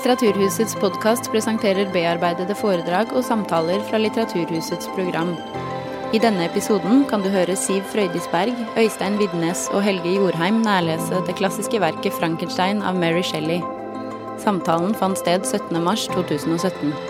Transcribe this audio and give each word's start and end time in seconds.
Litteraturhusets 0.00 0.72
podkast 0.80 1.26
presenterer 1.28 1.90
bearbeidede 1.92 2.54
foredrag 2.56 3.10
og 3.12 3.20
samtaler 3.26 3.82
fra 3.84 3.98
Litteraturhusets 4.00 4.88
program. 4.94 5.34
I 6.16 6.22
denne 6.24 6.46
episoden 6.46 7.04
kan 7.10 7.20
du 7.20 7.28
høre 7.28 7.52
Siv 7.52 7.84
Frøydisberg, 7.92 8.56
Øystein 8.80 9.20
Vidnes 9.20 9.66
og 9.76 9.84
Helge 9.84 10.14
Jorheim 10.16 10.64
nærlese 10.64 11.20
det 11.28 11.36
klassiske 11.36 11.84
verket 11.84 12.16
'Frankenstein' 12.16 12.80
av 12.80 12.96
Mary 12.96 13.20
Shelley. 13.20 13.60
Samtalen 14.40 14.96
fant 14.96 15.20
sted 15.20 15.44
17.3.2017. 15.44 17.09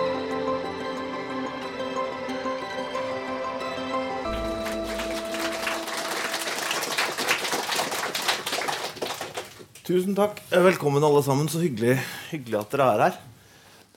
Tusen 9.91 10.15
takk. 10.15 10.39
Eh, 10.53 10.63
Velkommen 10.63 11.05
alle 11.05 11.23
sammen. 11.23 11.49
Så 11.49 11.59
hyggelig, 11.59 11.97
hyggelig 12.31 12.61
at 12.61 12.71
dere 12.71 12.85
er 12.93 13.01
her. 13.03 13.17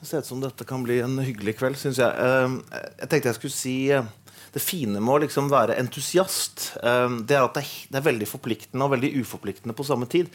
Det 0.00 0.08
ser 0.08 0.24
ut 0.24 0.26
som 0.26 0.40
dette 0.42 0.66
kan 0.66 0.82
bli 0.82 0.96
en 1.04 1.20
hyggelig 1.22 1.54
kveld, 1.60 1.78
syns 1.78 2.00
jeg. 2.02 2.10
Eh, 2.10 2.56
Jeg 2.98 3.10
tenkte 3.12 3.30
jeg 3.30 3.36
skulle 3.38 3.54
si 3.54 3.74
eh, 3.94 4.08
det 4.56 4.62
fine 4.62 4.98
med 4.98 5.12
å 5.14 5.20
liksom 5.22 5.46
være 5.50 5.76
entusiast, 5.78 6.76
det 6.78 7.34
er 7.34 7.42
at 7.42 7.56
det 7.58 7.98
er, 7.98 8.04
veldig 8.06 8.26
forpliktende 8.30 8.86
og 8.86 8.92
veldig 8.92 9.08
uforpliktende 9.22 9.74
på 9.74 9.86
samme 9.86 10.06
tid. 10.10 10.28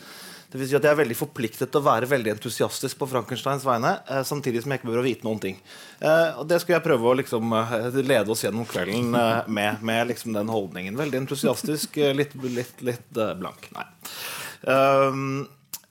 Det 0.51 0.59
vil 0.59 0.67
si 0.67 0.75
at 0.75 0.83
Jeg 0.83 0.91
er 0.91 0.99
veldig 0.99 1.15
forpliktet 1.15 1.71
til 1.71 1.79
å 1.79 1.85
være 1.85 2.09
veldig 2.11 2.33
entusiastisk 2.33 2.99
på 2.99 3.07
Frankensteins 3.07 3.63
vegne, 3.63 3.93
samtidig 4.27 4.63
som 4.63 4.73
jeg 4.75 4.81
ikke 4.81 4.91
å 4.91 5.05
vite 5.05 5.23
noen 5.27 5.39
ting. 5.39 5.61
Og 6.35 6.43
Det 6.51 6.59
skal 6.59 6.75
jeg 6.75 6.83
prøve 6.89 7.07
å 7.07 7.15
liksom, 7.15 7.55
lede 8.01 8.35
oss 8.35 8.43
gjennom 8.43 8.67
kvelden 8.67 9.15
med, 9.47 9.79
med 9.87 10.11
liksom 10.11 10.35
den 10.35 10.51
holdningen. 10.51 10.99
Veldig 10.99 11.23
entusiastisk, 11.23 11.95
litt, 12.11 12.35
litt, 12.43 12.83
litt 12.83 13.23
blank. 13.39 13.71
Nei. 13.71 13.87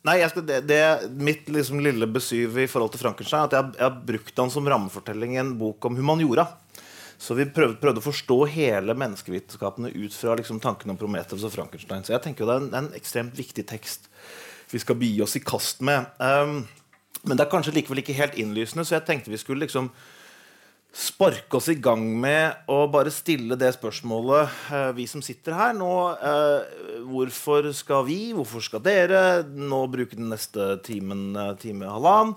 Nei, 0.09 0.17
skal, 0.31 0.47
det, 0.49 0.63
det 0.69 0.81
Mitt 1.21 1.51
liksom 1.53 1.83
lille 1.85 2.09
besyv 2.11 2.57
i 2.65 2.69
forhold 2.71 2.95
til 2.95 3.03
Frankenstein 3.05 3.47
at 3.47 3.57
jeg, 3.57 3.75
jeg 3.77 3.87
har 3.87 4.01
brukt 4.09 4.43
han 4.43 4.53
som 4.55 4.71
rammefortelling 4.73 5.37
i 5.37 5.43
en 5.43 5.55
bok 5.61 5.85
om 5.89 5.99
humaniora. 5.99 6.49
Så 7.19 7.35
vi 7.35 7.49
prøvde, 7.51 7.81
prøvde 7.83 7.99
å 7.99 8.05
forstå 8.05 8.37
hele 8.55 8.95
menneskevitenskapene 8.95 9.91
ut 9.91 10.15
fra 10.15 10.37
liksom, 10.39 10.61
tankene 10.63 10.95
om 10.95 11.01
Prometheus 11.01 11.47
og 11.47 11.55
Frankenstein. 11.55 12.05
Så 12.07 12.15
jeg 12.15 12.23
tenker 12.25 12.45
jo 12.45 12.51
det 12.51 12.57
er 12.57 12.67
en, 12.67 12.75
en 12.79 12.93
ekstremt 12.99 13.35
viktig 13.39 13.67
tekst 13.69 14.07
vi 14.71 14.79
skal 14.83 14.99
begi 15.01 15.23
oss 15.25 15.35
i 15.39 15.43
kast 15.43 15.83
med. 15.87 16.07
Um, 16.21 16.61
men 17.25 17.39
det 17.39 17.45
er 17.45 17.51
kanskje 17.51 17.75
likevel 17.75 18.03
ikke 18.03 18.17
helt 18.19 18.37
innlysende, 18.39 18.85
så 18.87 18.99
jeg 18.99 19.07
tenkte 19.09 19.33
vi 19.33 19.41
skulle 19.41 19.65
liksom 19.65 19.91
sparke 20.99 21.59
oss 21.59 21.69
i 21.71 21.77
gang 21.79 22.03
med 22.19 22.67
å 22.71 22.81
bare 22.91 23.13
stille 23.15 23.55
det 23.59 23.71
spørsmålet, 23.77 24.55
eh, 24.75 24.89
vi 24.97 25.07
som 25.07 25.23
sitter 25.23 25.55
her 25.55 25.77
nå. 25.77 25.93
Eh, 26.19 27.05
hvorfor 27.07 27.71
skal 27.73 28.03
vi, 28.09 28.33
hvorfor 28.35 28.65
skal 28.65 28.83
dere 28.83 29.45
nå 29.47 29.85
bruke 29.93 30.19
den 30.19 30.33
neste 30.35 30.83
timen, 30.83 31.37
eh, 31.37 31.55
time 31.63 31.87
halvannen 31.87 32.35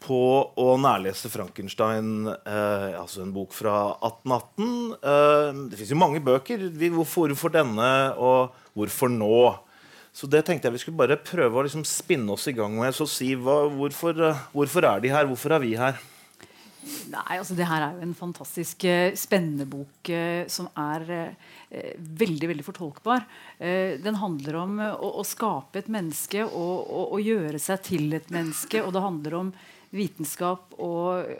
på 0.00 0.18
å 0.56 0.78
nærlese 0.80 1.28
Frankenstein, 1.28 2.24
altså 2.26 3.20
en 3.20 3.32
bok 3.32 3.52
fra 3.52 3.94
1818? 4.00 4.96
Eh, 4.96 5.68
det 5.70 5.78
fins 5.78 5.90
jo 5.90 6.00
mange 6.00 6.24
bøker. 6.24 6.70
Hvorfor, 6.90 7.52
denne, 7.52 8.16
og 8.16 8.50
hvorfor 8.74 9.12
nå? 9.12 9.58
Så 10.12 10.26
det 10.26 10.46
tenkte 10.46 10.66
jeg 10.66 10.72
vi 10.72 10.78
skulle 10.78 10.98
bare 10.98 11.20
prøve 11.20 11.60
å 11.60 11.62
liksom 11.62 11.84
spinne 11.84 12.32
oss 12.32 12.48
i 12.48 12.56
gang 12.56 12.74
med. 12.74 12.92
Så 12.96 13.06
si 13.06 13.36
hva, 13.36 13.68
hvorfor, 13.70 14.34
hvorfor 14.50 14.88
er 14.88 15.00
de 15.04 15.12
her? 15.12 15.28
Hvorfor 15.28 15.54
er 15.54 15.60
vi 15.60 15.76
her? 15.76 16.00
Nei, 17.10 17.36
altså 17.36 17.56
Det 17.58 17.66
her 17.68 17.84
er 17.84 17.96
jo 17.96 18.04
en 18.06 18.16
fantastisk 18.16 18.84
eh, 18.88 19.12
spennende 19.18 19.66
bok 19.68 20.10
eh, 20.14 20.46
som 20.50 20.68
er 20.80 21.04
eh, 21.12 21.96
veldig 21.98 22.48
veldig 22.52 22.64
fortolkbar. 22.64 23.26
Eh, 23.58 23.98
den 24.00 24.16
handler 24.20 24.60
om 24.62 24.78
eh, 24.80 24.94
å, 24.94 25.10
å 25.20 25.26
skape 25.26 25.82
et 25.82 25.90
menneske 25.92 26.46
og, 26.46 26.76
og, 26.86 27.16
og 27.18 27.26
gjøre 27.26 27.60
seg 27.60 27.82
til 27.90 28.16
et 28.16 28.30
menneske. 28.32 28.80
Og 28.84 28.94
det 28.96 29.04
handler 29.04 29.36
om 29.42 29.50
vitenskap 29.92 30.78
og, 30.78 31.34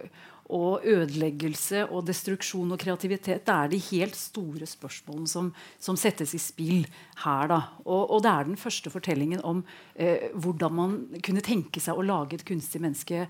og 0.50 0.86
ødeleggelse 0.90 1.86
og 1.88 2.04
destruksjon 2.08 2.74
og 2.74 2.80
kreativitet. 2.82 3.44
Det 3.46 3.54
er 3.54 3.70
de 3.70 3.80
helt 3.90 4.18
store 4.18 4.68
spørsmålene 4.68 5.30
som, 5.30 5.52
som 5.80 5.98
settes 5.98 6.34
i 6.36 6.42
spill 6.42 6.84
her. 7.24 7.54
Og, 7.86 8.02
og 8.02 8.20
det 8.26 8.34
er 8.34 8.50
den 8.50 8.60
første 8.60 8.92
fortellingen 8.92 9.40
om 9.46 9.62
eh, 9.94 10.28
hvordan 10.34 10.76
man 10.76 11.00
kunne 11.24 11.44
tenke 11.46 11.82
seg 11.82 11.96
å 11.96 12.06
lage 12.06 12.36
et 12.36 12.46
kunstig 12.46 12.82
menneske 12.82 13.24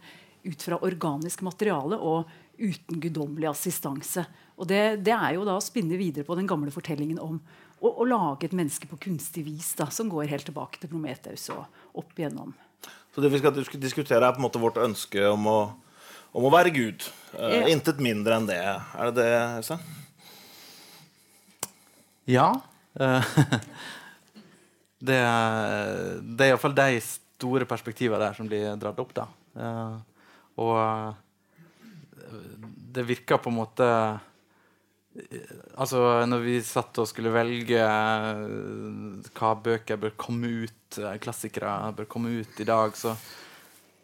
ut 0.44 0.62
fra 0.62 0.78
organisk 0.86 1.42
materiale 1.46 1.96
og 1.98 2.28
uten 2.60 3.00
guddommelig 3.00 3.48
assistanse. 3.50 4.24
Og 4.60 4.66
det, 4.68 5.00
det 5.04 5.12
er 5.16 5.34
jo 5.38 5.44
da 5.48 5.54
å 5.56 5.64
spinne 5.64 5.96
videre 6.00 6.24
på 6.28 6.36
den 6.36 6.48
gamle 6.48 6.72
fortellingen 6.74 7.18
om 7.24 7.38
å, 7.80 7.88
å 7.88 8.04
lage 8.08 8.44
et 8.48 8.56
menneske 8.56 8.88
på 8.90 8.98
kunstig 9.00 9.44
vis, 9.46 9.70
da, 9.78 9.86
som 9.92 10.10
går 10.12 10.28
helt 10.28 10.44
tilbake 10.50 10.80
til 10.82 10.90
Prometheus 10.92 11.46
og 11.54 11.64
opp 12.02 12.12
igjennom. 12.20 12.52
Så 13.14 13.24
det 13.24 13.30
vi 13.32 13.40
skal 13.40 13.56
diskutere, 13.80 14.20
er 14.28 14.36
på 14.36 14.40
en 14.42 14.44
måte 14.46 14.60
vårt 14.62 14.76
ønske 14.80 15.24
om 15.32 15.46
å, 15.50 15.58
om 16.36 16.44
å 16.46 16.52
være 16.52 16.70
Gud. 16.76 17.08
Eh, 17.38 17.56
Ja. 17.60 17.64
Intet 17.72 17.98
mindre 18.04 18.36
enn 18.36 18.46
det. 18.50 18.60
Er 18.60 19.10
det 19.10 19.16
det, 19.24 19.30
Øystein? 19.62 19.80
Ja. 22.30 22.50
eh, 23.00 23.24
det, 25.08 25.16
er- 25.16 26.20
det 26.20 26.44
er 26.46 26.52
iallfall 26.52 26.76
de 26.76 27.00
store 27.02 27.66
perspektivene 27.68 28.20
der 28.22 28.36
som 28.36 28.48
blir 28.50 28.76
dratt 28.80 29.00
opp. 29.02 29.14
da. 29.16 29.26
Og 30.60 30.76
eh, 30.76 32.48
det 32.94 33.06
virka 33.08 33.38
på 33.40 33.52
en 33.52 33.60
måte 33.60 33.86
eh, 33.86 34.26
Altså, 35.80 35.98
når 36.30 36.42
vi 36.44 36.56
satt 36.62 37.00
og 37.02 37.08
skulle 37.10 37.32
velge 37.34 37.80
eh, 37.82 39.30
hva 39.34 39.52
bøker 39.58 39.98
bør 40.00 40.14
komme 40.20 40.50
ut, 40.66 41.00
klassikere 41.22 41.92
bør 41.96 42.08
komme 42.10 42.34
ut 42.42 42.60
i 42.62 42.66
dag, 42.68 42.94
så, 42.98 43.16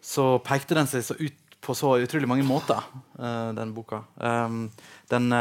så 0.03 0.33
pekte 0.45 0.78
den 0.78 0.91
seg 0.91 1.05
så 1.06 1.19
ut 1.21 1.43
på 1.62 1.75
så 1.75 1.97
utrolig 1.99 2.28
mange 2.31 2.45
måter, 2.47 2.78
den 3.19 3.72
boka. 3.75 4.05
Um, 4.22 4.69
den 5.11 5.34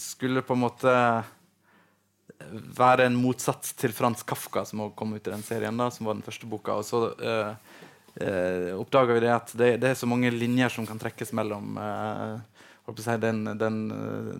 skulle 0.00 0.40
på 0.46 0.56
en 0.56 0.62
måte 0.62 0.94
være 2.48 3.06
en 3.06 3.18
motsats 3.20 3.74
til 3.78 3.92
Frans 3.94 4.22
Kafka, 4.26 4.64
som 4.64 4.86
også 4.86 4.96
kom 4.98 5.12
ut 5.14 5.26
i 5.26 5.32
den 5.32 5.44
serien, 5.44 5.76
da, 5.76 5.90
som 5.92 6.08
var 6.08 6.16
den 6.16 6.24
første 6.24 6.48
boka. 6.48 6.78
Og 6.80 6.86
så 6.86 7.02
uh, 7.20 7.79
oppdaga 8.76 9.14
vi 9.16 9.22
det 9.24 9.32
at 9.34 9.48
det, 9.56 9.70
det 9.82 9.88
er 9.90 9.98
så 9.98 10.06
mange 10.10 10.30
linjer 10.34 10.68
som 10.72 10.86
kan 10.88 11.00
trekkes 11.00 11.32
mellom 11.36 11.66
eh, 11.80 12.36
si, 12.98 13.14
den, 13.22 13.38
den 13.58 13.76
uh, 13.94 14.34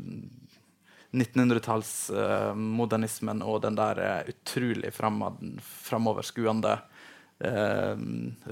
1900-tallsmodernismen 1.13 3.43
og 3.43 3.63
den 3.65 3.75
der 3.79 3.99
eh, 4.05 4.21
utrolig 4.31 4.93
framoverskuende 4.95 6.79
eh, 7.43 7.97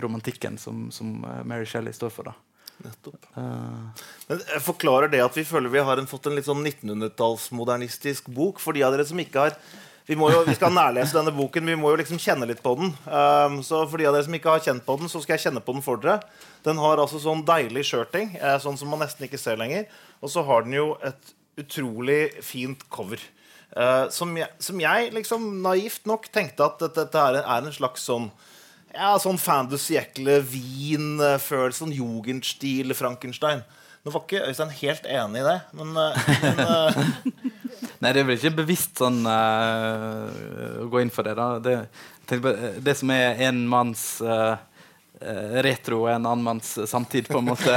romantikken 0.02 0.58
som, 0.58 0.90
som 0.90 1.24
eh, 1.24 1.44
Mary 1.46 1.66
Shelley 1.66 1.92
står 1.94 2.10
for. 2.10 2.24
da. 2.30 2.34
Nettopp. 2.82 3.26
Eh, 3.34 3.80
Men 4.26 4.38
jeg 4.42 4.62
forklarer 4.66 5.08
det 5.12 5.20
at 5.22 5.36
vi 5.38 5.44
føler 5.46 5.68
vi 5.70 5.86
har 5.86 5.96
en, 5.98 6.10
fått 6.10 6.26
en 6.26 6.36
litt 6.38 6.48
sånn 6.48 6.66
1900-tallsmodernistisk 6.66 8.22
bok. 8.34 8.60
For 8.62 8.72
de 8.74 8.82
av 8.86 8.92
dere 8.94 9.08
som 9.08 9.20
ikke 9.22 9.42
har 9.46 9.52
vi, 10.08 10.16
jo, 10.16 10.40
vi 10.46 10.54
skal 10.56 10.72
nærlese 10.72 11.18
denne 11.18 11.34
boken, 11.36 11.66
vi 11.68 11.76
må 11.76 11.90
jo 11.92 11.98
liksom 12.00 12.20
kjenne 12.22 12.46
litt 12.48 12.62
på 12.64 12.72
den. 12.78 12.94
Um, 13.04 13.58
så 13.64 13.82
for 13.84 14.00
de 14.00 14.06
av 14.08 14.14
dere 14.16 14.24
som 14.24 14.36
ikke 14.38 14.54
har 14.54 14.62
kjent 14.64 14.86
på 14.86 14.96
den, 14.96 15.10
så 15.12 15.20
skal 15.20 15.36
jeg 15.36 15.44
kjenne 15.44 15.60
på 15.64 15.74
den 15.76 15.84
for 15.84 16.00
dere. 16.00 16.22
Den 16.64 16.80
har 16.80 17.02
altså 17.02 17.20
sånn 17.20 17.44
deilig 17.48 17.84
skjørting, 17.90 18.32
eh, 18.40 18.56
sånn 18.62 18.78
som 18.80 18.88
man 18.88 19.02
nesten 19.04 19.26
ikke 19.28 19.40
ser 19.40 19.60
lenger. 19.60 19.84
Og 20.24 20.32
så 20.32 20.44
har 20.48 20.64
den 20.64 20.78
jo 20.78 20.86
et 21.04 21.34
utrolig 21.60 22.22
fint 22.44 22.86
cover. 22.88 23.20
Uh, 23.76 24.08
som, 24.14 24.32
jeg, 24.40 24.48
som 24.64 24.80
jeg 24.80 25.12
liksom 25.12 25.44
naivt 25.62 26.08
nok 26.08 26.30
tenkte 26.32 26.64
at 26.64 26.80
dette, 26.80 27.04
dette 27.04 27.26
er, 27.28 27.42
er 27.44 27.68
en 27.68 27.76
slags 27.76 28.08
sånn 28.08 28.30
ja, 28.94 29.12
sånn 29.20 29.36
fan 29.36 29.68
du 29.68 29.76
siècle, 29.76 30.38
Wien-følelse, 30.48 31.82
sånn 31.82 31.92
jugendstil 31.92 32.96
Frankenstein. 32.96 33.60
Nå 34.08 34.14
var 34.14 34.24
ikke 34.24 34.46
Øystein 34.48 34.72
helt 34.80 35.06
enig 35.10 35.42
i 35.42 35.46
det, 35.46 35.58
men, 35.76 35.92
eh, 36.00 36.30
men 36.40 36.62
Nei, 37.98 38.12
det 38.14 38.22
er 38.22 38.28
vel 38.28 38.38
ikke 38.38 38.60
bevisst 38.60 39.00
sånn 39.00 39.24
uh, 39.26 40.28
å 40.84 40.88
gå 40.90 41.02
inn 41.02 41.10
for 41.10 41.26
det. 41.26 41.34
da. 41.38 41.48
Det, 41.62 41.76
på, 42.28 42.52
eh, 42.52 42.78
det 42.84 42.94
som 42.98 43.10
er 43.10 43.40
en 43.48 43.58
manns 43.70 44.04
eh, 44.20 44.54
retro 45.66 46.04
og 46.04 46.12
en 46.12 46.28
annen 46.28 46.44
manns 46.44 46.76
samtid, 46.90 47.26
på 47.30 47.40
en 47.40 47.48
måte. 47.50 47.74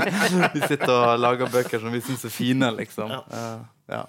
vi 0.54 0.62
sitter 0.64 0.94
og 0.94 1.20
lager 1.20 1.52
bøker 1.52 1.82
som 1.82 1.92
vi 1.92 2.00
syns 2.04 2.24
er 2.24 2.32
fine, 2.32 2.72
liksom. 2.78 3.12
Eh, 3.12 3.60
ja. 3.92 4.06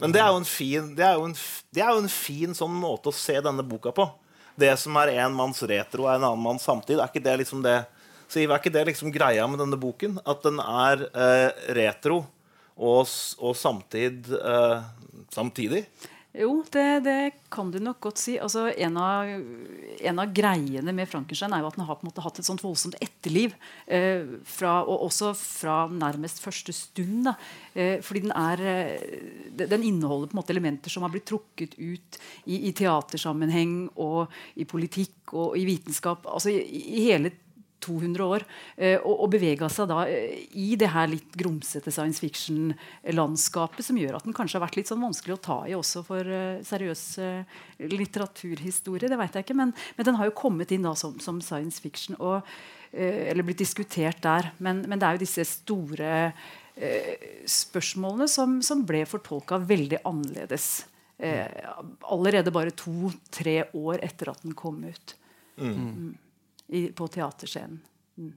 Men 0.00 0.16
det 0.16 0.24
er 0.24 0.44
fin, 0.48 0.94
det 0.96 1.04
er 1.04 1.20
en, 1.20 1.36
det 1.76 1.84
er 1.84 1.92
jo 1.92 2.04
en 2.06 2.12
fin 2.12 2.56
sånn 2.56 2.72
måte 2.72 3.12
å 3.12 3.16
se 3.16 3.36
denne 3.44 3.66
boka 3.66 3.92
på. 3.92 4.08
Det 4.56 4.72
som 4.80 4.96
er 5.02 5.12
en 5.20 5.36
manns 5.36 5.60
retro 5.68 6.06
og 6.06 6.14
en 6.14 6.24
annen 6.24 6.44
manns 6.44 6.64
samtid. 6.64 6.96
Er 6.96 7.12
ikke 7.12 7.24
det 7.24 7.36
liksom 7.42 7.60
det 7.66 7.82
så, 8.30 8.38
er 8.38 8.52
ikke 8.54 8.72
det 8.72 8.84
liksom 8.86 9.10
greia 9.10 9.46
med 9.50 9.58
denne 9.58 9.76
boken? 9.80 10.20
At 10.28 10.44
den 10.46 10.60
er 10.62 11.02
uh, 11.10 11.50
retro 11.74 12.22
og, 12.80 13.12
og 13.44 13.58
samtid 13.58 14.32
eh, 14.40 14.88
samtidig? 15.34 15.84
Jo, 16.30 16.60
det, 16.70 17.00
det, 17.02 17.14
kan 17.50 17.72
du 17.74 17.80
nok 17.82 17.98
godt 18.04 18.20
si. 18.22 18.36
Altså, 18.38 18.68
en, 18.70 18.98
av, 19.02 19.26
en, 19.26 20.20
av, 20.22 20.30
greiene 20.30 20.92
med 20.94 21.10
Frankenstein 21.10 21.56
er 21.56 21.64
jo 21.64 21.70
at 21.72 21.78
den 21.78 21.88
har 21.88 21.98
på 21.98 22.06
en 22.06 22.10
måte 22.12 22.22
hatt 22.22 22.38
et 22.38 22.46
sånt 22.46 22.62
voldsomt 22.62 22.94
etterliv. 23.02 23.56
Eh, 23.90 24.36
fra, 24.46 24.76
og 24.84 25.08
også 25.08 25.32
fra 25.34 25.80
nærmest 25.90 26.38
første 26.44 26.74
stund. 26.76 27.26
Da. 27.26 27.34
Eh, 27.74 27.96
fordi 28.06 28.22
den, 28.28 28.34
er, 28.38 28.62
eh, 28.62 29.58
den 29.58 29.88
inneholder 29.90 30.30
på 30.30 30.38
en 30.38 30.42
måte 30.44 30.54
elementer 30.54 30.94
som 30.94 31.02
har 31.02 31.10
blitt 31.10 31.26
trukket 31.32 31.74
ut 31.80 32.20
i, 32.46 32.62
i 32.70 32.74
teatersammenheng 32.78 33.88
og 33.98 34.30
i 34.54 34.68
politikk 34.70 35.34
og 35.34 35.58
i 35.58 35.66
vitenskap. 35.66 36.30
Altså 36.30 36.54
i, 36.54 36.62
i 36.94 37.08
hele 37.10 37.34
200 37.84 38.24
år. 38.24 38.44
Eh, 38.76 38.98
og, 38.98 39.24
og 39.24 39.30
bevega 39.32 39.68
seg 39.72 39.88
da 39.90 40.04
eh, 40.08 40.44
i 40.58 40.74
det 40.80 40.90
her 40.92 41.10
litt 41.10 41.36
grumsete 41.38 41.92
science 41.94 42.22
fiction-landskapet, 42.22 43.84
som 43.86 43.98
gjør 44.00 44.18
at 44.18 44.26
den 44.28 44.36
kanskje 44.36 44.58
har 44.58 44.66
vært 44.66 44.80
litt 44.80 44.90
sånn 44.90 45.02
vanskelig 45.04 45.36
å 45.36 45.42
ta 45.44 45.58
i 45.68 45.76
også 45.76 46.04
for 46.06 46.26
uh, 46.26 46.60
seriøs 46.66 47.04
litteraturhistorie. 47.90 49.10
Det 49.10 49.18
vet 49.20 49.38
jeg 49.38 49.46
ikke, 49.46 49.58
men, 49.58 49.74
men, 49.96 50.08
den 50.08 50.20
har 50.20 50.28
jo 50.28 50.36
kommet 50.36 50.72
inn 50.74 50.86
da 50.86 50.94
som, 50.98 51.16
som 51.22 51.40
science 51.44 51.82
fiction. 51.82 52.18
Og, 52.20 52.46
eller 52.90 53.46
blitt 53.46 53.62
diskutert 53.62 54.18
der. 54.24 54.50
Men, 54.58 54.82
men, 54.90 54.98
det 54.98 55.06
er 55.06 55.16
jo 55.16 55.22
disse 55.22 55.44
store 55.46 56.14
spørsmålene 57.50 58.26
som, 58.30 58.56
som 58.64 58.82
ble 58.88 59.04
fortolka 59.08 59.58
veldig 59.62 60.00
annerledes. 60.08 60.68
allerede 61.20 62.54
bare 62.54 62.72
to-tre 62.72 63.62
år 63.76 64.00
etter 64.06 64.32
at 64.32 64.42
den 64.42 64.56
kom 64.58 64.80
ut. 64.88 65.14
Mm. 65.60 65.76
Mm 65.76 66.10
i, 66.70 66.86
på 66.96 67.08
teaterscenen. 67.10 67.80
Mm. 68.18 68.34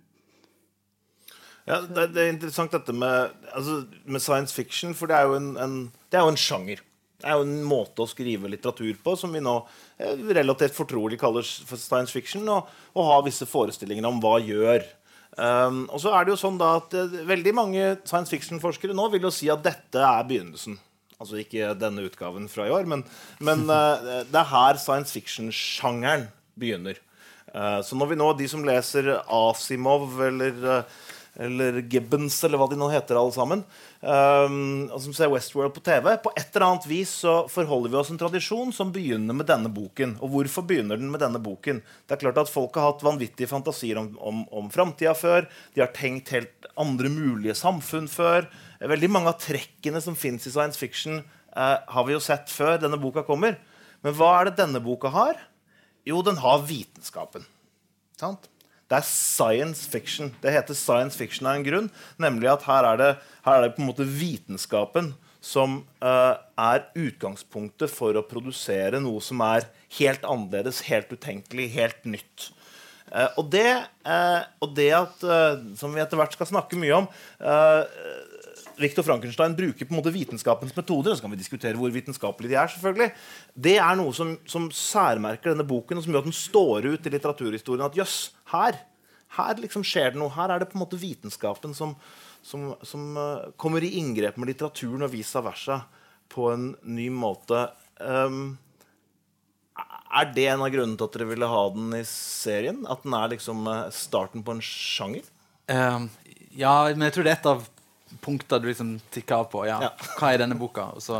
Ja, 1.69 1.81
det, 1.81 2.09
det, 2.15 2.23
er 2.23 2.33
interessant 2.33 2.73
dette 2.75 2.95
med, 2.95 3.35
altså, 3.53 3.83
med, 4.03 4.23
science 4.23 4.55
fiction, 4.55 4.95
for 4.97 5.11
det 5.11 5.19
er, 5.19 5.35
en, 5.37 5.53
en, 5.61 5.77
det 6.11 6.19
er 6.19 6.25
jo 6.25 6.33
en, 6.33 6.39
sjanger. 6.39 6.81
Det 7.23 7.29
er 7.29 7.39
jo 7.39 7.45
en 7.47 7.61
måte 7.67 8.03
å 8.03 8.09
skrive 8.09 8.51
litteratur 8.51 8.97
på 9.03 9.13
som 9.19 9.31
vi 9.31 9.43
nå 9.43 9.55
eh, 9.95 10.25
relativt 10.35 10.75
fortrolig 10.75 11.21
kaller 11.21 11.45
for 11.45 11.79
science 11.79 12.11
fiction, 12.11 12.43
og, 12.51 12.67
og 12.97 13.07
har 13.11 13.23
visse 13.29 13.47
forestillinger 13.47 14.09
om 14.09 14.19
hva 14.23 14.39
gjør. 14.43 14.83
Um, 15.33 15.85
og 15.89 16.01
så 16.03 16.11
er 16.13 16.25
det 16.25 16.35
jo 16.35 16.41
sånn 16.43 16.59
da 16.61 16.75
at 16.77 16.91
uh, 16.93 17.13
Veldig 17.25 17.53
mange 17.57 17.85
science 18.05 18.29
fiction-forskere 18.29 18.93
nå 18.93 19.07
vil 19.15 19.23
jo 19.25 19.31
si 19.33 19.47
at 19.49 19.63
dette 19.65 19.97
er 19.97 20.27
begynnelsen. 20.29 20.75
Altså 21.17 21.39
ikke 21.41 21.71
denne 21.79 22.03
utgaven 22.05 22.45
fra 22.51 22.67
i 22.67 22.73
år, 22.75 22.85
men, 22.89 23.01
men 23.41 23.63
uh, 23.71 24.21
det 24.27 24.37
er 24.37 24.51
her 24.51 24.77
science 24.81 25.15
fiction-sjangeren 25.15 26.27
begynner. 26.59 26.99
Eh, 27.53 27.81
så 27.85 27.97
når 27.97 28.13
vi 28.13 28.19
nå, 28.19 28.29
de 28.37 28.47
som 28.49 28.63
leser 28.65 29.11
Asimov 29.29 30.17
eller, 30.25 30.55
eh, 30.77 31.11
eller 31.45 31.81
Gibbons, 31.89 32.35
eller 32.43 32.57
hva 32.61 32.67
de 32.69 32.77
nå 32.77 32.87
heter, 32.91 33.17
alle 33.17 33.33
sammen, 33.33 33.63
um, 34.01 34.89
og 34.93 34.99
som 35.01 35.15
ser 35.17 35.31
Westworld 35.33 35.73
på 35.73 35.81
TV, 35.85 36.11
på 36.21 36.29
et 36.37 36.49
eller 36.53 36.65
annet 36.67 36.85
vis 36.85 37.09
så 37.23 37.33
forholder 37.49 37.89
vi 37.89 37.97
oss 37.97 38.11
en 38.13 38.19
tradisjon 38.21 38.73
som 38.75 38.91
begynner 38.93 39.33
med 39.33 39.49
denne 39.49 39.71
boken. 39.73 40.19
Og 40.21 40.29
hvorfor 40.29 40.65
begynner 40.69 41.01
den 41.01 41.09
med 41.09 41.23
denne 41.25 41.41
boken? 41.41 41.81
Det 42.05 42.13
er 42.13 42.21
klart 42.21 42.37
at 42.43 42.53
Folk 42.53 42.77
har 42.77 42.91
hatt 42.91 43.05
vanvittige 43.05 43.49
fantasier 43.49 43.97
om, 43.97 44.11
om, 44.21 44.43
om 44.53 44.69
framtida 44.69 45.15
før. 45.17 45.49
De 45.73 45.81
har 45.81 45.89
tenkt 45.95 46.29
helt 46.35 46.69
andre 46.77 47.09
mulige 47.09 47.57
samfunn 47.57 48.05
før. 48.09 48.45
Veldig 48.77 49.09
mange 49.09 49.33
av 49.33 49.41
trekkene 49.41 50.01
som 50.05 50.17
fins 50.17 50.45
i 50.45 50.53
science 50.53 50.77
fiction, 50.77 51.23
uh, 51.57 51.79
har 51.81 52.05
vi 52.05 52.13
jo 52.13 52.21
sett 52.21 52.53
før 52.53 52.77
denne 52.81 53.01
boka 53.01 53.25
kommer. 53.25 53.57
Men 54.05 54.13
hva 54.19 54.35
er 54.37 54.51
det 54.51 54.59
denne 54.61 54.83
boka 54.85 55.09
har? 55.09 55.41
Jo, 56.07 56.21
den 56.25 56.39
har 56.43 56.63
vitenskapen. 56.67 57.45
Sant? 58.19 58.49
Det 58.91 58.99
er 58.99 59.05
science 59.07 59.87
fiction. 59.89 60.33
Det 60.43 60.51
heter 60.53 60.77
science 60.77 61.17
fiction 61.17 61.47
av 61.49 61.57
en 61.57 61.65
grunn. 61.65 61.91
Nemlig 62.21 62.51
at 62.51 62.65
her 62.67 62.87
er 62.91 62.99
det, 62.99 63.11
her 63.45 63.57
er 63.57 63.65
det 63.65 63.75
på 63.77 63.83
en 63.83 63.89
måte 63.89 64.07
vitenskapen 64.07 65.13
som 65.43 65.81
uh, 66.03 66.35
er 66.59 66.85
utgangspunktet 66.95 67.91
for 67.91 68.15
å 68.15 68.23
produsere 68.27 69.01
noe 69.03 69.23
som 69.23 69.41
er 69.43 69.65
helt 69.97 70.23
annerledes, 70.23 70.83
helt 70.87 71.11
utenkelig, 71.11 71.67
helt 71.73 72.05
nytt. 72.07 72.51
Uh, 73.09 73.27
og, 73.41 73.49
det, 73.55 73.71
uh, 74.07 74.43
og, 74.63 74.75
det, 74.77 74.91
at, 74.95 75.25
som 75.79 75.95
vi 75.95 76.03
etter 76.03 76.19
hvert 76.19 76.35
skal 76.35 76.51
snakke 76.53 76.79
mye 76.79 77.01
om 77.03 77.09
Victor 78.79 79.05
Frankenstein 79.05 79.55
bruker 79.57 79.85
på 79.85 79.93
en 79.93 79.99
måte 79.99 80.13
vitenskapens 80.13 80.75
metoder. 80.75 81.11
og 81.11 81.17
så 81.17 81.25
kan 81.25 81.33
vi 81.33 81.39
diskutere 81.41 81.77
hvor 81.79 81.93
vitenskapelige 81.93 82.53
de 82.53 82.59
er, 82.59 82.71
selvfølgelig. 82.71 83.09
Det 83.67 83.75
er 83.77 83.99
noe 83.99 84.13
som, 84.15 84.35
som 84.49 84.69
særmerker 84.73 85.53
denne 85.53 85.67
boken, 85.67 85.97
og 85.97 86.05
som 86.05 86.13
gjør 86.13 86.25
at 86.25 86.29
den 86.29 86.37
står 86.37 86.89
ut 86.93 87.07
i 87.07 87.13
litteraturhistorien. 87.13 87.85
At 87.85 87.97
jøss, 87.97 88.17
her, 88.53 88.79
her 89.37 89.61
liksom 89.61 89.85
skjer 89.87 90.13
det 90.13 90.21
noe. 90.21 90.33
Her 90.33 90.53
er 90.55 90.63
det 90.63 90.69
på 90.71 90.77
en 90.79 90.83
måte 90.85 90.99
vitenskapen 91.01 91.75
som, 91.77 91.95
som, 92.45 92.71
som 92.85 93.13
uh, 93.19 93.51
kommer 93.57 93.85
i 93.85 93.95
inngrep 94.01 94.37
med 94.37 94.53
litteraturen 94.53 95.05
og 95.05 95.13
vice 95.13 95.43
versa 95.45 95.83
på 96.33 96.49
en 96.53 96.73
ny 96.83 97.09
måte. 97.13 97.67
Um, 97.99 98.55
er 100.13 100.29
det 100.33 100.49
en 100.51 100.61
av 100.61 100.69
grunnene 100.73 100.97
til 100.97 101.09
at 101.09 101.15
dere 101.17 101.29
ville 101.31 101.49
ha 101.49 101.61
den 101.73 101.93
i 101.97 102.03
serien? 102.09 102.83
At 102.89 103.05
den 103.05 103.15
er 103.17 103.31
liksom 103.33 103.65
uh, 103.69 103.87
starten 103.93 104.45
på 104.45 104.57
en 104.57 104.65
sjanger? 104.65 105.29
Um, 105.71 106.09
ja, 106.53 106.73
men 106.91 107.07
jeg 107.07 107.15
tror 107.15 107.25
det 107.25 107.33
er 107.33 107.39
et 107.39 107.49
av 107.49 107.63
punkter 108.23 108.61
du 108.61 108.69
liksom 108.69 108.95
tikker 109.13 109.43
av 109.43 109.49
på. 109.51 109.65
Ja, 109.69 109.79
ja. 109.87 109.91
Hva 110.19 110.31
er 110.33 110.43
denne 110.43 110.57
boka? 110.59 110.89
Og 110.97 111.03
så, 111.03 111.19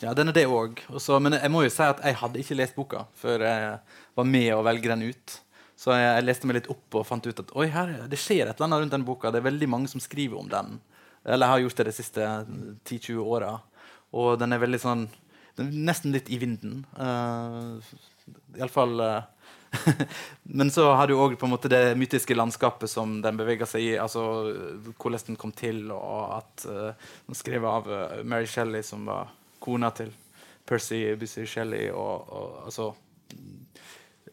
ja. 0.00 0.14
den 0.16 0.32
er 0.32 0.36
det 0.36 0.46
òg. 0.50 0.82
Men 1.22 1.38
jeg 1.38 1.52
må 1.52 1.64
jo 1.66 1.74
si 1.74 1.84
at 1.84 2.02
jeg 2.04 2.18
hadde 2.22 2.42
ikke 2.42 2.58
lest 2.58 2.78
boka 2.78 3.04
før 3.20 3.46
jeg 3.46 3.76
var 4.18 4.32
med 4.32 4.50
å 4.56 4.64
velge 4.66 4.90
den 4.92 5.06
ut. 5.10 5.38
Så 5.78 5.94
jeg, 5.94 6.08
jeg 6.08 6.26
leste 6.26 6.50
meg 6.50 6.58
litt 6.58 6.72
opp 6.72 6.98
og 6.98 7.06
fant 7.06 7.26
ut 7.28 7.44
at 7.44 7.54
oi, 7.54 7.68
her, 7.70 7.94
det 8.10 8.18
skjer 8.18 8.48
et 8.48 8.56
eller 8.56 8.66
annet 8.66 8.84
rundt 8.84 8.96
den 8.96 9.06
boka. 9.06 9.30
Det 9.30 9.42
er 9.42 9.50
veldig 9.50 9.70
mange 9.70 9.90
som 9.92 10.02
skriver 10.02 10.40
om 10.40 10.50
den. 10.50 10.78
Eller 11.28 11.52
har 11.52 11.62
gjort 11.62 11.78
det 11.78 11.90
de 11.90 11.96
siste 12.00 12.26
10-20 12.88 13.22
åra. 13.22 13.54
Og 14.16 14.38
den 14.40 14.54
er 14.54 14.62
veldig 14.62 14.80
sånn 14.82 15.08
den 15.58 15.72
er 15.72 15.86
Nesten 15.90 16.14
litt 16.14 16.28
i 16.30 16.38
vinden. 16.38 16.84
Uh, 16.94 17.82
Iallfall 18.58 19.00
uh, 19.02 19.26
Men 20.42 20.70
så 20.70 20.92
har 20.96 21.08
du 21.08 21.16
òg 21.18 21.36
det 21.68 21.82
mytiske 21.98 22.34
landskapet 22.34 22.90
som 22.90 23.20
den 23.22 23.36
beveger 23.36 23.68
seg 23.68 23.82
i. 23.82 23.98
altså 23.98 24.22
Hvordan 24.96 25.26
den 25.26 25.36
kom 25.36 25.52
til, 25.52 25.90
og 25.92 26.38
at 26.38 26.66
uh, 26.66 27.10
den 27.26 27.38
skrev 27.38 27.64
av 27.64 27.88
uh, 27.88 28.24
Mary 28.24 28.46
Shelley, 28.46 28.82
som 28.82 29.06
var 29.06 29.32
kona 29.60 29.90
til 29.90 30.12
Percy 30.66 31.14
Bussy 31.20 31.46
Shelley. 31.46 31.90
Og, 31.90 32.32
og, 32.32 32.58
altså, 32.64 32.90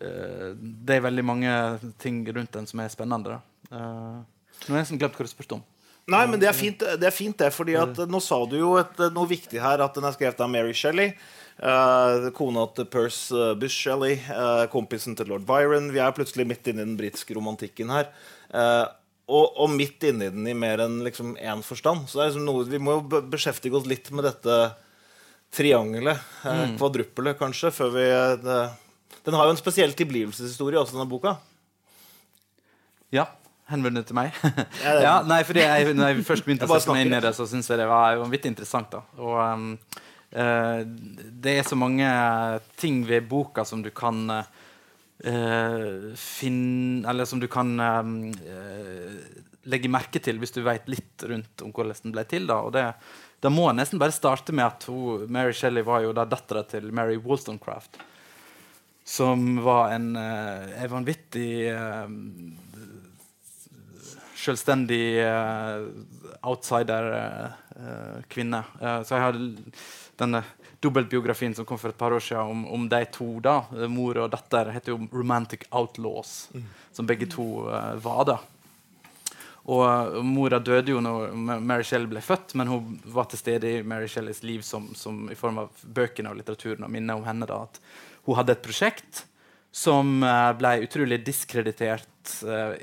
uh, 0.01 0.49
det 0.55 0.97
er 0.97 1.07
veldig 1.07 1.25
mange 1.25 1.53
ting 1.99 2.23
rundt 2.29 2.53
den 2.53 2.67
som 2.67 2.79
er 2.79 2.93
spennende. 2.93 3.39
Uh, 3.71 4.23
nå 4.65 4.73
har 4.73 4.81
jeg 4.81 4.85
nesten 4.85 5.01
glemt 5.01 5.17
hva 5.17 5.27
du 5.27 5.31
spurte 5.31 5.59
om. 5.59 5.65
Nei, 6.05 6.25
men 6.29 6.37
det 6.37 6.45
er 6.45 6.53
fint, 6.53 6.83
det. 6.85 7.07
Er 7.07 7.13
fint 7.13 7.37
det 7.39 7.47
fordi 7.49 7.73
at 7.81 7.97
Nå 8.05 8.19
sa 8.21 8.37
du 8.45 8.59
jo 8.59 8.75
et, 8.77 8.99
noe 9.15 9.25
viktig 9.29 9.57
her, 9.57 9.81
at 9.81 9.95
den 9.97 10.05
er 10.05 10.13
skrevet 10.13 10.43
av 10.43 10.51
Mary 10.53 10.75
Shelley. 10.77 11.15
Uh, 11.55 12.27
kona 12.35 12.65
til 12.75 12.87
Perce 12.91 13.53
Bush 13.55 13.85
Shelley, 13.85 14.17
uh, 14.27 14.65
kompisen 14.71 15.15
til 15.15 15.29
lord 15.31 15.45
Byron. 15.47 15.87
Vi 15.95 16.01
er 16.03 16.15
plutselig 16.15 16.43
midt 16.49 16.67
inne 16.67 16.83
i 16.83 16.87
den 16.89 16.97
britiske 16.99 17.37
romantikken 17.37 17.93
her. 17.95 18.09
Uh, 18.51 18.83
og, 19.31 19.55
og, 19.55 19.69
midt 19.71 20.03
inne 20.05 20.27
i 20.27 20.33
den 20.33 20.49
i 20.51 20.55
mer 20.57 20.83
enn 20.83 20.99
liksom 21.05 21.33
én 21.39 21.63
forstand. 21.65 22.09
Så 22.09 22.19
det 22.19 22.25
er 22.25 22.33
liksom 22.33 22.45
noe, 22.45 22.65
Vi 22.69 22.81
må 22.83 22.97
jo 22.97 23.21
beskjeftige 23.31 23.79
oss 23.79 23.87
litt 23.89 24.11
med 24.11 24.27
dette 24.27 24.57
triangelet, 25.55 26.19
mm. 26.43 26.75
kvadruppelet, 26.75 27.37
kanskje, 27.39 27.71
før 27.71 27.93
vi 27.93 28.03
det, 28.43 28.59
Den 29.23 29.37
har 29.39 29.47
jo 29.47 29.53
en 29.55 29.61
spesiell 29.61 29.95
tilblivelseshistorie, 29.95 30.77
også, 30.81 30.97
denne 30.97 31.07
boka. 31.09 31.37
Ja. 33.15 33.29
Henvendt 33.71 34.03
til 34.09 34.17
meg? 34.19 34.35
ja, 35.07 35.21
nei, 35.25 35.39
fordi 35.47 35.63
jeg, 35.63 35.95
når 35.95 36.11
jeg 36.11 36.25
først 36.27 36.45
begynte 36.45 36.67
å 36.67 36.75
sette 36.75 36.93
meg 36.93 37.07
inn 37.07 37.15
i 37.15 37.23
det, 37.23 37.31
så 37.33 37.47
syntes 37.49 37.71
jeg 37.71 37.79
det 37.79 37.87
var 37.89 38.19
vanvittig 38.19 38.51
interessant. 38.51 38.91
da. 38.91 39.05
Og... 39.23 39.39
Um, 39.39 40.03
det 40.35 41.51
er 41.55 41.63
så 41.63 41.77
mange 41.79 42.07
ting 42.75 43.05
ved 43.07 43.23
boka 43.29 43.63
som 43.63 43.79
du 43.83 43.89
kan 43.95 44.43
uh, 45.23 46.15
finne 46.19 47.09
Eller 47.09 47.25
som 47.25 47.39
du 47.39 47.47
kan 47.47 47.79
uh, 47.79 48.05
legge 49.65 49.89
merke 49.89 50.19
til 50.19 50.39
hvis 50.41 50.51
du 50.51 50.61
vet 50.65 50.87
litt 50.91 51.23
rundt 51.25 51.61
om 51.63 51.71
hvordan 51.73 51.95
den 52.03 52.11
ble 52.13 52.23
til. 52.29 52.47
Da, 52.51 52.55
og 52.67 52.73
det, 52.75 52.93
da 53.41 53.49
må 53.49 53.69
jeg 53.69 53.77
nesten 53.79 53.99
bare 54.01 54.11
starte 54.13 54.53
med 54.53 54.65
at 54.67 54.83
hun, 54.91 55.25
Mary 55.31 55.53
Shelley 55.57 55.83
var 55.87 56.01
jo 56.03 56.13
da 56.13 56.25
dattera 56.29 56.63
til 56.69 56.91
Mary 56.93 57.17
Wollstonecraft. 57.17 57.97
Som 59.05 59.63
var 59.65 59.91
en, 59.95 60.15
en 60.17 60.89
vanvittig 60.89 61.71
selvstendig 64.45 65.25
outsider-kvinne. 66.45 68.61
så 69.05 69.15
jeg 69.15 69.25
hadde 69.25 69.45
denne 70.19 70.43
dobbeltbiografien 70.83 71.55
som 71.55 71.65
kom 71.65 71.79
for 71.81 71.89
et 71.89 71.97
par 71.97 72.13
år 72.13 72.23
siden 72.23 72.51
om, 72.51 72.65
om 72.67 72.89
de 72.89 73.01
to. 73.13 73.27
da, 73.43 73.59
Mor 73.91 74.17
og 74.21 74.31
datter 74.33 74.71
heter 74.75 74.93
jo 74.93 75.07
'Romantic 75.11 75.67
Outlaws', 75.71 76.49
mm. 76.53 76.67
som 76.91 77.07
begge 77.07 77.29
to 77.31 77.67
uh, 77.69 77.95
var. 78.01 78.25
da. 78.25 78.37
Og 79.65 79.81
uh, 79.81 80.23
Mora 80.23 80.59
døde 80.59 80.93
jo 80.93 81.01
når 81.01 81.33
Mary 81.59 81.83
Shelley 81.83 82.09
ble 82.09 82.21
født, 82.21 82.55
men 82.55 82.69
hun 82.69 82.99
var 83.05 83.29
til 83.31 83.41
stede 83.41 83.71
i 83.71 83.83
Mary 83.83 84.07
Shelleys 84.07 84.43
liv 84.43 84.61
som, 84.61 84.91
som 84.95 85.25
i 85.31 85.37
form 85.37 85.63
av 85.63 85.71
bøkene 85.81 86.29
og 86.29 86.37
litteraturen 86.41 86.85
og 86.85 86.93
minnet 86.93 87.17
om 87.17 87.25
henne. 87.25 87.49
da, 87.49 87.63
at 87.63 87.81
Hun 88.25 88.37
hadde 88.37 88.53
et 88.53 88.65
prosjekt 88.65 89.25
som 89.75 90.21
uh, 90.23 90.53
ble 90.57 90.77
utrolig 90.85 91.23
diskreditert 91.25 92.07
uh, 92.47 92.73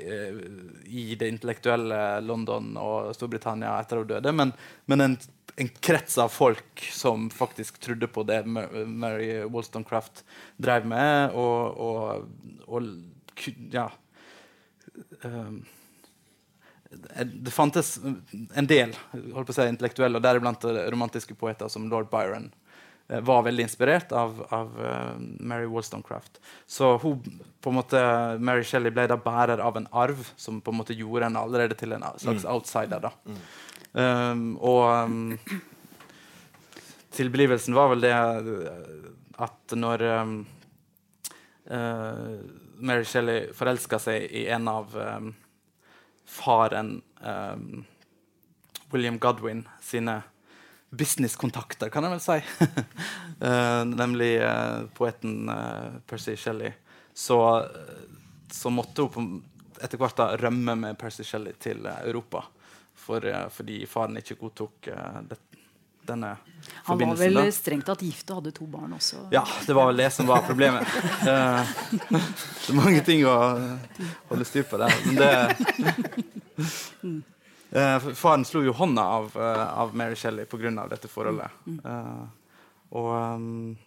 i 0.85 1.15
det 1.19 1.29
intellektuelle 1.31 1.99
London 2.25 2.73
og 2.79 3.13
Storbritannia 3.17 3.75
etter 3.81 4.01
hun 4.01 4.09
døde. 4.09 4.33
Men, 4.35 4.53
men 4.91 5.05
en, 5.05 5.17
en, 5.55 5.71
krets 5.83 6.17
av 6.21 6.33
folk 6.33 6.85
som 6.93 7.29
faktisk 7.33 7.79
trodde 7.83 8.09
på 8.11 8.25
det 8.29 8.43
Mary 8.47 9.43
Wollstonecraft 9.43 10.23
drev 10.57 10.87
med, 10.89 11.37
og, 11.37 11.77
og, 11.77 12.65
og 12.67 13.47
ja 13.73 13.87
um, 15.23 15.63
det 17.23 17.51
fantes 17.51 17.99
en 18.53 18.67
del 18.69 18.93
holdt 19.11 19.47
på 19.47 19.53
å 19.53 19.55
si, 19.55 19.65
intellektuelle, 19.69 20.19
og 20.19 20.25
deriblant 20.25 20.65
romantiske 20.93 21.35
poeter 21.37 21.71
som 21.71 21.87
lord 21.89 22.09
Byron, 22.11 22.51
eh, 22.51 22.62
var 23.07 23.43
veldig 23.43 23.63
inspirert 23.63 24.11
av, 24.11 24.45
av 24.49 24.79
uh, 24.79 25.19
Mary 25.39 25.65
Wollstonecraft. 25.65 26.39
Så 26.65 26.97
hun, 26.97 27.41
måte, 27.65 27.99
Mary 28.39 28.63
Shelley 28.63 28.93
ble 28.95 29.05
da 29.11 29.17
bærer 29.19 29.59
av 29.59 29.77
en 29.77 29.87
arv 29.91 30.23
som 30.35 30.61
på 30.63 30.71
en 30.71 30.79
måte 30.79 30.95
gjorde 30.95 31.27
henne 31.27 31.43
allerede 31.43 31.77
til 31.79 31.93
en 31.93 32.05
slags 32.17 32.45
mm. 32.45 32.49
outsider. 32.53 33.03
da. 33.03 33.11
Mm. 33.27 33.43
Um, 33.93 34.45
og 34.57 34.87
um, 35.03 35.37
tilblivelsen 37.13 37.75
var 37.77 37.91
vel 37.91 38.07
det 38.07 38.15
at 39.43 39.75
når 39.77 40.05
um, 40.23 40.35
uh, 41.69 42.39
Mary 42.79 43.05
Shelley 43.05 43.51
forelska 43.53 43.99
seg 44.01 44.25
i 44.31 44.47
en 44.51 44.67
av 44.71 44.95
faren 46.27 46.95
William 48.91 49.19
Godwin 49.21 49.61
sine 49.83 50.23
businesskontakter, 50.93 51.89
kan 51.93 52.05
jeg 52.05 52.13
vel 52.13 52.23
si. 52.23 52.37
uh, 53.41 53.83
nemlig 54.01 54.35
uh, 54.41 54.85
poeten 54.97 55.49
uh, 55.49 55.99
Percy 56.09 56.35
Shelley. 56.39 56.73
Så, 57.13 57.37
så, 58.51 58.71
måtte 58.73 59.05
hun 59.13 59.35
etter 59.83 59.99
hvert 60.01 60.17
da 60.17 60.31
rømme 60.41 60.73
med 60.79 60.97
Percy 60.97 61.25
Shelley 61.27 61.53
til 61.61 61.85
Europa. 61.85 62.45
For, 63.03 63.25
fordi 63.51 63.83
faren 63.89 64.17
ikke 64.17 64.37
godtok 64.39 64.87
det, 65.27 65.37
denne 66.07 66.29
Han 66.87 66.99
var 66.99 67.17
vel 67.19 67.35
da. 67.35 67.43
strengt 67.51 67.85
tatt 67.87 68.01
gift 68.05 68.31
og 68.31 68.39
hadde 68.39 68.53
to 68.55 68.67
barn 68.69 68.95
også? 68.95 69.25
Ja, 69.33 69.43
det 69.67 69.75
var 69.75 69.89
vel 69.91 69.99
det 69.99 70.09
som 70.15 70.29
var 70.29 70.45
problemet. 70.47 70.87
det 71.23 71.35
er 72.71 72.79
mange 72.79 73.03
ting 73.05 73.25
å 73.27 73.35
holde 74.31 74.47
styr 74.47 74.65
på 74.69 74.79
der. 74.81 74.97
Men 75.09 75.21
det 75.21 75.31
Uh, 76.53 77.32
faren 78.15 78.45
slo 78.45 78.61
jo 78.63 78.73
hånda 78.77 79.01
av, 79.01 79.31
uh, 79.37 79.79
av 79.79 79.95
Mary 79.95 80.15
Shelley 80.15 80.45
pga. 80.45 80.87
dette 80.89 81.07
forholdet. 81.07 81.51
Uh, 81.85 82.25
og, 82.93 83.09
um, 83.09 83.77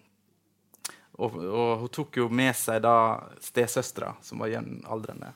og, 1.12 1.37
og, 1.37 1.78
hun 1.81 1.93
tok 1.95 2.16
jo 2.19 2.28
med 2.28 2.57
seg 2.59 2.83
da 2.83 2.97
stesøstera, 3.40 4.16
som 4.23 4.43
var 4.43 4.50
jevnaldrende, 4.50 5.33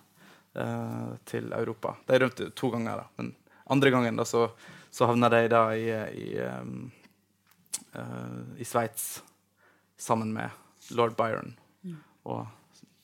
uh, 0.58 1.14
til 1.24 1.52
Europa. 1.52 1.94
De 2.06 2.18
rømte 2.18 2.50
to 2.50 2.72
ganger, 2.74 3.04
da. 3.04 3.06
men 3.16 3.34
andre 3.70 3.90
gangen 3.94 4.18
da, 4.18 4.26
så, 4.26 4.48
så 4.90 5.06
havna 5.06 5.30
de 5.30 5.44
da 5.52 5.64
i, 5.78 5.86
i, 6.18 6.28
um, 6.42 6.90
i 8.58 8.66
Sveits 8.66 9.22
sammen 10.00 10.32
med 10.34 10.50
lord 10.96 11.14
Byron. 11.14 11.54
Mm. 11.86 11.96
Og 12.22 12.46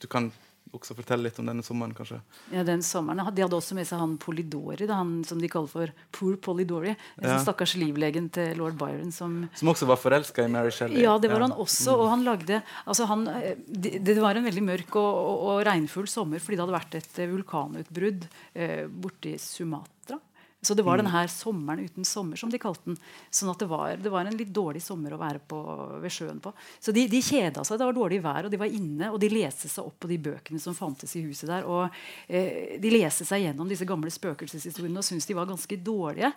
du 0.03 0.09
kan 0.11 0.33
også 0.75 0.97
fortelle 0.99 1.29
litt 1.29 1.39
om 1.41 1.47
denne 1.49 1.65
sommeren, 1.65 1.95
kanskje? 1.97 2.19
Ja, 2.53 2.65
den 2.67 2.83
sommeren. 2.85 3.23
De 3.35 3.45
hadde 3.45 3.59
også 3.59 3.77
med 3.79 3.87
seg 3.89 4.01
han 4.03 4.17
Polidori, 4.21 4.87
da, 4.89 4.99
han 5.01 5.21
som 5.27 5.41
de 5.43 5.51
kaller 5.53 5.71
for 5.71 5.93
Poor 6.15 6.37
Polidori. 6.43 6.95
En 7.21 7.29
ja. 7.31 7.39
stakkars 7.43 7.77
livlegen 7.79 8.29
til 8.35 8.57
lord 8.59 8.79
Byron. 8.81 9.13
Som, 9.15 9.39
som 9.57 9.73
også 9.73 9.89
var 9.89 10.01
forelska 10.01 10.47
i 10.47 10.53
Mary 10.53 10.75
Shelley. 10.75 11.03
Ja, 11.05 11.17
det 11.23 11.31
var 11.33 11.43
ja. 11.43 11.49
han 11.49 11.57
også. 11.67 11.97
Og 11.97 12.11
han 12.13 12.27
lagde 12.27 12.61
altså 12.85 13.09
han, 13.11 13.27
eh, 13.33 13.55
det, 13.67 13.99
det, 14.07 14.19
var 14.23 14.39
en 14.39 14.49
veldig 14.49 14.65
mørk 14.67 14.99
og, 14.99 15.11
og, 15.11 15.45
og 15.51 15.65
regnfull 15.69 16.09
sommer 16.11 16.43
fordi 16.43 16.59
det 16.59 16.67
hadde 16.67 16.79
vært 16.79 16.99
et 17.01 17.21
eh, 17.23 17.31
vulkanutbrudd 17.33 18.27
eh, 18.55 18.81
borti 18.91 19.37
Sumatra. 19.41 20.21
Så 20.63 20.75
det 20.75 20.83
var 20.83 20.99
mm. 20.99 21.05
denne 21.05 21.23
sommeren 21.29 21.85
uten 21.85 22.05
sommer, 22.05 22.37
som 22.41 22.51
de 22.51 22.59
kalte 22.59 22.89
den. 22.89 22.97
sånn 23.31 23.51
at 23.53 23.61
det 23.61 23.69
var, 23.71 23.97
det 24.01 24.11
var, 24.11 24.27
en 24.27 24.39
litt 24.39 24.53
dårlig 24.55 24.81
sommer 24.83 25.15
å 25.15 25.21
være 25.21 25.43
på, 25.47 25.59
ved 26.03 26.13
sjøen 26.13 26.41
på. 26.43 26.53
Så 26.81 26.95
de, 26.97 27.05
de 27.13 27.21
kjeda 27.23 27.65
seg. 27.65 27.79
Det 27.79 27.87
var 27.87 27.97
dårlig 27.97 28.23
vær, 28.25 28.49
og 28.49 28.55
de 28.55 28.61
var 28.61 28.79
inne, 28.79 29.11
og 29.13 29.21
de 29.23 29.31
leste 29.31 29.71
seg 29.71 29.87
opp 29.87 30.01
på 30.03 30.11
de 30.11 30.19
bøkene 30.27 30.63
som 30.63 30.77
fantes 30.77 31.13
i 31.19 31.23
huset 31.27 31.51
der. 31.53 31.69
Og 31.69 31.85
eh, 32.27 32.81
de 32.83 32.95
leste 32.95 33.29
seg 33.29 33.45
gjennom 33.45 33.69
disse 33.71 33.87
gamle 33.89 34.11
spøkelseshistoriene 34.13 35.03
og 35.03 35.07
syntes 35.07 35.29
de 35.29 35.39
var 35.39 35.51
ganske 35.51 35.79
dårlige. 35.87 36.33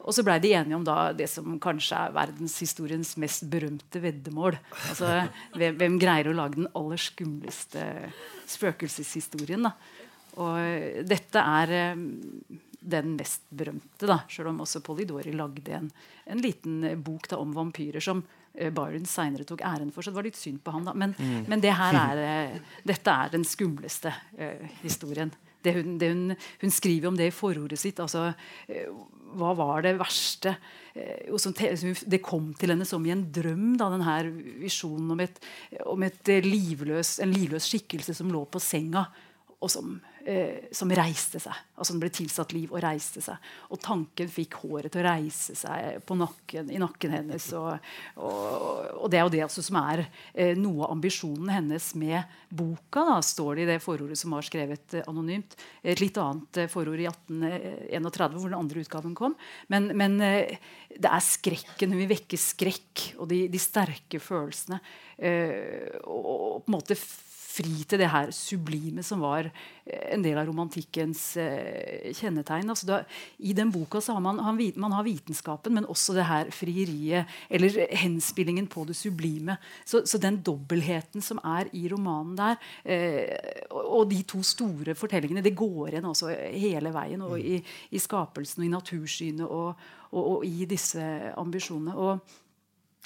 Og 0.00 0.16
så 0.16 0.24
blei 0.24 0.38
de 0.40 0.54
enige 0.56 0.76
om 0.76 0.84
det 1.16 1.28
som 1.28 1.58
kanskje 1.60 1.98
er 2.06 2.14
verdenshistoriens 2.16 3.14
mest 3.20 3.44
berømte 3.52 4.00
veddemål. 4.02 4.56
Altså, 4.88 5.26
Hvem 5.80 5.98
greier 6.00 6.30
å 6.30 6.36
lage 6.36 6.60
den 6.60 6.70
aller 6.76 7.00
skumleste 7.00 7.84
spøkelseshistorien? 8.48 9.68
da. 9.68 9.76
Og 10.40 11.06
dette 11.10 11.42
er 11.60 11.76
eh, 11.76 12.02
den 12.80 13.14
mest 13.18 13.44
berømte, 13.52 14.08
da, 14.08 14.22
selv 14.30 14.50
om 14.52 14.62
også 14.64 14.82
Polidori 14.84 15.34
lagde 15.36 15.74
en, 15.76 15.90
en 16.32 16.40
liten 16.42 16.84
eh, 16.84 16.96
bok 16.96 17.28
da, 17.30 17.38
om 17.40 17.52
vampyrer 17.56 18.02
som 18.04 18.22
uh, 18.22 18.70
Byron 18.72 19.06
seinere 19.08 19.44
tok 19.48 19.64
æren 19.66 19.92
for. 19.92 20.02
Så 20.02 20.12
det 20.12 20.20
var 20.20 20.28
litt 20.28 20.40
synd 20.40 20.62
på 20.64 20.74
han. 20.74 20.88
da. 20.88 20.96
Men, 20.96 21.14
mm. 21.18 21.44
men 21.50 21.62
det 21.62 21.74
er, 21.74 22.24
uh, 22.24 22.58
dette 22.92 23.14
er 23.14 23.32
den 23.36 23.44
skumleste 23.48 24.14
uh, 24.40 24.66
historien. 24.80 25.32
Det 25.60 25.74
hun, 25.76 25.98
det 26.00 26.08
hun, 26.14 26.36
hun, 26.62 26.72
skriver 26.72 27.10
om 27.10 27.16
det 27.18 27.28
i 27.28 27.36
forordet 27.36 27.76
sitt. 27.78 28.00
altså 28.00 28.30
hva 29.36 29.50
var 29.54 29.84
det 29.84 29.92
verste 30.00 30.54
Det 30.96 32.22
kom 32.24 32.48
til 32.58 32.72
henne 32.72 32.86
som 32.88 33.04
i 33.04 33.12
en 33.12 33.26
drøm, 33.30 33.74
da, 33.78 33.90
denne 33.92 34.14
visjonen 34.62 35.12
om, 35.12 35.20
et, 35.20 35.36
om 35.84 36.02
et 36.06 36.32
livløs, 36.46 37.18
en 37.20 37.34
livløs 37.34 37.68
skikkelse 37.68 38.16
som 38.16 38.32
lå 38.32 38.40
på 38.48 38.62
senga, 38.64 39.04
og 39.60 39.70
som 39.70 39.92
eh, 39.98 40.09
som 40.76 40.90
reiste 40.92 41.40
seg. 41.40 41.56
Altså 41.80 41.94
Den 41.94 42.00
ble 42.02 42.10
tilsatt 42.12 42.52
liv 42.52 42.72
og 42.74 42.82
reiste 42.84 43.22
seg. 43.24 43.40
Og 43.72 43.80
tanken 43.80 44.28
fikk 44.30 44.58
håret 44.60 44.92
til 44.92 45.00
å 45.00 45.06
reise 45.06 45.54
seg 45.56 46.02
nakken, 46.20 46.68
i 46.68 46.80
nakken 46.80 47.14
hennes. 47.14 47.46
Og, 47.56 47.88
og, 48.20 48.58
og, 48.98 49.06
det 49.10 49.20
er 49.20 49.24
jo 49.24 49.32
det 49.32 49.42
altså 49.46 49.64
som 49.64 49.78
er 49.80 50.04
eh, 50.04 50.52
noe 50.58 50.84
av 50.84 50.94
ambisjonen 50.96 51.48
hennes 51.54 51.86
med 51.98 52.36
boka. 52.48 53.04
Da, 53.08 53.16
står 53.24 53.56
det 53.56 53.64
i 53.64 53.70
det 53.72 53.78
forordet 53.84 54.18
som 54.20 54.36
var 54.36 54.46
skrevet 54.46 54.98
eh, 54.98 55.06
anonymt. 55.10 55.56
Et 55.82 56.02
litt 56.02 56.20
annet 56.20 56.62
eh, 56.62 56.70
forord 56.70 57.00
i 57.00 57.08
1831, 57.08 58.36
hvor 58.36 58.52
den 58.52 58.60
andre 58.60 58.84
utgaven 58.84 59.16
kom. 59.18 59.38
Men, 59.72 59.90
men 59.96 60.20
eh, 60.26 60.60
det 60.96 61.10
er 61.10 61.24
skrekken. 61.24 61.94
Hun 61.94 62.02
vil 62.02 62.12
vekke 62.12 62.40
skrekk 62.40 63.06
og 63.20 63.30
de, 63.32 63.46
de 63.52 63.62
sterke 63.62 64.20
følelsene. 64.22 64.80
Eh, 65.16 65.98
og, 66.04 66.20
og 66.20 66.62
på 66.64 66.70
en 66.70 66.78
måte 66.78 66.98
fri 67.60 67.84
til 67.84 68.00
det 68.00 68.08
her 68.10 68.30
sublime 68.34 69.02
som 69.06 69.22
var 69.24 69.48
eh, 69.48 70.14
en 70.14 70.24
del 70.24 70.38
av 70.40 70.48
romantikkens 70.48 71.22
eh, 71.40 72.10
kjennetegn. 72.16 72.70
Altså 72.72 72.88
da, 72.88 73.00
I 73.38 73.54
den 73.56 73.72
boka 73.74 74.00
så 74.02 74.16
har 74.16 74.24
man, 74.24 74.40
man 74.40 74.96
har 74.96 75.06
vitenskapen, 75.06 75.76
men 75.76 75.88
også 75.90 76.16
det 76.16 76.26
her 76.28 76.50
frieriet, 76.54 77.30
eller 77.50 77.80
henspillingen 78.00 78.68
på 78.70 78.86
det 78.88 78.96
sublime. 78.98 79.58
Så, 79.84 80.04
så 80.06 80.20
den 80.22 80.40
dobbeltheten 80.46 81.24
som 81.24 81.40
er 81.44 81.70
i 81.76 81.86
romanen 81.92 82.36
der, 82.38 82.60
eh, 82.84 83.64
og, 83.70 83.82
og, 83.84 84.04
de 84.10 84.22
to 84.26 84.42
store 84.42 84.96
fortellingene, 84.98 85.44
det 85.44 85.56
går 85.58 85.94
igjen 85.94 86.10
også 86.10 86.32
hele 86.50 86.92
veien. 86.94 87.22
og 87.22 87.38
i, 87.40 87.60
i 87.90 88.00
skapelsen 88.00 88.64
og 88.64 88.66
i 88.68 88.72
natursynet 88.72 89.46
og, 89.46 89.74
og, 90.10 90.22
og 90.22 90.46
i 90.46 90.66
disse 90.68 91.02
ambisjonene. 91.38 91.96
og 91.96 92.38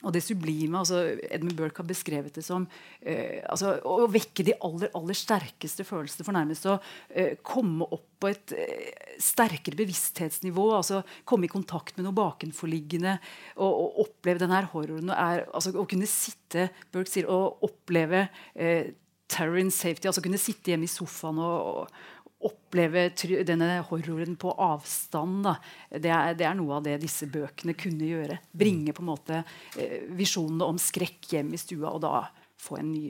og 0.04 0.14
det 0.14 0.22
sublime 0.24 0.80
altså 0.80 1.00
Edmund 1.28 1.56
Burke 1.58 1.82
har 1.82 1.88
beskrevet 1.88 2.36
det 2.36 2.44
som 2.46 2.66
eh, 3.00 3.40
altså, 3.50 3.74
å 3.88 4.08
vekke 4.12 4.46
de 4.46 4.56
aller, 4.64 4.92
aller 4.96 5.18
sterkeste 5.18 5.86
følelsene, 5.88 6.26
for 6.26 6.36
nærmest 6.36 6.68
å 6.68 6.78
eh, 7.10 7.36
komme 7.44 7.88
opp 7.88 8.08
på 8.22 8.30
et 8.30 8.54
eh, 8.56 9.14
sterkere 9.20 9.78
bevissthetsnivå. 9.80 10.66
altså 10.78 11.02
Komme 11.28 11.48
i 11.48 11.52
kontakt 11.52 11.96
med 11.98 12.08
noe 12.08 12.16
bakenforliggende 12.16 13.16
og, 13.56 13.70
og 13.70 14.02
oppleve 14.06 14.44
den 14.44 14.54
her 14.54 14.68
horroren. 14.72 15.12
Er, 15.12 15.46
altså, 15.52 15.74
å 15.76 15.88
kunne 15.88 16.08
sitte 16.10 16.68
Burke 16.94 17.12
sier, 17.12 17.30
og 17.30 17.64
oppleve 17.66 18.28
eh, 18.54 18.94
terror 19.30 19.60
in 19.60 19.72
safety. 19.72 20.08
altså 20.08 20.24
Kunne 20.24 20.40
sitte 20.40 20.72
hjemme 20.72 20.88
i 20.88 20.92
sofaen 20.92 21.40
og, 21.42 21.84
og 21.84 22.13
oppleve 22.44 23.06
denne 23.46 23.78
horroren 23.88 24.36
på 24.40 24.52
avstand. 24.60 25.48
Det 25.90 26.12
er, 26.12 26.36
det 26.38 26.46
er, 26.48 26.56
noe 26.58 26.78
av 26.78 26.84
det 26.86 26.98
disse 27.02 27.28
bøkene 27.30 27.76
kunne 27.78 28.08
gjøre. 28.10 28.38
Bringe 28.52 28.94
på 28.94 29.04
en 29.04 29.10
måte 29.10 29.40
eh, 29.78 30.04
visjonene 30.16 30.68
om 30.68 30.80
skrekk 30.80 31.32
hjem 31.34 31.54
i 31.56 31.60
stua, 31.60 31.94
og 31.94 32.04
da 32.04 32.26
få 32.60 32.80
en 32.80 32.92
ny 32.92 33.08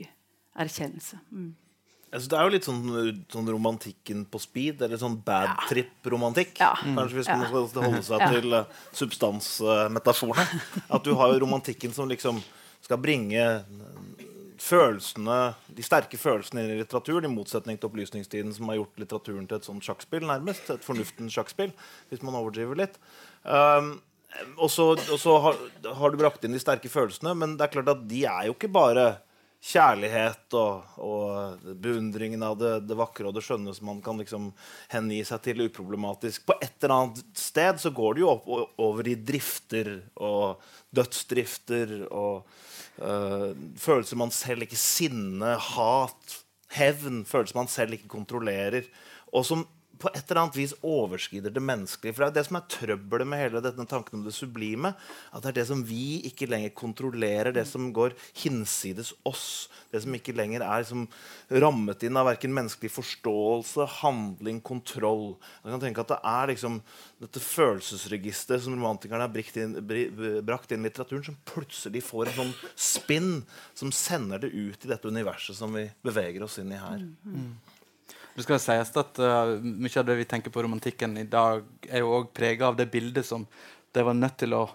erkjennelse. 0.55 1.19
Mm. 1.31 1.53
Altså, 2.15 2.29
det 2.31 2.37
er 2.37 2.47
jo 2.47 2.51
litt 2.53 2.67
sånn, 2.67 2.83
sånn, 3.33 3.49
romantikken 3.51 4.21
på 4.31 4.39
speed, 4.39 4.83
eller 4.85 4.99
sånn 5.01 5.17
bad 5.25 5.49
ja. 5.49 5.55
trip-romantikk. 5.67 6.53
Ja. 6.61 6.71
Kanskje 6.79 7.19
hvis 7.19 7.31
man 7.31 7.47
skal 7.49 7.87
holde 7.89 8.03
seg 8.07 8.23
ja. 8.23 8.29
til 8.31 8.55
uh, 8.55 8.83
substansmetaforene. 8.95 10.61
At 10.95 11.03
du 11.03 11.11
har 11.19 11.33
jo 11.33 11.41
romantikken 11.43 11.95
som 11.95 12.07
liksom 12.11 12.39
skal 12.85 13.01
bringe 13.01 13.41
følelsene, 14.61 15.39
de 15.77 15.85
sterke 15.85 16.17
følelsene 16.19 16.63
i 16.65 16.79
litteraturen, 16.79 17.27
i 17.27 17.33
motsetning 17.33 17.79
til 17.79 17.89
opplysningstiden, 17.89 18.53
som 18.55 18.71
har 18.71 18.79
gjort 18.79 18.99
litteraturen 19.01 19.47
til 19.49 19.59
et 19.59 19.67
sånt 19.67 19.85
sjakkspill, 19.85 20.25
nærmest. 20.29 20.69
Et 20.71 20.85
fornuftens 20.85 21.35
sjakkspill, 21.35 21.73
hvis 22.09 22.25
man 22.25 22.37
overdriver 22.39 22.79
litt. 22.79 22.99
Um, 23.43 23.97
og 24.59 24.71
så, 24.71 24.89
har, 25.45 25.61
har, 25.85 26.11
du 26.11 26.19
brakt 26.19 26.43
inn 26.43 26.55
de 26.55 26.61
sterke 26.61 26.91
følelsene, 26.91 27.35
men 27.37 27.55
det 27.55 27.67
er 27.67 27.77
klart 27.77 27.93
at 27.93 28.03
de 28.09 28.25
er 28.27 28.49
jo 28.49 28.57
ikke 28.57 28.71
bare 28.73 29.07
kjærlighet 29.65 30.53
og, 30.59 30.97
og 31.01 31.63
beundringen 31.81 32.43
av 32.45 32.57
det, 32.59 32.73
det, 32.85 32.97
vakre 32.99 33.29
og 33.29 33.33
det 33.33 33.41
skjønne 33.45 33.73
som 33.73 33.87
man 33.89 34.01
kan 34.05 34.19
liksom 34.21 34.51
hengi 34.91 35.23
seg 35.25 35.41
til 35.47 35.63
uproblematisk. 35.65 36.45
På 36.45 36.57
et 36.59 36.75
eller 36.83 36.95
annet 36.95 37.39
sted 37.39 37.81
så 37.81 37.91
går 37.95 38.17
det 38.17 38.25
jo 38.25 38.31
opp, 38.35 38.51
over 38.85 39.09
i 39.09 39.15
drifter 39.17 39.95
og 40.21 40.61
dødsdrifter 40.95 41.95
og 42.11 42.45
følelser 42.97 44.19
man 44.19 44.31
selv 44.31 44.65
ikke 44.65 44.79
Sinne, 44.79 45.55
hat, 45.59 46.37
hevn. 46.75 47.23
Følelser 47.27 47.59
man 47.59 47.71
selv 47.71 47.97
ikke 47.97 48.11
kontrollerer. 48.11 48.87
Og 49.33 49.45
som 49.47 49.65
på 49.99 50.09
et 50.11 50.23
eller 50.29 50.41
annet 50.41 50.57
vis 50.57 50.73
overskrider 50.85 51.53
det 51.53 51.63
menneskelige. 51.63 52.15
For 52.15 52.25
det 52.25 52.29
er 52.31 52.35
det 52.37 52.45
som 52.47 52.57
er 52.59 52.67
trøbbelet 52.71 53.29
med 53.29 53.41
hele 53.41 53.61
denne 53.63 53.85
tanken 53.89 54.19
om 54.19 54.25
det 54.25 54.33
sublime. 54.35 54.91
At 55.31 55.45
det 55.45 55.51
er 55.53 55.57
det 55.59 55.67
som 55.69 55.83
vi 55.87 56.21
ikke 56.29 56.49
lenger 56.51 56.73
kontrollerer, 56.77 57.53
det 57.55 57.65
som 57.69 57.91
går 57.95 58.15
hinsides 58.41 59.13
oss. 59.27 59.67
Det 59.93 60.03
som 60.03 60.15
ikke 60.17 60.35
lenger 60.35 60.65
er 60.65 60.83
liksom, 60.83 61.05
rammet 61.63 62.03
inn 62.05 62.19
av 62.19 62.29
verken 62.29 62.55
menneskelig 62.55 62.91
forståelse, 62.95 63.87
handling, 64.01 64.59
kontroll. 64.65 65.35
Man 65.63 65.75
kan 65.75 65.87
tenke 65.87 66.03
at 66.03 66.13
Det 66.15 66.19
er 66.23 66.51
liksom 66.53 66.81
dette 67.21 67.41
følelsesregisteret 67.41 68.65
som 68.65 68.75
romantikerne 68.75 69.27
har 69.27 69.61
inn, 69.61 69.77
brakt 70.45 70.71
inn 70.71 70.83
i 70.83 70.89
litteraturen, 70.89 71.23
som 71.23 71.37
plutselig 71.47 72.03
får 72.05 72.29
en 72.31 72.37
sånn 72.41 72.53
spinn 72.75 73.31
som 73.73 73.93
sender 73.95 74.43
det 74.43 74.51
ut 74.51 74.85
i 74.85 74.91
dette 74.91 75.07
universet 75.07 75.57
som 75.57 75.73
vi 75.75 75.87
beveger 76.05 76.43
oss 76.45 76.59
inn 76.61 76.73
i 76.75 76.81
her. 76.81 77.05
Mm. 77.23 77.55
Det 78.35 78.43
skal 78.43 78.59
sies 78.59 78.91
at 78.99 79.19
uh, 79.23 79.55
Mye 79.63 79.99
av 80.01 80.07
det 80.07 80.17
vi 80.19 80.27
tenker 80.27 80.51
på 80.51 80.63
romantikken 80.65 81.15
i 81.17 81.27
dag, 81.27 81.63
er 81.87 82.03
jo 82.03 82.17
òg 82.17 82.33
prega 82.35 82.67
av 82.69 82.79
det 82.79 82.89
bildet 82.91 83.25
som 83.25 83.45
de 83.95 84.03
var 84.03 84.17
nødt 84.17 84.35
til 84.41 84.55
å 84.57 84.65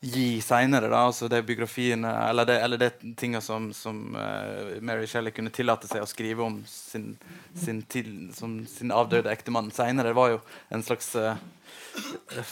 gi 0.00 0.40
seinere. 0.44 0.88
Altså 0.96 1.28
det 1.28 1.42
biografiene 1.48 2.08
Eller 2.28 2.48
det, 2.48 2.56
eller 2.62 2.80
det 2.80 2.90
tinga 3.16 3.40
som, 3.40 3.68
som 3.76 4.16
uh, 4.16 4.76
Mary 4.80 5.06
Shelley 5.06 5.34
kunne 5.34 5.52
tillate 5.52 5.88
seg 5.90 6.04
å 6.04 6.08
skrive 6.08 6.44
om 6.44 6.62
sin, 6.68 7.12
sin, 7.54 7.82
til, 7.82 8.30
som 8.36 8.62
sin 8.70 8.94
avdøde 8.94 9.32
ektemann 9.32 9.72
seinere. 9.74 10.12
Det 10.12 10.20
var 10.20 10.32
jo 10.36 10.40
en 10.72 10.84
slags 10.86 11.12
uh, 11.20 11.34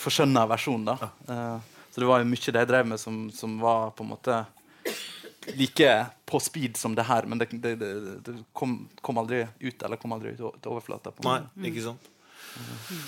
forskjønna 0.04 0.44
versjon. 0.50 0.84
da. 0.88 0.98
Uh, 1.28 1.56
så 1.90 2.02
det 2.02 2.10
var 2.10 2.20
jo 2.20 2.28
mye 2.28 2.56
de 2.58 2.66
drev 2.68 2.88
med 2.90 3.00
som, 3.00 3.28
som 3.32 3.56
var 3.62 3.92
på 3.94 4.04
en 4.04 4.12
måte 4.12 4.44
like 5.52 5.90
på 6.24 6.40
speed 6.40 6.76
som 6.80 6.94
det 6.96 7.06
her, 7.08 7.26
men 7.28 7.40
det, 7.40 7.50
det, 7.52 7.74
det, 7.80 7.92
det 8.24 8.34
kom, 8.56 8.84
kom, 9.00 9.20
aldri 9.20 9.44
ut 9.60 9.82
eller 9.82 10.00
kom 10.00 10.16
aldri 10.16 10.34
ut 10.34 10.42
til 10.42 10.72
overflata. 10.72 11.14
Nei, 11.26 11.40
ikke 11.70 11.84
sant. 11.84 12.10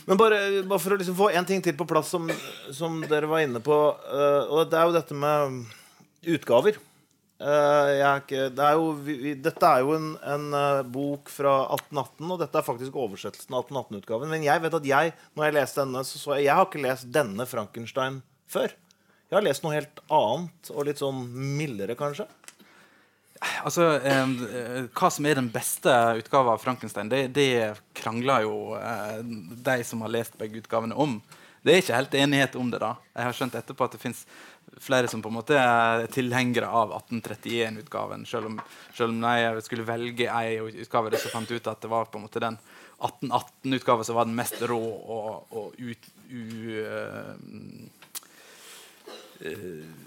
Men 0.07 0.19
bare, 0.19 0.40
bare 0.66 0.83
for 0.83 0.95
å 0.95 0.99
liksom 0.99 1.16
få 1.19 1.31
en 1.37 1.47
ting 1.47 1.62
til 1.62 1.76
på 1.78 1.87
plass, 1.88 2.11
som, 2.12 2.28
som 2.75 2.99
dere 3.07 3.31
var 3.31 3.45
inne 3.45 3.62
på. 3.62 3.78
Uh, 4.11 4.43
og 4.50 4.71
Det 4.71 4.78
er 4.78 4.88
jo 4.88 4.97
dette 4.97 5.16
med 5.16 5.62
utgaver. 6.37 6.78
Uh, 7.37 8.00
ikke, 8.16 8.47
det 8.57 8.64
er 8.64 8.78
jo, 8.78 8.87
vi, 9.05 9.35
dette 9.45 9.69
er 9.69 9.85
jo 9.85 9.93
en, 9.93 10.09
en 10.25 10.47
uh, 10.57 10.87
bok 10.88 11.28
fra 11.31 11.59
1818, 11.76 12.31
og 12.33 12.40
dette 12.40 12.59
er 12.59 12.66
faktisk 12.66 12.97
oversettelsen 12.97 13.59
av 13.59 13.66
1818-utgaven. 13.69 14.33
Men 14.33 14.47
jeg 14.47 14.64
vet 14.64 14.78
at 14.81 14.88
jeg, 14.88 15.14
når 15.37 15.49
jeg 15.49 15.57
leste 15.59 15.85
denne, 15.85 16.05
så 16.09 16.23
så 16.23 16.35
jeg, 16.37 16.49
jeg 16.49 16.59
har 16.59 16.69
ikke 16.69 16.85
lest 16.87 17.11
denne 17.14 17.49
Frankenstein 17.50 18.23
før. 18.50 18.75
Jeg 19.26 19.38
har 19.40 19.42
lest 19.42 19.64
noe 19.64 19.75
helt 19.75 20.02
annet, 20.06 20.68
og 20.71 20.85
litt 20.87 21.00
sånn 21.02 21.25
mildere, 21.59 21.97
kanskje. 21.99 22.28
Altså, 23.66 23.88
eh, 23.99 24.87
Hva 24.97 25.11
som 25.12 25.26
er 25.26 25.40
den 25.40 25.50
beste 25.52 25.92
utgava 26.21 26.54
av 26.54 26.62
Frankenstein, 26.62 27.11
det, 27.12 27.26
det 27.35 27.75
krangler 27.97 28.47
jo 28.47 28.76
eh, 28.78 29.18
de 29.66 29.80
som 29.85 30.04
har 30.06 30.14
lest 30.14 30.38
begge 30.38 30.62
utgavene, 30.62 30.95
om. 30.95 31.18
Det 31.66 31.75
er 31.75 31.83
ikke 31.83 31.99
helt 31.99 32.14
enighet 32.14 32.54
om 32.56 32.71
det. 32.71 32.78
da. 32.78 32.92
Jeg 33.16 33.26
har 33.26 33.35
skjønt 33.35 33.59
etterpå 33.59 33.88
at 33.88 33.97
det 33.97 34.02
fins 34.04 34.23
flere 34.78 35.09
som 35.11 35.23
på 35.23 35.33
en 35.33 35.38
måte 35.40 35.59
er 35.59 36.06
tilhengere 36.14 36.68
av 36.71 36.92
1831-utgaven. 37.00 38.23
Selv, 38.30 38.61
selv 38.95 39.11
om 39.11 39.26
jeg 39.26 39.64
skulle 39.66 39.87
velge 39.88 40.30
ei 40.30 40.61
utgave, 40.62 41.11
så 41.18 41.33
fant 41.33 41.50
jeg 41.50 41.59
ut 41.59 41.71
at 41.73 41.83
det 41.83 41.90
var 41.90 42.06
på 42.06 42.21
en 42.21 42.28
måte 42.28 42.42
den 42.42 42.61
1818-utgaven 42.97 44.06
som 44.06 44.21
var 44.21 44.28
den 44.28 44.38
mest 44.38 44.62
rå 44.71 44.78
og, 44.78 45.50
og 45.50 45.75
u, 45.83 45.90
uh, 45.90 46.87
uh, 46.87 47.96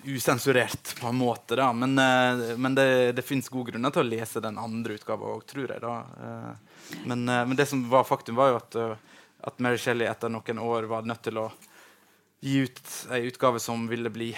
usensurert, 0.03 0.99
på 0.99 1.07
en 1.07 1.15
måte. 1.15 1.55
da. 1.55 1.73
Men, 1.73 1.97
uh, 1.99 2.57
men 2.57 2.75
det, 2.75 3.11
det 3.11 3.21
fins 3.21 3.49
gode 3.49 3.71
grunner 3.71 3.93
til 3.93 4.03
å 4.03 4.09
lese 4.09 4.41
den 4.43 4.57
andre 4.57 4.97
utgava 4.97 5.33
òg, 5.35 5.45
tror 5.49 5.69
jeg. 5.73 5.81
da. 5.83 5.95
Uh, 6.19 6.95
men, 7.05 7.25
men, 7.25 7.55
det 7.57 7.67
som 7.69 7.83
var 7.89 8.07
faktum, 8.07 8.39
var 8.39 8.53
jo 8.53 8.59
at, 8.59 8.77
at 9.51 9.61
Mary 9.61 9.77
Shelley 9.77 10.09
etter 10.09 10.31
noen 10.33 10.61
år 10.63 10.89
var 10.89 11.05
nødt 11.05 11.21
til 11.27 11.37
å 11.41 11.49
gi 12.39 12.63
ut 12.65 12.81
ei 13.13 13.25
utgave 13.27 13.59
som 13.59 13.83
ville 13.91 14.09
bli 14.09 14.29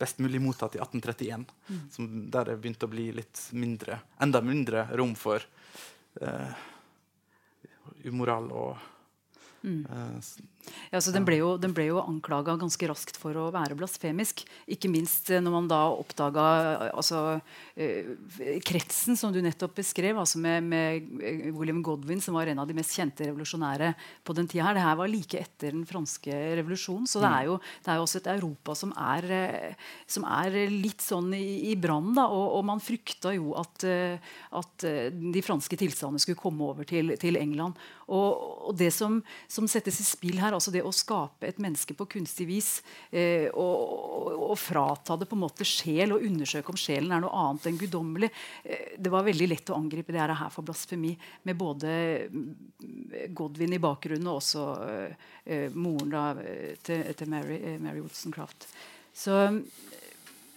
best 0.00 0.18
mulig 0.24 0.40
mottatt 0.40 0.74
i 0.74 0.80
1831. 0.80 1.44
Mm. 1.68 1.82
Som, 1.92 2.08
der 2.32 2.50
det 2.50 2.56
begynte 2.56 2.88
å 2.88 2.92
bli 2.92 3.10
litt 3.14 3.42
mindre, 3.52 4.00
enda 4.24 4.40
mindre 4.44 4.88
rom 4.96 5.12
for 5.16 5.44
umoral 8.08 8.50
og 8.56 8.86
Mm. 9.66 9.86
Uh, 9.90 10.20
ja, 10.90 11.00
så 11.00 11.12
Den 11.14 11.26
ble 11.26 11.38
jo, 11.40 11.54
den 11.60 11.74
ble 11.76 11.88
jo 11.88 12.00
anklaga 12.02 12.56
ganske 12.60 12.88
raskt 12.90 13.18
for 13.20 13.36
å 13.38 13.48
være 13.54 13.76
blasfemisk. 13.78 14.44
Ikke 14.70 14.90
minst 14.92 15.30
eh, 15.30 15.42
når 15.42 15.54
man 15.54 15.70
da 15.70 15.80
oppdaga 15.92 16.46
altså, 16.90 17.38
uh, 17.40 18.58
kretsen 18.66 19.18
som 19.18 19.34
du 19.34 19.40
nettopp 19.44 19.76
beskrev, 19.78 20.18
altså 20.18 20.40
med, 20.42 20.66
med, 20.66 21.10
William 21.56 21.82
Godwin, 21.84 22.22
som 22.22 22.36
var 22.38 22.50
en 22.50 22.62
av 22.62 22.68
de 22.68 22.76
mest 22.76 22.94
kjente 22.96 23.26
revolusjonære 23.28 23.92
på 24.26 24.36
den 24.36 24.50
tida. 24.50 24.74
Det 24.76 24.84
her 24.84 24.98
var 25.00 25.10
like 25.10 25.40
etter 25.40 25.74
den 25.74 25.86
franske 25.88 26.40
revolusjonen. 26.60 27.08
Så 27.10 27.22
det 27.22 27.32
er 27.32 27.50
jo, 27.50 27.58
det 27.84 27.92
er 27.92 28.00
jo 28.00 28.06
også 28.06 28.22
et 28.22 28.30
Europa 28.36 28.76
som 28.78 28.94
er, 28.96 29.28
som 30.10 30.26
er 30.28 30.58
litt 30.72 31.04
sånn 31.04 31.32
i, 31.36 31.72
i 31.72 31.76
brann. 31.80 32.12
Og, 32.16 32.46
og, 32.58 32.62
man 32.66 32.82
frykta 32.82 33.32
jo 33.36 33.52
at, 33.58 33.84
at 33.86 34.86
de 34.86 35.44
franske 35.44 35.78
tilstandene 35.78 36.22
skulle 36.22 36.40
komme 36.40 36.66
over 36.66 36.86
til, 36.88 37.14
til 37.20 37.38
England. 37.40 37.78
Og, 38.06 38.70
og 38.70 38.76
det 38.78 38.92
som, 38.94 39.18
som, 39.50 39.66
settes 39.70 39.98
i 40.02 40.06
spill 40.06 40.38
her, 40.38 40.55
altså 40.56 40.72
det 40.74 40.82
å 40.84 40.92
skape 40.94 41.48
et 41.48 41.60
menneske 41.62 41.94
på 41.96 42.08
kunstig 42.16 42.46
vis 42.48 42.70
eh, 43.10 43.46
og, 43.52 43.74
og, 43.76 44.30
og, 44.50 44.56
frata 44.60 45.16
det 45.20 45.28
på 45.30 45.36
en 45.36 45.44
måte 45.44 45.66
sjel 45.68 46.16
og 46.16 46.24
undersøke 46.26 46.72
om 46.72 46.80
sjelen 46.80 47.14
er 47.14 47.22
noe 47.22 47.42
annet 47.44 47.68
enn 47.70 47.80
guddommelig 47.80 48.30
eh, 48.64 48.96
Det 48.98 49.12
var 49.12 49.26
veldig 49.26 49.50
lett 49.52 49.72
å 49.72 49.78
angripe 49.78 50.14
det 50.14 50.24
her 50.24 50.34
for 50.52 50.66
blasfemi 50.66 51.14
med 51.46 51.60
både 51.60 51.90
mm, 52.32 52.50
Godwin 53.36 53.76
i 53.76 53.82
bakgrunnen 53.82 54.32
og 54.32 54.40
også 54.40 54.66
eh, 55.44 55.68
moren 55.74 56.12
da, 56.12 56.26
til, 56.84 57.06
til 57.16 57.30
Mary, 57.30 57.60
eh, 57.62 57.80
Mary 57.82 58.02
Woodstoncraft. 58.02 58.68
Så 59.16 59.36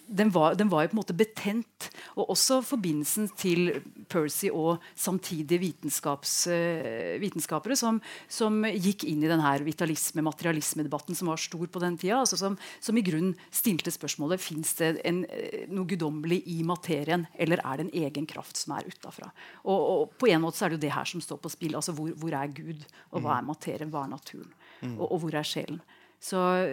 den 0.10 0.32
var, 0.34 0.56
den 0.56 0.70
var, 0.70 0.84
jo 0.84 0.92
på 0.92 0.96
en 0.98 1.02
måte 1.02 1.16
betent. 1.18 1.90
Og 2.18 2.32
også 2.34 2.60
forbindelsen 2.66 3.30
til 3.38 3.70
Percy 4.10 4.50
og 4.50 4.82
samtidige 4.98 5.62
uh, 5.62 7.16
vitenskapere 7.22 7.78
som, 7.78 8.00
som, 8.28 8.64
gikk 8.66 9.06
inn 9.10 9.24
i 9.24 9.30
denne 9.30 9.54
vitalisme-materialisme-debatten 9.66 11.18
som 11.18 11.30
var 11.32 11.42
stor 11.42 11.68
på 11.70 11.84
den 11.84 11.98
tida. 12.02 12.20
Altså 12.24 12.40
som, 12.42 12.58
som, 12.82 12.98
i 12.98 13.06
grunn 13.06 13.36
stilte 13.54 13.94
spørsmålet 13.94 14.42
fins 14.42 14.74
det 14.80 14.96
en, 15.08 15.22
eh, 15.30 15.68
noe 15.70 15.88
guddommelig 15.90 16.42
i 16.50 16.60
materien, 16.68 17.28
eller 17.38 17.62
er 17.64 17.80
det 17.80 17.88
en 17.88 17.96
egen 18.06 18.30
kraft 18.30 18.58
som 18.58 18.76
er 18.78 18.90
utafra. 18.90 19.30
Og, 19.64 19.80
og, 19.80 20.18
på 20.20 20.32
en 20.32 20.44
måte 20.44 20.60
så 20.60 20.68
er 20.68 20.74
det 20.74 20.80
jo 20.80 20.86
det 20.88 20.96
her 20.96 21.14
som 21.14 21.24
står 21.24 21.42
på 21.44 21.54
spill. 21.54 21.78
altså 21.78 21.96
Hvor, 21.96 22.12
hvor 22.18 22.36
er 22.36 22.52
Gud, 22.56 22.84
og 23.14 23.24
hva 23.24 23.38
er 23.38 23.48
materien, 23.48 23.94
hva 23.94 24.08
er 24.08 24.16
naturen? 24.18 24.52
Mm. 24.82 24.98
Og, 24.98 25.06
og 25.12 25.24
hvor 25.24 25.38
er 25.38 25.48
sjelen? 25.48 25.82
Så 26.20 26.56
eh, 26.56 26.72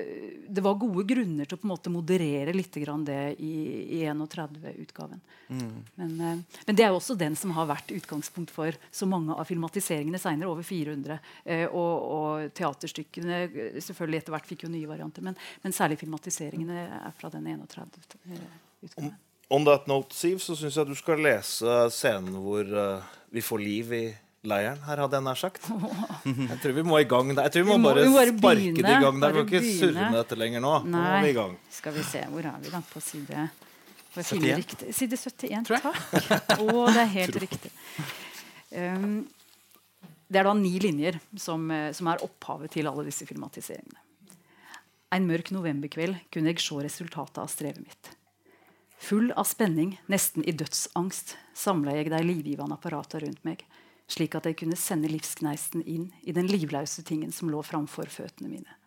det 0.48 0.60
var 0.60 0.74
gode 0.74 1.04
grunner 1.06 1.46
til 1.46 1.54
å 1.54 1.60
på 1.60 1.68
en 1.68 1.72
måte 1.72 1.90
moderere 1.92 2.54
litt 2.54 2.74
det 3.06 3.36
i, 3.38 3.52
i 3.98 4.00
31-utgaven. 4.10 5.20
Mm. 5.48 5.76
Men, 5.94 6.14
eh, 6.20 6.40
men, 6.66 6.76
det 6.76 6.82
er 6.82 6.90
jo 6.90 6.98
også 6.98 7.14
den 7.14 7.36
som 7.38 7.54
har 7.54 7.68
vært 7.70 7.94
utgangspunkt 7.94 8.50
for 8.50 8.74
så 8.90 9.06
mange 9.06 9.34
av 9.34 9.46
filmatiseringene 9.46 10.18
seinere. 10.18 10.50
Over 10.50 10.66
400. 10.66 11.18
Eh, 11.44 11.66
og, 11.68 11.94
og, 12.16 12.50
teaterstykkene 12.58 13.40
selvfølgelig 13.78 14.24
etter 14.24 14.34
hvert 14.34 14.50
fikk 14.50 14.66
jo 14.66 14.72
nye 14.72 14.90
varianter. 14.90 15.22
Men, 15.22 15.38
men 15.62 15.76
særlig 15.76 16.00
filmatiseringene 16.02 16.88
er 16.98 17.14
fra 17.16 17.30
den 17.30 17.46
31-utgaven. 17.54 19.14
On 19.54 19.62
that 19.64 19.86
note, 19.86 20.14
Siv, 20.14 20.40
så 20.42 20.56
syns 20.58 20.74
jeg 20.74 20.90
du 20.90 20.96
skal 20.98 21.22
lese 21.22 21.84
scenen 21.94 22.34
hvor 22.42 22.66
uh, 22.66 23.04
vi 23.30 23.44
får 23.46 23.62
liv 23.62 23.92
i 23.94 24.06
leiren 24.48 24.80
her, 24.86 25.02
hadde 25.04 25.18
jeg 25.18 25.26
nær 25.26 25.38
sagt. 25.40 25.68
Jeg 26.50 26.58
tror 26.62 26.74
vi 26.78 26.84
må 26.86 26.98
i 27.02 27.06
gang 27.08 27.30
der. 27.34 27.46
Jeg 27.46 27.56
tror 27.56 27.66
vi 27.66 27.68
må, 27.68 27.76
vi 27.76 27.82
må 27.82 27.88
bare, 27.90 28.02
vi 28.02 28.10
må 28.10 28.16
bare 28.16 28.32
sparke 28.38 28.82
det 28.82 28.96
i 28.96 29.04
gang 29.04 29.20
der. 29.22 29.36
Vi 29.36 29.42
må 29.42 29.46
ikke 29.46 29.62
surre 29.80 30.08
med 30.10 30.18
dette 30.22 30.38
lenger 30.38 30.64
nå. 30.64 30.74
Nei. 30.86 30.90
Nå 30.96 31.04
må 31.06 31.22
vi 31.26 31.30
i 31.30 31.36
gang. 31.36 31.54
Skal 31.78 31.96
vi 31.96 32.04
se, 32.06 32.24
hvor 32.32 32.50
er 32.50 32.58
vi 32.64 32.74
da? 32.74 32.82
På 32.90 33.02
side 33.04 33.48
Side 34.16 35.16
71, 35.20 35.66
takk. 35.68 35.88
Å, 36.56 36.64
oh, 36.64 36.86
det 36.88 37.02
er 37.02 37.10
helt 37.18 37.36
riktig. 37.42 37.70
Um, 38.72 39.26
det 40.32 40.40
er 40.40 40.48
da 40.48 40.54
ni 40.56 40.72
linjer 40.80 41.18
som, 41.38 41.68
eh, 41.70 41.90
som, 41.92 42.08
er 42.08 42.24
opphavet 42.24 42.72
til 42.72 42.88
alle 42.88 43.04
disse 43.06 43.26
filmatiseringene. 43.28 44.00
En 45.14 45.28
mørk 45.28 45.52
novemberkveld 45.54 46.16
kunne 46.34 46.50
jeg 46.50 46.64
se 46.64 46.80
resultatet 46.82 47.38
av 47.44 47.52
strevet 47.52 47.84
mitt. 47.84 48.10
Full 49.06 49.28
av 49.36 49.46
spenning, 49.46 49.98
nesten 50.10 50.42
i 50.48 50.54
dødsangst, 50.56 51.36
samla 51.54 51.98
jeg 51.98 52.10
de 52.10 52.22
livgivende 52.24 52.74
apparatene 52.74 53.26
rundt 53.26 53.44
meg 53.46 53.66
slik 54.06 54.36
at 54.38 54.46
jeg 54.46 54.58
kunne 54.60 54.78
sende 54.78 55.10
livskneisten 55.10 55.82
inn 55.82 56.10
i 56.22 56.34
den 56.36 56.48
livløse 56.50 57.02
tingen 57.06 57.32
som 57.34 57.50
lå 57.50 57.62
framfor 57.66 58.10
føttene 58.12 58.50
mine. 58.50 58.78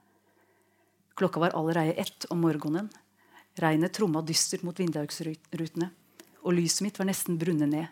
Klokka 1.20 1.42
var 1.44 1.56
allerede 1.60 1.94
ett 2.00 2.26
om 2.32 2.40
morgenen. 2.46 2.88
Regnet 3.60 3.94
tromma 3.94 4.22
dystert 4.24 4.64
mot 4.64 4.78
vindaugsrutene, 4.80 5.90
og 6.48 6.56
lyset 6.56 6.86
mitt 6.86 7.00
var 7.00 7.10
nesten 7.10 7.36
brunnet 7.42 7.68
ned. 7.68 7.90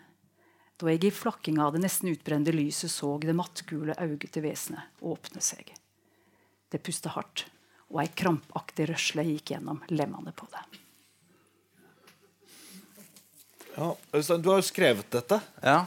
Da 0.78 0.88
jeg 0.88 1.04
i 1.04 1.12
flakkinga 1.12 1.66
av 1.66 1.74
det 1.74 1.82
nesten 1.82 2.08
utbrente 2.14 2.54
lyset 2.54 2.92
så 2.94 3.16
det 3.20 3.36
mattgule 3.36 3.98
øyet 4.00 4.30
til 4.32 4.46
vesenet 4.46 5.04
åpne 5.04 5.44
seg. 5.44 5.74
Det 6.72 6.80
pustet 6.80 7.12
hardt, 7.12 7.44
og 7.92 8.00
ei 8.00 8.08
krampaktig 8.08 8.88
rørsle 8.88 9.26
gikk 9.28 9.52
gjennom 9.52 9.82
lemmene 9.92 10.32
på 10.32 10.48
det. 10.52 10.64
Ja, 13.78 13.92
Øystein, 14.14 14.42
du 14.42 14.48
har 14.50 14.58
jo 14.58 14.66
skrevet 14.66 15.06
dette. 15.14 15.36
Ja. 15.62 15.84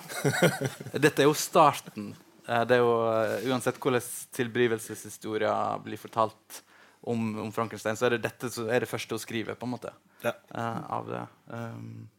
Dette 0.95 1.23
er 1.23 1.27
jo 1.27 1.33
starten. 1.35 2.13
Eh, 2.47 2.63
Det 2.65 2.77
er 2.77 2.79
jo, 2.79 2.93
eh, 3.11 3.49
uansett 3.51 3.79
hvordan 3.83 4.05
tilblivelseshistoria 4.31 5.51
blir 5.83 5.99
fortalt 5.99 6.61
om, 7.03 7.39
om 7.43 7.51
Frankenstein, 7.51 7.97
så 7.99 8.05
er 8.07 8.15
det 8.15 8.21
dette 8.29 8.47
som 8.53 8.69
er 8.69 8.79
det 8.85 8.89
første 8.89 9.17
å 9.17 9.19
skrive 9.19 9.57
på 9.57 9.67
en 9.67 9.73
måte, 9.73 9.91
Ja. 10.23 10.31
uh, 10.55 10.79
av 10.99 11.07
det. 11.09 11.21
Um, 11.49 12.09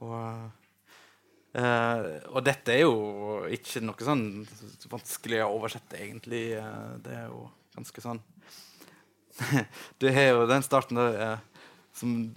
og, 0.00 0.50
uh, 1.58 2.04
og 2.30 2.44
dette 2.46 2.72
er 2.72 2.84
jo 2.86 3.42
ikke 3.50 3.82
noe 3.82 4.06
sånn 4.06 4.24
vanskelig 4.88 5.42
å 5.44 5.50
oversette, 5.58 5.98
egentlig. 5.98 6.44
Det 7.02 7.12
er 7.12 7.26
jo 7.26 7.48
ganske 7.76 8.00
sånn 8.06 8.22
Du 10.00 10.08
har 10.10 10.30
jo 10.32 10.46
den 10.46 10.62
starten 10.62 10.96
der 11.00 11.40
som 11.92 12.32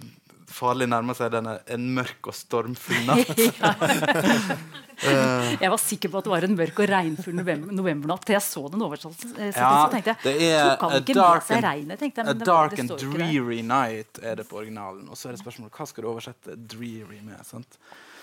farlig 0.50 0.86
nærmer 0.90 1.16
seg 1.18 1.30
denne 1.34 1.58
en 1.72 1.84
mørk 1.96 2.28
og 2.30 2.34
stormfull 2.36 3.06
natt. 3.08 3.30
Jeg 5.64 5.70
var 5.72 5.80
sikker 5.80 6.10
på 6.12 6.20
at 6.20 6.26
det 6.26 6.32
var 6.32 6.46
en 6.46 6.56
mørk 6.58 6.78
og 6.84 6.90
regnfull 6.90 7.34
november, 7.36 7.72
novembernatt 7.74 8.24
til 8.28 8.36
jeg 8.36 8.44
så 8.46 8.62
den 8.70 8.84
oversettelsen. 8.86 9.32
eh, 9.40 9.50
Ja, 9.50 9.70
så 9.82 9.90
tenkte 9.92 10.14
jeg, 10.14 10.20
det 10.22 10.50
er 10.54 11.00
ikke 11.00 11.16
dark 11.18 11.46
seg 11.48 11.64
regnet? 11.64 11.98
tenkte 12.00 12.22
jeg, 12.22 12.30
A 12.30 12.46
dark 12.46 12.78
and 12.78 12.94
dreary 13.02 13.60
night 13.66 14.20
er 14.22 14.38
det 14.40 14.46
på 14.50 14.60
originalen. 14.62 15.08
Og 15.10 15.18
så 15.18 15.28
er 15.28 15.36
det 15.36 15.42
spørsmålet 15.42 15.74
hva 15.74 15.88
skal 15.90 16.06
du 16.06 16.10
oversette 16.12 16.56
dreary 16.56 17.20
med? 17.26 17.40
sant? 17.48 17.78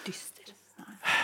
Dyster. 0.07 0.55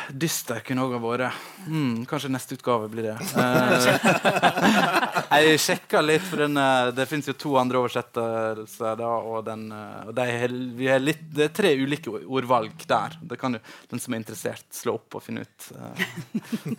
Dyster 0.10 0.62
kunne 0.66 0.84
òg 0.88 0.96
ha 0.96 1.00
vært. 1.04 1.42
Mm, 1.68 2.06
kanskje 2.10 2.32
neste 2.34 2.56
utgave 2.58 2.88
blir 2.92 3.12
det. 3.12 3.18
Eh, 5.28 5.44
jeg 5.52 5.60
sjekka 5.60 6.00
litt, 6.02 6.24
for 6.24 6.40
den, 6.40 6.56
eh, 6.58 6.90
det 6.96 7.04
fins 7.10 7.28
jo 7.28 7.34
to 7.38 7.52
andre 7.60 7.82
oversettelser. 7.82 8.94
Da, 8.98 9.10
og 9.20 9.42
den, 9.46 9.66
eh, 9.76 10.08
og 10.08 10.14
de 10.16 10.26
vi 10.78 10.88
har 10.88 11.02
litt, 11.04 11.26
det 11.36 11.50
er 11.50 11.54
tre 11.58 11.74
ulike 11.76 12.14
ordvalg 12.24 12.86
der. 12.88 13.18
Det 13.22 13.38
kan 13.42 13.58
jo 13.58 13.62
den 13.92 14.00
som 14.02 14.16
er 14.16 14.22
interessert, 14.22 14.64
slå 14.74 14.96
opp 14.98 15.20
og 15.20 15.26
finne 15.26 15.44
ut. 15.44 15.68
eh. 15.76 16.06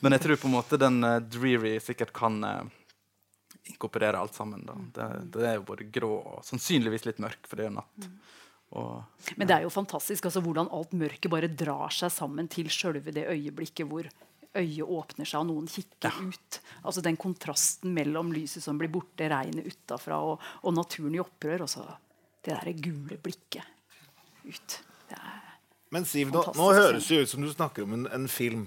Men 0.00 0.16
jeg 0.16 0.24
tror 0.24 0.40
på 0.40 0.48
en 0.48 0.56
måte 0.56 0.80
den 0.80 0.98
dreary 1.28 1.76
sikkert 1.84 2.14
kan 2.16 2.40
inkorporere 3.68 4.18
alt 4.18 4.34
sammen. 4.34 4.64
Det, 4.96 5.10
det 5.36 5.44
er 5.50 5.58
jo 5.60 5.68
både 5.68 5.90
grå 5.92 6.12
og 6.16 6.40
sannsynligvis 6.48 7.04
litt 7.10 7.20
mørk, 7.22 7.44
for 7.46 7.60
det 7.60 7.66
er 7.66 7.70
jo 7.70 7.78
natt. 7.82 8.08
Og 8.76 9.36
Men 9.40 9.48
det 9.48 9.54
er 9.56 9.64
jo 9.64 9.72
fantastisk 9.72 10.26
altså, 10.28 10.42
hvordan 10.44 10.68
alt 10.74 10.92
mørket 10.92 11.30
bare 11.32 11.48
drar 11.48 11.92
seg 11.94 12.12
sammen 12.12 12.50
til 12.52 12.68
sjølve 12.72 13.14
det 13.16 13.24
øyeblikket 13.30 13.88
hvor 13.88 14.08
øyet 14.58 14.84
åpner 14.84 15.28
seg 15.28 15.40
og 15.40 15.48
noen 15.50 15.68
kikker 15.70 16.20
ut. 16.28 16.60
Altså 16.82 17.04
Den 17.04 17.16
kontrasten 17.20 17.94
mellom 17.96 18.32
lyset 18.34 18.64
som 18.64 18.78
blir 18.80 18.92
borte, 18.92 19.28
regnet 19.30 19.68
utafra 19.68 20.20
og, 20.24 20.44
og 20.62 20.76
naturen 20.76 21.16
i 21.16 21.22
opprør. 21.22 21.64
Og 21.64 21.72
så 21.72 21.84
det 22.44 22.52
derre 22.52 22.74
gule 22.76 23.18
blikket 23.22 23.64
ut. 24.48 24.80
Det 25.08 25.16
er, 25.16 25.44
Men 25.94 26.04
Siv, 26.08 26.32
nå, 26.32 26.42
nå 26.56 26.72
høres 26.76 27.08
det 27.08 27.22
ut 27.24 27.32
som 27.32 27.44
du 27.44 27.48
snakker 27.52 27.88
om 27.88 27.96
en, 27.96 28.08
en 28.12 28.28
film. 28.28 28.66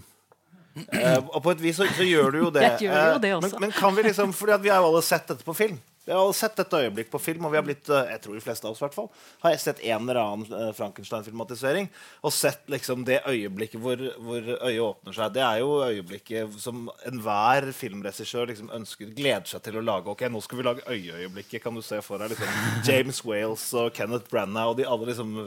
Eh, 0.73 1.17
og 1.19 1.41
på 1.43 1.51
et 1.51 1.61
vis 1.61 1.77
så, 1.77 1.85
så 1.97 2.05
gjør 2.07 2.33
du 2.33 2.37
jo 2.45 2.49
det. 2.55 2.65
Jeg 2.65 2.87
gjør 2.87 2.99
jo 2.99 3.15
Eh, 3.15 3.21
det 3.21 3.33
også. 3.37 3.53
Men, 3.53 3.67
men 3.67 3.77
kan 3.77 3.95
vi 3.97 4.05
liksom, 4.07 4.33
fordi 4.37 4.57
at 4.57 4.63
vi 4.63 4.71
har 4.73 4.81
jo 4.81 4.91
alle 4.91 5.03
sett 5.05 5.27
dette 5.29 5.45
på 5.45 5.55
film. 5.57 5.79
Vi 6.05 6.11
har 6.11 6.31
sett 6.33 6.55
dette 6.57 6.79
øyeblikk 6.81 7.11
på 7.13 7.19
film, 7.21 7.45
og 7.45 7.51
vi 7.53 7.59
har 7.59 7.65
blitt, 7.65 7.89
eh, 7.93 8.07
jeg 8.15 8.21
tror 8.23 8.33
de 8.33 8.41
fleste 8.41 8.65
av 8.65 8.73
oss 8.73 8.81
hvert 8.81 8.95
har 9.43 9.57
sett 9.61 9.83
en 9.85 10.09
eller 10.09 10.17
annen 10.17 10.53
eh, 10.57 10.71
Frankenstein-filmatisering 10.73 11.91
og 12.25 12.33
sett 12.33 12.65
liksom 12.73 13.05
det 13.05 13.19
øyeblikket 13.29 13.79
hvor, 13.83 14.01
hvor 14.17 14.41
øyet 14.41 14.81
åpner 14.81 15.13
seg. 15.13 15.35
Det 15.35 15.45
er 15.45 15.61
jo 15.61 15.77
øyeblikket 15.85 16.57
som 16.63 16.89
enhver 17.05 17.69
filmregissør 17.77 18.49
liksom 18.49 18.73
ønsker, 18.73 19.13
gleder 19.13 19.45
seg 19.53 19.61
til 19.67 19.77
å 19.77 19.85
lage. 19.85 20.09
Ok, 20.09 20.25
nå 20.25 20.41
skal 20.41 20.57
vi 20.57 20.67
lage 20.71 20.89
øyeøyeblikket, 20.89 21.61
kan 21.61 21.77
du 21.77 21.85
se 21.85 22.01
for 22.01 22.17
deg. 22.17 22.33
Liksom, 22.33 22.83
James 22.89 23.21
Wales 23.27 23.69
og 23.77 23.93
Kenneth 23.93 24.25
Branagh, 24.33 24.73
og 24.73 24.81
de 24.81 24.89
alle 24.89 25.13
liksom 25.13 25.37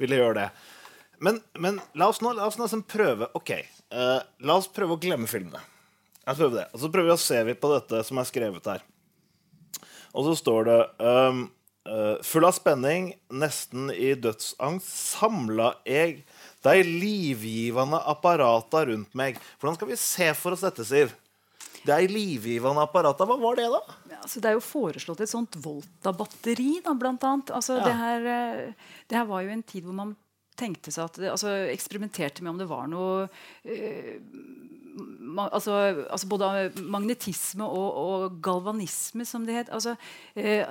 ville 0.00 0.22
gjøre 0.24 0.40
det. 0.40 0.50
Men, 1.20 1.42
men 1.60 1.82
la 1.98 2.08
oss 2.08 2.22
nå 2.24 2.32
la 2.32 2.46
oss 2.46 2.56
nå 2.56 2.64
liksom 2.64 2.84
prøve 2.86 3.26
Ok, 3.34 3.50
uh, 3.90 4.20
la 4.46 4.54
oss 4.54 4.68
prøve 4.70 4.94
å 4.94 5.00
glemme 5.02 5.28
filmene. 5.28 5.60
La 6.24 6.32
oss 6.32 6.40
prøve 6.40 6.62
det. 6.62 6.70
Og 6.72 6.80
så 6.80 6.88
prøver 6.94 7.10
vi 7.10 7.18
å 7.18 7.26
se 7.28 7.42
på 7.58 7.76
dette 7.76 8.06
som 8.08 8.20
er 8.22 8.28
skrevet 8.28 8.72
her. 8.72 8.86
Og 10.14 10.28
så 10.28 10.34
står 10.38 10.68
det 10.68 10.80
um, 11.04 11.46
uh, 11.88 12.16
Full 12.24 12.48
av 12.48 12.56
spenning, 12.56 13.12
nesten 13.30 13.92
i 13.94 14.12
dødsangst, 14.18 14.90
samla 15.18 15.72
jeg 15.88 16.22
de 16.66 16.82
livgivende 16.84 18.00
apparata 18.10 18.84
rundt 18.88 19.14
meg. 19.18 19.38
Hvordan 19.58 19.78
skal 19.78 19.90
vi 19.92 19.98
se 20.00 20.28
for 20.38 20.56
oss 20.56 20.64
dette, 20.66 20.86
Siv? 20.86 21.14
De 21.86 21.98
livgivende 22.10 22.82
apparata, 22.82 23.26
hva 23.28 23.38
var 23.40 23.58
det, 23.58 23.68
da? 23.72 23.98
Ja, 24.10 24.22
altså 24.24 24.42
det 24.42 24.50
er 24.50 24.56
jo 24.58 24.64
foreslått 24.64 25.22
et 25.24 25.30
sånt 25.30 25.58
Volta-batteri, 25.62 26.80
da, 26.84 26.94
blant 26.98 27.24
annet. 27.24 27.52
Altså, 27.54 27.78
det, 27.84 27.94
her, 27.96 28.26
eh, 28.32 28.96
det 29.08 29.20
her 29.20 29.28
var 29.30 29.44
jo 29.46 29.54
en 29.54 29.62
tid 29.62 29.86
hvor 29.86 29.96
man 29.96 30.16
tenkte 30.58 30.90
seg 30.90 31.06
at 31.06 31.20
det, 31.22 31.30
altså, 31.30 31.54
Eksperimenterte 31.70 32.42
med 32.42 32.56
om 32.56 32.60
det 32.60 32.68
var 32.68 32.90
noe 32.90 33.28
ma, 33.64 34.87
altså, 35.46 35.74
altså 36.08 36.28
Både 36.30 36.48
magnetisme 36.82 37.66
og, 37.66 37.98
og 37.98 38.38
galvanisme, 38.44 39.26
som 39.28 39.46
det 39.46 39.56
het. 39.56 39.72
Altså, 39.74 39.94
eh, 40.38 40.64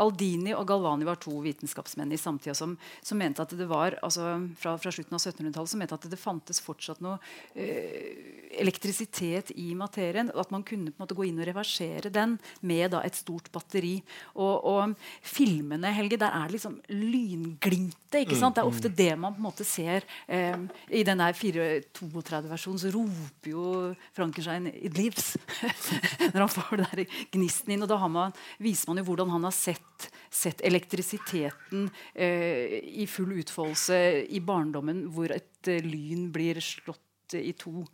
Aldini 0.00 0.54
og 0.56 0.66
Galvani 0.68 1.06
var 1.06 1.20
to 1.22 1.36
vitenskapsmenn 1.44 2.12
i 2.14 2.20
samtida 2.20 2.54
som, 2.56 2.76
som 3.02 3.20
mente 3.20 3.42
at 3.44 3.54
det 3.56 3.68
var 3.70 3.98
altså, 4.02 4.36
fra, 4.60 4.76
fra 4.80 4.92
slutten 4.94 5.16
av 5.16 5.22
1700-tallet 5.22 5.72
som 5.72 5.82
mente 5.82 5.98
at 5.98 6.08
det 6.10 6.20
fantes 6.20 6.62
fortsatt 6.64 7.02
noe 7.04 7.18
eh, 7.54 8.50
elektrisitet 8.60 9.52
i 9.60 9.72
materien. 9.78 10.32
At 10.34 10.52
man 10.54 10.66
kunne 10.66 10.92
på 10.92 10.98
en 10.98 11.06
måte 11.06 11.18
gå 11.18 11.28
inn 11.28 11.40
og 11.40 11.48
reversere 11.48 12.12
den 12.12 12.38
med 12.62 12.92
da, 12.94 13.02
et 13.04 13.18
stort 13.18 13.50
batteri. 13.54 13.96
Og, 14.34 14.54
og 14.64 14.94
filmene, 15.24 15.92
Helge, 15.94 16.20
der 16.20 16.34
er 16.34 16.48
det 16.48 16.58
liksom 16.58 16.80
lynglimtet. 16.92 18.20
ikke 18.24 18.38
sant? 18.38 18.56
Det 18.56 18.64
er 18.64 18.70
ofte 18.70 18.92
det 18.92 19.12
man 19.18 19.34
på 19.36 19.42
en 19.42 19.48
måte 19.48 19.66
ser. 19.68 20.06
Eh, 20.26 20.58
I 20.90 21.06
den 21.06 21.22
der 21.22 21.36
432-versjonen 21.38 22.80
så 22.80 22.92
roper 22.94 23.33
jo 23.42 23.94
Frankenstein 24.14 24.68
'It 24.70 24.98
lives' 24.98 25.36
når 26.32 26.40
han 26.40 26.52
får 26.52 26.82
det 26.82 27.06
gnisten 27.34 27.74
inn. 27.74 27.82
Og 27.82 27.90
da 27.90 27.98
man, 28.08 28.34
viser 28.62 28.90
man 28.90 29.00
jo 29.02 29.08
hvordan 29.10 29.32
han 29.34 29.44
har 29.48 29.54
sett, 29.56 30.08
sett 30.30 30.62
elektrisiteten 30.64 31.90
eh, 32.14 32.78
i 33.02 33.06
full 33.10 33.34
utfoldelse 33.40 33.98
i 34.28 34.40
barndommen, 34.40 35.06
hvor 35.14 35.32
et 35.34 35.68
eh, 35.68 35.84
lyn 35.84 36.30
blir 36.34 36.60
slått 36.62 37.36
i 37.38 37.52
to. 37.58 37.84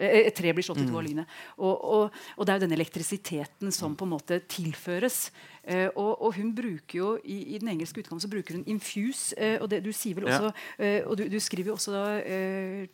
Eh, 0.00 0.26
Et 0.26 0.34
tre 0.34 0.52
blir 0.56 0.64
slått 0.64 0.80
i 0.80 0.86
to 0.88 0.96
av 0.96 1.04
lynet. 1.04 1.28
Og, 1.58 1.74
og, 1.84 2.14
og 2.36 2.46
det 2.46 2.52
er 2.54 2.58
jo 2.60 2.64
den 2.66 2.76
elektrisiteten 2.78 3.72
som 3.74 3.96
på 3.96 4.06
en 4.06 4.14
måte 4.14 4.38
tilføres. 4.48 5.30
Eh, 5.66 5.88
og, 5.98 6.22
og 6.22 6.36
hun 6.38 6.52
bruker 6.56 6.96
jo 6.96 7.08
i, 7.26 7.54
i 7.56 7.58
den 7.58 7.68
engelske 7.72 8.00
utgaven 8.00 8.22
så 8.22 8.30
bruker 8.30 8.56
hun 8.56 8.64
infuse. 8.70 9.34
Eh, 9.36 9.56
og 9.60 9.68
det, 9.72 9.82
du 9.84 9.90
sier 9.92 10.14
vel 10.16 10.28
også 10.30 10.52
eh, 10.78 11.02
Og 11.08 11.16
du, 11.18 11.24
du 11.28 11.36
skriver 11.42 11.72
jo 11.72 11.76
også 11.76 11.92
da 11.92 12.04
eh, 12.22 12.86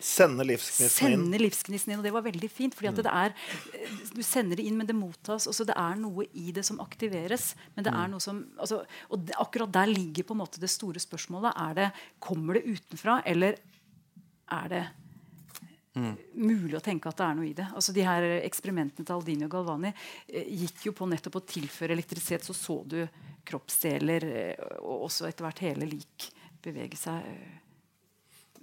Sende 0.00 0.46
livsgnisten 0.48 1.12
inn. 1.12 1.22
Sende 1.28 1.42
livsgnisten 1.44 1.92
inn. 1.94 2.00
Og 2.00 2.06
det 2.08 2.14
var 2.16 2.26
veldig 2.26 2.50
fint. 2.50 2.74
fordi 2.74 2.90
at 2.90 3.02
det 3.04 3.12
er 3.12 3.36
eh, 3.76 3.96
Du 4.16 4.22
sender 4.26 4.58
det 4.58 4.66
inn, 4.66 4.80
men 4.80 4.88
det 4.88 4.96
mottas. 4.98 5.46
Også 5.46 5.68
det 5.68 5.76
er 5.78 5.94
noe 6.00 6.26
i 6.32 6.50
det 6.56 6.64
som 6.66 6.80
aktiveres. 6.82 7.52
Men 7.76 7.86
det 7.86 7.94
er 7.94 8.10
noe 8.10 8.24
som 8.24 8.42
altså, 8.58 8.82
Og 9.12 9.26
det, 9.28 9.36
akkurat 9.38 9.70
der 9.78 9.92
ligger 9.92 10.26
på 10.26 10.34
en 10.34 10.42
måte 10.42 10.62
det 10.62 10.72
store 10.72 10.98
spørsmålet. 11.02 11.52
Er 11.68 11.78
det, 11.82 11.90
Kommer 12.18 12.58
det 12.58 12.66
utenfra, 12.66 13.20
eller 13.28 13.60
er 14.50 14.72
det 14.72 14.86
mulig 15.96 16.76
å 16.76 16.82
tenke 16.84 17.08
at 17.08 17.16
det 17.18 17.26
er 17.26 17.36
noe 17.38 17.48
i 17.48 17.54
det. 17.56 17.66
Altså 17.74 17.94
de 17.96 18.04
her 18.06 18.26
Eksperimentene 18.42 19.06
til 19.06 19.16
Aldini 19.16 19.46
og 19.48 19.54
Galvani 19.56 19.92
eh, 19.92 20.48
gikk 20.64 20.88
jo 20.90 20.96
på 20.98 21.08
nettopp 21.10 21.40
å 21.40 21.46
tilføre 21.48 21.96
elektrisitet. 21.96 22.44
Så 22.46 22.56
så 22.56 22.80
du 22.84 23.00
kroppsdeler 23.46 24.26
eh, 24.30 24.66
og 24.82 25.06
også 25.10 25.28
etter 25.30 25.46
hvert 25.46 25.62
hele 25.64 25.88
lik 25.88 26.30
bevege 26.66 26.98
seg. 26.98 27.22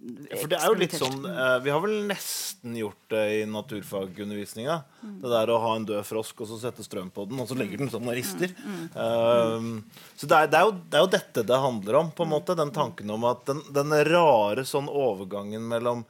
eh, 0.04 0.36
For 0.36 0.52
det 0.52 0.58
er 0.60 0.68
jo 0.68 0.76
litt 0.76 0.96
sånn 1.00 1.22
eh, 1.30 1.58
Vi 1.64 1.72
har 1.72 1.80
vel 1.84 1.94
nesten 2.10 2.74
gjort 2.76 3.06
det 3.14 3.22
i 3.38 3.44
naturfagundervisninga. 3.48 4.76
Det 5.24 5.32
der 5.32 5.52
å 5.54 5.60
ha 5.64 5.76
en 5.78 5.86
død 5.88 6.04
frosk 6.08 6.44
og 6.44 6.50
så 6.50 6.58
sette 6.66 6.84
strøm 6.84 7.12
på 7.16 7.26
den, 7.30 7.40
og 7.40 7.48
så 7.48 7.56
legger 7.60 7.80
den 7.84 7.92
sånn 7.94 8.10
og 8.10 8.18
rister. 8.18 8.52
Um, 8.94 9.78
så 10.20 10.28
det 10.28 10.42
er, 10.42 10.50
det, 10.52 10.60
er 10.60 10.68
jo, 10.68 10.74
det 10.90 11.00
er 11.00 11.06
jo 11.06 11.14
dette 11.16 11.46
det 11.48 11.62
handler 11.66 12.02
om. 12.02 12.12
på 12.12 12.28
en 12.28 12.34
måte 12.36 12.58
Den 12.60 12.74
tanken 12.76 13.16
om 13.16 13.24
at 13.32 13.46
den, 13.50 13.64
den 13.74 13.96
rare 14.12 14.68
sånn 14.68 14.92
overgangen 14.92 15.64
mellom 15.72 16.04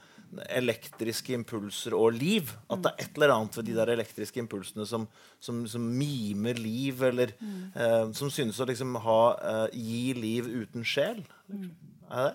elektriske 0.50 1.34
impulser 1.36 1.96
og 1.98 2.16
liv. 2.18 2.54
At 2.72 2.84
det 2.86 2.94
er 2.94 3.06
et 3.06 3.20
eller 3.20 3.36
annet 3.36 3.60
ved 3.60 3.68
de 3.70 3.76
der 3.78 3.94
elektriske 3.96 4.42
impulsene 4.42 4.88
som, 4.90 5.08
som, 5.40 5.64
som 5.70 5.84
mimer 6.00 6.60
liv, 6.60 7.04
eller 7.10 7.36
eh, 7.42 8.10
som 8.18 8.32
synes 8.34 8.62
å 8.62 8.70
liksom 8.70 8.98
ha 9.04 9.22
eh, 9.36 9.68
gi 9.78 10.08
liv 10.18 10.50
uten 10.64 10.88
sjel. 10.88 11.24
Er 12.10 12.32
det? 12.32 12.34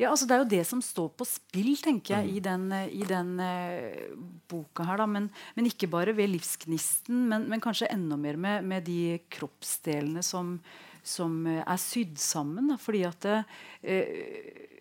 Ja, 0.00 0.08
altså 0.08 0.24
Det 0.24 0.32
er 0.32 0.40
jo 0.40 0.52
det 0.54 0.62
som 0.64 0.80
står 0.80 1.10
på 1.12 1.26
spill 1.28 1.74
tenker 1.82 2.14
jeg, 2.16 2.38
i 2.38 2.40
den, 2.44 2.70
eh, 2.72 2.88
i 2.88 3.04
den 3.04 3.34
eh, 3.44 4.14
boka. 4.48 4.86
her 4.88 5.04
men, 5.06 5.28
men 5.56 5.66
ikke 5.68 5.90
bare 5.92 6.14
ved 6.16 6.30
livsgnisten, 6.32 7.26
men, 7.28 7.48
men 7.50 7.60
kanskje 7.60 7.90
enda 7.92 8.16
mer 8.16 8.36
med, 8.40 8.64
med 8.64 8.84
de 8.88 9.18
kroppsdelene 9.28 10.22
som, 10.24 10.58
som 11.02 11.46
eh, 11.46 11.60
er 11.60 11.80
sydd 11.82 12.16
sammen. 12.18 12.72
Da, 12.72 12.78
fordi 12.80 13.04
at 13.04 13.28
eh, 13.28 14.79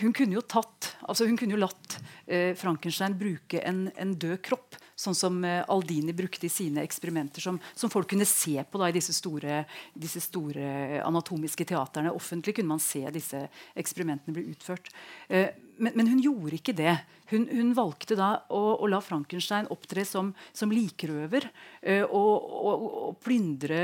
hun 0.00 0.12
kunne 0.16 0.38
jo 0.38 0.42
tatt, 0.48 0.94
altså 1.04 1.26
hun 1.28 1.36
kunne 1.36 1.52
jo 1.52 1.60
latt 1.60 1.98
eh, 2.24 2.54
Frankenstein 2.56 3.12
bruke 3.18 3.60
en, 3.60 3.84
en, 4.00 4.14
død 4.16 4.38
kropp, 4.44 4.78
sånn 4.96 5.16
som 5.16 5.36
eh, 5.44 5.60
Aldini 5.68 6.14
brukte 6.16 6.48
i 6.48 6.52
sine 6.52 6.80
eksperimenter, 6.86 7.44
som, 7.44 7.58
som 7.76 7.92
folk 7.92 8.08
kunne 8.08 8.24
se 8.28 8.56
på 8.64 8.80
da, 8.80 8.88
i 8.88 8.96
disse 8.96 9.12
store, 9.12 9.62
disse 9.92 10.22
store, 10.24 11.02
anatomiske 11.04 11.66
teaterne. 11.68 12.14
Offentlig 12.16 12.56
kunne 12.56 12.72
man 12.72 12.80
se 12.80 13.04
disse 13.12 13.44
eksperimentene 13.76 14.36
bli 14.38 14.46
utført. 14.54 14.88
Eh, 15.28 15.50
men, 15.76 15.92
men, 15.98 16.08
hun 16.14 16.22
gjorde 16.24 16.56
ikke 16.56 16.76
det. 16.78 16.94
Hun, 17.32 17.44
hun 17.52 17.74
valgte 17.76 18.16
da 18.16 18.30
å, 18.48 18.62
å, 18.78 18.88
la 18.88 19.02
Frankenstein 19.04 19.68
opptre 19.72 20.06
som, 20.08 20.32
som 20.56 20.72
likrøver 20.72 21.50
eh, 21.82 22.06
og, 22.06 22.48
og, 22.48 22.88
og 23.10 23.20
plyndre 23.24 23.82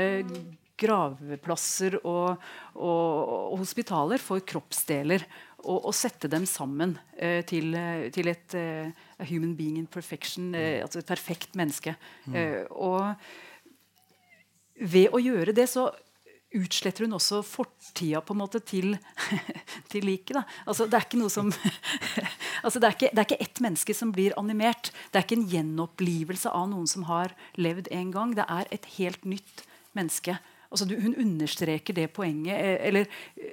gravplasser 0.79 1.99
og, 2.01 2.39
og, 2.77 3.13
og, 3.51 3.55
hospitaler 3.59 4.21
for 4.23 4.43
kroppsdeler 4.47 5.25
og, 5.63 5.85
og 5.89 5.93
sette 5.95 6.29
dem 6.31 6.45
sammen 6.49 6.97
uh, 7.19 7.41
til, 7.47 7.77
til, 8.15 8.31
et 8.31 8.57
uh, 8.57 8.89
human 9.29 9.55
being 9.57 9.77
in 9.81 9.87
perfection, 9.87 10.53
uh, 10.55 10.81
altså 10.83 11.01
et 11.01 11.09
perfekt 11.09 11.55
menneske. 11.59 11.95
Mm. 12.25 12.67
og 12.71 13.15
ved 14.79 15.11
å 15.11 15.19
gjøre 15.19 15.51
det 15.55 15.67
så 15.67 15.89
utsletter 16.55 17.05
hun 17.05 17.13
også 17.17 17.41
fortida 17.45 18.21
på 18.25 18.33
en 18.33 18.41
måte 18.41 18.61
til, 18.65 18.95
til 19.91 20.05
liket. 20.07 20.39
Altså, 20.65 20.87
det 20.89 20.97
er 20.97 21.05
ikke 21.05 21.19
noe 21.21 21.33
som 21.33 21.51
altså, 22.65 22.79
det, 22.79 22.87
er 22.87 22.95
ikke, 22.95 23.11
det 23.11 23.21
er 23.21 23.27
ikke 23.27 23.43
ett 23.45 23.61
menneske 23.63 23.95
som 23.97 24.13
blir 24.15 24.35
animert. 24.39 24.91
Det 25.11 25.19
er 25.19 25.27
ikke 25.27 25.37
en 25.37 25.49
gjenopplivelse 25.51 26.53
av 26.55 26.69
noen 26.71 26.89
som 26.89 27.05
har 27.09 27.35
levd 27.59 27.91
en 27.93 28.13
gang. 28.15 28.33
Det 28.37 28.47
er 28.47 28.71
et 28.73 28.87
helt 28.97 29.27
nytt 29.29 29.65
menneske. 29.97 30.39
Altså, 30.69 30.87
du, 30.89 30.95
hun 31.01 31.17
understreker 31.17 31.97
det 31.97 32.09
poenget, 32.17 32.57
eller 32.85 33.09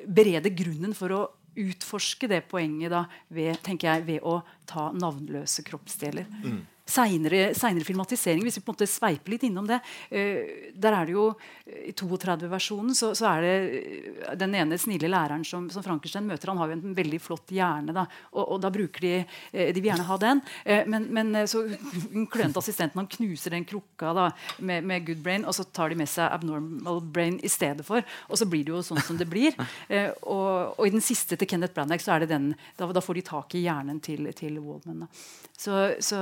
bereder 0.07 0.53
grunnen 0.57 0.97
for 0.97 1.17
å 1.17 1.23
utforske 1.57 2.29
det 2.31 2.45
poenget 2.51 2.93
da, 2.93 3.05
ved, 3.29 3.61
jeg, 3.91 4.07
ved 4.07 4.25
å 4.27 4.41
ta 4.69 4.91
navnløse 4.95 5.65
kroppsdeler. 5.67 6.29
Mm 6.45 6.65
seinere 6.87 7.85
filmatisering, 7.85 8.45
hvis 8.47 8.61
vi 8.61 8.63
på 8.63 8.71
en 8.71 8.77
måte 8.77 8.89
sveiper 8.89 9.35
litt 9.35 9.47
innom 9.49 9.67
det 9.67 9.81
uh, 9.83 10.71
der 10.77 10.95
er 10.95 11.09
det 11.09 11.17
jo 11.17 11.27
I 11.67 11.93
32-versjonen 11.99 12.95
så, 12.95 13.11
så, 13.19 13.27
er 13.33 13.43
det 13.43 13.81
uh, 14.23 14.35
den 14.39 14.55
ene 14.55 14.79
snille 14.79 15.11
læreren 15.11 15.45
som, 15.47 15.67
som, 15.73 15.83
Frankenstein 15.83 16.29
møter. 16.29 16.53
Han 16.53 16.61
har 16.63 16.71
jo 16.71 16.77
en 16.79 16.97
veldig 16.97 17.21
flott 17.23 17.51
hjerne, 17.55 17.95
da, 17.97 18.07
og, 18.33 18.43
og 18.55 18.63
da 18.63 18.71
bruker 18.75 19.03
de 19.03 19.15
uh, 19.25 19.67
De 19.75 19.81
vil 19.81 19.91
gjerne 19.91 20.07
ha 20.07 20.19
den. 20.23 20.43
men, 20.91 21.07
men 21.15 21.35
så 21.51 21.63
hun 22.15 22.27
klønete 22.31 22.61
assistenten 22.61 23.01
han 23.01 23.11
knuser 23.11 23.55
den 23.55 23.67
krukka 23.69 24.13
da, 24.17 24.29
med, 24.59 24.87
med, 24.87 25.05
good 25.07 25.23
brain, 25.25 25.47
og 25.47 25.55
så 25.57 25.67
tar 25.67 25.91
de 25.91 25.99
med 25.99 26.11
seg 26.11 26.31
abnormal 26.31 27.01
brain 27.03 27.39
i 27.45 27.51
stedet 27.51 27.85
for. 27.87 28.05
Og 28.31 28.39
så 28.39 28.47
blir 28.49 28.65
det 28.67 28.75
jo 28.75 28.83
sånn 28.87 29.03
som 29.05 29.19
det 29.19 29.29
blir. 29.31 29.57
Og, 30.27 30.75
og, 30.79 30.83
i 30.87 30.93
den 30.93 31.03
siste 31.05 31.37
til 31.39 31.49
Kenneth 31.49 31.75
Branagh 31.75 32.03
så 32.03 32.15
er 32.15 32.25
det 32.25 32.31
den 32.31 32.49
da, 32.79 32.89
da 32.93 33.03
får 33.03 33.19
de 33.19 33.23
tak 33.27 33.55
i 33.57 33.63
hjernen 33.65 33.99
til, 34.03 34.29
til 34.37 34.59
Waldman. 34.63 35.05
Da. 35.05 35.09
Så, 35.57 35.77
så 36.05 36.19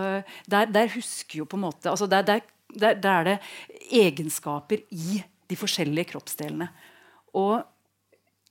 der, 0.54 0.70
der, 0.72 0.90
husker 0.94 1.42
jo 1.42 1.46
på 1.50 1.58
en 1.58 1.66
måte 1.66 1.90
altså 1.90 2.08
der, 2.10 2.24
der, 2.24 2.42
der, 2.94 3.12
er 3.12 3.28
det 3.28 3.36
egenskaper 3.90 4.82
i 4.94 5.20
de 5.50 5.58
forskjellige 5.58 6.14
kroppsdelene. 6.14 6.70
Og 7.36 7.60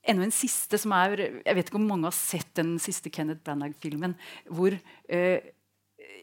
enda 0.03 0.27
en 0.27 0.35
siste 0.35 0.77
som 0.79 0.93
er 0.95 1.15
Jeg 1.23 1.55
vet 1.55 1.69
ikke 1.69 1.79
om 1.79 1.87
mange 1.87 2.09
har 2.09 2.15
sett 2.15 2.51
den 2.59 2.75
siste 2.83 3.11
Kenneth 3.13 3.43
Branagh-filmen. 3.45 4.15
hvor 4.49 4.75
eh, 5.09 5.53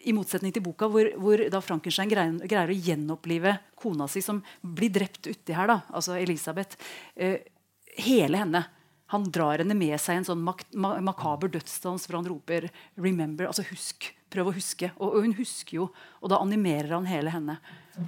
i 0.05 0.15
motsetning 0.17 0.53
til 0.55 0.65
boka, 0.65 0.89
hvor, 0.89 1.09
hvor 1.21 1.43
da 1.53 1.61
Frankenstein 1.61 2.11
greier, 2.11 2.37
greier, 2.49 2.73
å 2.73 2.85
gjenopplive 2.89 3.57
kona 3.81 4.07
si, 4.09 4.23
som 4.25 4.41
blir 4.61 4.93
drept 4.93 5.29
uti 5.29 5.57
her, 5.57 5.69
da, 5.69 5.81
altså 5.93 6.17
Elisabeth. 6.17 6.79
Eh, 7.17 7.41
hele 8.01 8.41
henne. 8.41 8.65
Han 9.13 9.27
drar 9.33 9.61
henne 9.61 9.75
med 9.77 9.97
seg 10.01 10.21
en 10.21 10.29
sånn 10.29 10.43
mak 10.47 10.63
makaber 10.73 11.51
dødsdans 11.51 12.07
hvor 12.07 12.21
han 12.21 12.29
roper 12.31 12.69
'remember', 12.97 13.49
altså 13.51 13.67
husk. 13.73 14.13
Prøv 14.31 14.51
å 14.51 14.55
huske. 14.55 14.93
Og, 14.99 15.09
og, 15.09 15.25
hun 15.27 15.35
husker 15.39 15.81
jo, 15.81 15.89
og 16.21 16.33
da 16.33 16.39
animerer 16.43 16.95
han 16.95 17.09
hele 17.11 17.33
henne. 17.35 17.59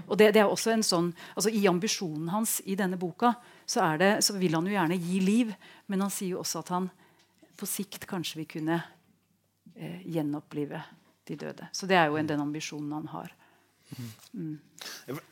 Og 0.07 0.17
det, 0.19 0.31
det 0.37 0.43
er 0.45 0.49
også 0.51 0.73
en 0.73 0.85
sånn, 0.87 1.11
altså 1.35 1.51
I 1.53 1.67
ambisjonen 1.69 2.31
hans 2.33 2.61
i 2.65 2.77
denne 2.79 2.97
boka 3.01 3.35
så, 3.67 3.83
er 3.85 4.01
det, 4.01 4.11
så, 4.25 4.37
vil 4.39 4.55
han 4.57 4.67
jo 4.69 4.75
gjerne 4.75 4.99
gi 5.03 5.21
liv, 5.21 5.53
men 5.91 6.05
han 6.05 6.13
sier 6.13 6.37
jo 6.37 6.43
også 6.43 6.63
at 6.63 6.73
han 6.73 6.89
på 7.59 7.69
sikt 7.69 8.07
kanskje 8.11 8.41
vil 8.41 8.51
kunne 8.55 8.79
eh, 9.75 10.01
gjenopplive 10.15 10.81
de 11.29 11.39
døde. 11.39 11.69
Så 11.75 11.87
det 11.91 11.99
er 11.99 12.11
jo 12.11 12.19
en, 12.19 12.31
den 12.31 12.43
ambisjonen 12.43 12.95
han 12.97 13.11
har. 13.13 13.35
Mm. 14.33 14.59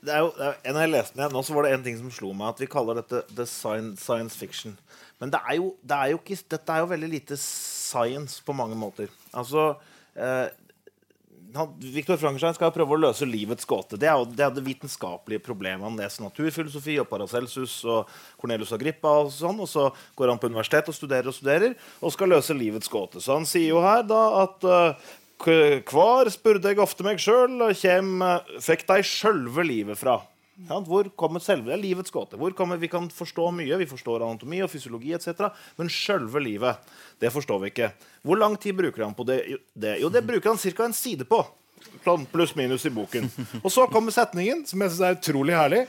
Det 0.04 0.12
er 0.12 0.20
jo, 0.22 0.30
er, 0.36 0.58
når 0.68 0.84
jeg 0.84 0.92
leste 0.92 1.18
den 1.18 1.32
nå, 1.34 1.42
så 1.42 1.56
var 1.56 1.66
det 1.66 1.72
en 1.74 1.84
ting 1.86 1.98
som 1.98 2.12
slo 2.14 2.32
meg. 2.36 2.52
At 2.52 2.62
vi 2.62 2.68
kaller 2.70 3.00
dette 3.00 3.22
the 3.32 3.46
science 3.48 4.36
fiction. 4.36 4.76
Men 5.20 5.32
det 5.32 5.40
er 5.42 5.58
jo, 5.58 5.72
det 5.82 5.96
er 5.96 6.12
jo 6.12 6.20
ikke, 6.20 6.38
dette 6.54 6.74
er 6.74 6.84
jo 6.84 6.90
veldig 6.92 7.10
lite 7.10 7.38
science 7.40 8.42
på 8.44 8.56
mange 8.56 8.78
måter. 8.78 9.10
Altså 9.36 9.72
eh, 10.14 10.46
Viktor 11.80 12.18
Frankenstein 12.20 12.56
skal 12.56 12.72
prøve 12.74 12.94
å 12.96 13.00
løse 13.00 13.26
livets 13.28 13.66
gåte. 13.68 13.98
Det 14.00 14.08
er 14.08 14.18
jo 14.18 14.28
det, 14.28 14.44
er 14.46 14.54
det 14.54 14.64
vitenskapelige 14.66 15.42
problemet. 15.44 15.84
Han 15.86 15.98
leser 15.98 16.24
naturfilosofi 16.24 16.98
og 17.02 17.08
Paracelsus 17.10 17.80
og 17.88 18.10
Cornelius 18.40 18.74
Agrippa. 18.76 19.16
Og 19.24 19.32
sånn, 19.34 19.58
og 19.62 19.70
så 19.70 19.88
går 20.18 20.34
han 20.34 20.40
på 20.42 20.50
universitet 20.52 20.90
og 20.92 20.96
studerer 20.96 21.30
og 21.30 21.36
studerer 21.36 21.76
og 22.00 22.14
skal 22.14 22.32
løse 22.34 22.56
livets 22.56 22.92
gåte. 22.92 23.22
Så 23.22 23.34
han 23.36 23.48
sier 23.48 23.72
jo 23.72 23.82
her 23.84 24.06
da 24.06 24.22
at 24.44 24.68
uh, 24.68 25.10
Kvar 25.40 26.28
spurte 26.28 26.68
jeg 26.68 26.82
ofte 26.84 27.04
meg 27.06 27.16
sjøl, 27.22 27.70
kjem 27.72 28.20
Fikk 28.60 28.84
dei 28.90 29.00
sjølve 29.06 29.64
livet 29.64 29.96
fra? 29.96 30.18
Hvor 30.68 31.08
kommer 31.16 31.42
selve 31.42 31.76
livets 31.80 32.12
gåte? 32.12 32.36
Hvor 32.40 32.52
kommer, 32.56 32.76
vi 32.76 32.90
kan 32.92 33.08
forstå 33.12 33.48
mye, 33.56 33.78
vi 33.80 33.88
forstår 33.88 34.24
anatomi 34.26 34.60
og 34.64 34.70
fysiologi 34.72 35.14
etc., 35.16 35.46
men 35.78 35.90
sjølve 35.92 36.42
livet 36.44 36.92
det 37.22 37.32
forstår 37.32 37.62
vi 37.62 37.72
ikke. 37.72 37.90
Hvor 38.26 38.40
lang 38.40 38.56
tid 38.60 38.76
bruker 38.78 39.06
han 39.06 39.16
på 39.16 39.26
det? 39.28 39.40
Jo, 40.00 40.10
det 40.12 40.22
bruker 40.26 40.52
han 40.52 40.60
ca. 40.60 40.84
en 40.84 40.96
side 40.96 41.26
på. 41.28 41.40
Pluss-minus 42.04 42.86
i 42.86 42.92
boken. 42.92 43.30
Og 43.64 43.72
så 43.72 43.86
kommer 43.90 44.12
setningen, 44.14 44.66
som 44.68 44.82
jeg 44.82 44.92
synes 44.92 45.06
er 45.06 45.18
utrolig 45.18 45.56
herlig. 45.56 45.86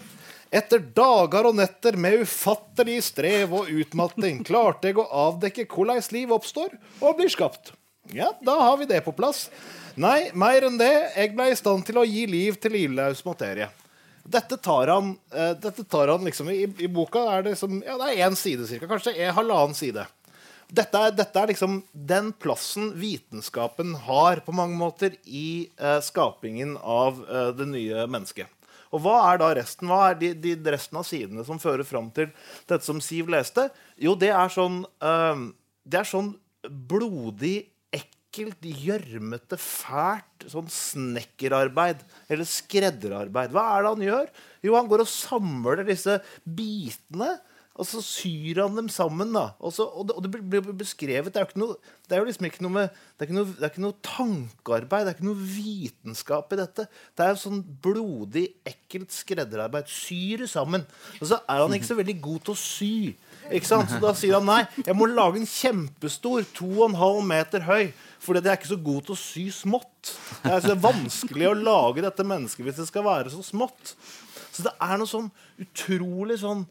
Etter 0.51 0.81
dager 0.84 1.47
og 1.47 1.55
netter 1.55 1.95
med 1.95 2.25
ufattelig 2.25 2.97
strev 3.07 3.53
og 3.55 3.69
utmatting 3.71 4.41
klarte 4.47 4.89
jeg 4.89 4.99
å 4.99 5.07
avdekke 5.27 5.67
hvordan 5.71 6.01
liv 6.12 6.34
oppstår 6.36 6.75
og 6.99 7.19
blir 7.19 7.31
skapt. 7.31 7.71
Ja, 8.12 8.34
da 8.43 8.57
har 8.60 8.75
vi 8.81 8.89
det 8.89 8.99
på 9.05 9.13
plass. 9.15 9.45
Nei, 9.95 10.31
mer 10.36 10.67
enn 10.67 10.79
det. 10.79 10.91
Jeg 11.15 11.31
ble 11.38 11.51
i 11.51 11.55
stand 11.60 11.86
til 11.88 12.01
å 12.01 12.07
gi 12.07 12.25
liv 12.27 12.60
til 12.60 12.75
livløs 12.75 13.23
materie. 13.27 13.69
Dette 14.23 14.57
tar 14.57 14.88
han, 14.88 15.13
uh, 15.36 15.51
dette 15.60 15.84
tar 15.84 16.12
han 16.13 16.25
liksom 16.27 16.49
i, 16.53 16.63
i, 16.77 16.88
boka 16.91 17.23
er 17.34 17.45
det, 17.45 17.55
liksom, 17.55 17.81
ja, 17.86 17.97
det 17.99 18.10
er 18.12 18.25
én 18.27 18.38
side 18.38 18.67
cirka, 18.69 18.89
kanskje 18.89 19.15
en 19.17 19.36
halvannen 19.38 19.77
side. 19.77 20.05
Dette 20.71 20.99
er, 21.03 21.13
dette 21.15 21.41
er, 21.41 21.51
liksom 21.51 21.81
den 21.91 22.31
plassen 22.39 22.93
vitenskapen 22.99 23.95
har 24.05 24.43
på 24.45 24.55
mange 24.55 24.77
måter 24.79 25.17
i 25.25 25.67
uh, 25.81 25.99
skapingen 26.03 26.77
av 26.79 27.19
uh, 27.27 27.49
det 27.57 27.67
nye 27.73 28.05
mennesket. 28.07 28.51
Og 28.91 29.03
hva 29.03 29.17
er 29.31 29.39
da 29.39 29.49
resten? 29.55 29.88
Hva 29.88 30.12
er 30.12 30.19
de, 30.19 30.34
de 30.36 30.55
resten 30.71 30.99
av 30.99 31.07
sidene 31.07 31.43
som 31.47 31.60
fører 31.63 31.88
fram 31.88 32.10
til 32.15 32.27
dette 32.67 32.84
som 32.84 32.99
Siv 33.03 33.31
leste? 33.31 33.69
Jo, 33.95 34.17
det 34.19 34.34
er 34.36 34.51
sånn, 34.51 34.81
det 34.99 35.99
er 36.01 36.10
sånn 36.10 36.34
blodig 36.67 37.71
ekkelt, 38.32 38.63
gjørmete, 38.63 39.58
fælt 39.60 40.46
sånn 40.48 40.70
snekkerarbeid 40.72 42.00
eller 42.32 42.48
skredderarbeid. 42.48 43.52
Hva 43.52 43.65
er 43.76 43.84
det 43.84 43.91
han 43.91 44.06
gjør? 44.06 44.30
Jo, 44.63 44.76
han 44.78 44.88
går 44.88 45.04
og 45.04 45.12
samler 45.12 45.84
disse 45.84 46.22
bitene. 46.48 47.34
Og 47.80 47.88
så 47.88 48.02
syr 48.04 48.62
han 48.65 48.76
dem 48.76 48.89
sammen. 48.91 49.32
da 49.34 49.54
Og, 49.60 49.72
så, 49.74 49.86
og, 49.88 50.08
det, 50.08 50.15
og 50.15 50.26
det, 50.26 50.41
blir 50.52 50.74
beskrevet 50.76 51.32
Det 51.32 51.39
er 51.39 51.48
jo, 51.48 51.62
noe, 51.62 51.78
det 52.04 52.13
er 52.13 52.20
jo 52.20 52.28
liksom 52.28 52.48
ikke 52.50 52.65
noe 52.65 52.76
med 52.76 52.89
det 52.91 53.24
er 53.24 53.30
ikke 53.30 53.38
noe, 53.38 53.54
det 53.56 53.63
er 53.63 53.72
ikke 53.72 53.84
noe 53.86 53.98
tankearbeid, 54.06 55.06
det 55.06 55.12
er 55.12 55.15
ikke 55.15 55.28
noe 55.28 55.48
vitenskap 55.56 56.52
i 56.52 56.60
dette. 56.60 56.86
Det 57.15 57.26
er 57.26 57.32
jo 57.32 57.39
sånn 57.44 57.60
blodig, 57.84 58.48
ekkelt 58.67 59.13
skredderarbeid. 59.13 59.91
Syr 59.91 60.48
sammen. 60.50 60.88
Og 61.20 61.28
så 61.30 61.39
er 61.46 61.62
han 61.63 61.76
ikke 61.78 61.91
så 61.91 62.00
veldig 62.00 62.17
god 62.24 62.48
til 62.48 62.56
å 62.56 62.60
sy. 62.60 62.94
Ikke 63.52 63.70
sant? 63.70 63.91
Så 63.94 64.02
da 64.02 64.13
sier 64.17 64.38
han 64.38 64.48
nei, 64.50 64.62
jeg 64.82 64.98
må 64.98 65.08
lage 65.10 65.38
en 65.41 65.50
kjempestor, 65.50 66.48
2,5 66.58 67.22
meter 67.30 67.67
høy 67.70 67.91
fordi 68.21 68.41
jeg 68.43 68.51
er 68.51 68.60
ikke 68.60 68.69
så 68.69 68.81
god 68.86 69.05
til 69.05 69.15
å 69.15 69.19
sy 69.19 69.45
smått. 69.53 70.12
Det 70.43 70.51
er 70.53 70.65
så 70.65 70.75
vanskelig 70.77 71.47
å 71.49 71.57
lage 71.57 72.03
dette 72.05 72.25
mennesket 72.27 72.67
hvis 72.67 72.81
det 72.81 72.89
skal 72.89 73.05
være 73.07 73.34
så 73.34 73.41
smått. 73.45 73.95
Så 74.51 74.65
det 74.67 74.73
er 74.84 74.99
noe 74.99 75.10
sånn 75.10 75.31
utrolig 75.63 76.38
sånn 76.41 76.65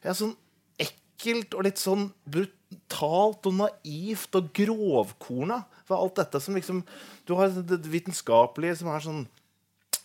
ja, 0.00 0.14
Sånn 0.14 0.32
ekkelt 0.80 1.56
og 1.58 1.66
litt 1.66 1.80
sånn 1.80 2.06
brutalt 2.24 3.48
og 3.50 3.58
naivt 3.58 4.38
og 4.38 4.48
grovkorna 4.56 5.60
for 5.84 5.98
alt 5.98 6.20
dette 6.22 6.40
som 6.40 6.56
liksom 6.56 6.84
Du 7.26 7.34
har 7.36 7.52
det 7.52 7.82
vitenskapelige 7.90 8.78
som 8.80 8.92
er 8.94 9.04
sånn 9.04 9.20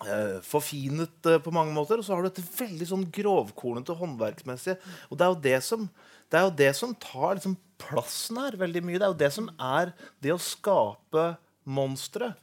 eh, 0.03 0.41
forfinet 0.43 1.29
eh, 1.29 1.39
på 1.39 1.53
mange 1.55 1.71
måter, 1.75 2.01
og 2.01 2.07
så 2.07 2.15
har 2.15 2.25
du 2.25 2.29
dette 2.29 2.43
veldig 2.57 2.89
sånn 2.89 3.05
grovkornete 3.15 3.95
håndverksmessige. 3.95 4.75
Og 5.09 5.17
det 5.17 5.25
er 5.25 5.31
jo 5.31 5.39
det 5.45 5.59
som, 5.63 5.87
det 6.27 6.39
er 6.39 6.49
jo 6.49 6.57
det 6.63 6.71
som 6.81 6.97
tar 6.99 7.37
liksom 7.37 7.55
plassen 7.81 8.39
her 8.41 8.57
veldig 8.59 8.83
mye. 8.85 8.99
Det 8.99 9.07
er 9.07 9.13
jo 9.13 9.21
det 9.23 9.31
som 9.35 9.51
er 9.61 9.93
det 10.23 10.33
å 10.35 10.41
skape 10.41 11.27
monstre. 11.65 12.33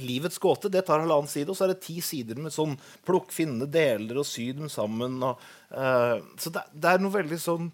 Livets 0.00 0.38
gåte 0.38 0.70
det 0.70 0.84
tar 0.86 1.02
halvannen 1.02 1.30
side, 1.30 1.48
og 1.50 1.58
så 1.58 1.66
er 1.66 1.74
det 1.74 1.82
ti 1.86 1.98
sider 2.04 2.38
med 2.40 2.54
sånn 2.54 2.76
plukk, 3.06 3.32
finne 3.34 3.66
deler 3.70 4.20
og 4.22 4.28
sy 4.28 4.50
dem 4.56 4.70
sammen. 4.72 5.18
Og, 5.26 5.40
uh, 5.74 6.18
så 6.40 6.52
det, 6.54 6.66
det 6.72 6.92
er 6.92 7.02
noe 7.02 7.16
veldig 7.16 7.40
sånn 7.40 7.70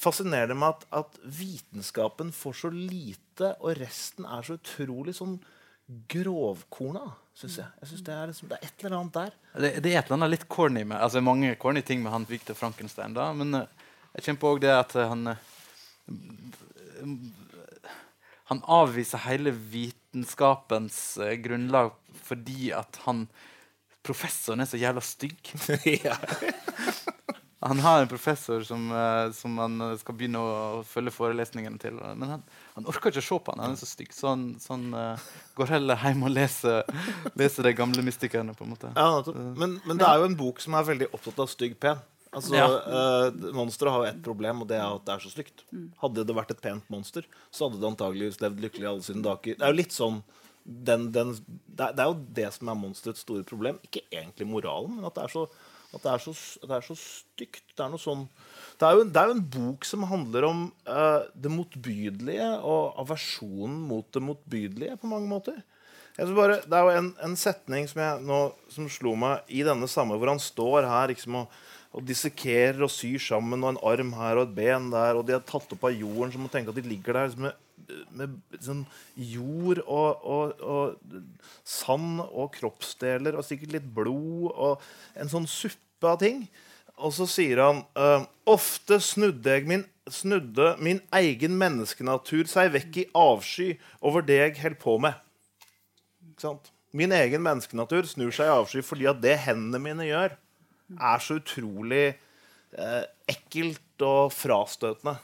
fascinerende 0.00 0.56
med 0.56 0.72
at, 0.72 0.86
at 1.02 1.18
vitenskapen 1.38 2.32
får 2.32 2.60
så 2.62 2.70
lite, 2.72 3.54
og 3.60 3.76
resten 3.80 4.28
er 4.28 4.46
så 4.46 4.56
utrolig 4.56 5.16
sånn 5.18 5.36
grovkorna, 6.12 7.04
syns 7.36 7.58
jeg. 7.60 7.68
jeg 7.82 7.90
synes 7.90 8.04
det, 8.06 8.16
er 8.16 8.30
liksom, 8.30 8.50
det 8.50 8.58
er 8.58 8.68
et 8.68 8.84
eller 8.84 8.98
annet 8.98 9.16
der. 9.16 9.38
Det, 9.52 9.72
det 9.84 9.92
er 9.92 9.98
et 10.00 10.06
eller 10.06 10.20
annet 10.20 10.34
litt 10.36 10.48
corny 10.52 10.84
med 10.86 10.98
altså 10.98 11.22
mange 11.24 11.54
corny 11.60 11.82
ting 11.84 12.02
med 12.04 12.14
han 12.14 12.26
Victor 12.28 12.56
Frankenstein. 12.56 13.16
da, 13.16 13.28
Men 13.36 13.58
eh, 13.58 13.90
jeg 14.16 14.26
kjenner 14.26 14.42
på 14.44 14.52
òg 14.54 14.62
det 14.64 14.72
at 14.72 14.96
han 14.96 15.34
eh, 15.34 15.50
Han 18.50 18.60
avviser 18.68 19.22
hele 19.24 19.50
vitenskapens 19.50 21.18
eh, 21.18 21.38
grunnlag 21.40 21.94
fordi 22.22 22.72
at 22.76 22.98
han 23.06 23.26
professoren 24.04 24.60
er 24.60 24.68
så 24.68 24.80
jævla 24.80 25.02
stygg. 25.04 25.38
ja. 26.06 26.16
Han 27.64 27.78
har 27.78 28.02
en 28.02 28.08
professor 28.08 28.62
som, 28.66 28.92
eh, 28.92 29.32
som 29.32 29.58
han 29.58 29.80
eh, 29.80 29.94
skal 30.00 30.16
begynne 30.18 30.40
å 30.42 30.82
følge 30.86 31.14
forelesningene 31.14 31.78
til. 31.78 32.00
Men 32.18 32.34
han, 32.34 32.44
han 32.74 32.88
orker 32.90 33.12
ikke 33.12 33.22
å 33.22 33.28
se 33.28 33.38
på 33.38 33.54
han, 33.54 33.62
han 33.62 33.76
er 33.76 33.80
så 33.80 33.88
stygg. 33.88 34.10
Så 34.16 34.32
han, 34.32 34.48
så 34.60 34.74
han 34.74 34.88
uh, 34.92 35.28
går 35.54 35.76
heller 35.76 36.02
hjem 36.02 36.26
og 36.26 36.34
leser, 36.34 36.82
leser 37.38 37.68
de 37.68 37.76
gamle 37.78 38.02
mystikerne. 38.02 38.56
på 38.58 38.66
en 38.66 38.74
måte. 38.74 38.90
Ja, 38.98 39.22
men, 39.54 39.78
men 39.86 40.00
det 40.00 40.08
er 40.08 40.18
jo 40.18 40.26
en 40.32 40.40
bok 40.40 40.60
som 40.64 40.74
er 40.74 40.90
veldig 40.90 41.12
opptatt 41.12 41.44
av 41.46 41.52
stygg 41.54 41.78
pen. 41.80 42.02
Altså, 42.32 42.54
Ja. 42.56 42.66
Uh, 42.68 43.52
Monsteret 43.52 43.92
har 43.92 44.04
jo 44.04 44.10
ett 44.10 44.22
problem, 44.24 44.62
og 44.62 44.68
det 44.70 44.78
er 44.78 44.86
at 44.88 45.04
det 45.04 45.14
er 45.14 45.24
så 45.24 45.32
stygt. 45.32 45.64
Hadde 46.00 46.24
det 46.24 46.36
vært 46.36 46.54
et 46.54 46.62
pent 46.64 46.86
monster, 46.92 47.26
så 47.52 47.68
hadde 47.68 47.80
det 47.82 47.90
antageligvis 47.90 48.40
levd 48.40 48.62
lykkelig 48.64 48.88
alle 48.88 49.04
sine 49.04 49.24
dager. 49.24 49.58
Det 49.58 49.66
er 49.66 49.74
jo 49.74 49.80
litt 49.82 49.96
sånn 49.96 50.22
den, 50.62 51.08
den, 51.12 51.34
det, 51.66 51.82
er, 51.88 51.92
det 51.92 52.02
er 52.04 52.08
jo 52.08 52.18
det 52.38 52.48
som 52.54 52.70
er 52.70 52.78
monsterets 52.78 53.24
store 53.26 53.44
problem. 53.44 53.80
Ikke 53.84 54.04
egentlig 54.08 54.46
moralen, 54.48 54.96
men 54.96 55.08
at 55.08 55.16
det 55.18 55.26
er 55.26 55.34
så, 55.34 55.42
at 55.92 56.04
det 56.04 56.12
er 56.12 56.22
så, 56.24 56.34
at 56.62 56.70
det 56.70 56.76
er 56.78 56.86
så 56.86 56.96
stygt. 57.02 57.64
Det 57.74 57.84
er 57.84 57.92
noe 57.92 58.02
sånn 58.02 58.24
det 58.80 58.88
er, 58.88 58.96
jo, 58.96 59.02
det 59.14 59.20
er 59.20 59.28
jo 59.28 59.34
en 59.36 59.44
bok 59.54 59.84
som 59.86 60.06
handler 60.10 60.46
om 60.48 60.62
uh, 60.88 61.26
det 61.38 61.50
motbydelige 61.52 62.48
og 62.66 62.96
aversjonen 63.02 63.76
mot 63.90 64.08
det 64.14 64.22
motbydelige 64.24 64.96
på 64.98 65.10
mange 65.10 65.28
måter. 65.30 65.60
Bare, 66.16 66.58
det 66.66 66.76
er 66.76 66.82
jo 66.84 66.96
en, 66.98 67.12
en 67.24 67.36
setning 67.40 67.86
som, 67.88 68.02
jeg 68.02 68.24
nå, 68.26 68.40
som 68.72 68.88
slo 68.90 69.14
meg 69.16 69.46
i 69.48 69.62
denne 69.64 69.86
samme, 69.88 70.18
hvor 70.20 70.32
han 70.32 70.42
står 70.42 70.88
her 70.88 71.12
liksom, 71.12 71.38
og, 71.44 71.60
og 71.92 72.06
dissekerer 72.08 72.80
og 72.84 72.90
syr 72.92 73.20
sammen, 73.20 73.64
og 73.64 73.74
en 73.74 73.82
arm 73.84 74.14
her 74.16 74.40
og 74.40 74.48
et 74.48 74.56
ben 74.56 74.88
der, 74.92 75.18
og 75.18 75.26
de 75.28 75.36
er 75.36 75.44
tatt 75.44 75.74
opp 75.74 75.84
av 75.88 75.92
jorden, 75.92 76.32
så 76.32 76.40
man 76.40 76.52
tenker 76.52 76.72
at 76.72 76.80
de 76.80 76.88
ligger 76.88 77.18
der 77.18 77.36
med, 77.36 77.58
med 78.16 78.36
sånn 78.64 78.82
jord 79.16 79.82
og, 79.84 80.24
og, 80.24 80.64
og 80.64 81.16
sand 81.68 82.22
og 82.24 82.52
kroppsdeler 82.56 83.36
og 83.36 83.44
sikkert 83.44 83.76
litt 83.76 83.88
blod 83.94 84.52
og 84.52 84.84
en 85.20 85.32
sånn 85.32 85.48
suppe 85.50 86.08
av 86.08 86.20
ting. 86.22 86.46
Og 87.02 87.12
så 87.16 87.26
sier 87.28 87.60
han 87.62 87.82
eh, 87.98 88.24
Ofte 88.52 88.98
snudde, 89.02 89.60
min, 89.68 89.84
snudde 90.10 90.74
min 90.82 91.00
egen 91.14 91.54
menneskenatur 91.60 92.48
seg 92.50 92.72
vekk 92.74 93.00
i 93.02 93.08
avsky 93.16 93.68
over 94.02 94.24
det 94.26 94.38
jeg 94.40 94.60
holdt 94.64 94.80
på 94.82 94.96
med. 95.02 95.18
Ikke 96.32 96.48
sant? 96.48 96.72
Min 96.92 97.14
egen 97.16 97.44
menneskenatur 97.44 98.08
snur 98.08 98.34
seg 98.34 98.50
i 98.50 98.54
avsky 98.56 98.82
fordi 98.84 99.08
at 99.08 99.20
det 99.22 99.38
hendene 99.46 99.80
mine 99.80 100.08
gjør, 100.08 100.34
er 101.00 101.22
så 101.22 101.38
utrolig 101.40 102.06
eh, 102.12 103.04
ekkelt 103.30 104.04
og 104.06 104.32
frastøtende. 104.34 105.16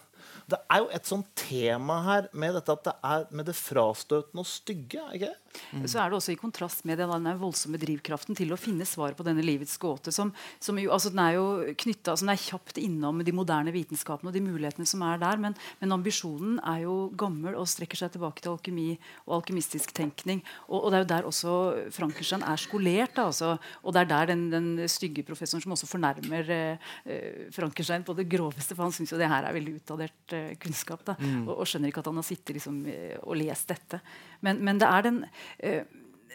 Det 0.48 0.60
er 0.72 0.80
jo 0.80 0.88
et 0.96 1.08
sånt 1.08 1.28
tema 1.36 1.98
her 2.06 2.28
med 2.32 2.56
dette 2.56 2.72
at 2.72 2.86
det 2.86 2.94
er 3.04 3.26
med 3.36 3.50
det 3.50 3.56
frastøtende 3.58 4.44
og 4.44 4.48
stygge. 4.48 5.02
ikke 5.14 5.28
det? 5.28 5.47
Så 5.88 5.98
er 6.00 6.10
det 6.10 6.18
også 6.18 6.32
i 6.32 6.38
kontrast 6.38 6.84
med 6.88 7.00
den 7.00 7.26
voldsomme 7.40 7.78
drivkraften 7.80 8.36
til 8.38 8.52
å 8.54 8.58
finne 8.60 8.86
svar 8.88 9.14
på 9.16 9.24
denne 9.26 9.44
livets 9.44 9.76
gåte. 9.80 10.12
Som, 10.14 10.30
som 10.62 10.78
jo, 10.80 10.90
altså 10.94 11.12
den 11.12 11.22
er 11.22 11.36
jo 11.36 11.46
knyttet, 11.82 12.10
altså 12.12 12.26
den 12.26 12.32
er 12.34 12.42
kjapt 12.42 12.80
innom 12.80 13.22
de 13.24 13.34
moderne 13.34 13.74
vitenskapene 13.74 14.30
og 14.30 14.36
de 14.36 14.42
mulighetene 14.44 14.88
som 14.88 15.02
er 15.06 15.20
der. 15.22 15.40
Men, 15.42 15.56
men 15.80 15.94
ambisjonen 15.96 16.58
er 16.62 16.84
jo 16.84 16.96
gammel 17.18 17.56
og 17.58 17.68
strekker 17.70 18.00
seg 18.00 18.14
tilbake 18.14 18.44
til 18.44 18.54
alkemi 18.54 18.86
og 19.26 19.38
alkymistisk 19.40 19.92
tenkning. 19.96 20.42
Og, 20.68 20.78
og 20.80 20.88
det 20.92 21.00
er 21.00 21.04
jo 21.04 21.10
der 21.14 21.30
også 21.32 21.56
Frankenstein 21.96 22.46
er 22.46 22.62
skolert. 22.62 23.16
Da, 23.18 23.28
altså, 23.32 23.54
og 23.82 23.96
det 23.96 24.04
er 24.04 24.12
der 24.14 24.32
den, 24.32 24.46
den 24.52 24.70
stygge 24.90 25.26
professoren 25.26 25.64
som 25.64 25.76
også 25.76 25.90
fornærmer 25.90 26.54
eh, 26.54 27.50
Frankenstein 27.54 28.06
på 28.06 28.16
det 28.18 28.28
groveste, 28.30 28.76
for 28.76 28.86
han 28.86 28.94
syns 28.96 29.14
jo 29.14 29.20
det 29.20 29.30
her 29.30 29.48
er 29.48 29.56
veldig 29.56 29.78
utdatert 29.80 30.36
eh, 30.36 30.54
kunnskap. 30.60 31.04
Da, 31.08 31.18
og, 31.44 31.54
og 31.58 31.68
skjønner 31.68 31.92
ikke 31.92 32.04
at 32.04 32.10
han 32.12 32.20
har 32.20 32.28
sittet 32.28 32.56
liksom, 32.58 32.82
eh, 32.92 33.16
og 33.24 33.38
lest 33.40 33.72
dette. 33.72 34.02
Men, 34.44 34.60
men 34.62 34.78
det 34.78 34.86
er 34.86 35.06
den 35.08 35.22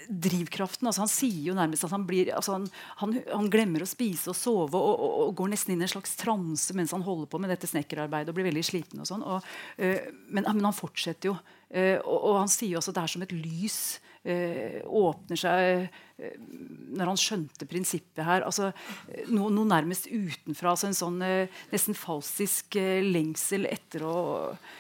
drivkraften. 0.10 0.88
altså 0.88 1.04
Han 1.04 1.12
sier 1.12 1.50
jo 1.50 1.58
nærmest 1.58 1.86
at 1.88 1.94
han 1.94 2.06
blir 2.08 2.32
altså 2.36 2.58
han, 2.58 2.68
han, 3.02 3.18
han 3.30 3.50
glemmer 3.52 3.84
å 3.84 3.90
spise 3.90 4.32
og 4.32 4.38
sove 4.38 4.80
og, 4.80 4.94
og, 4.94 5.18
og 5.28 5.36
går 5.40 5.54
nesten 5.54 5.76
inn 5.76 5.84
i 5.84 5.88
en 5.88 5.94
slags 5.96 6.16
transe 6.20 6.76
mens 6.78 6.94
han 6.96 7.06
holder 7.06 7.30
på 7.32 7.42
med 7.42 7.54
dette 7.54 7.70
snekkerarbeidet 7.70 8.34
og 8.34 8.40
blir 8.40 8.50
veldig 8.50 8.66
sliten. 8.68 9.04
og 9.04 9.10
sånn. 9.10 9.26
Og, 9.26 9.52
eh, 9.78 10.10
men, 10.30 10.48
men 10.48 10.66
han 10.70 10.78
fortsetter 10.78 11.32
jo. 11.32 11.38
Eh, 11.70 11.98
og, 12.02 12.40
han 12.42 12.52
sier 12.52 12.76
jo 12.76 12.82
også 12.82 12.94
at 12.94 13.00
det 13.00 13.06
er 13.06 13.14
som 13.16 13.26
et 13.26 13.36
lys 13.36 13.80
eh, 14.30 14.80
åpner 14.86 15.40
seg 15.40 15.88
eh, 16.22 16.38
når 16.94 17.14
han 17.14 17.20
skjønte 17.20 17.68
prinsippet 17.70 18.24
her. 18.28 18.46
altså 18.46 18.70
eh, 18.70 19.30
Noe, 19.34 19.52
no 19.54 19.66
nærmest 19.68 20.10
utenfra. 20.12 20.76
altså 20.76 20.92
En 20.92 21.00
sånn 21.00 21.20
eh, 21.26 21.62
nesten 21.74 21.98
falsisk 21.98 22.78
eh, 22.82 23.02
lengsel 23.06 23.68
etter 23.72 24.06
å 24.08 24.18
eh, 24.52 24.72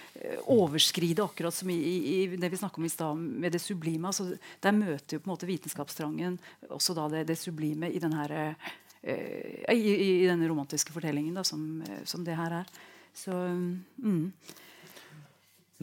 overskride, 0.45 1.23
akkurat 1.23 1.53
som 1.53 1.69
i, 1.73 1.75
i, 1.75 2.23
i 2.23 2.37
det 2.37 2.49
vi 2.49 2.57
snakket 2.57 2.77
om 2.77 2.85
i 2.85 2.89
stad 2.89 3.17
med 3.17 3.51
det 3.51 3.59
sublime. 3.59 4.07
altså 4.07 4.35
Der 4.61 4.75
møter 4.75 5.17
jo 5.17 5.23
på 5.23 5.29
en 5.29 5.33
måte 5.33 5.49
vitenskapstrangen 5.49 6.37
også 6.69 6.93
da 6.97 7.07
det, 7.09 7.23
det 7.31 7.37
sublime 7.39 7.89
i, 7.89 7.99
den 7.99 8.13
her, 8.13 8.33
eh, 9.01 9.63
i, 9.73 9.79
i, 9.79 10.09
i 10.23 10.27
denne 10.29 10.49
romantiske 10.49 10.93
fortellingen 10.93 11.33
da, 11.33 11.43
som, 11.47 11.81
eh, 11.81 12.03
som 12.05 12.25
det 12.25 12.37
her 12.37 12.59
er. 12.61 12.69
Så 13.13 13.33
mm. 13.33 14.31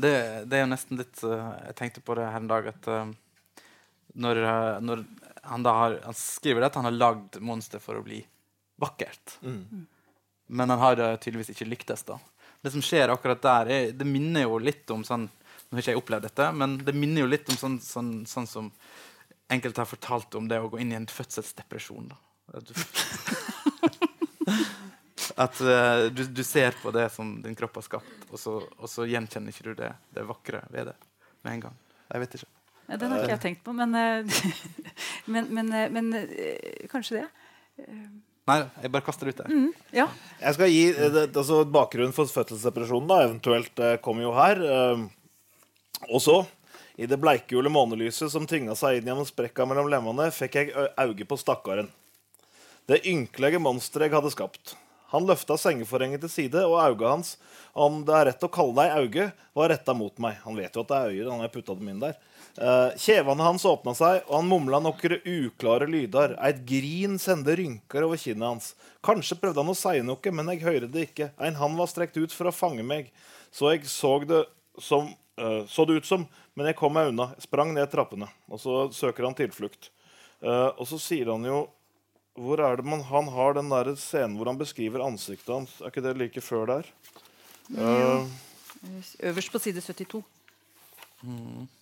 Det, 0.00 0.14
det 0.46 0.56
er 0.56 0.64
jo 0.64 0.70
nesten 0.70 0.98
litt 0.98 1.20
uh, 1.26 1.50
Jeg 1.66 1.76
tenkte 1.78 2.02
på 2.02 2.14
det 2.18 2.24
her 2.26 2.40
en 2.40 2.48
dag 2.50 2.66
at 2.70 2.86
uh, 2.90 3.10
når, 4.18 4.40
uh, 4.42 4.78
når 4.82 5.04
han 5.46 5.66
da 5.66 5.74
har 5.76 5.96
Han 6.06 6.16
skriver 6.16 6.66
at 6.66 6.78
han 6.78 6.88
har 6.88 6.96
lagd 6.96 7.38
monster 7.44 7.82
for 7.82 7.98
å 7.98 8.04
bli 8.06 8.22
vakkert. 8.80 9.36
Men 10.50 10.70
han 10.72 10.78
har 10.78 10.98
eh, 10.98 11.16
tydeligvis 11.16 11.52
ikke 11.52 11.68
lyktes. 11.68 12.02
da. 12.08 12.16
Det 12.60 12.72
som 12.74 12.82
skjer 12.84 13.12
akkurat 13.12 13.42
der, 13.42 13.70
er, 13.72 13.92
det 13.96 14.06
minner 14.08 14.44
jo 14.44 14.58
litt 14.60 14.90
om 14.92 15.04
sånn 15.06 15.28
Nå 15.70 15.76
har 15.76 15.84
ikke 15.84 15.92
jeg 15.92 16.00
opplevd 16.00 16.24
dette, 16.26 16.46
men 16.58 16.72
det 16.82 16.92
minner 16.98 17.22
jo 17.22 17.28
litt 17.30 17.46
om 17.52 17.54
sånn, 17.54 17.76
sånn, 17.78 18.08
sånn 18.26 18.46
som 18.50 18.70
enkelte 19.54 19.84
har 19.84 19.86
fortalt 19.86 20.34
om 20.34 20.48
det 20.50 20.58
å 20.58 20.66
gå 20.72 20.80
inn 20.82 20.90
i 20.90 20.96
en 20.98 21.06
fødselsdepresjon. 21.06 22.08
At 25.44 25.60
eh, 25.62 26.08
du, 26.10 26.24
du 26.26 26.42
ser 26.42 26.74
på 26.82 26.90
det 26.90 27.06
som 27.14 27.38
din 27.44 27.54
kropp 27.54 27.78
har 27.78 27.86
skapt, 27.86 28.26
og 28.32 28.42
så, 28.42 28.56
og 28.66 28.90
så 28.90 29.06
gjenkjenner 29.06 29.54
ikke 29.54 29.68
du 29.68 29.78
det, 29.78 29.92
det 30.10 30.26
vakre 30.26 30.64
ved 30.74 30.90
det 30.90 30.96
med 31.46 31.52
en 31.52 31.62
gang. 31.68 31.76
Jeg 32.10 32.24
vet 32.24 32.34
ikke. 32.40 32.50
Ja, 32.88 32.98
den 32.98 33.14
har 33.14 33.22
ikke 33.22 33.36
jeg 33.36 33.44
tenkt 33.46 33.62
på, 33.68 33.76
men, 33.78 33.94
eh, 33.94 34.26
men, 35.32 35.54
men, 35.54 35.70
eh, 35.70 35.86
men 35.94 36.10
kanskje 36.90 37.20
det. 37.20 37.28
Nei, 38.50 38.64
jeg 38.82 38.90
bare 38.90 39.06
kaster 39.06 39.28
det 39.28 39.36
ut. 39.36 39.42
Mm, 39.46 39.68
ja. 39.94 40.08
Jeg 40.40 40.56
skal 40.56 40.72
gi 40.72 40.84
eh, 40.90 41.12
det, 41.14 41.26
altså 41.30 41.62
Bakgrunnen 41.70 42.14
for 42.16 42.30
fødselsdepresjonen 42.30 43.10
da, 43.10 43.20
eventuelt 43.28 43.82
eh, 43.84 43.98
kommer 44.02 44.26
jo 44.26 44.34
her. 44.34 44.62
Eh, 44.66 45.04
og 46.08 46.24
så, 46.24 46.40
i 46.98 47.06
det 47.10 47.20
bleikgule 47.20 47.70
månelyset 47.72 48.32
som 48.32 48.48
tvinga 48.50 48.74
seg 48.78 48.98
inn 48.98 49.10
gjennom 49.12 49.28
sprekka 49.28 49.68
mellom 49.68 49.90
lemmene, 49.92 50.30
fikk 50.34 50.58
jeg 50.58 50.90
auge 50.98 51.28
på 51.28 51.38
stakkaren. 51.38 51.90
Det 52.90 53.04
ynkelige 53.06 53.60
monsteret 53.62 54.08
jeg 54.08 54.16
hadde 54.18 54.32
skapt. 54.34 54.74
Han 55.12 55.26
løfta 55.26 55.56
sengeforhenget 55.58 56.22
til 56.24 56.30
side, 56.32 56.64
og 56.66 56.80
auget 56.82 57.08
hans, 57.10 57.30
om 57.74 58.00
det 58.06 58.14
er 58.16 58.28
rett 58.30 58.46
å 58.46 58.50
kalle 58.50 58.76
deg 58.78 58.96
auge, 58.98 59.28
var 59.58 59.70
retta 59.72 59.94
mot 59.94 60.14
meg. 60.22 60.38
Han 60.46 60.58
vet 60.58 60.74
jo 60.74 60.84
at 60.84 60.90
det 60.90 60.98
er 60.98 61.14
øyer, 61.14 61.30
han 61.30 61.42
har 61.44 61.52
putta 61.54 61.74
dem 61.78 61.90
inn 61.90 62.02
der. 62.02 62.18
Eh, 62.58 62.96
kjevene 62.98 63.44
hans 63.46 63.64
åpna 63.68 63.94
seg, 63.94 64.24
og 64.26 64.34
han 64.40 64.48
mumla 64.50 64.80
nokre 64.82 65.20
uklare 65.22 65.86
lyder. 65.90 66.34
Eit 66.42 66.64
grin 66.66 67.18
sendte 67.22 67.54
rynker 67.56 68.06
over 68.06 68.20
kinnet 68.20 68.46
hans. 68.46 68.72
Kanskje 69.06 69.38
prøvde 69.40 69.62
han 69.62 69.72
å 69.72 69.78
si 69.78 70.02
noe, 70.04 70.34
men 70.34 70.50
jeg 70.54 70.64
hørte 70.66 70.90
det 70.90 71.06
ikke. 71.10 71.30
En 71.38 71.58
hand 71.60 71.78
var 71.80 71.90
strekt 71.90 72.18
ut 72.18 72.34
for 72.34 72.50
å 72.50 72.54
fange 72.54 72.84
meg, 72.86 73.12
så 73.54 73.72
jeg 73.74 73.86
så 73.90 74.16
det 74.26 74.44
som 74.80 75.12
uh, 75.40 75.66
så 75.68 75.84
det 75.88 76.00
ut 76.00 76.08
som, 76.08 76.26
men 76.56 76.68
jeg 76.70 76.78
kom 76.78 76.94
meg 76.96 77.10
unna. 77.12 77.30
Jeg 77.36 77.48
sprang 77.48 77.72
ned 77.76 77.90
trappene, 77.92 78.28
og 78.50 78.60
så 78.62 78.82
søker 78.94 79.28
han 79.28 79.36
tilflukt. 79.38 79.90
Uh, 80.40 80.72
og 80.74 80.86
så 80.88 80.96
sier 81.00 81.28
han 81.28 81.44
jo 81.44 81.66
Hvor 82.40 82.62
er 82.64 82.78
det 82.78 82.86
man, 82.88 83.02
han 83.04 83.26
har 83.34 83.58
den 83.58 83.68
der 83.68 83.90
scenen 84.00 84.38
hvor 84.38 84.48
han 84.48 84.56
beskriver 84.56 85.02
ansiktet 85.04 85.50
hans? 85.52 85.74
Er 85.82 85.90
ikke 85.90 86.04
det 86.04 86.14
like 86.16 86.40
før 86.40 86.64
der? 86.70 86.86
Eh, 87.76 88.22
Øverst 89.28 89.52
på 89.52 89.58
side 89.58 89.82
72. 89.82 90.22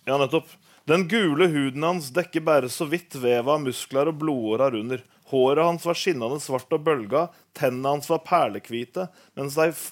Ja, 0.05 0.17
nettopp. 0.17 0.51
Den 0.89 1.07
gule 1.07 1.47
huden 1.51 1.83
hans 1.85 2.09
dekker 2.15 2.41
bare 2.41 2.69
så 2.73 2.87
vidt 2.89 3.15
vevet 3.15 3.51
av 3.53 3.61
muskler 3.61 4.09
og 4.09 4.19
blodårer 4.21 4.79
under. 4.79 5.03
Håret 5.29 5.63
hans 5.63 5.85
var 5.85 5.97
skinnende 5.97 6.39
svart 6.41 6.71
og 6.73 6.81
bølga, 6.87 7.27
tennene 7.57 7.97
hans 7.97 8.09
var 8.09 8.23
perlehvite, 8.25 9.09
mens 9.37 9.59
f 9.69 9.91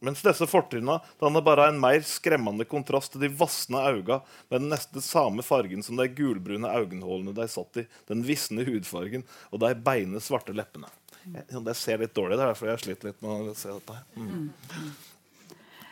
Mens 0.00 0.22
disse 0.24 0.46
fortrinna 0.48 0.94
danner 1.20 1.42
bare 1.44 1.66
en 1.68 1.80
mer 1.80 2.00
skremmende 2.08 2.64
kontrast 2.64 3.12
til 3.12 3.20
de 3.20 3.28
vassende 3.36 3.82
auga 3.84 4.22
med 4.48 4.62
den 4.62 4.70
nesten 4.72 5.04
samme 5.04 5.44
fargen 5.44 5.84
som 5.84 6.00
de 6.00 6.06
gulbrune 6.16 6.68
øyenhålene 6.72 7.34
de 7.36 7.46
satt 7.52 7.82
i, 7.82 7.84
den 8.08 8.24
visne 8.24 8.64
hudfargen 8.64 9.26
og 9.50 9.60
de 9.60 9.74
beine, 9.84 10.22
svarte 10.24 10.56
leppene. 10.56 10.88
Jeg, 11.26 11.44
det 11.66 11.76
ser 11.76 12.00
litt 12.00 12.16
dårlig, 12.16 12.38
det 12.40 12.46
er 12.46 12.54
derfor 12.54 12.70
jeg 12.72 12.82
sliter 12.86 13.10
litt 13.10 13.20
med 13.20 13.52
å 13.52 13.56
se 13.60 13.74
dette 13.74 13.98
her. 13.98 14.06
Mm. 14.16 14.48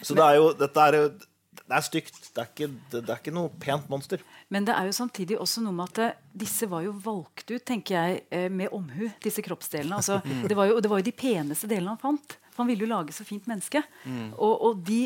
Så 0.00 0.16
det 0.16 0.24
er 0.24 0.38
jo, 0.40 0.48
dette 0.56 0.86
er 0.88 0.96
jo 0.96 1.04
det 1.68 1.76
er 1.76 1.84
stygt. 1.84 2.18
Det 2.34 2.42
er, 2.42 2.48
ikke, 2.48 2.68
det, 2.92 3.00
er, 3.02 3.18
ikke, 3.18 3.34
noe 3.34 3.52
pent 3.60 3.88
monster. 3.92 4.22
Men 4.52 4.66
det 4.68 4.74
er 4.76 4.88
jo 4.88 4.96
samtidig 4.96 5.38
også 5.40 5.62
noe 5.64 5.76
med 5.76 5.90
at 5.92 6.02
eh, 6.04 6.20
disse 6.44 6.68
var 6.70 6.84
jo 6.86 6.94
valgt 7.04 7.50
ut 7.50 7.64
tenker 7.68 7.96
jeg, 7.96 8.20
eh, 8.32 8.48
med 8.52 8.72
omhu. 8.74 9.08
disse 9.24 9.44
kroppsdelene. 9.44 9.98
Altså, 9.98 10.20
det, 10.48 10.56
var 10.56 10.70
jo, 10.70 10.78
det, 10.80 10.90
var 10.90 11.02
jo, 11.02 11.08
de 11.08 11.16
peneste 11.16 11.70
delene 11.70 11.94
han 11.94 12.02
fant. 12.02 12.38
For 12.52 12.64
han 12.64 12.70
ville 12.72 12.86
jo 12.86 12.92
lage 12.92 13.16
så 13.16 13.26
fint 13.26 13.48
menneske. 13.50 13.82
Mm. 14.04 14.30
Og, 14.36 14.54
og 14.68 14.84
de, 14.86 15.00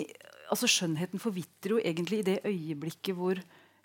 altså 0.53 0.70
Skjønnheten 0.70 1.22
forvitrer 1.22 1.76
jo 1.76 1.82
egentlig 1.82 2.22
i 2.22 2.28
det 2.30 2.38
øyeblikket 2.48 3.18
hvor 3.18 3.40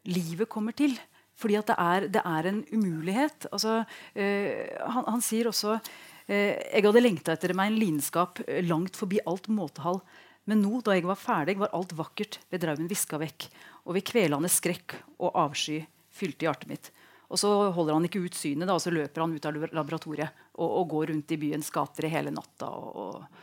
livet 0.08 0.50
kommer 0.52 0.76
til. 0.78 0.98
Fordi 1.38 1.58
at 1.60 1.70
det 1.70 1.78
er, 1.78 2.08
det 2.14 2.22
er 2.26 2.50
en 2.50 2.62
umulighet. 2.74 3.50
Altså, 3.52 3.82
øh, 4.16 4.54
han, 4.86 5.04
han, 5.08 5.22
sier 5.22 5.50
også 5.50 5.76
øh, 5.78 6.54
jeg 6.54 6.86
hadde 6.86 7.04
lengta 7.04 7.36
etter 7.38 7.54
meg 7.58 7.72
en 7.72 7.82
lidenskap 7.82 8.42
langt 8.66 8.98
forbi 8.98 9.22
alt 9.26 9.50
måtehall. 9.50 10.02
Men 10.48 10.62
nå, 10.64 10.80
da 10.86 10.96
jeg 10.96 11.08
var 11.08 11.20
ferdig, 11.20 11.58
var 11.60 11.74
alt 11.76 11.94
vakkert 11.98 12.40
ved 12.52 12.64
draumen 12.64 12.88
viska 12.88 13.20
vekk, 13.20 13.50
og 13.88 13.98
ved 13.98 14.06
kvelende 14.08 14.52
skrekk 14.52 14.96
og 15.18 15.36
avsky 15.36 15.82
fylte 16.16 16.48
hjertet 16.48 16.72
mitt. 16.72 16.92
Og 17.28 17.40
så 17.42 17.50
holder 17.76 17.98
han 17.98 18.08
ikke 18.08 18.22
ut 18.24 18.38
synet, 18.38 18.68
da, 18.70 18.78
og 18.78 18.84
så 18.84 18.94
løper 18.94 19.26
han 19.26 19.36
ut 19.36 19.48
av 19.48 19.58
laboratoriet 19.76 20.46
og, 20.56 20.68
og 20.68 20.88
går 20.94 21.12
rundt 21.12 21.34
i 21.36 21.40
byens 21.42 21.72
gater 21.76 22.08
i 22.08 22.12
hele 22.14 22.32
natta 22.32 22.70
og, 22.72 23.02
og, 23.04 23.42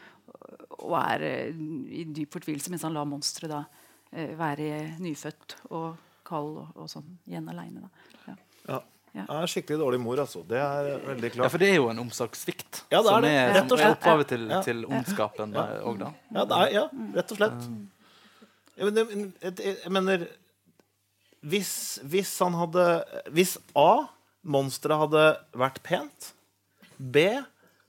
og 0.81 0.95
er 1.03 1.27
uh, 1.53 1.61
i 1.93 2.07
dyp 2.09 2.33
fortvilelse 2.33 2.73
mens 2.73 2.87
han 2.87 2.97
lar 2.97 3.09
monsteret 3.09 3.53
uh, 3.61 4.33
være 4.41 4.97
nyfødt 5.05 5.59
og 5.69 6.01
kald 6.25 6.63
og, 6.65 6.87
sånn 6.89 7.19
igjen 7.29 7.51
aleine. 7.53 7.91
Ja. 8.25 8.81
Ja. 9.15 9.25
er 9.31 9.51
skikkelig 9.51 9.79
dårlig 9.79 10.01
mor, 10.03 10.19
altså. 10.19 10.41
Det 10.49 10.59
er 10.59 10.89
veldig 11.05 11.29
klart. 11.37 11.47
Ja, 11.47 11.51
For 11.53 11.63
det 11.63 11.69
er 11.71 11.77
jo 11.79 11.91
en 11.93 12.01
omsorgssvikt 12.03 12.81
ja, 12.91 12.99
det 12.99 12.99
er 12.99 13.11
som, 13.11 13.27
er, 13.29 13.59
og 13.63 13.79
slett. 13.79 13.93
opphavet 13.95 14.33
til, 14.33 14.49
til 14.67 14.81
ondskapen 14.89 15.55
òg, 15.55 16.01
da. 16.01 16.09
Ja, 16.35 16.47
det 16.51 16.59
er, 16.59 16.73
ja, 16.75 16.85
rett 17.15 17.35
og 17.35 17.39
slett. 17.39 17.69
Jeg 18.75 18.91
mener, 18.91 19.13
jeg 19.45 19.93
mener 19.95 20.27
hvis, 21.45 22.01
hvis, 22.09 22.33
han 22.41 22.57
hadde 22.59 22.85
Hvis 23.37 23.59
A. 23.77 24.07
Monsteret 24.45 25.01
hadde 25.01 25.21
vært 25.57 25.79
pent. 25.87 26.33
B. 26.99 27.23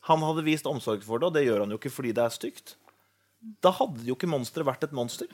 Han 0.07 0.21
hadde 0.23 0.45
vist 0.45 0.69
omsorg 0.69 1.01
for 1.03 1.19
det, 1.19 1.27
og 1.27 1.35
det 1.35 1.43
gjør 1.43 1.65
han 1.65 1.73
jo 1.73 1.79
ikke 1.81 1.91
fordi 1.91 2.13
det 2.15 2.23
er 2.23 2.31
stygt. 2.31 2.75
Da 3.65 3.73
hadde 3.75 4.05
jo 4.07 4.15
ikke 4.15 4.29
monsteret 4.31 4.67
vært 4.69 4.85
et 4.87 4.93
monster. 4.95 5.27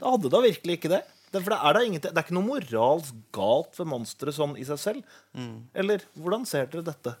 Da 0.00 0.16
hadde 0.16 0.32
da 0.32 0.40
virkelig 0.42 0.80
ikke 0.80 0.90
det. 0.96 1.02
Det, 1.32 1.40
for 1.40 1.54
det 1.54 1.58
er, 1.58 1.78
det, 1.80 2.00
det 2.10 2.12
er 2.12 2.24
ikke 2.26 2.36
noe 2.36 2.48
moralsk 2.50 3.20
galt 3.32 3.78
ved 3.80 3.88
monsteret 3.88 4.36
sånn 4.36 4.56
i 4.60 4.66
seg 4.68 4.80
selv. 4.80 5.18
Mm. 5.32 5.54
Eller 5.82 6.04
hvordan 6.18 6.44
ser 6.48 6.68
dere 6.68 6.84
dette? 6.90 7.14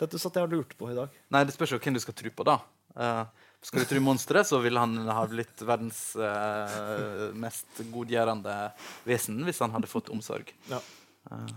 Dette 0.00 0.18
satt 0.18 0.40
jeg 0.40 0.48
og 0.48 0.56
lurte 0.56 0.78
på 0.78 0.90
i 0.90 0.96
dag. 0.96 1.12
Nei, 1.30 1.44
Det 1.46 1.54
spørs 1.54 1.76
jo 1.76 1.78
hvem 1.78 1.94
du 1.94 2.02
skal 2.02 2.16
tro 2.18 2.32
på, 2.34 2.46
da. 2.48 2.58
Uh, 2.98 3.22
skal 3.64 3.84
du 3.84 3.88
tro 3.88 4.00
monsteret, 4.02 4.48
så 4.50 4.58
vil 4.62 4.78
han 4.78 4.96
ha 5.06 5.22
blitt 5.30 5.62
verdens 5.66 6.00
uh, 6.18 7.30
mest 7.38 7.78
godgjørende 7.94 8.56
vesen 9.06 9.38
hvis 9.46 9.62
han 9.62 9.72
hadde 9.74 9.90
fått 9.90 10.10
omsorg. 10.14 10.50
Ja. 10.72 10.82
Uh. 11.30 11.54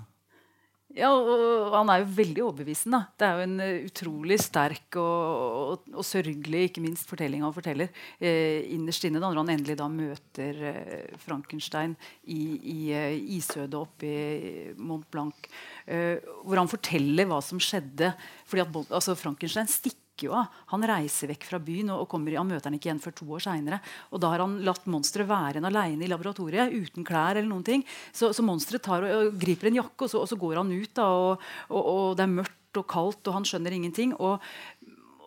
Ja, 0.97 1.11
og, 1.13 1.75
han 1.75 1.91
er 1.93 2.01
jo 2.01 2.07
veldig 2.17 2.43
overbevisende. 2.47 2.99
Det 3.19 3.27
er 3.27 3.37
jo 3.37 3.45
en 3.45 3.59
uh, 3.61 3.85
utrolig 3.85 4.39
sterk 4.41 4.97
og, 4.97 5.27
og, 5.75 5.91
og, 5.93 6.05
sørgelig 6.07 6.63
ikke 6.71 6.81
minst 6.81 7.09
fortelling 7.09 7.43
han 7.45 7.53
forteller 7.53 7.91
eh, 8.17 8.65
innerst 8.73 9.05
inne 9.05 9.21
da, 9.21 9.29
når 9.29 9.43
han 9.43 9.53
endelig 9.53 9.77
da 9.77 9.89
møter 9.91 10.63
eh, 10.71 11.19
Frankenstein 11.21 11.93
i, 12.25 12.41
i 12.57 12.79
eh, 12.97 13.19
isødet 13.37 13.77
oppe 13.77 14.09
i 14.09 14.73
Mont 14.79 15.05
Blanc. 15.13 15.49
Uh, 15.87 16.17
hvor 16.43 16.59
han 16.59 16.71
forteller 16.71 17.29
hva 17.29 17.37
som 17.45 17.61
skjedde. 17.61 18.11
fordi 18.49 18.65
at 18.65 18.81
altså, 18.89 19.15
Frankenstein 19.15 19.69
stikker 19.69 20.06
stikker 20.18 20.32
jo 20.32 20.38
av. 20.38 20.49
Han 20.74 20.84
reiser 20.84 21.30
vekk 21.30 21.45
fra 21.45 21.59
byen 21.61 21.93
og, 21.93 22.07
kommer, 22.09 22.34
han 22.34 22.49
møter 22.49 22.70
han 22.70 22.78
ikke 22.78 22.89
igjen 22.89 23.01
før 23.03 23.13
to 23.13 23.26
år 23.38 23.43
seinere. 23.45 23.80
Og 24.11 24.22
da 24.22 24.32
har 24.34 24.41
han 24.41 24.57
latt 24.65 24.88
monsteret 24.89 25.30
være 25.30 25.61
en 25.61 25.70
aleine 25.70 26.05
i 26.05 26.09
laboratoriet 26.09 26.74
uten 26.74 27.05
klær. 27.05 27.38
eller 27.38 27.49
noen 27.49 27.63
ting. 27.63 27.86
Så, 28.11 28.34
så 28.34 28.43
monsteret 28.43 28.88
og, 28.89 29.05
og, 29.05 29.38
griper 29.38 29.70
en 29.70 29.82
jakke, 29.84 30.05
og 30.05 30.09
så, 30.09 30.24
og 30.24 30.28
så 30.28 30.36
går 30.36 30.57
han 30.57 30.72
ut. 30.74 30.93
da, 30.97 31.05
og, 31.05 31.41
og, 31.70 32.15
det 32.18 32.26
er 32.26 32.34
mørkt 32.34 32.78
og 32.78 32.88
kaldt, 32.89 33.28
og 33.28 33.38
han 33.38 33.45
skjønner 33.45 33.74
ingenting. 33.74 34.15
og 34.18 34.41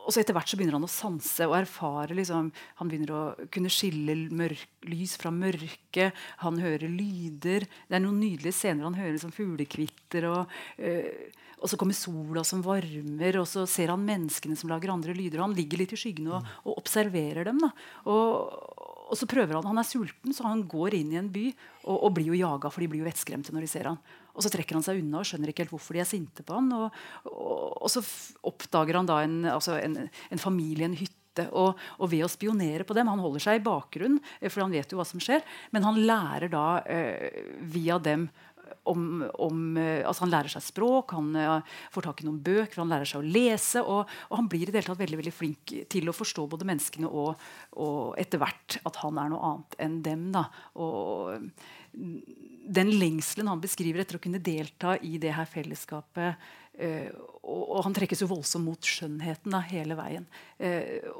og 0.00 0.14
så 0.14 0.22
etter 0.22 0.34
hvert 0.36 0.48
så 0.50 0.58
begynner 0.58 0.78
han 0.78 0.86
å 0.86 0.90
sanse 0.90 1.46
og 1.48 1.56
erfare. 1.58 2.16
Liksom, 2.16 2.48
han 2.80 2.90
begynner 2.90 3.12
å 3.14 3.48
kunne 3.52 3.72
skille 3.72 4.16
mørk, 4.34 4.64
lys 4.88 5.16
fra 5.20 5.32
mørke. 5.34 6.10
Han 6.44 6.60
hører 6.62 6.88
lyder. 6.88 7.66
Det 7.86 7.98
er 7.98 8.02
noen 8.02 8.18
nydelige 8.22 8.56
scener 8.56 8.88
han 8.88 8.98
hører 8.98 9.14
liksom 9.16 9.34
fuglekvitter. 9.36 10.26
og 10.30 10.58
øh, 10.80 11.36
og 11.60 11.68
så 11.68 11.76
kommer 11.76 11.96
sola 11.96 12.42
som 12.46 12.62
varmer, 12.64 13.36
og 13.36 13.44
så 13.48 13.66
ser 13.68 13.92
han 13.92 14.04
menneskene 14.06 14.56
som 14.56 14.70
lager 14.72 14.94
andre 14.94 15.12
lyder. 15.12 15.40
og 15.40 15.50
Han 15.50 15.56
ligger 15.58 15.82
litt 15.82 15.92
i 15.92 15.98
skyggene 16.00 16.38
og, 16.38 16.52
og 16.64 16.80
observerer 16.80 17.44
dem. 17.50 17.60
Da. 17.60 17.68
Og, 18.08 18.88
og, 19.10 19.18
så 19.18 19.28
prøver 19.30 19.58
Han 19.58 19.70
han 19.72 19.82
er 19.82 19.88
sulten, 19.88 20.34
så 20.34 20.46
han 20.46 20.62
går 20.70 20.96
inn 21.00 21.12
i 21.12 21.20
en 21.20 21.30
by 21.32 21.46
og, 21.84 21.96
og 21.96 22.12
blir 22.16 22.30
jo 22.30 22.38
jaga, 22.38 22.70
for 22.70 22.82
de 22.82 22.90
blir 22.92 23.02
jo 23.02 23.08
vettskremte 23.08 23.54
når 23.54 23.66
de 23.66 23.70
ser 23.72 23.90
han. 23.90 23.98
Og 24.34 24.44
så 24.44 24.50
trekker 24.52 24.78
han 24.78 24.84
seg 24.86 25.00
unna 25.02 25.20
og 25.20 25.28
skjønner 25.28 25.50
ikke 25.50 25.66
helt 25.66 25.74
hvorfor 25.74 25.96
de 25.96 26.02
er 26.04 26.08
sinte 26.08 26.44
på 26.46 26.56
han. 26.56 26.70
Og, 26.76 27.00
og 27.30 27.88
så 27.90 28.02
oppdager 28.46 29.00
han 29.00 29.08
da 29.08 29.22
en, 29.26 29.40
altså 29.50 29.80
en, 29.80 30.04
en 30.06 30.42
familie, 30.42 30.86
en 30.86 30.98
hytte. 30.98 31.16
Og, 31.54 31.78
og, 31.96 32.08
ved 32.10 32.24
å 32.26 32.28
spionere 32.28 32.82
på 32.84 32.92
dem 32.96 33.06
Han 33.06 33.20
holder 33.22 33.42
seg 33.44 33.60
i 33.60 33.62
bakgrunnen, 33.62 34.18
eh, 34.40 34.50
for 34.50 34.64
han 34.64 34.72
vet 34.74 34.90
jo 34.90 34.98
hva 34.98 35.06
som 35.06 35.22
skjer. 35.22 35.44
Men 35.74 35.86
han 35.86 36.00
lærer 36.02 36.50
da 36.52 36.64
eh, 36.90 37.44
via 37.70 38.00
dem 38.02 38.26
om, 38.90 39.24
om, 39.42 39.60
eh, 39.80 40.06
altså 40.06 40.24
Han 40.26 40.32
lærer 40.32 40.52
seg 40.52 40.64
språk, 40.64 41.14
han 41.16 41.34
uh, 41.36 41.76
får 41.94 42.06
tak 42.08 42.22
i 42.22 42.28
noen 42.28 42.40
bøker, 42.44 42.82
han 42.82 42.92
lærer 42.92 43.08
seg 43.08 43.22
å 43.22 43.32
lese. 43.36 43.82
Og, 43.82 44.04
og, 44.28 44.36
han 44.36 44.50
blir 44.50 44.68
i 44.68 44.72
det 44.72 44.80
hele 44.80 44.92
tatt 44.92 45.02
veldig, 45.02 45.20
veldig 45.22 45.34
flink 45.34 45.74
til 45.92 46.10
å 46.10 46.16
forstå 46.16 46.46
både 46.50 46.68
menneskene 46.68 47.10
og, 47.10 47.40
og 47.80 48.14
etter 48.20 48.42
hvert 48.42 48.80
at 48.84 49.02
han 49.02 49.20
er 49.20 49.32
noe 49.32 49.52
annet 49.52 49.78
enn 49.86 50.00
dem. 50.06 50.26
Da. 50.34 50.46
Og 50.80 51.50
den 51.90 52.92
lengselen 53.00 53.50
han 53.50 53.62
beskriver 53.62 54.04
etter 54.04 54.18
å 54.18 54.22
kunne 54.22 54.42
delta 54.42 54.96
i 55.02 55.16
det 55.22 55.34
her 55.34 55.48
fellesskapet 55.50 56.50
og, 56.80 57.62
og, 57.64 57.80
han 57.86 57.94
trekkes 57.96 58.22
jo 58.22 58.30
voldsomt 58.30 58.66
mot 58.66 58.88
skjønnheten 58.88 59.52
da, 59.54 59.60
hele 59.70 59.96
veien. 59.98 60.26
Uh, 60.60 61.10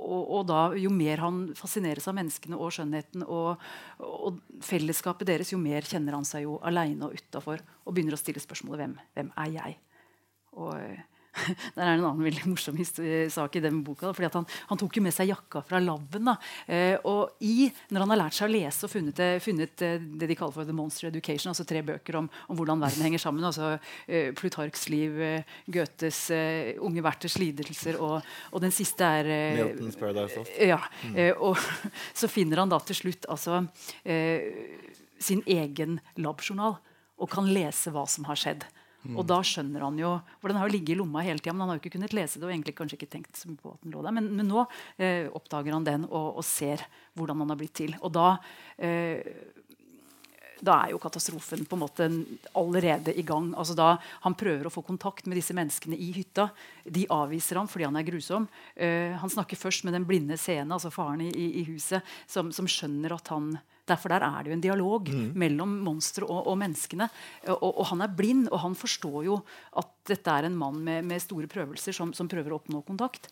og, 0.00 0.22
og, 0.22 0.42
da, 0.48 0.60
jo 0.80 0.92
mer 0.94 1.22
han 1.22 1.42
fascineres 1.58 2.08
av 2.10 2.16
menneskene 2.18 2.58
og 2.58 2.72
skjønnheten 2.74 3.26
og, 3.26 3.62
og, 4.00 4.40
fellesskapet 4.64 5.28
deres, 5.30 5.52
jo 5.54 5.60
mer 5.60 5.86
kjenner 5.86 6.16
han 6.18 6.26
seg 6.28 6.46
jo 6.46 6.58
aleine 6.66 7.08
og 7.08 7.16
utafor 7.16 7.62
og 7.84 7.94
begynner 7.94 8.16
å 8.16 8.20
stille 8.20 8.42
spørsmålet 8.42 8.84
hvem, 8.84 8.98
hvem 9.16 9.32
er 9.44 9.54
jeg? 9.58 9.78
Og 10.58 10.74
Der 11.76 11.84
er 11.84 11.94
en 11.94 12.04
annen 12.04 12.24
veldig 12.24 12.48
morsom 12.50 12.78
sak 13.30 13.56
i 13.56 13.62
den 13.62 13.82
boka. 13.86 14.12
fordi 14.16 14.30
han, 14.34 14.46
han, 14.70 14.80
tok 14.80 14.98
jo 14.98 15.02
med 15.04 15.14
seg 15.14 15.30
jakka 15.30 15.62
fra 15.66 15.80
laben. 15.82 16.30
Eh, 16.66 16.96
og 17.06 17.36
i, 17.46 17.70
når 17.90 18.04
han 18.04 18.14
har 18.14 18.20
lært 18.24 18.36
seg 18.36 18.48
å 18.48 18.52
lese 18.52 18.86
og 18.86 18.92
funnet, 18.92 19.22
funnet 19.44 19.84
eh, 19.86 19.98
det 20.00 20.30
de 20.30 20.38
kaller 20.38 20.56
for 20.56 20.68
The 20.68 20.76
Monster 20.76 21.10
Education, 21.10 21.52
altså 21.52 21.66
tre 21.68 21.84
bøker 21.86 22.18
om, 22.20 22.30
om 22.50 22.58
hvordan 22.58 22.82
verden 22.82 23.06
henger 23.06 23.22
sammen, 23.22 23.46
altså 23.46 23.76
eh, 24.06 24.32
Plutarks 24.36 24.88
liv, 24.92 25.16
eh, 25.22 25.56
Goethes 25.70 26.22
eh, 26.34 26.74
unge 26.82 27.04
verters 27.06 27.38
lidelser, 27.40 28.00
og, 28.02 28.20
og, 28.50 28.58
den 28.64 28.74
siste 28.74 29.06
er 29.20 29.30
eh, 29.30 29.60
Milton's 29.60 29.98
Paradise 30.00 30.38
Lost. 30.38 30.52
Ja, 30.58 30.80
mm. 31.06 31.20
og 31.46 31.58
så 32.20 32.30
finner 32.30 32.64
han 32.64 32.72
da 32.72 32.80
til 32.84 32.98
slutt 32.98 33.26
altså 33.30 33.62
sin 35.20 35.42
egen 35.50 35.98
labjournal 36.20 36.78
og 37.20 37.28
kan 37.32 37.48
lese 37.52 37.92
hva 37.92 38.06
som 38.08 38.26
har 38.28 38.38
skjedd. 38.40 38.64
Mm. 39.00 39.16
Og 39.16 39.24
da 39.24 39.38
skjønner 39.46 39.80
han 39.86 39.96
jo 39.96 40.10
For 40.42 40.52
den 40.52 40.58
har 40.60 40.68
jo 40.68 40.74
ligget 40.74 40.92
i 40.92 40.98
lomma 40.98 41.22
hele 41.24 41.40
tida, 41.40 41.54
men 41.54 41.64
han 41.64 41.72
har 41.72 41.78
jo 41.78 41.82
ikke 41.84 41.94
kunnet 41.96 42.16
lese 42.16 42.36
det. 42.36 42.44
og 42.44 42.52
egentlig 42.52 42.76
kanskje 42.76 42.98
ikke 42.98 43.12
tenkt 43.14 43.40
på 43.62 43.72
at 43.72 43.84
den 43.84 43.94
lå 43.94 44.02
der. 44.04 44.14
Men, 44.16 44.28
men 44.36 44.50
nå 44.50 44.66
eh, 45.00 45.30
oppdager 45.32 45.76
han 45.76 45.86
den 45.86 46.04
og, 46.10 46.36
og, 46.36 46.44
ser 46.44 46.84
hvordan 47.16 47.40
han 47.44 47.54
har 47.54 47.60
blitt 47.60 47.76
til. 47.80 47.96
Og 48.04 48.12
da 48.12 48.26
eh, 48.76 49.24
da 50.64 50.76
er 50.84 50.92
jo 50.92 51.00
katastrofen 51.00 51.64
på 51.68 51.76
en 51.76 51.82
måte 51.82 52.08
allerede 52.58 53.14
i 53.16 53.24
gang. 53.26 53.50
Altså 53.56 53.76
da 53.78 53.94
Han 54.24 54.36
prøver 54.38 54.68
å 54.68 54.72
få 54.72 54.82
kontakt 54.86 55.26
med 55.26 55.38
disse 55.38 55.56
menneskene 55.56 55.96
i 55.96 56.10
hytta. 56.16 56.50
De 56.84 57.06
avviser 57.10 57.60
ham 57.60 57.68
fordi 57.68 57.88
han 57.88 57.96
er 57.96 58.06
grusom. 58.06 58.48
Uh, 58.76 59.16
han 59.20 59.32
snakker 59.32 59.58
først 59.58 59.84
med 59.84 59.96
den 59.96 60.06
blinde 60.08 60.38
scene, 60.40 60.72
altså 60.72 60.92
faren 60.92 61.24
i, 61.24 61.30
i 61.60 61.64
huset, 61.68 62.04
som, 62.28 62.52
som, 62.52 62.68
skjønner 62.70 63.16
at 63.16 63.32
han 63.34 63.56
Derfor 63.90 64.12
der 64.12 64.22
er 64.22 64.44
det 64.44 64.52
jo 64.52 64.54
en 64.54 64.62
dialog 64.62 65.08
mm. 65.10 65.30
mellom 65.40 65.70
monsteret 65.82 66.28
og, 66.28 66.44
og, 66.46 66.54
menneskene. 66.60 67.08
Og, 67.48 67.64
og, 67.72 67.80
han 67.90 68.04
er 68.04 68.12
blind, 68.14 68.44
og 68.52 68.60
han 68.62 68.76
forstår 68.78 69.24
jo 69.26 69.40
at 69.80 69.88
dette 70.06 70.30
er 70.30 70.46
en 70.46 70.58
mann 70.60 70.78
med, 70.86 71.08
med 71.08 71.22
store 71.22 71.48
prøvelser 71.50 71.96
som, 71.96 72.12
som, 72.14 72.28
prøver 72.30 72.54
å 72.54 72.60
oppnå 72.60 72.84
kontakt. 72.86 73.26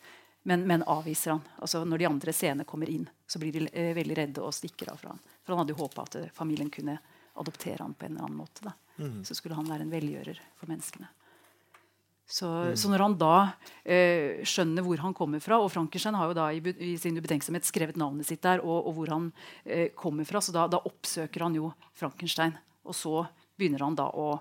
Men, 0.49 0.65
men 0.67 0.83
avviser 0.83 1.37
han. 1.37 1.45
Altså 1.63 1.85
Når 1.87 2.01
de 2.01 2.09
andre 2.09 2.33
seende 2.35 2.67
kommer 2.67 2.91
inn, 2.91 3.07
så 3.27 3.39
blir 3.39 3.55
de 3.55 3.69
eh, 3.71 3.93
veldig 3.95 4.19
redde 4.19 4.43
og 4.43 4.51
stikker 4.55 4.91
av 4.91 4.99
fra 4.99 5.13
han. 5.13 5.23
For 5.45 5.53
han 5.53 5.63
hadde 5.63 5.77
jo 5.77 5.81
håpa 5.85 6.07
at 6.09 6.19
familien 6.35 6.71
kunne 6.73 6.97
adoptere 7.39 7.83
han 7.83 7.93
på 7.93 8.05
en 8.05 8.15
eller 8.15 8.27
annen 8.27 8.39
måte. 8.39 8.73
Mm. 8.99 9.23
Så 9.25 9.37
skulle 9.37 9.57
han 9.57 9.69
være 9.69 9.85
en 9.85 9.93
velgjører 9.93 10.39
for 10.59 10.71
menneskene. 10.71 11.09
Så, 12.29 12.47
så 12.77 12.91
når 12.91 13.01
han 13.01 13.15
da 13.17 13.35
eh, 13.81 14.43
skjønner 14.45 14.85
hvor 14.85 15.01
han 15.01 15.15
kommer 15.17 15.41
fra 15.41 15.57
Og 15.57 15.71
Frankenstein 15.73 16.13
har 16.13 16.27
jo 16.29 16.35
da 16.37 16.43
i, 16.53 16.59
i 16.61 16.91
sin 17.01 17.17
ubetenksomhet 17.17 17.65
skrevet 17.65 17.97
navnet 17.97 18.27
sitt 18.29 18.43
der 18.45 18.61
og, 18.61 18.85
og 18.85 18.99
hvor 18.99 19.09
han 19.15 19.31
eh, 19.65 19.87
kommer 19.97 20.27
fra, 20.29 20.37
så 20.37 20.53
da, 20.53 20.67
da 20.69 20.77
oppsøker 20.85 21.47
han 21.47 21.57
jo 21.57 21.71
Frankenstein. 21.97 22.53
Og 22.85 22.93
så 22.93 23.23
begynner 23.57 23.87
han 23.87 23.97
da 23.97 24.11
å 24.13 24.35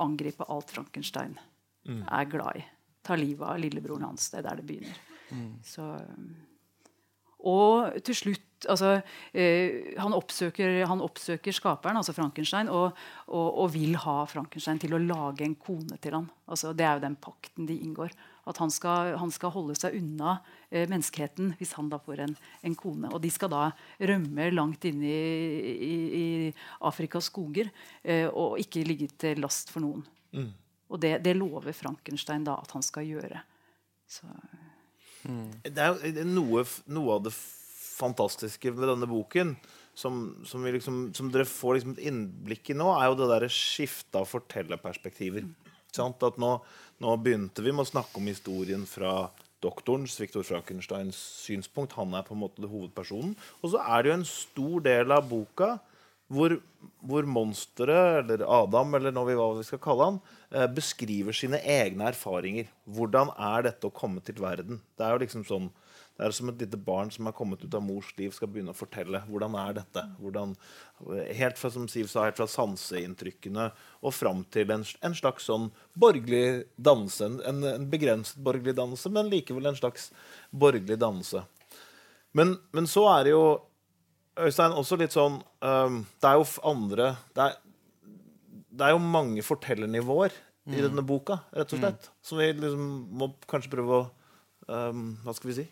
angripe 0.00 0.48
alt 0.48 0.72
Frankenstein 0.72 1.36
er 1.84 2.30
glad 2.32 2.62
i. 2.62 2.64
Ta 3.04 3.16
livet 3.20 3.44
av 3.44 3.60
lillebroren 3.60 4.06
hans. 4.08 4.30
Det 4.32 4.40
er 4.40 4.46
der 4.48 4.62
det 4.62 4.64
begynner. 4.70 4.96
Så, 5.62 5.84
og 7.44 7.96
til 8.06 8.16
slutt 8.16 8.50
altså, 8.70 8.98
eh, 9.36 9.94
han, 10.00 10.14
oppsøker, 10.16 10.84
han 10.88 11.02
oppsøker 11.04 11.54
skaperen, 11.54 11.98
altså 12.00 12.14
Frankenstein, 12.16 12.70
og, 12.72 12.96
og, 13.28 13.48
og 13.64 13.72
vil 13.74 13.98
ha 14.00 14.16
Frankenstein 14.30 14.80
til 14.82 14.96
å 14.96 15.02
lage 15.02 15.44
en 15.46 15.56
kone 15.60 15.98
til 16.02 16.16
ham. 16.18 16.30
Altså, 16.48 16.72
det 16.76 16.86
er 16.86 16.96
jo 16.96 17.04
den 17.04 17.18
pakten 17.20 17.68
de 17.68 17.78
inngår. 17.84 18.14
At 18.48 18.60
han 18.60 18.72
skal, 18.72 19.14
han 19.20 19.32
skal 19.32 19.54
holde 19.54 19.76
seg 19.78 19.96
unna 19.96 20.38
eh, 20.68 20.88
menneskeheten 20.90 21.54
hvis 21.60 21.74
han 21.78 21.88
da 21.92 22.00
får 22.02 22.24
en, 22.26 22.34
en 22.64 22.76
kone. 22.76 23.12
Og 23.12 23.22
de 23.24 23.32
skal 23.32 23.52
da 23.52 23.68
rømme 24.00 24.50
langt 24.52 24.84
inn 24.88 25.00
i, 25.04 25.22
i, 25.72 25.94
i 26.20 26.26
Afrikas 26.84 27.30
skoger 27.32 27.72
eh, 28.02 28.28
og 28.28 28.58
ikke 28.60 28.84
ligge 28.88 29.08
til 29.20 29.40
last 29.44 29.72
for 29.72 29.84
noen. 29.84 30.04
Og 30.92 31.00
det, 31.00 31.16
det 31.24 31.32
lover 31.38 31.72
Frankenstein 31.76 32.44
da 32.46 32.58
at 32.60 32.76
han 32.76 32.84
skal 32.84 33.08
gjøre. 33.08 33.40
Så, 34.04 34.28
Er 35.24 35.72
det 35.74 36.20
er 36.20 36.28
noe, 36.28 36.64
noe 36.92 37.16
av 37.16 37.24
det 37.26 37.32
fantastiske 37.34 38.72
med 38.74 38.88
denne 38.90 39.08
boken 39.08 39.54
som, 39.94 40.34
som, 40.44 40.64
liksom, 40.66 41.14
som 41.14 41.30
dere 41.32 41.46
får 41.48 41.78
liksom 41.78 41.94
et 41.94 42.06
innblikk 42.10 42.72
i 42.72 42.76
nå, 42.76 42.88
er 42.96 43.08
jo 43.08 43.18
det 43.20 43.30
derre 43.30 43.50
skiftet 43.52 44.18
av 44.18 44.26
fortellerperspektiver. 44.26 45.46
Sant? 45.94 46.22
At 46.26 46.40
nå, 46.42 46.56
nå 47.02 47.16
begynte 47.22 47.62
vi 47.62 47.72
med 47.72 47.86
å 47.86 47.92
snakke 47.92 48.18
om 48.18 48.30
historien 48.30 48.84
fra 48.90 49.30
doktorens, 49.64 50.18
Viktor 50.20 50.44
Frankensteins 50.44 51.18
synspunkt. 51.44 51.94
Han 51.96 52.14
er 52.18 52.26
på 52.26 52.34
en 52.36 52.42
måte 52.42 52.68
hovedpersonen. 52.68 53.36
Og 53.62 53.72
så 53.72 53.82
er 53.86 54.02
det 54.02 54.10
jo 54.10 54.18
en 54.18 54.28
stor 54.28 54.84
del 54.84 55.14
av 55.14 55.28
boka 55.30 55.76
hvor, 56.32 56.56
hvor 57.04 57.26
monsteret, 57.28 58.22
eller 58.22 58.44
Adam, 58.48 58.96
eller 58.96 59.12
nå 59.12 59.24
vi, 59.28 59.36
hva 59.38 59.50
vi 59.58 59.66
skal 59.66 59.82
kalle 59.84 60.08
han, 60.08 60.20
eh, 60.50 60.66
beskriver 60.72 61.36
sine 61.36 61.60
egne 61.60 62.08
erfaringer. 62.10 62.70
Hvordan 62.88 63.32
er 63.36 63.68
dette 63.68 63.88
å 63.88 63.94
komme 63.94 64.24
til 64.24 64.40
verden? 64.40 64.80
Det 64.96 65.04
er 65.04 65.14
jo 65.14 65.24
liksom 65.24 65.44
sånn 65.48 65.72
det 66.14 66.28
er 66.28 66.34
som 66.34 66.50
et 66.50 66.60
lite 66.62 66.78
barn 66.78 67.08
som 67.10 67.26
er 67.26 67.34
kommet 67.34 67.62
ut 67.64 67.72
av 67.74 67.82
mors 67.82 68.12
liv, 68.14 68.30
skal 68.30 68.46
begynne 68.46 68.70
å 68.70 68.78
fortelle. 68.78 69.18
Hvordan 69.26 69.56
er 69.58 69.72
dette? 69.80 70.04
Hvordan, 70.22 70.52
helt 71.34 71.58
fra, 71.58 71.70
som 71.74 71.88
Siv 71.90 72.06
sa, 72.10 72.28
helt 72.28 72.38
fra 72.38 72.46
sanseinntrykkene 72.50 73.64
og 73.98 74.14
fram 74.14 74.44
til 74.54 74.70
en, 74.70 74.84
en 75.02 75.16
slags 75.18 75.48
sånn 75.50 75.72
borgerlig 75.98 76.68
dannelse. 76.78 77.32
En, 77.50 77.58
en 77.66 77.88
begrenset 77.90 78.38
borgerlig 78.46 78.76
dannelse, 78.78 79.10
men 79.10 79.32
likevel 79.32 79.72
en 79.72 79.80
slags 79.80 80.12
borgerlig 80.54 81.00
dannelse. 81.02 81.42
Men, 82.38 82.60
men 82.70 82.86
så 82.90 83.08
er 83.16 83.26
det 83.26 83.34
jo 83.34 83.44
Øystein, 84.34 84.74
også 84.74 84.98
litt 84.98 85.14
sånn 85.14 85.36
um, 85.62 86.00
Det 86.18 86.26
er 86.26 86.40
jo 86.40 86.46
andre 86.66 87.12
det 87.36 87.44
er, 87.44 87.58
det 88.74 88.88
er 88.88 88.94
jo 88.96 89.02
mange 89.02 89.44
fortellernivåer 89.46 90.34
i 90.64 90.80
denne 90.80 91.02
boka, 91.04 91.36
rett 91.52 91.72
og 91.76 91.80
slett. 91.82 92.06
Som 92.24 92.38
vi 92.40 92.46
liksom 92.56 92.84
må 93.20 93.28
kanskje 93.50 93.70
prøve 93.74 93.98
å 93.98 94.04
um, 94.66 95.10
Hva 95.20 95.34
skal 95.36 95.50
vi 95.50 95.56
si? 95.58 95.64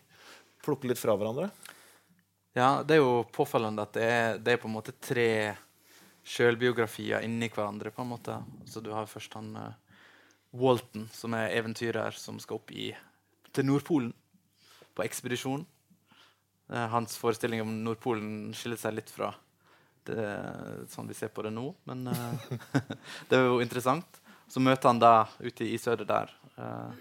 Plukke 0.63 0.87
litt 0.87 1.01
fra 1.01 1.15
hverandre. 1.17 1.49
Ja, 2.53 2.83
det 2.85 2.99
er 2.99 3.01
jo 3.01 3.23
påfallende 3.33 3.87
at 3.87 3.95
det 3.97 4.05
er, 4.05 4.37
det 4.37 4.53
er 4.53 4.61
på 4.61 4.69
en 4.69 4.75
måte 4.75 4.93
tre 5.01 5.55
sjølbiografier 6.23 7.25
inni 7.25 7.49
hverandre. 7.49 7.91
på 7.91 8.05
en 8.05 8.11
måte. 8.13 8.37
Så 8.69 8.85
du 8.85 8.91
har 8.93 9.09
først 9.09 9.33
han 9.33 9.49
uh, 9.57 9.97
Walton, 10.53 11.09
som 11.11 11.33
er 11.33 11.57
eventyrer 11.57 12.13
som 12.15 12.37
skal 12.39 12.61
opp 12.61 12.71
i, 12.71 12.91
til 13.51 13.65
Nordpolen 13.65 14.13
på 14.93 15.03
ekspedisjon. 15.03 15.65
Eh, 16.69 16.87
hans 16.87 17.17
forestilling 17.17 17.61
om 17.61 17.83
Nordpolen 17.83 18.53
skiller 18.55 18.79
seg 18.79 18.95
litt 18.95 19.11
fra 19.11 19.33
det, 20.07 20.27
sånn 20.91 21.07
vi 21.07 21.15
ser 21.15 21.31
på 21.31 21.43
det 21.45 21.53
nå, 21.55 21.69
men 21.89 22.07
eh, 22.11 22.51
det 23.29 23.39
er 23.39 23.47
jo 23.47 23.61
interessant. 23.63 24.19
Så 24.47 24.61
møter 24.63 24.91
han 24.91 25.01
da 25.01 25.15
ute 25.39 25.65
i 25.65 25.73
isødet 25.73 26.05
der 26.05 26.29
uh, 26.59 26.91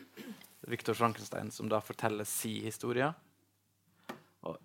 Viktor 0.71 0.97
Frankenstein, 0.97 1.51
som 1.53 1.69
da 1.69 1.83
forteller 1.85 2.25
si 2.25 2.55
historie. 2.65 3.11
Og 4.49 4.57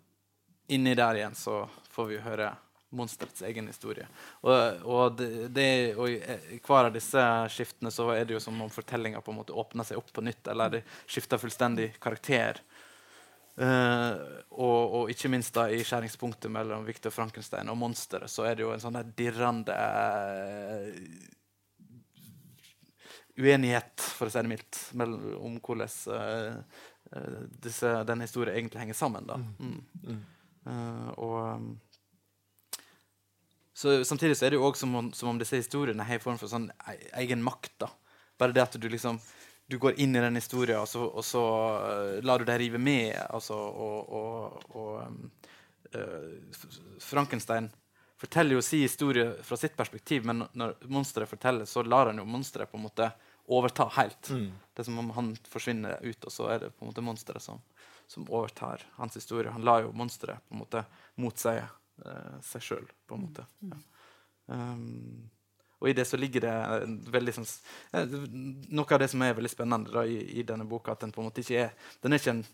inni 0.72 0.94
der 0.96 1.20
igjen 1.20 1.36
så 1.36 1.66
får 1.92 2.08
vi 2.14 2.22
høre 2.24 2.54
monsterets 2.96 3.42
egen 3.42 3.68
historie. 3.68 4.08
Og, 4.46 4.86
og, 4.88 5.18
det, 5.20 5.50
det, 5.52 5.68
og 6.00 6.08
i 6.14 6.62
hver 6.64 6.88
av 6.88 6.94
disse 6.96 7.24
skiftene 7.52 7.92
så 7.92 8.08
er 8.14 8.24
det 8.24 8.38
jo 8.38 8.44
som 8.46 8.62
om 8.64 8.72
fortellinga 8.72 9.20
åpner 9.20 9.88
seg 9.88 10.00
opp 10.00 10.14
på 10.16 10.24
nytt, 10.24 10.48
eller 10.48 10.78
det 10.78 10.84
skifter 11.04 11.42
fullstendig 11.42 11.90
karakter. 12.00 12.62
Eh, 13.58 14.18
og, 14.54 14.94
og 15.00 15.10
ikke 15.10 15.32
minst 15.34 15.56
da 15.56 15.66
i 15.74 15.82
skjæringspunktet 15.86 16.52
mellom 16.54 16.86
Victor 16.86 17.14
Frankenstein 17.14 17.72
og 17.74 17.80
monsteret, 17.82 18.30
så 18.30 18.46
er 18.46 18.58
det 18.58 18.66
jo 18.66 18.74
en 18.74 18.84
sånn 18.84 19.00
der 19.00 19.10
dirrende 19.18 19.74
eh, 19.74 20.92
uenighet, 23.38 23.96
for 24.02 24.30
å 24.30 24.34
si 24.34 24.42
det 24.42 24.52
mildt, 24.52 24.82
om 24.98 25.58
hvordan 25.62 25.90
eh, 26.18 26.78
disse, 27.66 27.94
denne 28.08 28.28
historien 28.28 28.58
egentlig 28.58 28.84
henger 28.84 28.98
sammen. 28.98 29.30
Da. 29.30 29.38
Mm. 29.38 30.24
Eh, 30.68 31.10
og 31.18 31.38
um, 31.58 31.68
så 33.78 34.00
Samtidig 34.06 34.38
så 34.38 34.48
er 34.48 34.54
det 34.54 34.58
jo 34.58 34.66
også 34.66 34.86
som 34.86 34.96
om, 34.98 35.10
som 35.14 35.30
om 35.30 35.38
disse 35.38 35.60
historiene 35.60 36.06
har 36.06 36.18
en 36.18 36.24
form 36.24 36.40
for 36.42 36.50
sånn 36.50 36.72
e- 36.90 37.12
egen 37.22 37.44
makt. 37.46 37.76
da. 37.86 37.92
Bare 38.38 38.56
det 38.56 38.64
at 38.64 38.78
du 38.82 38.88
liksom 38.90 39.20
du 39.68 39.78
går 39.78 40.00
inn 40.00 40.16
i 40.16 40.22
den 40.24 40.40
historien, 40.40 40.80
og 40.80 40.88
så, 40.88 41.04
og 41.04 41.26
så 41.26 41.44
uh, 41.44 42.24
lar 42.24 42.40
du 42.40 42.48
deg 42.48 42.62
rive 42.62 42.80
med. 42.80 43.12
Altså, 43.28 43.58
og, 43.58 44.14
og, 44.16 44.70
og 44.80 44.94
um, 45.04 45.18
eh, 45.92 46.62
Frankenstein 47.04 47.68
forteller 48.18 48.58
jo 48.58 48.64
sin 48.64 48.86
historie 48.86 49.28
fra 49.44 49.58
sitt 49.60 49.76
perspektiv, 49.78 50.26
men 50.26 50.46
når 50.58 50.78
monsteret 50.90 51.30
forteller, 51.30 51.68
så 51.70 51.84
lar 51.84 52.10
han 52.10 52.24
jo 52.24 52.26
monsteret 52.26 52.72
på 52.72 52.80
en 52.80 52.88
måte 52.88 53.12
overta 53.48 53.90
helt. 54.00 54.32
Det 54.74 54.82
er 54.82 54.88
som 54.88 55.00
om 55.04 55.12
han 55.16 55.34
forsvinner 55.48 56.00
ut, 56.02 56.24
og 56.24 56.34
så 56.34 56.50
er 56.56 56.64
det 56.64 56.74
på 56.74 56.86
en 56.86 56.92
måte 56.92 57.04
monsteret 57.04 57.44
som, 57.44 57.62
som 58.08 58.26
overtar 58.32 58.88
hans 58.98 59.20
historie. 59.20 59.52
Han 59.52 59.68
lar 59.68 59.84
jo 59.86 59.94
monsteret 59.96 60.44
på 60.48 60.56
en 60.56 60.64
måte 60.64 60.84
motseie 61.16 61.68
uh, 62.06 62.40
seg 62.44 62.66
sjøl, 62.72 62.90
på 63.08 63.20
en 63.20 63.28
måte. 63.28 63.46
Ja. 63.68 63.80
Um, 64.48 65.30
og 65.82 65.90
i 65.90 65.94
det 65.94 66.08
så 66.10 66.18
ligger 66.18 66.42
det 66.42 66.54
veldig 67.14 67.34
sånn, 67.38 67.48
eh, 67.94 68.06
noe 68.74 68.92
av 68.96 69.00
det 69.00 69.10
som 69.12 69.22
er 69.22 69.34
veldig 69.38 69.52
spennende 69.54 69.94
da, 69.94 70.04
i, 70.10 70.18
i 70.40 70.44
denne 70.48 70.66
boka, 70.66 70.92
at 70.96 71.04
den 71.06 71.12
på 71.14 71.22
en 71.22 71.28
måte 71.30 71.44
ikke 71.44 71.68
er 71.68 71.74
den 72.04 72.14
er 72.14 72.22
ikke 72.24 72.34
en, 72.38 72.46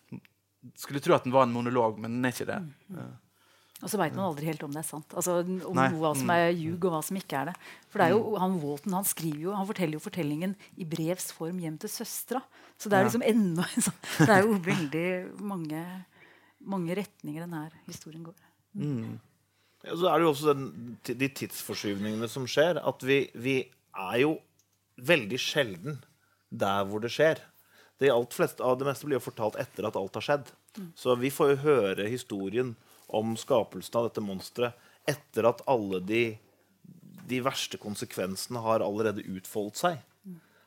Skulle 0.80 1.02
tro 1.04 1.12
at 1.16 1.26
den 1.26 1.34
var 1.34 1.44
en 1.44 1.52
monolog, 1.52 1.98
men 2.00 2.14
den 2.16 2.26
er 2.26 2.32
ikke 2.32 2.46
det. 2.48 2.60
Mm. 2.88 3.16
Og 3.84 3.90
så 3.92 3.98
veit 4.00 4.14
man 4.16 4.30
aldri 4.30 4.46
helt 4.48 4.62
om 4.64 4.72
det 4.72 4.80
er 4.80 4.86
sant. 4.88 5.12
Altså, 5.12 5.34
om 5.44 5.76
Nei. 5.76 5.90
hva 6.00 6.14
som 6.16 6.30
er 6.32 6.54
ljug, 6.56 6.86
og 6.88 6.94
hva 6.94 7.02
som 7.04 7.18
ikke 7.20 7.36
er 7.42 7.50
det. 7.50 7.56
For 7.92 8.00
det 8.00 8.06
er 8.06 8.14
jo, 8.14 8.38
han 8.40 8.56
Walton 8.62 8.96
han 8.96 9.04
skriver 9.10 9.42
jo, 9.50 9.52
han 9.58 9.68
forteller 9.68 9.98
jo 9.98 10.04
fortellingen 10.06 10.54
i 10.80 10.88
brevs 10.88 11.34
form 11.36 11.60
hjem 11.60 11.76
til 11.84 11.92
søstera. 11.92 12.40
Så 12.80 12.88
det 12.88 12.96
er 12.96 13.04
Ja. 13.04 13.10
liksom 13.10 13.26
enda 13.28 13.66
en 13.68 13.86
sånn 13.90 14.00
Det 14.24 14.30
er 14.38 14.48
jo 14.48 14.56
veldig 14.70 15.42
mange, 15.52 15.84
mange 16.64 16.96
retninger 16.96 17.44
denne 17.44 17.66
historien 17.90 18.24
går. 18.24 18.40
Ja, 19.84 19.96
så 20.00 20.10
er 20.10 20.20
det 20.20 20.26
jo 20.26 20.32
også 20.32 20.54
den, 20.54 20.98
de 21.04 21.30
tidsforskyvningene 21.40 22.30
som 22.32 22.48
skjer. 22.50 22.80
At 22.80 23.04
vi, 23.06 23.26
vi 23.36 23.58
er 23.92 24.20
jo 24.24 24.38
veldig 25.04 25.40
sjelden 25.42 26.00
der 26.54 26.86
hvor 26.88 27.04
det 27.04 27.12
skjer. 27.14 27.42
Det, 28.00 28.12
alt 28.12 28.36
flest, 28.36 28.62
av 28.64 28.78
det 28.80 28.88
meste 28.88 29.08
blir 29.08 29.20
jo 29.20 29.28
fortalt 29.28 29.60
etter 29.62 29.88
at 29.88 29.98
alt 30.00 30.16
har 30.20 30.26
skjedd. 30.26 30.54
Så 30.98 31.16
vi 31.20 31.32
får 31.34 31.54
jo 31.54 31.62
høre 31.68 32.10
historien 32.10 32.74
om 33.14 33.36
skapelsen 33.38 34.00
av 34.00 34.08
dette 34.08 34.24
monsteret 34.24 34.90
etter 35.10 35.50
at 35.50 35.62
alle 35.70 36.00
de, 36.04 36.24
de 37.28 37.40
verste 37.44 37.78
konsekvensene 37.82 38.62
har 38.64 38.84
allerede 38.86 39.26
utfoldet 39.36 39.82
seg. 39.82 40.00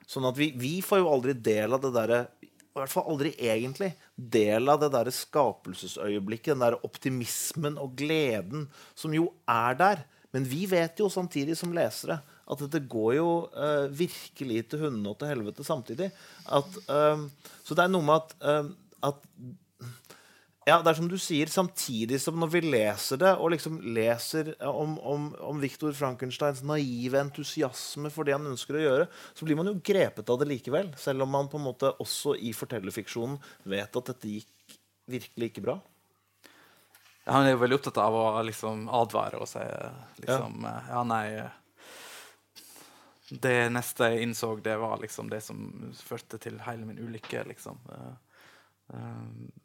Sånn 0.06 0.28
at 0.28 0.36
vi, 0.38 0.52
vi 0.54 0.78
får 0.84 1.00
jo 1.02 1.10
aldri 1.10 1.34
del 1.34 1.74
av 1.74 1.82
det 1.82 1.90
derre 1.96 2.18
I 2.44 2.50
hvert 2.76 2.92
fall 2.92 3.08
aldri 3.10 3.32
egentlig 3.42 3.88
del 4.16 4.70
av 4.72 4.80
det 4.80 4.90
derre 4.94 5.12
skapelsesøyeblikket, 5.12 6.54
den 6.54 6.64
der 6.64 6.78
optimismen 6.86 7.76
og 7.80 7.94
gleden 7.98 8.66
som 8.96 9.14
jo 9.14 9.28
er 9.50 9.76
der. 9.78 10.04
Men 10.34 10.46
vi 10.48 10.64
vet 10.68 10.98
jo 11.00 11.10
samtidig 11.12 11.56
som 11.58 11.74
lesere 11.76 12.18
at 12.46 12.62
dette 12.62 12.80
går 12.90 13.12
jo 13.18 13.28
eh, 13.58 13.86
virkelig 13.98 14.66
til 14.70 14.86
hundene 14.86 15.12
og 15.12 15.20
til 15.20 15.30
helvete 15.32 15.66
samtidig. 15.66 16.10
At, 16.46 16.80
eh, 16.92 17.22
så 17.66 17.76
det 17.76 17.86
er 17.86 17.92
noe 17.92 18.06
med 18.06 18.20
at, 18.20 18.34
eh, 18.40 18.68
at 19.10 19.22
ja, 20.66 20.80
det 20.82 20.90
er 20.90 20.96
som 20.98 21.06
du 21.06 21.14
sier, 21.22 21.46
samtidig 21.46 22.18
som 22.18 22.40
når 22.42 22.50
vi 22.56 22.60
leser 22.64 23.20
det, 23.22 23.32
og 23.38 23.52
liksom 23.54 23.76
leser 23.94 24.48
om, 24.66 24.96
om, 24.98 25.28
om 25.46 25.60
Viktor 25.62 25.92
Frankensteins 25.94 26.64
naive 26.66 27.20
entusiasme 27.20 28.10
for 28.10 28.26
det 28.26 28.34
han 28.34 28.48
ønsker 28.50 28.74
å 28.74 28.80
gjøre, 28.82 29.04
så 29.30 29.46
blir 29.46 29.58
man 29.60 29.70
jo 29.70 29.76
grepet 29.86 30.32
av 30.32 30.40
det 30.40 30.48
likevel. 30.50 30.90
Selv 30.98 31.22
om 31.22 31.30
man 31.30 31.46
på 31.52 31.60
en 31.60 31.68
måte 31.68 31.92
også 32.02 32.34
i 32.42 32.50
fortellerfiksjonen 32.56 33.38
vet 33.70 34.00
at 34.00 34.10
dette 34.10 34.32
gikk 34.32 34.80
virkelig 35.06 35.52
ikke 35.52 35.62
bra. 35.68 35.76
Han 37.30 37.46
er 37.46 37.54
jo 37.54 37.60
veldig 37.62 37.78
opptatt 37.78 38.00
av 38.02 38.16
å 38.18 38.24
liksom 38.46 38.88
advare 38.90 39.38
og 39.42 39.48
si 39.50 39.62
liksom, 40.24 40.66
ja. 40.66 40.74
ja, 40.90 41.04
nei 41.06 41.24
eh, 41.44 41.62
det 43.42 43.54
neste 43.74 44.10
jeg 44.10 44.26
innså, 44.26 44.52
det 44.62 44.74
var 44.82 44.98
liksom 45.02 45.30
det 45.30 45.40
som 45.42 45.62
førte 46.06 46.38
til 46.42 46.58
hele 46.66 46.86
min 46.86 46.98
ulykke. 47.02 47.42
liksom. 47.50 47.78
Uh, 47.86 48.12
uh, 48.94 49.62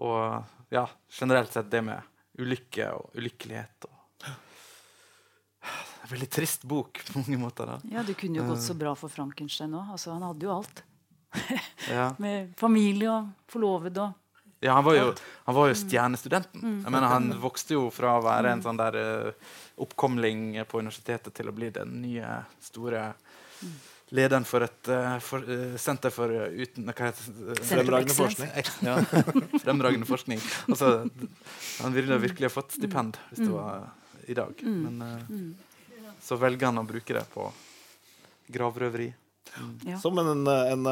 og 0.00 0.72
ja, 0.72 0.84
generelt 1.12 1.52
sett 1.52 1.70
det 1.70 1.82
med 1.84 2.00
ulykke 2.40 2.92
og 2.96 3.16
ulykkelighet. 3.18 3.88
Og 3.88 4.28
en 6.02 6.12
veldig 6.12 6.30
trist 6.32 6.62
bok 6.62 7.02
på 7.06 7.18
mange 7.18 7.38
måter. 7.38 7.66
da. 7.66 7.80
Ja, 7.92 8.02
Det 8.02 8.16
kunne 8.18 8.40
jo 8.40 8.46
gått 8.48 8.64
så 8.64 8.74
bra 8.74 8.94
for 8.98 9.12
Frankenstein 9.12 9.74
òg. 9.76 9.92
Altså, 9.94 10.14
han 10.14 10.24
hadde 10.26 10.48
jo 10.48 10.54
alt. 10.60 10.82
Ja. 11.90 12.10
Med 12.18 12.52
familie 12.58 13.10
og 13.10 13.30
forlovede 13.50 14.02
og 14.02 14.16
Ja, 14.60 14.74
han 14.76 14.84
var 14.84 14.94
jo, 14.94 15.04
han 15.46 15.54
var 15.56 15.70
jo 15.70 15.76
stjernestudenten. 15.78 16.82
Jeg 16.84 16.92
mener, 16.92 17.06
Han 17.08 17.30
vokste 17.40 17.74
jo 17.78 17.86
fra 17.94 18.18
å 18.18 18.24
være 18.24 18.50
en 18.52 18.62
sånn 18.62 18.76
der 18.76 18.98
uh, 19.00 19.54
oppkomling 19.80 20.58
på 20.68 20.82
universitetet 20.82 21.32
til 21.34 21.48
å 21.48 21.54
bli 21.56 21.70
den 21.72 21.94
nye, 22.02 22.42
store 22.60 23.06
lederen 24.16 24.46
for 24.48 24.64
et 24.66 24.90
eh, 24.90 25.16
for, 25.22 25.44
uh, 25.46 25.76
senter 25.80 26.12
for 26.14 26.32
eh, 26.34 26.64
uten, 26.64 26.90
hva 26.90 27.10
heter 27.10 27.62
Fremragende 27.68 28.16
forskning. 28.16 28.50
Ja, 28.86 28.96
fremragende 29.64 30.08
forskning. 30.08 30.42
Altså, 30.68 30.92
han 31.80 31.96
ville 31.96 32.18
virkelig 32.22 32.50
ha 32.50 32.54
fått 32.54 32.76
stipend 32.78 33.20
hvis 33.30 33.44
det 33.44 33.52
var 33.54 33.90
i 34.26 34.36
dag. 34.36 34.64
Men 34.66 35.02
uh, 35.04 36.14
så 36.22 36.38
velger 36.40 36.70
han 36.70 36.82
å 36.82 36.86
bruke 36.88 37.16
det 37.16 37.24
på 37.32 37.48
gravrøveri. 38.50 39.12
Ja. 39.86 39.98
Som 39.98 40.18
en, 40.22 40.30
en, 40.30 40.86
en 40.86 40.88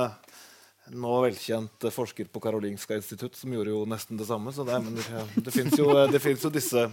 nå 0.88 1.14
velkjent 1.20 1.84
forsker 1.92 2.30
på 2.32 2.40
Karolinska 2.42 2.96
institutt 2.96 3.36
som 3.36 3.52
gjorde 3.52 3.74
jo 3.74 3.82
nesten 3.86 4.18
det 4.18 4.26
samme. 4.26 4.54
Så 4.54 4.64
det, 4.66 4.78
men 4.82 4.96
det, 4.96 5.24
det 5.46 5.54
fins 5.54 5.74
jo, 5.78 5.90
det 6.10 6.22
finnes 6.22 6.46
jo 6.46 6.50
disse 6.54 6.86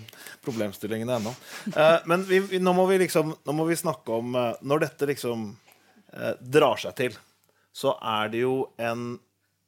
problemstillingene 0.45 1.19
ennå. 1.21 1.34
Eh, 1.71 1.99
men 2.09 2.26
vi, 2.28 2.41
vi, 2.49 2.59
nå, 2.61 2.73
må 2.76 2.86
vi 2.89 2.99
liksom, 3.05 3.32
nå 3.45 3.55
må 3.55 3.65
vi 3.69 3.78
snakke 3.80 4.19
om 4.19 4.36
Når 4.61 4.84
dette 4.84 5.09
liksom 5.13 5.47
drar 6.39 6.80
seg 6.80 6.95
til, 6.99 7.16
så 7.76 7.95
er 7.99 8.30
det 8.32 8.41
jo 8.45 8.55
en, 8.80 9.16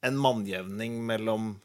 en 0.07 0.19
mannjevning 0.23 0.99
mellom 1.07 1.55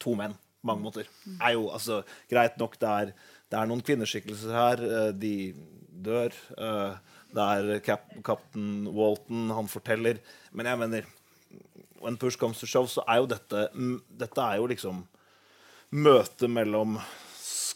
to 0.00 0.14
menn 0.18 0.32
på 0.36 0.70
mange 0.70 0.82
måter. 0.86 1.10
Er 1.40 1.52
jo, 1.54 1.66
altså, 1.70 2.00
greit 2.30 2.56
nok, 2.58 2.78
det 2.80 2.88
er, 2.90 3.10
det 3.52 3.58
er 3.60 3.68
noen 3.70 3.82
kvinneskikkelser 3.86 4.54
her. 4.56 4.80
eh, 4.86 5.10
De 5.14 5.34
dør. 6.06 6.32
eh, 6.58 6.96
Det 7.36 7.44
er 7.44 7.80
kaptein 8.24 8.86
Walton, 8.96 9.50
han 9.52 9.68
forteller. 9.68 10.18
Men 10.52 10.66
jeg 10.70 10.78
mener 10.78 11.12
When 12.00 12.16
push 12.20 12.36
comes 12.38 12.58
to 12.60 12.66
shove, 12.68 12.88
så 12.92 13.02
er 13.08 13.22
jo 13.22 13.26
dette 13.30 13.68
mm, 13.74 14.00
Dette 14.20 14.40
er 14.44 14.58
jo 14.60 14.66
liksom 14.68 15.04
møtet 15.96 16.50
mellom 16.50 16.98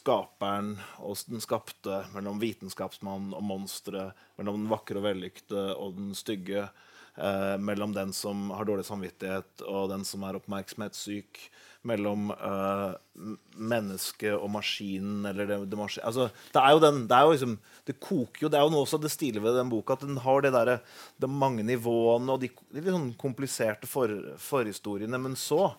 skaperen 0.00 0.74
og 1.04 1.18
den 1.28 1.42
skapte, 1.44 2.04
mellom 2.14 2.40
vitenskapsmann 2.42 3.34
og 3.36 3.44
monstre, 3.44 4.10
mellom 4.40 4.62
den 4.62 4.70
vakre 4.72 5.00
og 5.00 5.08
vellykte 5.08 5.66
og 5.76 5.98
den 5.98 6.14
stygge, 6.18 6.68
eh, 7.16 7.56
mellom 7.60 7.94
den 7.96 8.14
som 8.16 8.48
har 8.54 8.68
dårlig 8.68 8.86
samvittighet 8.88 9.66
og 9.68 9.90
den 9.92 10.06
som 10.08 10.24
er 10.24 10.40
oppmerksomhetssyk, 10.40 11.42
mellom 11.88 12.28
eh, 12.34 12.90
mennesket 13.20 13.60
menneske 13.70 14.32
og 14.36 14.50
maskinen 14.52 15.24
eller 15.30 15.48
det, 15.48 15.56
det 15.72 15.78
maskin... 15.80 16.04
Altså, 16.04 16.26
det 16.52 16.60
er 16.60 16.74
jo 16.74 16.82
den 16.82 16.98
Det 17.08 17.16
er 17.16 17.24
jo 17.24 17.32
liksom 17.32 17.54
Det 17.88 17.94
koker 18.00 18.44
jo 18.44 18.50
Det 18.52 18.58
er 18.58 18.64
jo 18.66 18.72
noe 18.74 18.84
også 18.84 19.00
det 19.00 19.10
stilige 19.12 19.44
ved 19.44 19.56
den 19.56 19.72
boka, 19.72 19.96
at 19.96 20.04
den 20.04 20.20
har 20.20 20.44
det 20.44 20.52
derre 20.52 20.78
De 21.20 21.28
mange 21.28 21.64
nivåene 21.64 22.36
og 22.36 22.42
de, 22.42 22.50
de 22.68 22.80
litt 22.82 22.92
sånn 22.92 23.14
kompliserte 23.20 23.88
for, 23.88 24.12
forhistoriene, 24.40 25.20
men 25.20 25.38
så 25.40 25.70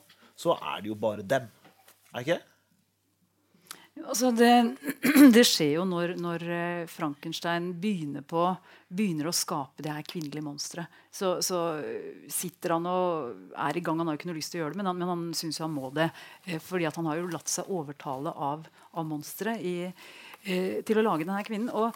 så 0.41 0.55
er 0.57 0.81
det 0.81 0.89
jo 0.89 0.95
bare 0.97 1.21
dem. 1.21 1.43
Er 2.11 2.23
ikke 2.23 2.39
det? 2.39 2.50
Altså 4.11 4.31
det, 4.35 4.75
det 5.35 5.43
skjer 5.47 5.77
jo 5.77 5.83
når, 5.87 6.17
når 6.19 6.43
eh, 6.51 6.89
Frankenstein 6.91 7.69
begynner, 7.79 8.25
på, 8.27 8.43
begynner 8.91 9.29
å 9.29 9.35
skape 9.35 9.85
det 9.85 9.93
her 9.93 10.03
kvinnelige 10.07 10.43
monsteret. 10.43 10.97
Så, 11.15 11.37
så 11.45 11.61
eh, 11.79 12.25
sitter 12.31 12.75
han 12.75 12.89
og 12.91 13.55
er 13.55 13.79
i 13.79 13.83
gang. 13.85 14.01
Han 14.01 14.11
har 14.11 14.17
jo 14.17 14.21
ikke 14.21 14.31
noe 14.33 14.39
lyst 14.41 14.51
til 14.51 14.59
å 14.59 14.65
gjøre 14.65 14.75
det, 14.75 14.81
men 14.81 14.91
han, 14.91 14.99
men 14.99 15.13
han 15.13 15.23
syns 15.37 15.61
han 15.63 15.71
må 15.71 15.93
det. 15.95 16.09
eh, 16.43 16.59
Fordi 16.59 16.89
han 16.89 17.07
har 17.07 17.21
jo 17.21 17.31
latt 17.31 17.53
seg 17.53 17.71
overtale 17.71 18.35
av, 18.35 18.67
av 18.91 19.07
monsteret 19.07 19.95
til 20.41 20.97
å 20.97 21.03
lage 21.05 21.23
denne 21.23 21.45
kvinnen. 21.45 21.71
Og 21.71 21.95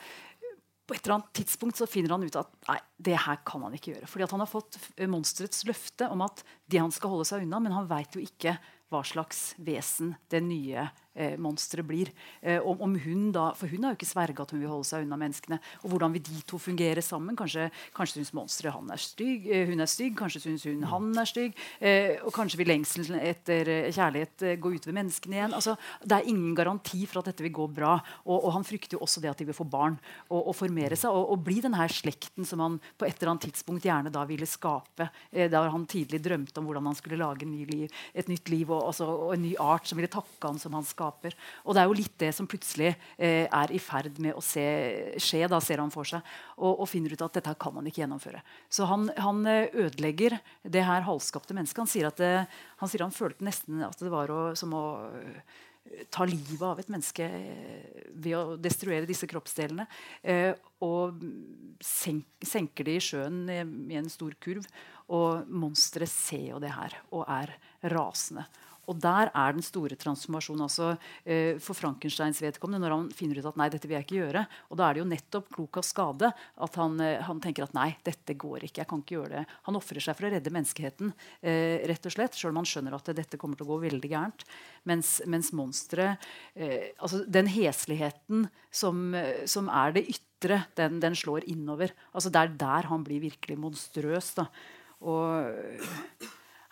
på 0.86 0.94
et 0.96 1.02
eller 1.02 1.18
annet 1.18 1.32
tidspunkt 1.36 1.80
så 1.82 1.88
finner 1.90 2.14
han 2.14 2.24
ut 2.24 2.36
at 2.40 2.52
nei, 2.70 2.78
det 3.10 3.18
her 3.26 3.40
kan 3.44 3.66
han 3.66 3.76
ikke 3.76 3.96
gjøre. 3.96 4.08
Fordi 4.08 4.28
han 4.32 4.44
har 4.46 4.52
fått 4.52 4.78
monsterets 5.10 5.66
løfte 5.68 6.08
om 6.14 6.24
at 6.24 6.46
det 6.70 6.80
han 6.80 6.94
skal 6.94 7.12
holde 7.12 7.28
seg 7.28 7.44
unna, 7.44 7.60
men 7.66 7.76
han 7.76 7.90
veit 7.90 8.16
jo 8.16 8.24
ikke 8.24 8.56
hva 8.94 9.02
slags 9.04 9.50
vesen 9.66 10.14
det 10.32 10.46
nye 10.46 10.86
eh, 11.16 11.36
monsteret 11.42 11.88
blir. 11.88 12.12
Eh, 12.42 12.60
om, 12.60 12.82
om 12.86 12.96
hun 13.00 13.32
da, 13.36 13.50
For 13.58 13.72
hun 13.72 13.84
har 13.84 13.94
jo 13.94 14.00
ikke 14.00 14.10
sverga 14.10 14.46
at 14.46 14.54
hun 14.54 14.62
vil 14.62 14.72
holde 14.72 14.88
seg 14.88 15.06
unna 15.06 15.18
menneskene. 15.20 15.60
Og 15.84 15.94
hvordan 15.94 16.14
vil 16.16 16.24
de 16.28 16.42
to 16.48 16.60
fungere 16.62 17.02
sammen? 17.06 17.38
Kanskje, 17.40 17.70
kanskje 17.96 18.20
syns 18.20 18.34
monsteret 18.36 18.76
han 18.76 18.92
er 18.94 19.02
stygg, 19.02 19.48
eh, 19.50 19.66
hun 19.70 19.84
er 19.84 19.90
stygg, 19.90 20.16
kanskje 20.20 20.44
syns 20.46 20.66
hun 20.70 20.86
han 20.92 21.12
er 21.18 21.30
stygg. 21.30 21.56
Eh, 21.80 22.22
og 22.26 22.34
kanskje 22.36 22.60
vil 22.62 22.72
lengselen 22.72 23.20
etter 23.22 23.70
eh, 23.72 23.90
kjærlighet 23.94 24.46
eh, 24.46 24.58
gå 24.62 24.74
utover 24.76 24.98
menneskene 25.00 25.40
igjen. 25.40 25.56
Altså, 25.58 25.76
det 26.04 26.18
er 26.18 26.30
ingen 26.32 26.56
garanti 26.58 27.04
for 27.10 27.22
at 27.22 27.32
dette 27.32 27.46
vil 27.46 27.56
gå 27.56 27.68
bra. 27.72 27.96
Og, 28.26 28.38
og 28.38 28.52
han 28.58 28.68
frykter 28.68 28.98
jo 28.98 29.04
også 29.06 29.24
det 29.24 29.32
at 29.32 29.42
de 29.42 29.50
vil 29.50 29.58
få 29.58 29.68
barn 29.70 29.98
og, 30.30 30.40
og 30.42 30.54
formere 30.58 30.98
seg. 31.00 31.14
Og, 31.14 31.36
og 31.36 31.44
bli 31.46 31.62
den 31.66 31.78
her 31.78 31.92
slekten 31.92 32.48
som 32.48 32.64
han 32.64 32.80
på 32.98 33.08
et 33.08 33.18
eller 33.20 33.36
annet 33.36 33.50
tidspunkt 33.50 33.88
gjerne 33.88 34.14
da 34.14 34.26
ville 34.30 34.48
skape. 34.50 35.10
Da 35.32 35.64
han 35.72 35.88
tidlig 35.90 36.22
drømte 36.24 36.62
om 36.62 36.68
hvordan 36.70 36.90
han 36.90 36.98
skulle 36.98 37.20
lage 37.20 37.48
ny 37.48 37.66
liv, 37.70 37.94
et 38.14 38.30
nytt 38.32 38.50
liv 38.52 38.70
og, 38.72 38.90
altså, 38.92 39.08
og 39.28 39.36
en 39.36 39.44
ny 39.46 39.54
art 39.62 39.88
som 39.90 40.00
ville 40.00 40.12
takke 40.12 40.50
han 40.50 40.60
som 40.62 40.76
han 40.78 40.88
skaper. 41.06 41.36
Og 41.66 41.76
det 41.76 41.82
er 41.82 41.90
jo 41.90 41.98
litt 41.98 42.16
det 42.22 42.32
som 42.36 42.48
plutselig 42.50 42.94
eh, 43.18 43.46
er 43.46 43.72
i 43.72 43.82
ferd 43.82 44.18
med 44.24 44.36
å 44.36 44.44
se, 44.44 44.66
skje, 45.22 45.46
da 45.52 45.60
ser 45.64 45.84
han 45.84 45.94
for 45.94 46.08
seg, 46.08 46.26
og, 46.58 46.82
og 46.82 46.90
finner 46.90 47.14
ut 47.14 47.26
at 47.26 47.38
dette 47.38 47.56
kan 47.62 47.76
han 47.78 47.88
ikke 47.90 48.04
gjennomføre. 48.04 48.42
Så 48.70 48.88
han, 48.90 49.10
han 49.18 49.46
eh, 49.50 49.70
ødelegger 49.86 50.40
det 50.64 50.86
her 50.86 51.06
halvskapte 51.06 51.56
mennesket. 51.58 51.84
Han 51.86 51.92
sier 51.92 52.10
at 52.10 52.20
det, 52.22 52.34
han, 52.82 52.92
sier 52.92 53.06
han 53.06 53.16
følte 53.16 53.46
nesten 53.46 53.84
at 53.86 54.02
det 54.02 54.14
var 54.14 54.34
å, 54.34 54.42
som 54.58 54.74
å 54.76 54.86
øh, 55.12 55.40
ta 56.14 56.26
livet 56.28 56.66
av 56.66 56.82
et 56.82 56.90
menneske 56.92 57.26
eh, 57.26 58.10
ved 58.12 58.36
å 58.38 58.58
destruere 58.62 59.10
disse 59.10 59.30
kroppsdelene. 59.30 59.88
Eh, 60.24 60.52
og 60.86 61.22
senk, 61.84 62.28
senker 62.46 62.88
det 62.88 63.00
i 63.00 63.04
sjøen 63.04 63.46
i 63.50 64.00
en 64.00 64.12
stor 64.12 64.36
kurv. 64.42 64.66
Og 65.14 65.50
monsteret 65.54 66.10
ser 66.10 66.48
jo 66.56 66.62
det 66.62 66.74
her 66.74 66.98
og 67.14 67.28
er 67.30 67.54
rasende. 67.94 68.48
Og 68.92 69.00
der 69.02 69.32
er 69.34 69.56
den 69.56 69.66
store 69.66 69.98
transformasjonen 70.00 70.66
altså, 70.68 70.92
eh, 71.24 71.58
for 71.64 71.78
Frankensteins 71.78 72.42
vedkommende. 72.44 72.84
Når 72.86 72.96
han 72.96 73.08
finner 73.16 73.40
ut 73.40 73.50
at 73.50 73.60
nei, 73.60 73.70
dette 73.74 73.90
vil 73.90 73.98
jeg 73.98 74.08
ikke 74.08 74.20
gjøre. 74.20 74.46
Og 74.70 74.80
da 74.80 74.88
er 74.88 74.96
det 74.98 75.04
jo 75.04 75.10
nettopp 75.10 75.50
klok 75.56 75.82
av 75.82 75.88
skade 75.88 76.32
at 76.32 76.80
han, 76.82 77.00
eh, 77.04 77.24
han 77.26 77.42
tenker 77.44 77.66
at 77.66 77.76
nei, 77.78 77.90
dette 78.06 78.38
går 78.38 78.68
ikke. 78.68 78.84
jeg 78.84 78.90
kan 78.92 79.02
ikke 79.02 79.18
gjøre 79.18 79.34
det. 79.40 79.46
Han 79.70 79.80
ofrer 79.80 80.04
seg 80.04 80.18
for 80.18 80.28
å 80.28 80.34
redde 80.34 80.54
menneskeheten, 80.54 81.14
eh, 81.42 81.86
rett 81.90 82.06
og 82.06 82.16
slett, 82.16 82.38
selv 82.38 82.54
om 82.54 82.62
han 82.62 82.70
skjønner 82.70 82.96
at 82.96 83.12
dette 83.16 83.38
kommer 83.42 83.58
til 83.58 83.68
å 83.68 83.74
gå 83.74 83.82
veldig 83.90 84.12
gærent. 84.12 84.46
Mens, 84.86 85.22
mens 85.26 85.52
monsteret 85.56 86.22
eh, 86.56 86.92
altså 87.02 87.24
Den 87.26 87.48
hesligheten 87.50 88.50
som, 88.72 89.14
eh, 89.16 89.46
som 89.50 89.70
er 89.70 89.96
det 89.96 90.06
ytre, 90.12 90.66
den, 90.78 91.00
den 91.00 91.16
slår 91.18 91.48
innover. 91.50 91.94
Altså 92.14 92.32
Det 92.32 92.42
er 92.42 92.58
der 92.60 92.90
han 92.92 93.04
blir 93.04 93.24
virkelig 93.24 93.58
monstrøs. 93.58 94.36
da. 94.36 94.48
Og 95.02 95.52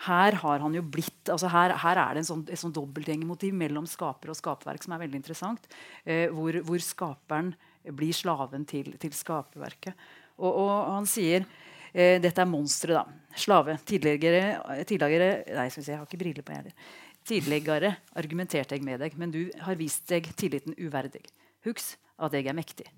her 0.03 0.37
har 0.41 0.63
han 0.63 0.73
jo 0.75 0.81
blitt 0.83 1.29
altså 1.31 1.49
her, 1.51 1.75
her 1.79 1.99
er 2.01 2.15
det 2.15 2.23
en 2.23 2.29
sånn, 2.29 2.41
et 2.51 2.59
sånn 2.59 2.73
dobbeltgjengermotiv 2.75 3.55
mellom 3.55 3.85
skaper 3.89 4.33
og 4.33 4.37
skaperverk 4.39 4.83
som 4.83 4.95
er 4.95 5.03
veldig 5.05 5.19
interessant. 5.21 5.67
Eh, 6.03 6.25
hvor, 6.33 6.57
hvor 6.67 6.83
skaperen 6.83 7.53
blir 7.95 8.15
slaven 8.15 8.65
til, 8.67 8.93
til 8.99 9.15
skaperverket. 9.15 9.95
Og, 10.39 10.49
og 10.49 10.73
han 10.95 11.07
sier 11.09 11.45
eh, 11.91 12.19
Dette 12.23 12.43
er 12.43 12.49
monsteret, 12.49 12.99
da. 12.99 13.37
Slave. 13.39 13.77
Tidligere, 13.87 14.83
tidligere 14.85 15.29
Nei, 15.57 15.69
se, 15.73 15.85
jeg 15.87 15.97
har 15.97 16.07
ikke 16.07 16.21
briller 16.21 16.45
på, 16.45 16.55
jeg. 16.55 16.75
Tidligere 17.23 17.95
argumenterte 18.19 18.75
jeg 18.75 18.83
med 18.85 18.99
deg, 19.01 19.15
men 19.19 19.31
du 19.31 19.45
har 19.63 19.79
vist 19.79 20.05
deg 20.11 20.27
tilliten 20.39 20.75
uverdig. 20.77 21.23
Husk 21.63 21.95
at 22.23 22.35
jeg 22.35 22.49
er 22.51 22.57
mektig. 22.57 22.89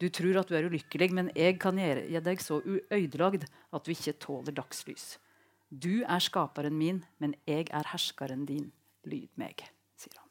Du 0.00 0.08
tror 0.12 0.40
at 0.40 0.48
du 0.48 0.54
er 0.56 0.68
ulykkelig, 0.68 1.10
men 1.16 1.32
jeg 1.36 1.58
kan 1.60 1.76
gjøre 1.76 2.22
deg 2.24 2.40
så 2.40 2.60
uøydelagd 2.60 3.44
at 3.48 3.84
du 3.84 3.92
ikke 3.92 4.16
tåler 4.20 4.54
dagslys. 4.56 5.18
Du 5.70 6.02
er 6.02 6.22
skaperen 6.22 6.74
min, 6.74 7.04
men 7.22 7.36
jeg 7.46 7.70
er 7.70 7.92
herskeren 7.92 8.42
din. 8.48 8.72
Lyd 9.06 9.30
meg, 9.40 9.62
sier 9.96 10.18
han. 10.18 10.26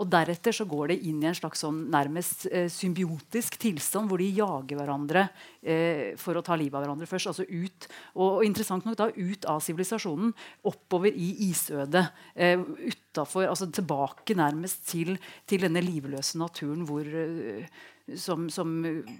Og 0.00 0.08
Deretter 0.08 0.54
så 0.56 0.64
går 0.68 0.92
det 0.92 0.96
inn 1.10 1.20
i 1.20 1.28
en 1.28 1.36
slags 1.36 1.60
sånn 1.60 1.82
nærmest 1.92 2.46
eh, 2.48 2.70
symbiotisk 2.72 3.58
tilstand 3.60 4.08
hvor 4.08 4.20
de 4.20 4.28
jager 4.32 4.78
hverandre 4.78 5.26
eh, 5.60 6.16
for 6.20 6.38
å 6.38 6.44
ta 6.44 6.56
livet 6.56 6.78
av 6.78 6.86
hverandre 6.86 7.08
først. 7.08 7.32
altså 7.32 7.44
ut, 7.44 7.88
og, 8.14 8.38
og 8.38 8.44
interessant 8.46 8.86
nok 8.88 8.96
da 8.96 9.10
ut 9.12 9.48
av 9.50 9.60
sivilisasjonen, 9.64 10.32
oppover 10.70 11.12
i 11.12 11.30
isødet. 11.50 12.06
Eh, 12.32 12.56
utenfor, 12.60 13.48
altså 13.50 13.68
Tilbake 13.68 14.36
nærmest 14.38 14.86
til, 14.88 15.16
til 15.48 15.66
denne 15.68 15.84
livløse 15.84 16.40
naturen 16.40 16.86
hvor 16.88 17.04
eh, 17.04 17.68
som, 18.18 18.46
som 18.50 18.70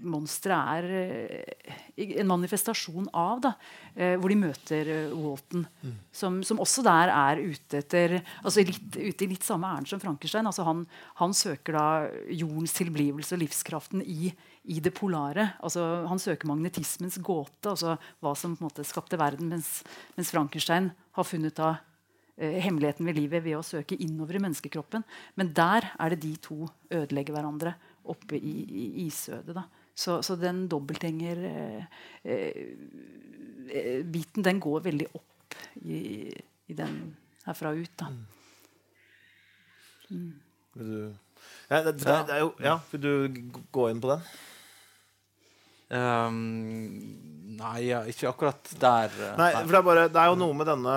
monsteret 0.07 0.81
er 0.81 0.87
eh, 0.97 2.15
en 2.21 2.31
manifestasjon 2.31 3.09
av. 3.17 3.41
Da, 3.45 3.53
eh, 3.95 4.15
hvor 4.21 4.33
de 4.33 4.39
møter 4.41 4.91
eh, 4.91 5.15
Walton, 5.15 5.67
mm. 5.83 5.97
som, 6.15 6.41
som, 6.47 6.61
også 6.63 6.85
der 6.87 7.13
er 7.15 7.43
ute 7.43 7.81
etter 7.81 8.17
altså 8.43 8.65
litt, 8.67 8.97
ute 8.97 9.27
i 9.27 9.31
litt 9.35 9.47
samme 9.47 9.71
ærend 9.71 9.91
som 9.91 10.03
Frankenstein. 10.03 10.49
Altså 10.51 10.67
han, 10.67 10.87
han, 11.21 11.37
søker 11.37 11.77
da 11.77 11.87
jordens 12.35 12.75
tilblivelse 12.77 13.37
og 13.37 13.45
livskraften 13.45 14.03
i, 14.05 14.33
i 14.65 14.81
det 14.83 14.95
polare. 14.97 15.53
Altså 15.65 15.85
han 16.11 16.23
søker 16.23 16.51
magnetismens 16.51 17.21
gåte, 17.25 17.75
altså 17.75 17.97
hva 18.21 18.35
som 18.39 18.57
på 18.57 18.65
en 18.65 18.71
måte 18.71 18.87
skapte 18.89 19.21
verden, 19.21 19.53
mens, 19.53 19.81
mens 20.19 20.35
Frankenstein 20.35 20.91
har 21.17 21.27
funnet 21.27 21.57
da 21.59 21.77
hemmeligheten 22.41 23.05
ved 23.05 23.19
livet 23.19 23.43
ved 23.45 23.59
å 23.59 23.65
søke 23.67 23.99
innover 24.01 24.39
i 24.39 24.41
menneskekroppen. 24.41 25.03
Men 25.37 25.51
der 25.53 25.91
er 25.93 26.15
det 26.15 26.23
de 26.23 26.31
to 26.41 26.63
ødelegger 26.89 27.37
hverandre 27.37 27.75
oppe 28.05 28.39
i, 28.39 28.65
i 28.65 29.07
isødet. 29.07 29.55
da. 29.57 29.63
Så, 29.95 30.23
så 30.23 30.37
den 30.41 30.69
dobbeltgjengerbiten 30.71 31.89
eh, 32.25 33.75
eh, 33.75 34.45
den 34.45 34.61
går 34.61 34.81
veldig 34.87 35.07
opp 35.15 35.55
i, 35.85 36.33
i 36.67 36.75
den 36.77 37.17
herfra 37.45 37.73
ut. 37.77 37.99
da. 38.01 38.07
Mm. 40.11 40.33
Vil 40.75 40.95
du 40.95 41.15
ja, 41.71 41.85
det, 41.87 41.93
det, 42.03 42.15
det 42.27 42.39
jo, 42.41 42.49
ja, 42.63 42.81
Vil 42.91 43.03
du 43.03 43.13
gå 43.73 43.89
inn 43.91 44.01
på 44.03 44.11
den? 44.11 44.23
Um, 45.91 46.37
nei, 47.59 47.91
ikke 48.11 48.31
akkurat 48.31 48.73
der. 48.79 49.15
Eh, 49.15 49.37
nei, 49.39 49.51
for 49.59 49.71
det 49.71 49.79
er, 49.79 49.87
bare, 49.87 50.09
det 50.11 50.23
er 50.23 50.31
jo 50.31 50.39
noe 50.39 50.57
med 50.59 50.67
denne 50.71 50.97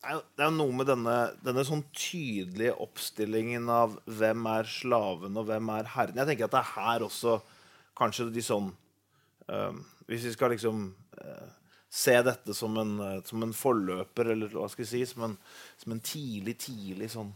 det 0.00 0.44
er 0.46 0.52
noe 0.54 0.72
med 0.72 0.88
denne, 0.88 1.14
denne 1.44 1.62
sånn 1.66 1.82
tydelige 1.92 2.72
oppstillingen 2.80 3.68
av 3.68 3.98
hvem 4.08 4.46
er 4.48 4.68
slaven 4.68 5.36
og 5.36 5.48
hvem 5.50 5.72
er 5.74 5.90
herren. 5.92 6.20
Jeg 6.22 6.30
tenker 6.30 6.48
at 6.48 6.54
det 6.54 6.60
er 6.62 6.70
her 6.74 7.04
også 7.04 7.36
kanskje 8.00 8.30
de 8.32 8.44
sånn 8.44 8.70
uh, 9.50 9.74
Hvis 10.08 10.24
vi 10.24 10.32
skal 10.32 10.54
liksom 10.54 10.86
uh, 11.20 11.48
se 11.92 12.14
dette 12.24 12.56
som 12.56 12.78
en, 12.80 12.94
uh, 12.96 13.18
som 13.28 13.44
en, 13.44 13.52
forløper, 13.52 14.32
eller 14.32 14.54
hva 14.54 14.70
skal 14.72 14.86
jeg 14.86 14.92
si, 14.94 15.02
som 15.12 15.26
en, 15.28 15.36
som 15.82 15.92
en 15.92 16.00
tidlig, 16.00 16.56
tidlig 16.64 17.10
sånn 17.12 17.34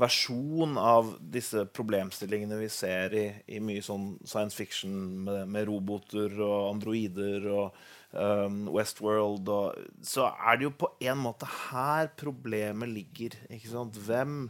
versjon 0.00 0.76
av 0.80 1.14
disse 1.20 1.66
problemstillingene 1.76 2.58
vi 2.60 2.72
ser 2.72 3.14
i, 3.16 3.26
i 3.56 3.60
mye 3.64 3.84
sånn 3.84 4.14
science 4.28 4.56
fiction 4.56 4.96
med, 5.24 5.44
med 5.52 5.68
roboter 5.68 6.32
og 6.36 6.72
androider 6.74 7.48
og 7.52 7.78
um, 8.12 8.66
Westworld 8.74 9.48
og, 9.52 9.82
Så 10.02 10.28
er 10.28 10.56
det 10.56 10.68
jo 10.68 10.76
på 10.84 10.92
en 11.00 11.20
måte 11.24 11.48
her 11.70 12.10
problemet 12.18 12.92
ligger. 12.92 13.36
Ikke 13.50 13.72
sant? 13.72 13.98
Hvem 14.06 14.46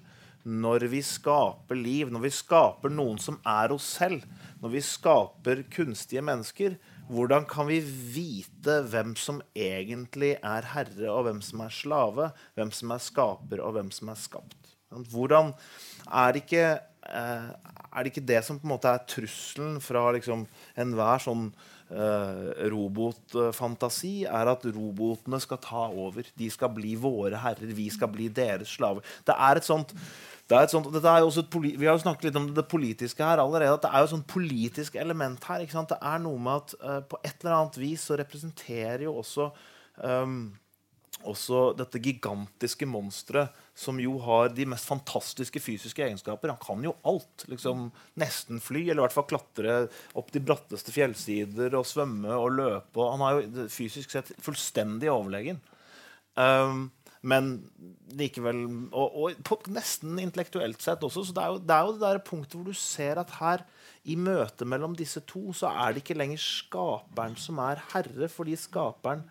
når 0.47 0.87
vi 0.93 1.01
skaper 1.03 1.75
liv, 1.75 2.11
når 2.15 2.23
vi 2.29 2.31
skaper 2.31 2.93
noen 2.95 3.19
som 3.19 3.41
er 3.43 3.73
oss 3.75 3.89
selv, 3.99 4.23
når 4.63 4.77
vi 4.77 4.83
skaper 4.87 5.65
kunstige 5.75 6.23
mennesker, 6.23 6.77
hvordan 7.11 7.47
kan 7.51 7.67
vi 7.67 7.81
vite 7.83 8.81
hvem 8.93 9.17
som 9.19 9.41
egentlig 9.59 10.37
er 10.39 10.69
herre, 10.71 11.09
og 11.11 11.27
hvem 11.27 11.41
som 11.43 11.65
er 11.67 11.75
slave? 11.75 12.31
Hvem 12.55 12.71
som 12.75 12.95
er 12.95 13.03
skaper, 13.03 13.63
og 13.63 13.75
hvem 13.75 13.91
som 13.95 14.11
er 14.11 14.19
skapt? 14.23 14.73
Hvordan 15.11 15.53
er 16.07 16.39
ikke, 16.39 16.65
eh, 17.11 17.51
er 17.91 18.03
det 18.03 18.13
ikke 18.13 18.27
det 18.27 18.45
som 18.47 18.59
på 18.59 18.67
en 18.67 18.75
måte 18.75 18.91
er 18.91 19.03
trusselen 19.07 19.81
fra 19.83 20.13
liksom 20.15 20.47
enhver 20.79 21.23
sånn 21.27 21.51
robotfantasi, 22.73 24.25
er 24.27 24.51
at 24.51 24.65
robotene 24.75 25.39
skal 25.43 25.61
ta 25.63 25.85
over. 25.87 26.27
De 26.39 26.49
skal 26.51 26.73
bli 26.75 26.97
våre 26.99 27.39
herrer. 27.39 27.75
Vi 27.77 27.87
skal 27.95 28.11
bli 28.11 28.27
deres 28.29 28.73
slaver. 28.75 29.07
Det 29.27 29.37
er 29.37 29.61
et 29.61 29.69
sånt 29.69 29.95
er 30.55 30.69
sånt, 30.71 30.87
er 30.95 31.25
vi 31.59 31.87
har 31.87 31.97
jo 31.97 32.03
snakket 32.05 32.29
litt 32.29 32.37
om 32.39 32.47
det 32.55 32.69
politiske 32.71 33.25
her 33.25 33.41
allerede. 33.43 33.75
at 33.75 33.83
Det 33.83 33.91
er 33.91 33.99
jo 33.99 34.05
et 34.05 34.15
sånt 34.15 34.27
politisk 34.31 34.95
element 34.95 35.45
her. 35.45 35.59
Det 35.59 35.99
er 36.01 36.19
noe 36.23 36.39
med 36.39 36.53
at 36.55 36.75
uh, 36.83 37.01
på 37.03 37.19
et 37.25 37.35
eller 37.43 37.57
annet 37.57 37.79
vis 37.79 38.05
så 38.07 38.15
representerer 38.15 39.03
jo 39.03 39.17
også 39.19 39.51
um, 40.05 40.55
også 41.29 41.71
dette 41.79 42.01
gigantiske 42.03 42.89
monsteret 42.89 43.65
som 43.77 43.99
jo 44.01 44.17
har 44.25 44.51
de 44.57 44.67
mest 44.69 44.89
fantastiske 44.89 45.61
fysiske 45.61 46.05
egenskaper. 46.07 46.53
Han 46.55 46.63
kan 46.63 46.85
jo 46.87 46.95
alt. 47.07 47.45
liksom 47.51 47.91
Nesten 48.21 48.61
fly, 48.63 48.87
eller 48.87 49.03
i 49.03 49.07
hvert 49.07 49.17
fall 49.17 49.29
klatre 49.31 49.79
opp 50.17 50.33
de 50.33 50.43
bratteste 50.43 50.95
fjellsider 50.95 51.77
og 51.77 51.89
svømme 51.89 52.33
og 52.33 52.55
løpe. 52.57 53.09
Han 53.13 53.25
er 53.27 53.41
jo 53.41 53.67
fysisk 53.73 54.15
sett 54.15 54.33
fullstendig 54.43 55.13
overlegen. 55.13 55.61
Um, 56.37 56.89
men 57.27 57.55
likevel 58.17 58.59
Og, 58.93 59.15
og 59.17 59.39
på, 59.45 59.59
nesten 59.73 60.21
intellektuelt 60.23 60.83
sett 60.85 61.03
også. 61.05 61.25
Så 61.27 61.37
det 61.37 61.43
er, 61.43 61.55
jo, 61.55 61.63
det 61.65 61.77
er 61.77 61.87
jo 61.87 61.97
det 61.97 62.05
der 62.05 62.23
punktet 62.25 62.59
hvor 62.59 62.69
du 62.69 62.77
ser 62.77 63.21
at 63.23 63.37
her, 63.41 63.67
i 64.07 64.15
møtet 64.15 64.69
mellom 64.71 64.93
disse 64.95 65.19
to, 65.27 65.51
så 65.57 65.67
er 65.67 65.91
det 65.91 66.05
ikke 66.05 66.15
lenger 66.15 66.39
skaperen 66.39 67.35
som 67.43 67.59
er 67.59 67.81
herre, 67.91 68.29
fordi 68.31 68.55
skaperen 68.55 69.25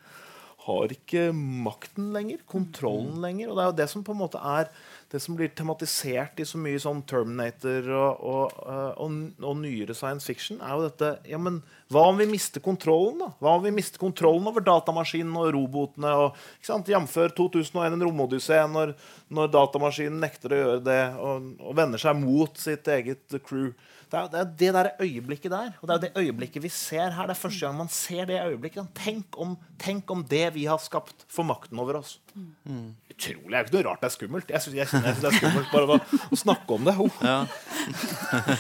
har 0.66 0.94
ikke 0.94 1.30
makten 1.36 2.10
lenger, 2.16 2.42
kontrollen 2.50 3.20
lenger. 3.22 3.52
Og 3.52 3.58
det 3.58 3.64
er 3.64 3.70
jo 3.70 3.80
det 3.80 3.88
som 3.92 4.04
på 4.06 4.16
en 4.16 4.22
måte 4.24 4.42
er 4.42 4.70
det 5.12 5.22
som 5.22 5.38
blir 5.38 5.52
tematisert 5.54 6.40
i 6.42 6.48
så 6.48 6.60
mye 6.60 6.80
sånn 6.82 7.04
Terminator 7.08 7.86
og, 7.94 8.24
og, 8.26 8.56
eh, 8.66 9.02
og, 9.06 9.18
og, 9.44 9.60
nyere 9.62 9.96
science 9.96 10.26
fiction, 10.28 10.58
er 10.60 10.74
jo 10.74 10.88
dette 10.88 11.12
ja, 11.30 11.40
men 11.42 11.62
Hva 11.94 12.08
om 12.10 12.18
vi 12.18 12.26
mister 12.28 12.64
kontrollen? 12.66 13.22
da? 13.22 13.30
Hva 13.40 13.56
om 13.60 13.64
vi 13.64 13.74
mister 13.76 14.02
kontrollen 14.02 14.50
over 14.50 14.66
datamaskinen 14.66 15.36
og 15.38 15.52
robotene? 15.54 16.16
og 16.26 16.40
ikke 16.58 16.72
sant, 16.72 16.90
Jf. 16.90 17.18
2001 17.38 17.94
en 17.94 18.08
romodyssé, 18.08 18.64
når, 18.72 18.96
når 19.30 19.54
datamaskinen 19.54 20.18
nekter 20.24 20.56
å 20.56 20.64
gjøre 20.64 20.86
det 20.88 21.02
og, 21.22 21.52
og 21.62 21.78
vender 21.78 22.02
seg 22.02 22.18
mot 22.20 22.58
sitt 22.60 22.90
eget 22.90 23.38
crew. 23.46 23.76
Det 24.12 24.20
er, 24.20 24.28
det 24.32 24.42
er 24.42 24.52
det 24.62 24.74
der 24.78 24.92
øyeblikket 25.02 25.52
der. 25.52 25.72
Og 25.82 25.90
det 25.90 25.96
er 25.96 26.04
det 26.06 26.12
øyeblikket 26.24 26.64
vi 26.64 26.72
ser 26.74 27.10
her. 27.16 27.30
Det 27.30 27.36
er 27.36 27.42
første 27.42 27.66
gang 27.66 27.78
man 27.78 27.92
ser 27.92 28.30
det 28.30 28.42
øyeblikket. 28.42 28.92
Tenk 28.98 29.40
om, 29.42 29.58
tenk 29.82 30.12
om 30.12 30.24
det 30.24 30.46
vi 30.56 30.68
har 30.70 30.82
skapt, 30.82 31.26
får 31.32 31.50
makten 31.50 31.82
over 31.82 32.02
oss. 32.02 32.20
Mm. 32.36 32.96
Utrolig. 33.16 33.48
Det 33.48 33.56
er 33.56 33.62
jo 33.62 33.66
ikke 33.70 33.76
noe 33.78 33.86
rart 33.88 34.02
det 34.04 34.08
er 34.10 34.14
skummelt. 34.16 34.50
Jeg 34.52 34.64
syns, 34.66 34.92
det 35.22 35.30
er 35.30 35.36
skummelt 35.38 35.70
bare 35.72 35.96
å, 35.96 36.20
å 36.36 36.40
snakke 36.40 36.76
om 36.76 36.88
det. 36.88 36.96
Oh. 37.00 37.20
Ja. 37.24 37.46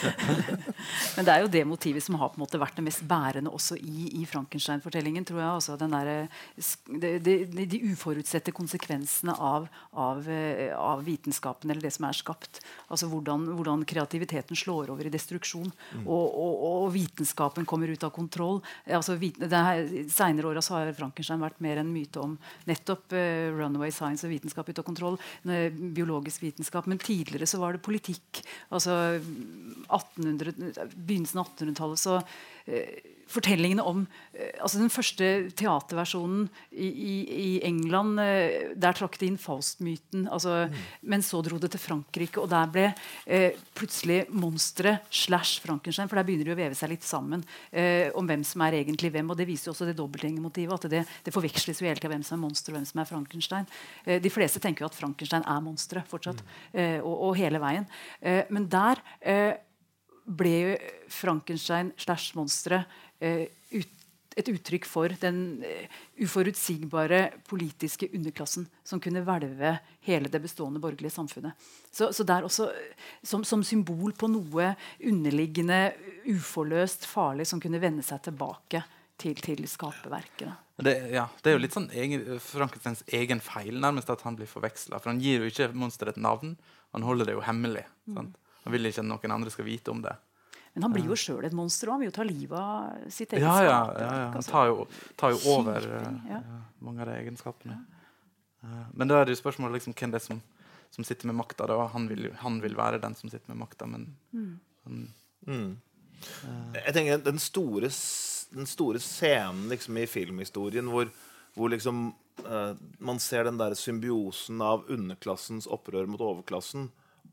Men 1.18 1.28
det 1.28 1.34
er 1.34 1.44
jo 1.44 1.50
det 1.52 1.64
motivet 1.68 2.06
som 2.06 2.16
har 2.22 2.32
på 2.32 2.40
en 2.40 2.46
måte 2.46 2.62
vært 2.62 2.80
det 2.80 2.86
mest 2.86 3.04
bærende 3.10 3.52
også 3.52 3.76
i, 3.76 4.22
i 4.22 4.24
Frankenstein-fortellingen. 4.30 5.28
tror 5.28 5.42
jeg 5.42 5.50
altså, 5.50 5.76
der, 5.82 6.30
de, 6.88 7.12
de, 7.20 7.66
de, 7.66 7.82
uforutsette 7.92 8.54
konsekvensene 8.56 9.36
av, 9.36 9.68
av, 9.92 10.24
eh, 10.32 10.72
av, 10.72 11.04
vitenskapen 11.04 11.74
eller 11.74 11.84
det 11.84 11.92
som 11.98 12.08
er 12.08 12.16
skapt. 12.16 12.64
Altså 12.88 13.12
hvordan, 13.12 13.50
hvordan 13.58 13.84
kreativiteten 13.88 14.56
slår 14.56 14.94
over 14.96 15.04
i 15.10 15.14
destruksjon. 15.14 15.45
Mm. 15.54 16.06
Og, 16.06 16.26
og, 16.26 16.54
og, 16.70 16.88
vitenskapen 16.96 17.68
kommer 17.70 17.92
ut 17.92 18.04
av 18.04 18.14
kontroll. 18.16 18.62
Altså, 18.88 19.18
Seinere 19.20 20.50
åra 20.50 20.64
har 20.74 20.94
Frankenstein 20.98 21.44
vært 21.44 21.62
mer 21.64 21.82
en 21.82 21.92
myte 21.94 22.22
om 22.24 22.38
nettopp 22.70 23.16
uh, 23.16 23.54
runaway 23.56 23.94
science 23.94 24.26
og 24.26 24.34
vitenskap 24.34 24.70
ut 24.70 24.82
av 24.82 24.88
kontroll. 24.88 25.20
biologisk 25.46 26.44
vitenskap. 26.44 26.88
Men 26.90 27.02
tidligere 27.02 27.48
så 27.50 27.62
var 27.62 27.76
det 27.76 27.86
politikk. 27.86 28.44
altså 28.70 29.20
1800, 29.90 30.54
Begynnelsen 30.96 31.42
av 31.42 31.52
1800-tallet 31.52 32.02
så 32.02 32.20
eh, 32.66 33.15
fortellingene 33.32 33.84
om 33.86 34.04
eh, 34.34 34.54
altså 34.62 34.80
Den 34.82 34.92
første 34.94 35.30
teaterversjonen 35.58 36.46
i, 36.72 36.88
i, 36.88 37.16
i 37.26 37.50
England 37.66 38.20
eh, 38.22 38.72
Der 38.78 38.98
trakk 38.98 39.18
de 39.22 39.30
inn 39.32 39.40
Faust-myten. 39.42 40.28
Altså, 40.32 40.66
mm. 40.70 40.78
Men 41.12 41.26
så 41.26 41.42
dro 41.46 41.60
det 41.62 41.72
til 41.74 41.82
Frankrike, 41.82 42.42
og 42.42 42.50
der 42.52 42.70
ble 42.72 42.86
eh, 43.26 43.58
plutselig 43.78 44.24
monsteret 44.34 45.10
slash 45.10 45.64
Frankenstein. 45.66 46.10
For 46.12 46.20
der 46.20 46.28
begynner 46.28 46.52
de 46.52 46.56
å 46.56 46.60
veve 46.60 46.78
seg 46.78 46.94
litt 46.94 47.08
sammen 47.08 47.44
eh, 47.72 48.12
om 48.18 48.28
hvem 48.30 48.46
som 48.48 48.66
er 48.66 48.80
egentlig 48.82 49.14
hvem. 49.16 49.34
Og 49.34 49.40
det 49.40 49.50
viser 49.50 49.72
jo 49.72 49.76
også 49.76 49.90
det 49.90 49.98
dobbeltgjengermotivet. 50.00 50.78
At 50.78 50.92
det, 50.92 51.04
det 51.26 51.36
forveksles 51.36 51.82
jo 51.82 51.90
hele 51.90 52.00
tida 52.00 52.14
hvem 52.14 52.26
som 52.26 52.38
er 52.38 52.46
monster 52.46 52.74
og 52.74 52.80
hvem 52.80 52.90
som 52.90 53.02
er 53.02 53.10
Frankenstein. 53.10 53.70
Eh, 54.06 54.22
de 54.24 54.34
fleste 54.34 54.62
tenker 54.64 54.86
jo 54.86 54.92
at 54.92 55.00
Frankenstein 55.00 55.46
er 55.46 55.64
monsteret 55.66 56.10
fortsatt. 56.10 56.44
Mm. 56.46 56.82
Eh, 56.82 57.00
og, 57.02 57.16
og, 57.16 57.32
hele 57.36 57.60
veien. 57.60 57.84
men 58.54 58.68
der 58.72 59.02
ble 60.26 60.78
Frankenstein 61.12 61.92
slash 62.02 62.34
monsteret 62.38 62.90
et 64.36 64.50
uttrykk 64.52 64.88
for 64.88 65.14
den 65.22 65.38
uh, 65.64 66.00
uforutsigbare 66.20 67.22
politiske 67.48 68.10
underklassen 68.14 68.68
som 68.84 69.00
kunne 69.04 69.24
hvelve 69.26 69.78
hele 70.06 70.32
det 70.32 70.42
bestående 70.44 70.82
borgerlige 70.84 71.16
samfunnet. 71.16 71.56
Så, 71.92 72.12
så 72.12 72.26
det 72.28 72.36
er 72.36 72.48
også 72.48 72.68
som, 73.24 73.46
som, 73.48 73.64
symbol 73.64 74.14
på 74.18 74.30
noe 74.32 74.74
underliggende, 75.00 75.80
uforløst, 76.28 77.08
farlig 77.08 77.48
som 77.48 77.64
kunne 77.64 77.82
vende 77.82 78.04
seg 78.06 78.26
tilbake 78.28 78.84
til, 79.22 79.40
til 79.40 79.64
skaperverket. 79.72 80.62
Det, 80.84 80.96
ja, 81.16 81.30
det 81.40 81.52
er 81.52 81.56
jo 81.56 81.64
litt 81.64 81.76
sånn 81.76 81.88
egen, 81.96 82.26
Frankensteins 82.44 83.06
egen 83.16 83.40
feil 83.40 83.78
nærmest 83.80 84.10
at 84.12 84.26
han 84.28 84.36
blir 84.36 84.50
forveksla. 84.52 85.00
For 85.00 85.14
han 85.14 85.22
gir 85.24 85.40
jo 85.40 85.52
ikke 85.52 85.72
monsteret 85.72 86.18
et 86.18 86.26
navn. 86.26 86.58
Han 86.96 87.06
holder 87.08 87.30
det 87.30 87.38
jo 87.38 87.46
hemmelig. 87.46 87.86
Mm. 88.12 88.34
Han 88.66 88.74
vil 88.74 88.90
ikke 88.90 89.06
at 89.06 89.08
noen 89.08 89.36
andre 89.38 89.54
skal 89.54 89.68
vite 89.68 89.94
om 89.94 90.04
det. 90.04 90.18
Men 90.76 90.84
han 90.84 90.94
blir 90.96 91.08
jo 91.08 91.16
sjøl 91.16 91.46
et 91.48 91.54
monster, 91.56 91.88
òg. 91.88 91.96
han 91.96 92.02
vil 92.04 92.10
jo 92.10 92.16
ta 92.18 92.24
livet 92.28 92.56
av 92.60 93.12
sitt 93.14 93.32
eget 93.32 93.46
ja, 93.46 93.56
ja, 93.64 93.78
ja, 93.96 94.08
ja, 94.20 94.26
Han 94.34 94.44
tar 94.44 94.66
jo, 94.68 94.88
tar 95.16 95.32
jo 95.32 95.38
over 95.54 95.86
uh, 95.88 96.42
mange 96.84 97.00
av 97.00 97.08
de 97.08 97.16
egenskapene. 97.22 97.78
Uh, 98.60 98.82
men 98.92 99.08
da 99.08 99.22
er 99.22 99.30
det 99.30 99.38
jo 99.38 99.40
spørsmålet 99.40 99.80
liksom, 99.80 99.96
hvem 99.96 100.12
det 100.12 100.20
er 100.20 100.26
som, 100.26 100.42
som 100.92 101.08
sitter 101.08 101.32
med 101.32 101.40
makta. 101.40 101.70
Han, 101.94 102.10
vil, 102.12 102.28
han 102.42 102.60
vil 102.64 102.76
være 102.76 103.00
den 103.04 103.16
som 103.16 103.32
sitter 103.32 103.54
med 103.54 103.62
makta, 103.64 103.88
men 103.88 104.10
mm. 104.36 104.52
Han, 104.86 105.00
mm. 105.48 105.72
uh, 106.44 106.76
Jeg 106.82 106.98
tenker 107.00 107.24
den 107.24 107.40
store 107.40 107.94
den 108.56 108.68
store 108.70 109.00
scenen 109.02 109.72
liksom, 109.72 109.98
i 109.98 110.06
filmhistorien 110.08 110.92
hvor, 110.92 111.10
hvor 111.56 111.72
liksom 111.74 112.12
Uh, 112.44 112.76
man 113.00 113.16
ser 113.24 113.46
den 113.48 113.56
der 113.56 113.72
symbiosen 113.80 114.60
av 114.60 114.82
underklassens 114.92 115.70
opprør 115.72 116.04
mot 116.12 116.20
overklassen 116.20 116.90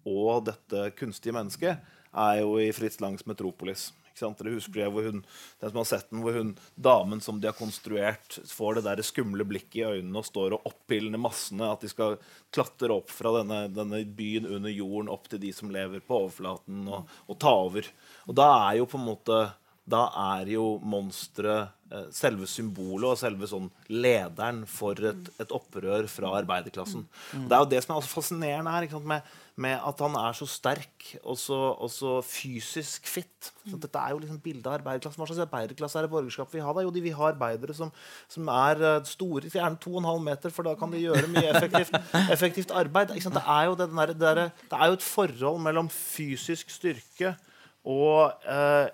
og 0.06 0.44
dette 0.46 0.92
kunstige 0.94 1.34
mennesket, 1.34 1.82
er 2.12 2.42
jo 2.42 2.56
i 2.60 2.72
Fritz 2.76 3.00
Langs 3.00 3.24
'Metropolis'. 3.24 3.90
Ikke 4.12 4.20
sant? 4.20 4.38
Dere 4.38 4.52
husker 4.52 4.82
det 4.82 4.90
hvor 4.92 5.06
hun, 5.08 5.22
den 5.60 5.70
som 5.70 5.78
har 5.80 5.88
sett 5.88 6.10
den, 6.10 6.20
hvor 6.20 6.36
hun, 6.36 6.50
damen 6.76 7.20
som 7.24 7.38
de 7.40 7.48
har 7.48 7.56
konstruert, 7.56 8.36
får 8.44 8.76
det 8.76 8.84
der 8.84 9.00
skumle 9.06 9.46
blikket 9.48 9.78
i 9.80 9.86
øynene 9.88 10.20
og 10.20 10.28
står 10.28 10.58
og 10.58 10.68
oppildner 10.68 11.20
massene. 11.20 11.70
At 11.72 11.80
de 11.80 11.88
skal 11.88 12.18
klatre 12.52 12.92
opp 12.92 13.08
fra 13.08 13.32
denne, 13.38 13.64
denne 13.72 14.02
byen 14.04 14.50
under 14.50 14.70
jorden 14.70 15.08
opp 15.12 15.30
til 15.32 15.40
de 15.40 15.54
som 15.56 15.72
lever 15.72 16.04
på 16.04 16.20
overflaten, 16.26 16.84
og, 16.92 17.08
og 17.26 17.40
ta 17.40 17.56
over. 17.64 17.88
Og 18.28 18.36
da 18.36 18.50
er 18.68 18.82
jo 18.82 18.88
på 18.92 19.00
en 19.00 19.08
måte 19.08 19.42
da 19.82 20.06
er 20.38 20.52
jo 20.52 20.76
monsteret 20.78 21.72
selve 22.14 22.48
symbolet 22.48 23.10
og 23.10 23.20
selve 23.20 23.48
sånn 23.48 23.68
lederen 23.92 24.62
for 24.70 24.98
et, 25.12 25.30
et 25.42 25.54
opprør 25.54 26.08
fra 26.10 26.32
arbeiderklassen. 26.40 27.04
Mm. 27.32 27.46
det 27.50 27.56
er 27.56 27.64
jo 27.64 27.70
det 27.72 27.82
som 27.84 27.94
er 27.94 28.00
også 28.00 28.14
fascinerende 28.16 28.72
her, 28.72 28.86
ikke 28.86 28.96
sant? 28.96 29.10
Med, 29.12 29.32
med 29.60 29.76
at 29.84 30.00
han 30.00 30.14
er 30.16 30.36
så 30.36 30.46
sterk 30.48 31.10
og 31.20 31.36
så, 31.36 31.58
og 31.76 31.90
så 31.92 32.14
fysisk 32.24 33.08
fit. 33.10 33.50
Så 33.68 33.76
dette 33.76 34.00
er 34.00 34.14
jo 34.14 34.22
liksom 34.22 34.40
bildet 34.40 34.68
av 34.70 34.78
arbeiderklassen. 34.78 35.20
Hva 35.20 35.28
slags 35.28 35.44
arbeiderklasse 35.44 36.00
er 36.00 36.06
det 36.06 36.12
borgerskapet 36.14 36.56
vi 36.56 36.64
har? 36.64 36.72
da? 36.76 36.86
Jo, 36.86 36.94
de 36.94 37.04
vil 37.04 37.16
ha 37.18 37.28
arbeidere 37.28 37.76
som, 37.76 37.92
som 38.32 38.48
er 38.54 38.80
eh, 38.80 38.98
store, 39.12 39.52
gjerne 39.52 39.80
2,5 39.82 40.26
meter, 40.30 40.56
for 40.56 40.68
da 40.68 40.74
kan 40.80 40.94
de 40.94 41.04
gjøre 41.04 41.28
mye 41.34 41.52
effektivt, 41.52 41.96
effektivt 42.38 42.76
arbeid. 42.82 43.12
Det, 43.12 43.44
er 43.44 43.68
jo 43.68 43.76
det, 43.76 43.90
der, 43.92 44.14
det, 44.14 44.20
der, 44.24 44.44
det 44.72 44.78
er 44.78 44.92
jo 44.92 45.00
et 45.00 45.08
forhold 45.12 45.60
mellom 45.68 45.92
fysisk 45.92 46.72
styrke 46.72 47.36
og 47.82 48.30
eh, 48.46 48.88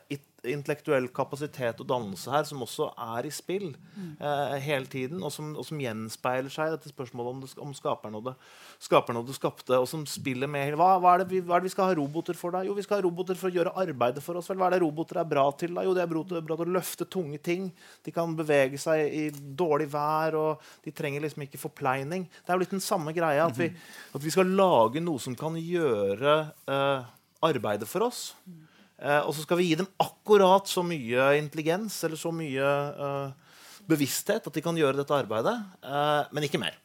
intellektuell 0.46 1.08
kapasitet 1.14 1.80
og 1.82 1.88
dannelse 1.90 2.30
her 2.30 2.44
som 2.46 2.62
også 2.62 2.92
er 3.18 3.26
i 3.26 3.32
spill 3.34 3.72
eh, 3.72 4.54
hele 4.62 4.86
tiden, 4.90 5.22
og 5.24 5.32
som, 5.34 5.50
og 5.58 5.66
som 5.66 5.80
gjenspeiler 5.82 6.52
seg 6.52 6.70
i 6.70 6.74
dette 6.76 6.92
spørsmålet 6.92 7.32
om, 7.32 7.40
det, 7.42 7.50
om 7.64 7.72
skaperen, 7.74 8.18
og 8.20 8.28
det, 8.28 8.34
skaperen 8.82 9.18
og 9.18 9.26
det 9.26 9.34
skapte, 9.34 9.74
og 9.74 9.88
som 9.90 10.04
spiller 10.06 10.50
med 10.50 10.76
hva, 10.78 10.92
hva, 11.02 11.16
er 11.16 11.24
det 11.24 11.28
vi, 11.32 11.42
hva 11.42 11.56
er 11.56 11.64
det 11.64 11.70
vi 11.70 11.74
skal 11.74 11.90
ha 11.90 11.96
roboter 11.98 12.38
for? 12.38 12.54
da? 12.54 12.62
Jo, 12.66 12.76
vi 12.78 12.84
skal 12.86 13.00
ha 13.00 13.06
roboter 13.08 13.38
for 13.40 13.50
å 13.50 13.56
gjøre 13.56 13.74
arbeidet 13.82 14.22
for 14.24 14.38
oss. 14.38 14.50
vel? 14.52 14.60
Hva 14.60 14.70
er 14.70 14.76
det 14.76 14.82
roboter 14.84 15.22
er 15.22 15.28
bra 15.34 15.48
til? 15.58 15.74
da? 15.74 15.86
Jo, 15.86 15.96
det 15.96 16.04
er 16.04 16.12
bra 16.12 16.24
til, 16.30 16.68
å 16.68 16.78
løfte 16.78 17.08
tunge 17.10 17.42
ting. 17.42 17.68
De 18.06 18.14
kan 18.14 18.38
bevege 18.38 18.78
seg 18.80 19.04
i 19.08 19.26
dårlig 19.34 19.90
vær, 19.92 20.38
og 20.38 20.70
de 20.86 20.94
trenger 20.94 21.26
liksom 21.26 21.48
ikke 21.48 21.62
forpleining. 21.66 22.28
Det 22.30 22.52
er 22.52 22.58
jo 22.58 22.62
litt 22.62 22.78
den 22.78 22.84
samme 22.84 23.14
greia 23.16 23.48
at 23.48 23.58
vi, 23.58 23.72
at 24.14 24.22
vi 24.22 24.32
skal 24.34 24.54
lage 24.54 25.02
noe 25.02 25.18
som 25.22 25.34
kan 25.38 25.58
gjøre 25.58 26.38
eh, 26.70 27.14
arbeidet 27.48 27.90
for 27.90 28.06
oss. 28.06 28.32
Eh, 28.46 28.67
og 28.98 29.30
så 29.34 29.44
skal 29.44 29.60
vi 29.60 29.68
gi 29.68 29.76
dem 29.78 29.88
akkurat 30.02 30.66
så 30.66 30.82
mye 30.82 31.30
intelligens 31.38 32.00
eller 32.06 32.18
så 32.18 32.32
mye 32.34 32.66
eh, 33.06 33.48
bevissthet 33.88 34.46
at 34.48 34.54
de 34.54 34.64
kan 34.64 34.76
gjøre 34.76 34.98
dette 34.98 35.16
arbeidet, 35.16 35.54
eh, 35.86 36.22
men 36.34 36.46
ikke 36.46 36.60
mer. 36.60 36.76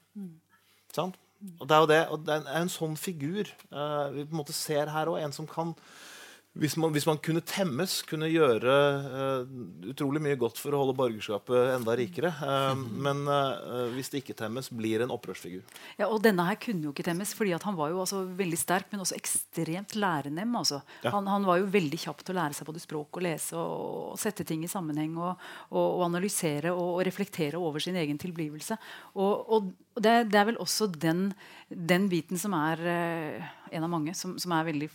Sant? 0.94 1.18
Og 1.60 1.68
det 1.68 1.76
er 1.76 1.82
jo 1.82 1.90
det, 1.90 2.02
og 2.14 2.24
det 2.24 2.36
er 2.40 2.62
en 2.62 2.72
sånn 2.72 2.94
figur 3.00 3.44
eh, 3.44 4.06
vi 4.14 4.24
på 4.24 4.32
en 4.32 4.40
måte 4.40 4.56
ser 4.56 4.92
her 4.94 5.12
òg. 5.12 5.20
En 5.20 5.36
som 5.36 5.50
kan 5.50 5.74
hvis 6.54 6.76
man, 6.78 6.92
hvis 6.94 7.08
man 7.10 7.18
kunne 7.18 7.42
temmes, 7.42 7.96
kunne 8.06 8.28
gjøre 8.30 8.74
uh, 9.02 9.54
utrolig 9.90 10.20
mye 10.22 10.38
godt 10.38 10.60
for 10.62 10.76
å 10.76 10.84
holde 10.84 10.94
borgerskapet 11.00 11.72
enda 11.74 11.96
rikere. 11.98 12.30
Uh, 12.38 12.78
men 12.78 13.24
uh, 13.26 13.88
hvis 13.96 14.12
det 14.14 14.22
ikke 14.22 14.36
temmes, 14.38 14.70
blir 14.70 15.02
en 15.02 15.14
opprørsfigur. 15.16 15.64
Ja, 15.98 16.12
og 16.12 16.22
denne 16.22 16.46
her 16.46 16.60
kunne 16.62 16.86
jo 16.86 16.92
ikke 16.94 17.08
temmes, 17.08 17.32
fordi 17.34 17.56
at 17.58 17.66
han 17.66 17.78
var 17.80 17.90
jo 17.90 18.04
altså 18.04 18.22
veldig 18.38 18.60
sterk, 18.62 18.92
men 18.92 19.02
også 19.02 19.18
ekstremt 19.18 19.96
lærenem. 19.98 20.54
Altså. 20.60 20.84
Ja. 21.02 21.16
Han, 21.16 21.32
han 21.32 21.48
var 21.50 21.58
jo 21.58 21.72
veldig 21.74 22.00
kjapp 22.04 22.22
til 22.22 22.36
å 22.36 22.40
lære 22.44 22.58
seg 22.60 22.70
både 22.70 22.84
språk 22.84 23.18
og 23.18 23.26
lese 23.26 23.58
og, 23.58 24.14
og 24.14 24.22
sette 24.22 24.46
ting 24.46 24.62
i 24.62 24.70
sammenheng 24.70 25.18
og, 25.18 25.42
og, 25.72 25.88
og 25.88 26.06
analysere 26.12 26.76
og, 26.76 27.00
reflektere 27.04 27.58
over 27.58 27.82
sin 27.82 27.98
egen 27.98 28.20
tilblivelse. 28.22 28.78
Og, 29.18 29.74
det, 29.98 30.14
det 30.30 30.38
er 30.38 30.46
vel 30.52 30.62
også 30.62 30.86
den, 30.94 31.32
den 31.74 32.06
biten 32.14 32.38
som 32.38 32.54
er 32.58 32.86
en 33.74 33.86
av 33.86 33.90
mange, 33.90 34.14
som, 34.18 34.38
som 34.42 34.54
er 34.54 34.70
veldig 34.70 34.92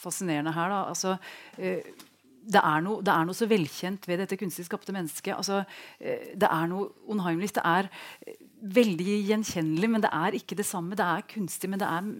fascinerende 0.00 0.54
her. 0.56 0.72
Da. 0.72 0.84
Altså, 0.90 1.16
eh, 1.58 2.06
det 2.40 2.60
er, 2.60 2.84
noe, 2.84 3.04
det 3.04 3.12
er 3.12 3.26
noe 3.28 3.36
så 3.36 3.48
velkjent 3.50 4.08
ved 4.08 4.22
dette 4.22 4.38
kunstig 4.40 4.66
skapte 4.66 4.94
mennesket. 4.96 5.34
Altså, 5.36 5.62
eh, 6.00 6.32
det 6.34 6.48
er 6.48 6.70
noe 6.70 6.90
unheimlig 7.12 7.52
Det 7.58 7.64
er 7.66 7.90
eh, 8.26 8.40
veldig 8.80 9.18
gjenkjennelig, 9.28 9.90
men 9.92 10.04
det 10.04 10.12
er 10.16 10.38
ikke 10.38 10.58
det 10.58 10.68
samme. 10.68 10.98
Det 10.98 11.06
er 11.06 11.28
kunstig, 11.30 11.70
men 11.70 11.82
det 11.82 11.88
er 11.88 12.10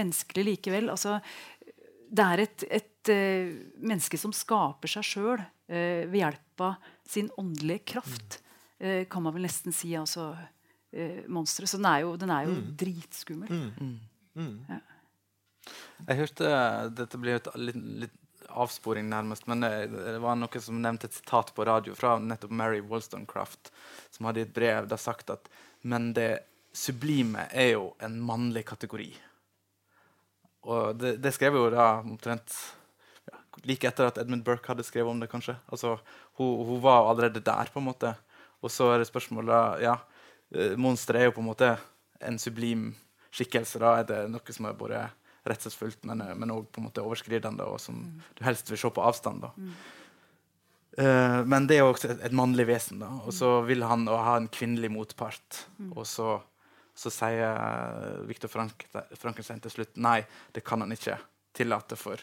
menneskelig 0.00 0.46
likevel. 0.52 0.90
Altså, 0.94 1.18
det 2.14 2.30
er 2.30 2.44
et, 2.46 2.66
et 2.80 3.12
eh, 3.12 3.52
menneske 3.82 4.20
som 4.20 4.34
skaper 4.34 4.96
seg 4.96 5.10
sjøl 5.14 5.44
ved 5.64 6.18
hjelp 6.18 6.60
av 6.60 6.90
sin 7.08 7.30
åndelige 7.40 7.86
kraft, 7.94 8.34
eh, 8.76 9.06
kan 9.08 9.24
man 9.24 9.32
vel 9.32 9.46
nesten 9.46 9.72
si. 9.72 9.94
altså 9.96 10.34
uh, 10.94 11.20
monsteret. 11.28 11.70
Så 11.70 11.78
den 11.80 11.88
er 11.90 12.02
jo, 12.04 12.16
den 12.20 12.30
er 12.30 12.48
jo 12.48 12.58
dritskummel. 12.80 13.54
Jeg 16.04 16.20
hørte 16.20 16.50
Dette 16.98 17.20
blir 17.20 17.38
et 17.38 17.48
litt, 17.60 17.80
litt 18.04 18.20
avsporing, 18.54 19.08
nærmest. 19.10 19.46
Men 19.50 19.64
det, 19.64 19.72
det 19.92 20.18
var 20.22 20.38
noe 20.38 20.62
som 20.62 20.80
nevnte 20.82 21.08
et 21.10 21.16
sitat 21.16 21.52
på 21.56 21.66
radio 21.66 21.94
fra 21.98 22.16
nettopp 22.22 22.54
Mary 22.54 22.80
Wollstonecraft, 22.84 23.72
som 24.14 24.28
hadde 24.28 24.42
i 24.42 24.46
et 24.48 24.54
brev 24.54 24.88
da 24.90 24.98
sagt 25.00 25.32
at 25.34 25.48
Men 25.82 26.12
det 26.16 26.44
sublime 26.74 27.46
er 27.52 27.74
jo 27.74 27.92
en 28.02 28.16
mannlig 28.24 28.64
kategori. 28.66 29.10
Og 30.64 30.96
det, 30.96 31.18
det 31.22 31.34
skrev 31.36 31.58
jo 31.58 31.68
da 31.72 32.00
omtrent 32.00 32.54
ja, 33.28 33.36
like 33.68 33.88
etter 33.88 34.08
at 34.08 34.18
Edmund 34.22 34.46
Burke 34.46 34.72
hadde 34.72 34.86
skrevet 34.86 35.12
om 35.12 35.20
det, 35.20 35.28
kanskje. 35.30 35.56
Altså, 35.68 35.98
hun, 36.40 36.64
hun 36.66 36.80
var 36.82 37.10
allerede 37.10 37.44
der, 37.44 37.70
på 37.72 37.82
en 37.82 37.90
måte. 37.90 38.14
Og 38.64 38.72
så 38.72 38.88
er 38.94 39.02
det 39.02 39.10
spørsmålet 39.10 39.84
ja, 39.84 39.98
eh, 40.56 40.72
Monsteret 40.80 41.20
er 41.20 41.28
jo 41.28 41.36
på 41.36 41.44
en 41.44 41.50
måte 41.50 41.74
en 42.24 42.40
sublim 42.40 42.88
skikkelse. 43.34 43.82
Da 43.82 43.98
er 44.00 44.08
det 44.08 44.22
noe 44.32 44.56
som 44.56 44.70
er 44.70 44.78
både 44.78 45.04
redselsfullt, 45.48 46.06
men 46.08 46.54
òg 46.54 46.66
på 46.72 46.80
en 46.80 46.88
måte 46.88 47.04
overskridende, 47.04 47.66
og 47.68 47.80
som 47.82 48.00
du 48.38 48.44
helst 48.46 48.70
vil 48.72 48.80
se 48.80 48.90
på 48.94 49.04
avstand. 49.04 49.44
da. 49.44 49.52
Eh, 50.98 51.40
men 51.50 51.66
det 51.66 51.78
er 51.78 51.84
jo 51.84 51.92
også 51.92 52.12
et, 52.12 52.20
et 52.28 52.36
mannlig 52.36 52.68
vesen, 52.70 53.00
da. 53.02 53.10
og 53.24 53.34
så 53.34 53.56
vil 53.66 53.82
han 53.86 54.06
ha 54.08 54.36
en 54.38 54.50
kvinnelig 54.52 54.92
motpart. 54.94 55.64
Og 55.92 56.04
så, 56.08 56.38
så 56.96 57.12
sier 57.12 57.48
eh, 57.48 58.22
Viktor 58.30 58.52
Frank, 58.52 58.86
Frankenstein 59.18 59.62
til 59.64 59.74
slutt 59.74 59.98
nei, 59.98 60.20
det 60.54 60.64
kan 60.66 60.84
han 60.84 60.94
ikke 60.94 61.18
tillate, 61.54 61.98
for 61.98 62.22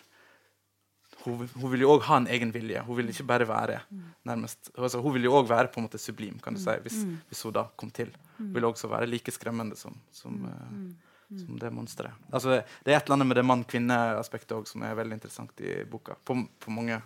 hun, 1.26 1.46
hun 1.54 1.70
vil 1.74 1.84
jo 1.84 1.92
òg 1.94 2.08
ha 2.08 2.18
en 2.22 2.30
egen 2.34 2.50
vilje. 2.54 2.82
Hun 2.88 2.98
vil 2.98 3.12
ikke 3.12 3.28
bare 3.30 3.48
være 3.50 3.82
nærmest, 4.28 4.72
altså, 4.74 5.02
Hun 5.04 5.14
vil 5.18 5.28
jo 5.28 5.36
òg 5.38 5.50
være 5.52 5.70
på 5.70 5.82
en 5.82 5.86
måte 5.86 6.02
sublim, 6.02 6.40
kan 6.42 6.56
du 6.56 6.62
si, 6.64 6.74
hvis, 6.82 7.04
hvis 7.30 7.44
hun 7.46 7.56
da 7.60 7.68
kom 7.78 7.92
til. 7.94 8.10
Hun 8.40 8.54
vil 8.56 8.66
også 8.66 8.90
være 8.92 9.10
like 9.10 9.34
skremmende 9.36 9.78
som, 9.78 9.98
som, 10.16 10.40
eh, 10.50 11.11
som 11.40 11.60
det 11.60 11.72
monsteret. 11.72 12.28
Altså, 12.32 12.62
det 12.84 12.92
er 12.92 13.00
et 13.00 13.06
eller 13.06 13.18
annet 13.18 13.30
med 13.30 13.40
det 13.40 13.48
mann-kvinne-aspektet 13.48 14.56
òg 14.58 14.68
som 14.70 14.84
er 14.84 14.98
veldig 15.00 15.18
interessant 15.18 15.64
i 15.64 15.82
boka. 15.90 16.18
På, 16.28 16.36
på 16.60 16.74
mange 16.76 17.00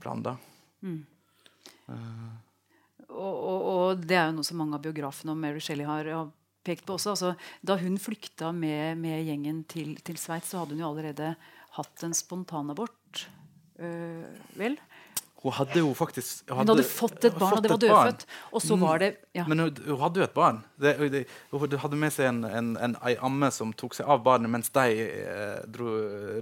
plan, 0.00 0.22
da. 0.24 0.36
Og, 3.10 3.34
og, 3.34 3.64
og 3.70 4.04
det 4.06 4.16
er 4.16 4.30
jo 4.30 4.38
noe 4.38 4.46
som 4.46 4.60
mange 4.60 4.78
av 4.78 4.84
biografene 4.84 5.34
om 5.34 5.40
Mary 5.42 5.60
Shelley 5.64 5.88
har, 5.88 6.08
har 6.08 6.30
pekt 6.66 6.86
på 6.88 6.96
også. 6.96 7.14
Altså, 7.14 7.34
da 7.66 7.76
hun 7.80 7.98
flykta 8.00 8.52
med, 8.56 9.00
med 9.02 9.24
gjengen 9.26 9.64
til, 9.68 9.96
til 10.06 10.20
Sveits, 10.20 10.52
så 10.52 10.62
hadde 10.62 10.76
hun 10.76 10.84
jo 10.84 10.90
allerede 10.92 11.34
hatt 11.76 12.06
en 12.06 12.16
spontanabort. 12.16 13.26
Uh, 13.80 14.26
vel? 14.60 14.76
Hun 15.40 15.54
hadde 15.56 15.80
jo 15.80 15.92
faktisk 15.96 16.50
Hun 16.50 16.68
hadde 16.68 16.84
fått 16.84 17.24
et 17.24 17.36
barn, 17.38 17.56
og 17.56 17.64
det 17.64 17.70
var 17.72 17.80
dødfødt. 17.80 18.24
Og 18.52 18.62
så 18.62 18.76
var 18.76 19.00
det 19.00 19.10
ja. 19.36 19.46
Men 19.48 19.64
hun, 19.64 19.78
hun 19.86 20.00
hadde 20.02 20.20
jo 20.20 20.26
et 20.26 20.34
barn. 20.36 20.60
Det, 20.76 20.92
det, 21.14 21.22
hun 21.50 21.76
hadde 21.84 22.00
med 22.02 22.12
seg 22.12 22.28
en, 22.28 22.42
en, 22.44 22.74
en, 22.76 22.96
ei 23.08 23.14
amme 23.24 23.48
som 23.54 23.72
tok 23.72 23.96
seg 23.96 24.10
av 24.10 24.20
barnet 24.26 24.52
mens 24.52 24.68
de 24.74 25.06
eh, 25.06 25.62
dro 25.72 25.94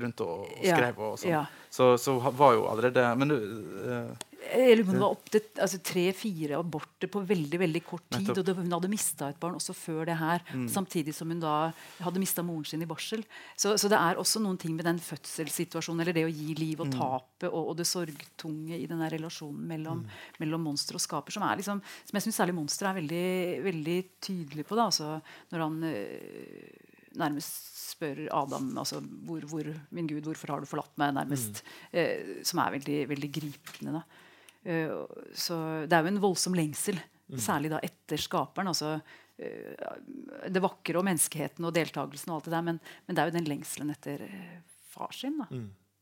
rundt 0.03 0.25
og, 0.27 0.49
og 0.49 0.65
skrev. 0.65 0.99
Og 0.99 1.15
sånn. 1.23 1.31
ja. 1.37 1.45
Så, 1.71 1.93
så 2.01 2.17
hun 2.19 2.35
var 2.39 2.55
jo 2.57 2.63
allerede 2.71 3.03
Men 3.21 3.29
du 3.29 3.37
eh, 3.37 4.28
Jeg 4.39 4.77
lurer 4.79 4.87
på 4.87 4.95
det 4.95 5.01
var 5.03 5.15
opptil 5.17 5.43
altså, 5.65 5.79
tre-fire 5.83 6.59
aborter 6.61 7.11
på 7.11 7.21
veldig 7.27 7.59
veldig 7.59 7.81
kort 7.85 8.05
tid. 8.07 8.23
Nettopp. 8.23 8.39
Og 8.39 8.47
det, 8.47 8.55
hun 8.61 8.75
hadde 8.77 8.91
mista 8.93 9.31
et 9.33 9.41
barn 9.43 9.57
også 9.59 9.75
før 9.77 10.07
det 10.09 10.15
her, 10.21 10.45
samtidig 10.71 11.15
som 11.17 11.33
hun 11.33 11.43
da 11.43 11.55
hadde 12.05 12.23
mista 12.23 12.45
moren 12.47 12.67
sin 12.69 12.85
i 12.85 12.89
barsel. 12.89 13.25
Så, 13.59 13.75
så 13.81 13.91
det 13.91 13.99
er 13.99 14.21
også 14.21 14.43
noen 14.45 14.59
ting 14.61 14.77
med 14.79 14.87
den 14.87 15.01
fødselssituasjonen, 15.03 16.05
eller 16.05 16.17
det 16.17 16.27
å 16.29 16.33
gi 16.33 16.55
liv 16.59 16.85
og 16.85 16.93
tape, 16.95 17.51
og, 17.51 17.73
og 17.73 17.79
det 17.81 17.89
sorgtunge 17.91 18.79
i 18.79 18.87
den 18.91 19.03
relasjonen 19.11 19.65
mellom, 19.73 20.05
mellom 20.39 20.69
monster 20.71 20.99
og 20.99 21.03
skaper, 21.03 21.35
som, 21.35 21.47
er 21.49 21.59
liksom, 21.59 21.83
som 21.83 22.21
jeg 22.21 22.29
syns 22.29 22.39
særlig 22.39 22.57
monster 22.61 22.91
er 22.91 23.01
veldig, 23.01 23.27
veldig 23.67 23.99
tydelig 24.23 24.69
på. 24.69 24.79
Da, 24.79 24.87
altså, 24.93 25.19
når 25.51 25.67
han 25.67 25.83
øh, 25.91 26.87
nærmest 27.19 27.75
spør 27.89 28.27
Adam 28.37 28.71
altså, 28.79 29.01
hvor, 29.27 29.43
hvor, 29.51 29.67
'Min 29.91 30.07
Gud, 30.07 30.23
hvorfor 30.29 30.53
har 30.53 30.61
du 30.61 30.71
forlatt 30.71 30.95
meg?' 31.01 31.15
nærmest. 31.17 31.63
Eh, 31.93 32.45
som 32.45 32.61
er 32.63 32.79
veldig, 32.79 32.99
veldig 33.09 33.33
gripende. 33.33 33.99
da. 33.99 34.03
Eh, 34.65 34.95
så 35.35 35.59
det 35.87 35.97
er 35.97 36.05
jo 36.05 36.13
en 36.13 36.23
voldsom 36.23 36.57
lengsel, 36.59 36.99
særlig 37.39 37.73
da 37.75 37.81
etter 37.85 38.21
skaperen. 38.21 38.71
altså 38.71 38.97
eh, 39.39 39.75
Det 40.49 40.63
vakre 40.65 41.01
og 41.01 41.07
menneskeheten 41.09 41.67
og 41.69 41.75
deltakelsen 41.77 42.33
og 42.33 42.39
alt 42.39 42.49
det 42.49 42.57
der, 42.57 42.65
men, 42.71 42.81
men 43.07 43.17
det 43.17 43.23
er 43.23 43.31
jo 43.31 43.37
den 43.39 43.51
lengselen 43.51 43.93
etter 43.95 44.25
eh, 44.29 44.57
far 44.95 45.13
sin. 45.15 45.39
da. 45.43 45.51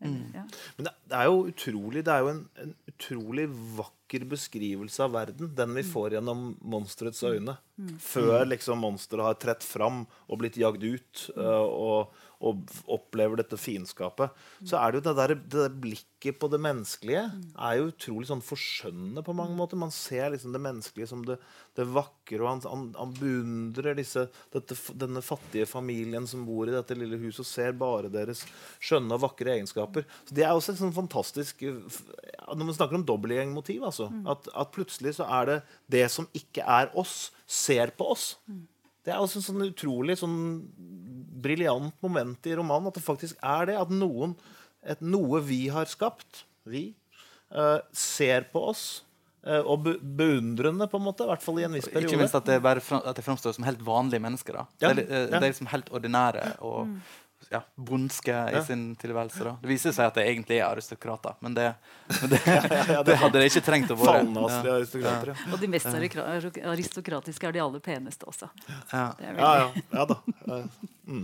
Eller, 0.01 0.25
ja. 0.35 0.43
Men 0.77 0.89
det, 0.89 0.93
det 1.09 1.17
er 1.17 1.29
jo 1.31 1.37
utrolig 1.49 2.03
Det 2.05 2.13
er 2.13 2.21
jo 2.21 2.27
en, 2.29 2.41
en 2.61 2.73
utrolig 2.91 3.47
vakker 3.79 4.27
beskrivelse 4.29 5.01
av 5.07 5.15
verden, 5.15 5.49
den 5.57 5.73
vi 5.73 5.85
får 5.89 6.19
gjennom 6.19 6.51
monsterets 6.61 7.23
øyne. 7.25 7.57
Før 8.05 8.45
liksom 8.45 8.85
monsteret 8.85 9.25
har 9.25 9.39
trett 9.41 9.65
fram 9.65 10.05
og 10.29 10.41
blitt 10.43 10.59
jagd 10.61 10.85
ut 10.85 11.25
uh, 11.39 11.65
og, 11.65 12.21
og, 12.45 12.67
opplever 12.93 13.41
dette 13.41 13.59
fiendskapet. 13.61 14.35
Så 14.67 14.77
er 14.79 14.93
det 14.93 15.01
jo 15.01 15.05
det 15.09 15.15
der, 15.19 15.35
det 15.37 15.63
der 15.63 15.79
blikket 15.83 16.39
på 16.41 16.49
det 16.51 16.59
menneskelige 16.63 17.23
er 17.55 17.79
jo 17.79 17.89
utrolig 17.91 18.29
sånn 18.29 18.45
forskjønnende 18.45 19.23
på 19.25 19.35
mange 19.37 19.57
måter. 19.59 19.79
Man 19.81 19.95
ser 19.95 20.33
liksom 20.35 20.53
det 20.55 20.63
menneskelige 20.65 21.09
som 21.11 21.23
det, 21.27 21.39
det 21.79 21.87
vakre, 21.89 22.41
og 22.43 22.49
han, 22.51 22.63
han, 22.67 22.85
han 22.99 23.15
beundrer 23.17 23.97
disse, 23.99 24.27
dette, 24.55 24.79
denne 24.99 25.23
fattige 25.25 25.69
familien 25.71 26.29
som 26.29 26.45
bor 26.49 26.69
i 26.69 26.75
dette 26.75 26.99
lille 26.99 27.21
huset, 27.23 27.45
og 27.45 27.51
ser 27.51 27.77
bare 27.79 28.13
deres 28.13 28.45
skjønne 28.85 29.17
og 29.17 29.25
vakre 29.27 29.57
egenskaper. 29.57 30.07
Så 30.29 30.37
Det 30.37 30.47
er 30.47 30.55
også 30.55 30.75
et 30.75 30.83
sånn 30.83 30.97
fantastisk 30.97 31.63
Når 31.67 32.65
man 32.65 32.77
snakker 32.77 32.99
om 32.99 33.05
dobbeltgjengmotiv, 33.07 33.85
altså, 33.89 34.11
at, 34.29 34.49
at 34.53 34.73
plutselig 34.75 35.17
så 35.19 35.29
er 35.41 35.51
det 35.51 35.61
det 35.99 36.07
som 36.13 36.29
ikke 36.37 36.65
er 36.67 36.91
oss, 36.99 37.31
ser 37.47 37.95
på 37.97 38.13
oss. 38.13 38.35
Det 39.07 39.15
er 39.15 39.23
også 39.23 39.39
en 39.39 39.47
sånn 39.47 39.67
utrolig 39.69 40.19
sånn 40.19 40.39
briljant 41.47 41.95
moment 42.03 42.49
i 42.51 42.55
romanen. 42.59 42.91
At 42.91 42.99
det 42.99 43.07
faktisk 43.07 43.39
er 43.39 43.71
det. 43.71 43.79
At 43.79 43.93
noen, 43.95 44.35
et, 44.83 45.03
noe 45.05 45.43
vi 45.47 45.67
har 45.71 45.87
skapt, 45.91 46.45
vi, 46.67 46.89
uh, 47.55 47.79
ser 47.95 48.49
på 48.51 48.65
oss. 48.73 48.87
Uh, 49.47 49.61
og 49.63 49.85
be 49.85 49.93
beundrende, 50.03 50.89
på 50.91 50.99
en 50.99 51.07
måte. 51.07 51.23
I 51.23 51.31
hvert 51.31 51.45
fall 51.45 51.61
i 51.63 51.69
en 51.69 51.77
viss 51.79 51.87
periode. 51.87 52.11
Ikke 52.11 52.19
minst 52.25 52.35
at 52.35 52.49
det, 52.51 52.59
bare 52.65 52.83
fram, 52.83 53.05
at 53.07 53.19
det 53.19 53.23
framstår 53.27 53.55
som 53.55 53.69
helt 53.69 53.85
vanlige 53.87 54.25
mennesker. 54.27 54.59
da. 54.59 54.67
Ja, 54.83 54.91
det, 54.91 55.07
er, 55.07 55.29
ja. 55.29 55.37
det 55.37 55.45
er 55.45 55.53
liksom 55.53 55.71
helt 55.71 55.93
ordinære 55.95 56.57
og 56.67 56.97
ja, 57.51 57.61
bondske 57.77 58.33
i 58.33 58.55
Ja. 58.57 58.65
sin 58.65 58.97
tilværelse. 58.97 59.45
da. 59.45 59.57
Det 59.63 59.69
viser 59.71 59.93
seg 59.95 60.07
at 60.11 60.15
det 60.19 60.25
egentlig 60.27 60.59
er 60.61 60.67
aristokrater, 60.71 61.35
men 61.41 61.55
det, 61.55 61.69
men 62.21 62.31
det, 62.31 62.41
det 63.07 63.17
hadde 63.21 63.39
det 63.39 63.51
ikke 63.53 63.65
trengt 63.67 63.91
å 63.95 63.99
være. 64.01 64.25
Ja. 64.97 65.37
Og 65.53 65.61
de 65.61 65.69
mest 65.71 65.87
aristokratiske 65.87 67.47
er 67.49 67.53
de 67.57 67.63
aller 67.63 67.81
peneste 67.85 68.27
også. 68.29 68.51
Ja. 68.93 69.13
Er 69.21 69.35
Ja, 69.37 69.37
veldig- 69.37 69.41
ja, 69.41 69.83
ja 70.01 70.05
da. 70.13 70.21
Mm. 71.07 71.23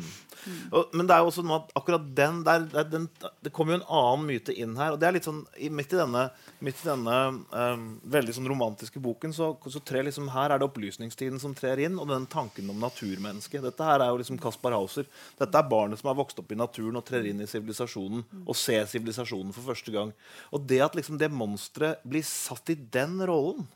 Og, 0.70 0.92
men 0.94 1.08
det 1.08 1.14
er 1.14 1.24
jo 1.24 1.30
også 1.32 1.42
noe 1.42 1.56
at 1.58 1.72
akkurat 1.74 2.04
den, 2.14 2.36
der, 2.46 2.66
der, 2.70 2.84
den 2.86 3.08
Det 3.42 3.50
kommer 3.52 3.74
jo 3.74 3.80
en 3.80 3.88
annen 3.90 4.26
myte 4.28 4.54
inn 4.54 4.76
her. 4.78 4.92
Og 4.94 5.00
det 5.02 5.08
er 5.08 5.16
litt 5.16 5.26
sånn, 5.26 5.40
Midt 5.74 5.94
i 5.94 5.98
denne, 5.98 6.22
midt 6.62 6.84
i 6.84 6.86
denne 6.86 7.16
um, 7.50 7.88
veldig 8.14 8.34
sånn 8.36 8.46
romantiske 8.50 9.02
boken 9.02 9.34
så, 9.34 9.48
så 9.66 9.82
trer 9.82 10.06
liksom 10.06 10.28
her 10.30 10.54
er 10.54 10.62
det 10.62 10.68
opplysningstiden 10.68 11.40
som 11.42 11.54
trer 11.58 11.82
inn, 11.82 11.98
og 11.98 12.06
den 12.12 12.28
tanken 12.30 12.70
om 12.70 12.78
naturmennesket. 12.82 13.62
Dette 13.66 13.88
her 13.88 14.04
er 14.06 14.12
jo 14.14 14.20
liksom 14.22 14.38
Kaspar 14.42 14.76
Hauser. 14.78 15.08
Dette 15.40 15.58
er 15.58 15.66
barnet 15.74 15.98
som 15.98 16.11
har 16.12 16.20
vokst 16.20 16.40
opp 16.42 16.52
i 16.52 16.58
naturen 16.60 17.00
og 17.00 17.06
trer 17.08 17.26
inn 17.28 17.42
i 17.42 17.50
sivilisasjonen 17.50 18.24
og 18.44 18.56
ser 18.58 18.86
sivilisasjonen 18.90 19.52
for 19.56 19.72
første 19.72 19.94
gang. 19.94 20.12
Og 20.52 20.66
det 20.68 20.82
at 20.84 20.96
liksom 20.98 21.18
det 21.20 21.32
monsteret 21.32 22.04
blir 22.06 22.24
satt 22.26 22.72
i 22.72 22.78
den 22.78 23.18
rollen 23.26 23.66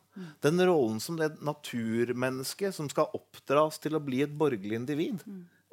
den 0.41 0.61
rollen 0.66 1.01
som 1.01 1.18
det 1.18 1.34
naturmennesket 1.45 2.74
som 2.74 2.89
skal 2.89 3.12
oppdras 3.16 3.80
til 3.82 3.97
å 3.97 4.03
bli 4.03 4.22
et 4.24 4.32
borgerlig 4.32 4.78
individ. 4.80 5.24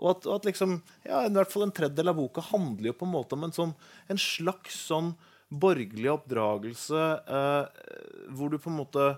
Og 0.02 0.10
at, 0.12 0.26
og 0.28 0.40
at 0.40 0.48
liksom, 0.50 0.80
ja, 1.06 1.24
i 1.24 1.32
hvert 1.32 1.52
fall 1.54 1.68
en 1.68 1.76
tredjedel 1.76 2.12
av 2.12 2.18
boka 2.20 2.44
handler 2.50 2.92
jo 2.92 2.98
på 3.00 3.08
en 3.08 3.14
måte 3.14 3.38
om 3.38 3.46
en, 3.48 3.56
sånn, 3.56 3.76
en 4.12 4.20
slags 4.20 4.82
sånn 4.90 5.14
borgerlig 5.54 6.10
oppdragelse 6.12 7.04
eh, 7.38 7.86
hvor 8.34 8.52
du 8.52 8.58
på 8.58 8.72
en 8.72 8.80
måte 8.82 9.14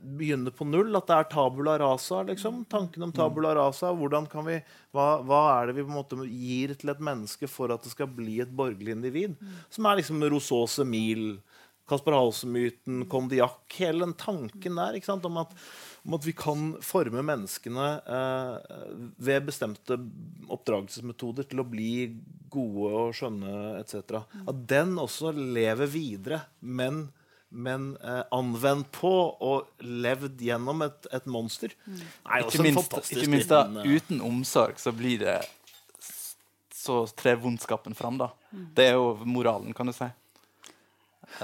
begynner 0.00 0.54
på 0.54 0.66
null. 0.68 0.96
At 0.98 1.08
det 1.10 1.16
er 1.16 1.30
tabula 1.32 1.76
rasa. 1.80 2.22
liksom, 2.28 2.64
Tanken 2.70 3.02
om 3.02 3.12
tabula 3.12 3.54
rasa. 3.54 3.92
hvordan 3.92 4.26
kan 4.30 4.46
vi, 4.46 4.58
hva, 4.92 5.08
hva 5.22 5.42
er 5.58 5.68
det 5.68 5.78
vi 5.78 5.86
på 5.86 5.92
en 5.92 6.00
måte 6.00 6.20
gir 6.26 6.74
til 6.78 6.94
et 6.94 7.00
menneske 7.00 7.50
for 7.50 7.72
at 7.74 7.84
det 7.84 7.94
skal 7.94 8.10
bli 8.10 8.40
et 8.44 8.54
borgerlig 8.54 8.96
individ? 8.96 9.38
Som 9.70 9.86
er 9.86 10.00
liksom 10.00 10.24
Rosaas 10.24 10.78
Emil, 10.82 11.38
Kasper 11.88 12.12
Halsen-myten, 12.12 13.06
Kondiak 13.08 13.76
Hele 13.78 14.04
den 14.04 14.16
tanken 14.18 14.76
der 14.76 14.98
ikke 14.98 15.08
sant, 15.08 15.24
om 15.24 15.38
at, 15.40 15.54
om 16.04 16.18
at 16.18 16.26
vi 16.26 16.34
kan 16.36 16.74
forme 16.84 17.22
menneskene 17.24 17.86
eh, 18.18 18.74
ved 19.16 19.46
bestemte 19.48 19.96
oppdragelsesmetoder 20.52 21.48
til 21.48 21.62
å 21.62 21.68
bli 21.68 21.92
gode 22.52 22.90
og 22.92 23.16
skjønne 23.16 23.78
etc. 23.78 24.20
At 24.44 24.60
den 24.68 24.96
også 25.00 25.32
lever 25.32 25.88
videre, 25.92 26.42
men, 26.60 27.06
men 27.48 27.92
eh, 28.04 28.24
anvendt 28.34 28.90
på 28.92 29.10
og 29.10 29.84
levd 29.84 30.42
gjennom 30.44 30.82
et, 30.84 31.08
et 31.14 31.28
monster. 31.30 31.72
Mm. 31.86 32.00
Nei, 32.00 32.40
Ikke 32.44 32.66
minst, 32.66 32.98
ikke 33.08 33.30
minst 33.32 33.52
da, 33.52 33.62
liten, 33.68 33.96
uten 33.96 34.20
omsorg 34.28 34.80
så 34.82 34.92
blir 34.92 35.22
det 35.22 35.38
Så 36.78 37.02
trer 37.18 37.40
vondskapen 37.40 37.96
fram, 37.96 38.20
da. 38.20 38.30
Det 38.50 38.90
er 38.90 38.94
jo 38.96 39.16
moralen, 39.28 39.74
kan 39.76 39.88
du 39.88 39.92
si. 39.96 40.06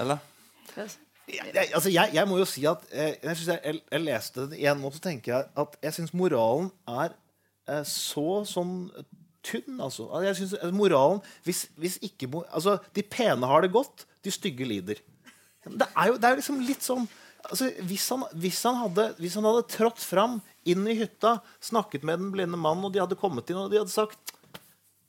Eller? 0.01 0.21
jeg, 0.75 1.51
jeg, 1.53 1.67
altså 1.73 1.89
jeg, 1.89 2.13
jeg 2.13 2.27
må 2.29 2.39
jo 2.39 2.47
si 2.49 2.63
at 2.69 2.85
eh, 2.91 3.17
jeg, 3.21 3.37
jeg, 3.49 3.81
jeg 3.91 4.05
leste 4.05 4.47
det 4.49 4.61
igjen, 4.61 4.81
og 4.85 4.95
så 4.95 5.03
tenker 5.03 5.33
jeg 5.35 5.51
at 5.65 5.77
jeg 5.83 5.97
syns 5.99 6.15
moralen 6.17 6.71
er 6.89 7.13
eh, 7.69 7.83
så 7.89 8.41
sånn 8.49 8.75
tynn, 9.45 9.77
altså. 9.79 10.07
Altså, 10.09 10.23
Jeg 10.25 10.35
synes, 10.39 10.53
altså, 10.59 10.75
moralen 10.75 11.21
hvis, 11.43 11.65
hvis 11.77 11.99
ikke 12.01 12.29
Altså, 12.49 12.77
de 12.95 13.03
pene 13.03 13.45
har 13.49 13.61
det 13.61 13.71
godt, 13.73 14.05
de 14.25 14.33
stygge 14.33 14.65
lider. 14.65 15.01
Det 15.65 15.87
er 15.91 16.11
jo 16.11 16.17
det 16.21 16.29
er 16.29 16.41
liksom 16.41 16.61
litt 16.65 16.85
sånn 16.85 17.07
altså, 17.49 17.69
hvis, 17.89 18.05
han, 18.13 18.25
hvis, 18.41 18.61
han 18.67 18.79
hadde, 18.83 19.07
hvis 19.21 19.37
han 19.39 19.47
hadde 19.49 19.65
trådt 19.71 20.01
fram 20.03 20.39
inn 20.65 20.85
i 20.89 20.97
hytta, 20.99 21.39
snakket 21.63 22.05
med 22.05 22.21
den 22.21 22.31
blinde 22.33 22.59
mannen, 22.59 22.85
og 22.87 22.93
de 22.93 23.01
hadde 23.03 23.19
kommet 23.19 23.49
inn 23.49 23.61
og 23.61 23.73
de 23.73 23.81
hadde 23.81 23.93
sagt 23.93 24.35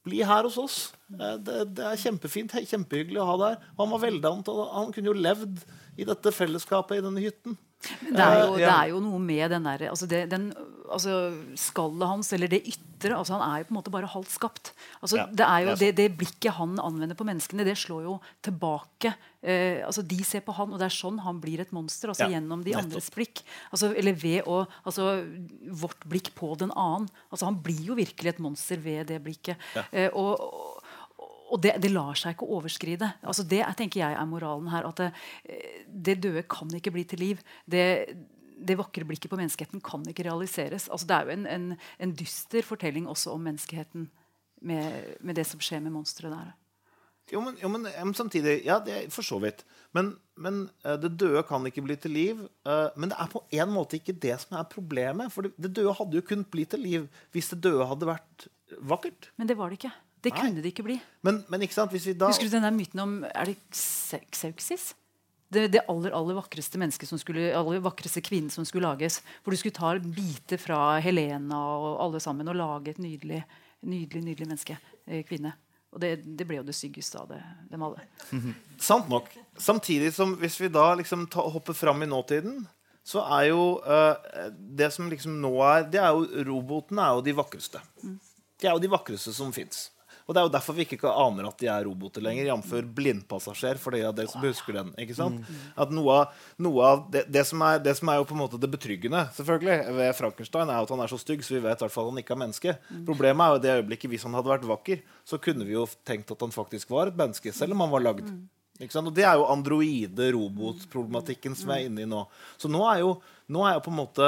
bli 0.07 0.23
her 0.23 0.47
hos 0.47 0.57
oss. 0.61 0.79
Det, 1.11 1.65
det 1.75 1.83
er 1.83 1.99
kjempefint, 1.99 2.55
kjempehyggelig 2.71 3.19
å 3.19 3.27
ha 3.27 3.37
deg 3.41 3.55
her. 3.55 3.71
Han 3.81 3.91
var 3.91 4.03
veldant, 4.05 4.51
og 4.53 4.69
han 4.71 4.93
kunne 4.95 5.11
jo 5.11 5.17
levd 5.19 5.65
i 5.99 6.07
dette 6.07 6.33
fellesskapet 6.35 7.01
i 7.01 7.05
denne 7.05 7.25
hytten. 7.25 7.57
Det 7.87 8.23
er, 8.23 8.37
jo, 8.41 8.55
Eh, 8.57 8.63
det 8.63 8.73
er 8.73 8.91
jo 8.93 9.01
noe 9.05 9.19
med 9.23 9.51
den 9.53 9.67
der, 9.67 9.89
altså 9.93 10.09
det, 10.11 10.23
den, 10.33 10.49
altså 10.91 11.17
skallet 11.61 12.09
hans, 12.09 12.33
eller 12.33 12.51
det 12.51 12.63
ytre 12.65 12.86
altså 13.05 13.36
Han 13.36 13.44
er 13.44 13.59
jo 13.61 13.66
på 13.68 13.74
en 13.74 13.78
måte 13.78 13.92
bare 13.94 14.09
halvt 14.11 14.30
skapt. 14.32 14.72
Altså 15.03 15.16
Ja, 15.20 15.26
det, 15.26 15.47
er 15.47 15.61
jo, 15.66 15.74
det 15.80 15.90
det, 15.97 16.07
blikket 16.18 16.57
han 16.57 16.78
anvender 16.80 17.16
på 17.18 17.26
menneskene, 17.28 17.64
det 17.64 17.76
slår 17.78 18.03
jo 18.07 18.14
tilbake. 18.42 19.14
Eh, 19.42 19.84
altså 19.86 20.03
De 20.03 20.18
ser 20.24 20.40
på 20.47 20.55
han, 20.57 20.72
og 20.72 20.78
det 20.80 20.86
er 20.88 20.97
sånn 20.97 21.20
han 21.22 21.40
blir 21.40 21.61
et 21.61 21.72
monster. 21.76 22.09
altså 22.09 22.24
Ja, 22.26 22.32
Gjennom 22.36 22.64
de 22.64 22.72
nettopp. 22.72 22.84
andres 22.84 23.11
blikk. 23.14 23.42
Altså, 23.70 23.92
eller 23.94 24.12
ved 24.12 24.42
å, 24.47 24.66
altså 24.84 25.11
Vårt 25.70 26.05
blikk 26.09 26.32
på 26.34 26.55
den 26.59 26.72
annen. 26.74 27.09
altså 27.30 27.47
Han 27.47 27.61
blir 27.62 27.84
jo 27.92 27.94
virkelig 27.99 28.34
et 28.34 28.42
monster 28.42 28.76
ved 28.76 29.07
det 29.12 29.20
blikket. 29.22 29.57
Eh, 29.92 30.09
og, 30.12 30.40
og 31.47 31.61
det, 31.62 31.76
det 31.82 31.92
lar 31.92 32.16
seg 32.18 32.34
ikke 32.34 32.49
overskride. 32.57 33.12
Altså 33.22 33.44
det 33.47 33.61
er, 33.62 33.72
tenker 33.78 34.01
jeg 34.03 34.16
er 34.18 34.26
moralen 34.26 34.66
her. 34.72 34.88
At 34.88 34.97
det, 34.99 35.12
eh, 35.44 35.84
det 35.86 36.16
døde 36.24 36.42
kan 36.51 36.72
ikke 36.74 36.90
bli 36.97 37.05
til 37.07 37.22
liv. 37.22 37.44
Det, 37.70 37.84
det 38.57 38.79
vakre 38.79 39.05
blikket 39.05 39.31
på 39.31 39.39
menneskeheten 39.39 39.83
kan 39.85 40.05
ikke 40.09 40.25
realiseres. 40.27 40.89
Altså 40.89 41.09
det 41.09 41.17
er 41.17 41.27
jo 41.27 41.35
en, 41.37 41.47
en, 41.47 41.67
en 42.01 42.15
dyster 42.17 42.65
fortelling 42.65 43.09
også 43.09 43.35
om 43.37 43.45
menneskeheten 43.45 44.09
med, 44.65 45.17
med 45.21 45.37
det 45.37 45.45
som 45.47 45.61
skjer 45.61 45.83
med 45.85 45.93
monsteret 45.93 46.33
der. 46.33 46.55
Jo, 47.33 47.41
men, 47.43 47.57
jo, 47.59 47.69
men, 47.69 48.15
samtidig 48.15 48.61
Ja, 48.65 48.79
det 48.79 48.95
er 48.95 49.11
for 49.11 49.27
så 49.27 49.39
vidt. 49.43 49.65
Men, 49.97 50.13
men 50.39 50.69
eh, 50.87 50.95
det 51.03 51.17
døde 51.19 51.43
kan 51.49 51.65
ikke 51.67 51.83
bli 51.83 51.97
til 51.99 52.15
liv. 52.15 52.43
eh, 52.67 52.89
men 52.97 53.11
det 53.11 53.19
er 53.19 53.31
på 53.33 53.43
en 53.51 53.73
måte 53.75 53.99
ikke 53.99 54.15
det 54.15 54.37
som 54.41 54.59
er 54.59 54.69
problemet. 54.71 55.33
For 55.35 55.43
det, 55.43 55.53
det 55.59 55.75
døde 55.77 55.95
hadde 55.99 56.21
jo 56.21 56.27
kunnet 56.27 56.51
bli 56.51 56.65
til 56.65 56.81
liv 56.81 57.09
hvis 57.35 57.51
det 57.51 57.63
døde 57.67 57.87
hadde 57.87 58.07
vært 58.07 58.47
vakkert. 58.79 59.33
Men 59.37 59.51
det 59.51 59.59
var 59.59 59.71
det 59.71 59.81
ikke. 59.83 59.95
Det 60.23 60.33
Nei. 60.33 60.41
kunne 60.41 60.63
det 60.63 60.71
ikke 60.71 60.87
bli. 60.87 61.01
Men, 61.27 61.43
men 61.51 61.67
ikke 61.67 61.77
sant, 61.77 61.91
hvis 61.91 62.07
vi 62.07 62.15
da 62.19 62.31
Husker 62.31 62.49
du 62.49 62.55
den 62.57 62.65
der 62.67 62.75
myten 62.75 63.03
om 63.03 63.19
Er 63.29 63.51
det 63.51 63.59
Xeuxis? 63.75 64.95
Det, 65.49 65.68
det 65.70 65.84
aller 65.86 66.14
aller 66.16 66.34
vakreste 66.40 66.78
mennesket 66.80 67.11
som 67.11 67.20
skulle, 67.22 67.53
aller 67.55 67.82
vakreste 67.84 68.22
kvinnen 68.24 68.51
som 68.51 68.66
skulle 68.66 68.88
lages. 68.88 69.20
Hvor 69.44 69.55
du 69.55 69.61
skulle 69.61 69.76
ta 69.76 69.92
biter 70.01 70.59
fra 70.59 70.99
Helena 71.05 71.61
og 71.78 72.01
alle 72.09 72.22
sammen 72.22 72.51
og 72.51 72.59
lage 72.59 72.94
et 72.94 73.03
nydelig 73.03 73.44
nydelig, 73.86 74.22
nydelig 74.24 74.49
menneske. 74.49 74.76
Eh, 75.07 75.24
kvinne. 75.26 75.53
Og 75.94 76.01
det, 76.03 76.16
det 76.36 76.47
ble 76.49 76.61
jo 76.61 76.66
det 76.66 76.74
styggeste 76.76 77.20
av 77.20 77.30
det, 77.30 77.40
dem 77.70 77.84
alle. 77.86 78.03
Sant 78.88 79.09
nok. 79.09 79.30
Samtidig 79.57 80.12
som 80.14 80.34
hvis 80.40 80.59
vi 80.61 80.72
da 80.72 80.90
liksom 80.99 81.26
ta, 81.32 81.47
hopper 81.49 81.76
fram 81.76 82.03
i 82.05 82.11
nåtiden, 82.11 82.64
så 83.07 83.22
er 83.38 83.53
jo 83.53 83.66
uh, 83.86 84.18
det 84.59 84.90
som 84.92 85.09
liksom 85.09 85.38
nå 85.40 85.53
er 85.62 85.86
det 85.88 86.01
er 86.03 86.11
jo, 86.11 86.26
Robotene 86.49 87.05
er 87.05 87.16
jo 87.16 87.22
de 87.28 87.36
vakreste. 87.38 87.80
De 88.03 88.66
er 88.66 88.74
jo 88.74 88.82
de 88.82 88.90
vakreste 88.90 89.32
som 89.36 89.55
fins. 89.55 89.86
Og 90.27 90.35
det 90.35 90.41
er 90.41 90.47
jo 90.49 90.55
derfor 90.57 90.74
vi 90.74 90.83
ikke 90.83 91.07
aner 91.07 91.47
at 91.47 91.61
de 91.62 91.68
er 91.70 91.85
roboter 91.87 92.22
lenger, 92.24 92.49
jf. 92.51 92.72
blindpassasjer, 92.99 93.79
for 93.79 93.95
de 93.95 94.03
av 94.09 94.14
dere 94.16 94.27
som 94.31 94.43
husker 94.43 94.74
den. 94.74 94.91
ikke 94.99 95.14
sant? 95.14 95.39
At 95.79 95.93
noe 95.95 96.11
av, 96.18 96.24
noe 96.66 96.81
av 96.83 97.05
det, 97.14 97.22
det, 97.31 97.45
som 97.47 97.62
er, 97.62 97.79
det 97.85 97.95
som 97.99 98.11
er 98.11 98.18
jo 98.18 98.27
på 98.27 98.35
en 98.35 98.43
måte 98.43 98.59
det 98.59 98.70
betryggende 98.72 99.29
selvfølgelig, 99.37 99.77
ved 100.01 100.11
Frankenstein, 100.18 100.68
er 100.72 100.83
at 100.83 100.91
han 100.91 101.03
er 101.05 101.11
så 101.12 101.18
stygg, 101.22 101.41
så 101.47 101.55
vi 101.55 101.62
vet 101.62 101.79
i 101.79 101.83
hvert 101.87 101.95
fall 101.95 102.09
at 102.09 102.12
han 102.16 102.22
ikke 102.24 102.35
er 102.35 102.43
menneske. 102.43 102.70
Problemet 103.07 103.43
er 103.45 103.51
jo 103.55 103.62
det 103.62 103.77
øyeblikket 103.79 104.11
hvis 104.11 104.27
han 104.27 104.35
hadde 104.35 104.51
vært 104.51 104.66
vakker, 104.66 104.99
så 105.27 105.39
kunne 105.39 105.66
vi 105.68 105.79
jo 105.79 105.87
tenkt 106.07 106.31
at 106.35 106.43
han 106.43 106.55
faktisk 106.55 106.91
var 106.91 107.07
et 107.12 107.18
menneske, 107.22 107.55
selv 107.55 107.70
om 107.77 107.81
han 107.87 107.95
var 107.95 108.03
lagd. 108.11 108.27
Ikke 108.81 108.93
sant? 108.93 109.09
Og 109.09 109.14
det 109.16 109.24
er 109.24 109.39
jo 109.39 109.47
androide-robot-problematikken 109.55 111.57
som 111.57 111.70
vi 111.70 111.79
er 111.79 111.87
inne 111.89 112.05
i 112.05 112.11
nå. 112.11 112.27
Så 112.61 112.68
nå 112.68 112.83
er 112.91 112.99
jo, 113.05 113.14
nå 113.53 113.61
er 113.64 113.74
jo 113.79 113.85
på 113.87 113.93
en 113.95 114.01
måte 114.03 114.24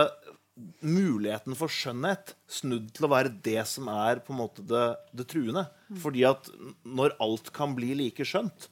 muligheten 0.83 1.57
for 1.59 1.73
skjønnhet 1.73 2.35
snudd 2.51 2.91
til 2.97 3.07
å 3.07 3.13
være 3.13 3.35
det 3.45 3.61
som 3.71 3.91
er 3.93 4.23
på 4.25 4.35
en 4.35 4.41
måte 4.41 4.65
det, 4.67 4.87
det 5.17 5.29
truende. 5.31 5.67
Fordi 6.03 6.25
at 6.29 6.51
når 6.85 7.17
alt 7.25 7.53
kan 7.57 7.77
bli 7.77 7.95
like 7.99 8.27
skjønt, 8.27 8.69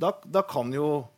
da, 0.00 0.14
da 0.26 0.42
kan 0.46 0.72
jo 0.74 1.08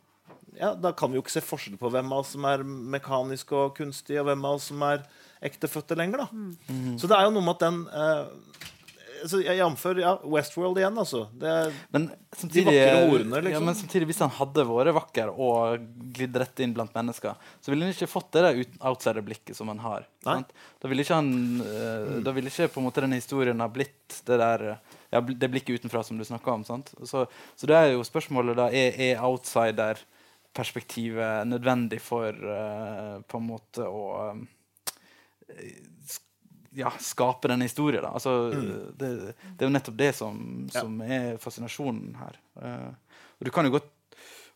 ja, 0.53 0.73
da 0.77 0.91
kan 0.93 1.09
vi 1.09 1.17
jo 1.17 1.23
ikke 1.23 1.33
se 1.33 1.41
forskjell 1.41 1.79
på 1.81 1.89
hvem 1.89 2.11
av 2.13 2.21
oss 2.21 2.35
som 2.35 2.45
er 2.45 2.61
mekanisk 2.63 3.55
og 3.57 3.71
kunstig, 3.77 4.19
og 4.21 4.27
hvem 4.27 4.43
av 4.45 4.59
oss 4.59 4.69
som 4.69 4.83
er 4.85 5.01
ektefødte 5.43 5.97
lenger. 5.97 6.23
da. 6.23 6.27
Mm. 6.69 6.97
Så 7.01 7.09
det 7.09 7.17
er 7.17 7.25
jo 7.27 7.33
noe 7.33 7.45
med 7.45 7.55
at 7.57 7.63
den 7.65 7.79
eh, 7.89 8.67
så 9.29 9.39
jeg 9.43 9.57
Jamfør 9.59 9.99
ja, 10.01 10.11
Westworld 10.29 10.77
igjen, 10.81 10.97
altså. 10.99 11.21
Det 11.39 11.51
Men 11.95 12.03
samtidig, 12.35 12.65
vakre 12.73 13.03
ordene, 13.09 13.37
liksom. 13.45 13.53
ja, 13.53 13.59
men 13.65 13.75
samtidig, 13.79 14.05
hvis 14.09 14.21
han 14.23 14.33
hadde 14.37 14.61
vært 14.69 14.95
vakker 14.97 15.27
og 15.33 15.57
glidd 16.15 16.35
rett 16.41 16.57
inn 16.65 16.73
blant 16.75 16.95
mennesker, 16.97 17.33
så 17.61 17.67
ville 17.71 17.83
han 17.87 17.93
ikke 17.95 18.09
fått 18.11 18.29
det 18.35 18.41
der 18.45 18.55
outsider-blikket 18.89 19.55
som 19.57 19.67
han 19.71 19.81
har. 19.83 20.01
Sant? 20.25 20.49
Da 20.81 20.85
ville 20.91 21.01
ikke 21.05 21.19
han 21.19 21.29
eh, 21.63 22.03
Da 22.25 22.31
ville 22.35 22.49
ikke 22.51 22.71
på 22.73 22.79
en 22.81 22.87
måte 22.87 23.03
denne 23.05 23.19
historien 23.19 23.63
ha 23.63 23.69
blitt 23.71 24.09
det 24.27 24.37
der 24.41 24.59
ja, 25.13 25.19
det 25.21 25.51
blikket 25.53 25.75
utenfra 25.81 26.01
som 26.03 26.15
du 26.17 26.23
snakka 26.27 26.49
om. 26.57 26.63
Sant? 26.67 26.87
Så, 27.05 27.19
så 27.55 27.63
det 27.69 27.75
er 27.77 27.87
jo 27.93 28.03
spørsmålet 28.07 28.57
da 28.59 28.65
Er, 28.73 28.89
er 29.11 29.21
outsider-perspektivet 29.23 31.47
nødvendig 31.49 31.99
for 32.01 32.29
uh, 32.33 33.19
på 33.27 33.37
en 33.39 33.47
måte 33.47 33.81
å 33.87 34.33
sk- 36.07 36.23
ja, 36.75 36.91
skape 37.01 37.49
denne 37.51 37.67
historien. 37.67 38.03
Da. 38.03 38.13
Altså, 38.17 38.49
det, 38.99 39.09
det 39.43 39.65
er 39.65 39.69
jo 39.69 39.73
nettopp 39.73 39.99
det 39.99 40.11
som, 40.17 40.39
som 40.73 40.97
er 41.05 41.37
fascinasjonen 41.41 42.17
her. 42.19 42.39
Uh, 42.57 43.21
og 43.39 43.47
du 43.47 43.53
kan 43.53 43.67
jo 43.67 43.75
godt 43.77 43.89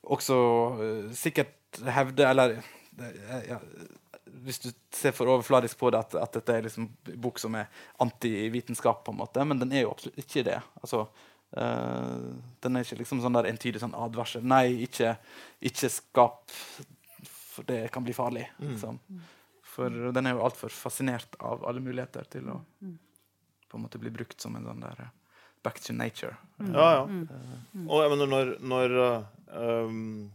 også 0.07 0.39
uh, 0.79 1.13
sikkert 1.17 1.55
hevde 1.91 2.23
Eller 2.23 2.53
eh, 2.57 3.47
ja, 3.49 3.57
hvis 4.45 4.59
du 4.63 4.69
ser 4.93 5.13
for 5.15 5.29
overfladisk 5.29 5.77
på 5.79 5.91
det, 5.91 5.99
at, 5.99 6.15
at 6.21 6.37
dette 6.39 6.53
er 6.53 6.65
liksom 6.65 6.87
en 6.87 7.17
bok 7.21 7.39
som 7.41 7.55
er 7.59 7.67
antivitenskap, 8.03 9.03
på 9.05 9.13
en 9.13 9.19
måte, 9.19 9.43
men 9.45 9.59
den 9.59 9.73
er 9.75 9.83
jo 9.83 9.91
absolutt 9.91 10.19
ikke 10.21 10.45
det. 10.47 10.59
Altså, 10.81 11.03
uh, 11.57 12.27
den 12.63 12.77
er 12.77 12.85
ikke 12.85 13.01
liksom 13.01 13.21
sånn 13.23 13.37
der 13.37 13.49
entydig 13.51 13.81
sånn 13.83 13.97
advarsel. 13.97 14.45
Nei, 14.47 14.85
ikke, 14.87 15.17
ikke 15.69 15.91
skap, 15.91 16.55
for 17.27 17.67
det 17.67 17.87
kan 17.93 18.05
bli 18.05 18.15
farlig. 18.15 18.45
Liksom. 18.63 19.01
For 19.77 19.93
den 20.13 20.25
er 20.25 20.33
jo 20.33 20.45
altfor 20.47 20.73
fascinert 20.73 21.37
av 21.37 21.61
alle 21.69 21.83
muligheter 21.83 22.25
til 22.33 22.49
å 22.49 22.57
på 23.67 23.77
en 23.77 23.83
måte 23.83 23.99
bli 24.01 24.09
brukt 24.15 24.41
som 24.41 24.55
en 24.57 24.65
sånn 24.65 24.81
der 24.81 25.03
eh, 25.03 25.13
back 25.65 25.79
to 25.83 25.93
nature. 25.93 26.37
ja, 26.57 26.87
ja. 26.95 27.01
Og 27.83 28.01
jeg 28.01 28.11
mener, 28.13 28.29
når, 28.31 28.51
når 28.63 28.93
um, 29.51 30.29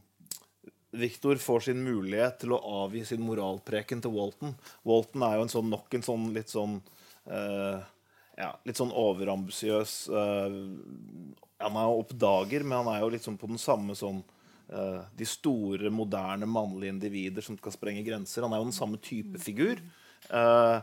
Victor 0.93 1.41
får 1.41 1.67
sin 1.69 1.81
mulighet 1.85 2.43
til 2.43 2.53
å 2.53 2.61
avgi 2.85 3.05
sin 3.09 3.25
moralpreken 3.25 4.03
til 4.05 4.13
Walton 4.13 4.53
Walton 4.85 5.25
er 5.25 5.39
jo 5.39 5.47
en 5.47 5.55
sånn, 5.55 5.73
nok 5.73 5.97
en 5.97 6.05
sånn 6.05 6.29
litt 6.35 6.53
sånn 6.53 6.77
uh, 7.33 7.81
ja, 8.37 8.51
litt 8.69 8.77
sånn 8.77 8.93
overambisiøs 8.93 9.95
uh, 10.13 10.53
Han 11.63 11.79
er 11.81 11.89
jo 11.89 12.03
oppdager, 12.03 12.67
men 12.67 12.83
han 12.83 12.93
er 12.93 13.03
jo 13.07 13.11
liksom 13.15 13.41
på 13.41 13.49
den 13.49 13.61
samme 13.63 13.97
sånn 13.97 14.21
De 14.73 15.27
store, 15.29 15.91
moderne, 15.93 16.47
mannlige 16.49 16.95
individer 16.95 17.45
som 17.45 17.59
skal 17.59 17.75
sprenge 17.75 18.05
grenser. 18.07 18.47
Han 18.47 18.55
er 18.55 18.63
jo 18.63 18.69
den 18.71 18.77
samme 18.77 19.01
type 19.03 19.41
figur. 19.43 19.83
Eh, 20.33 20.79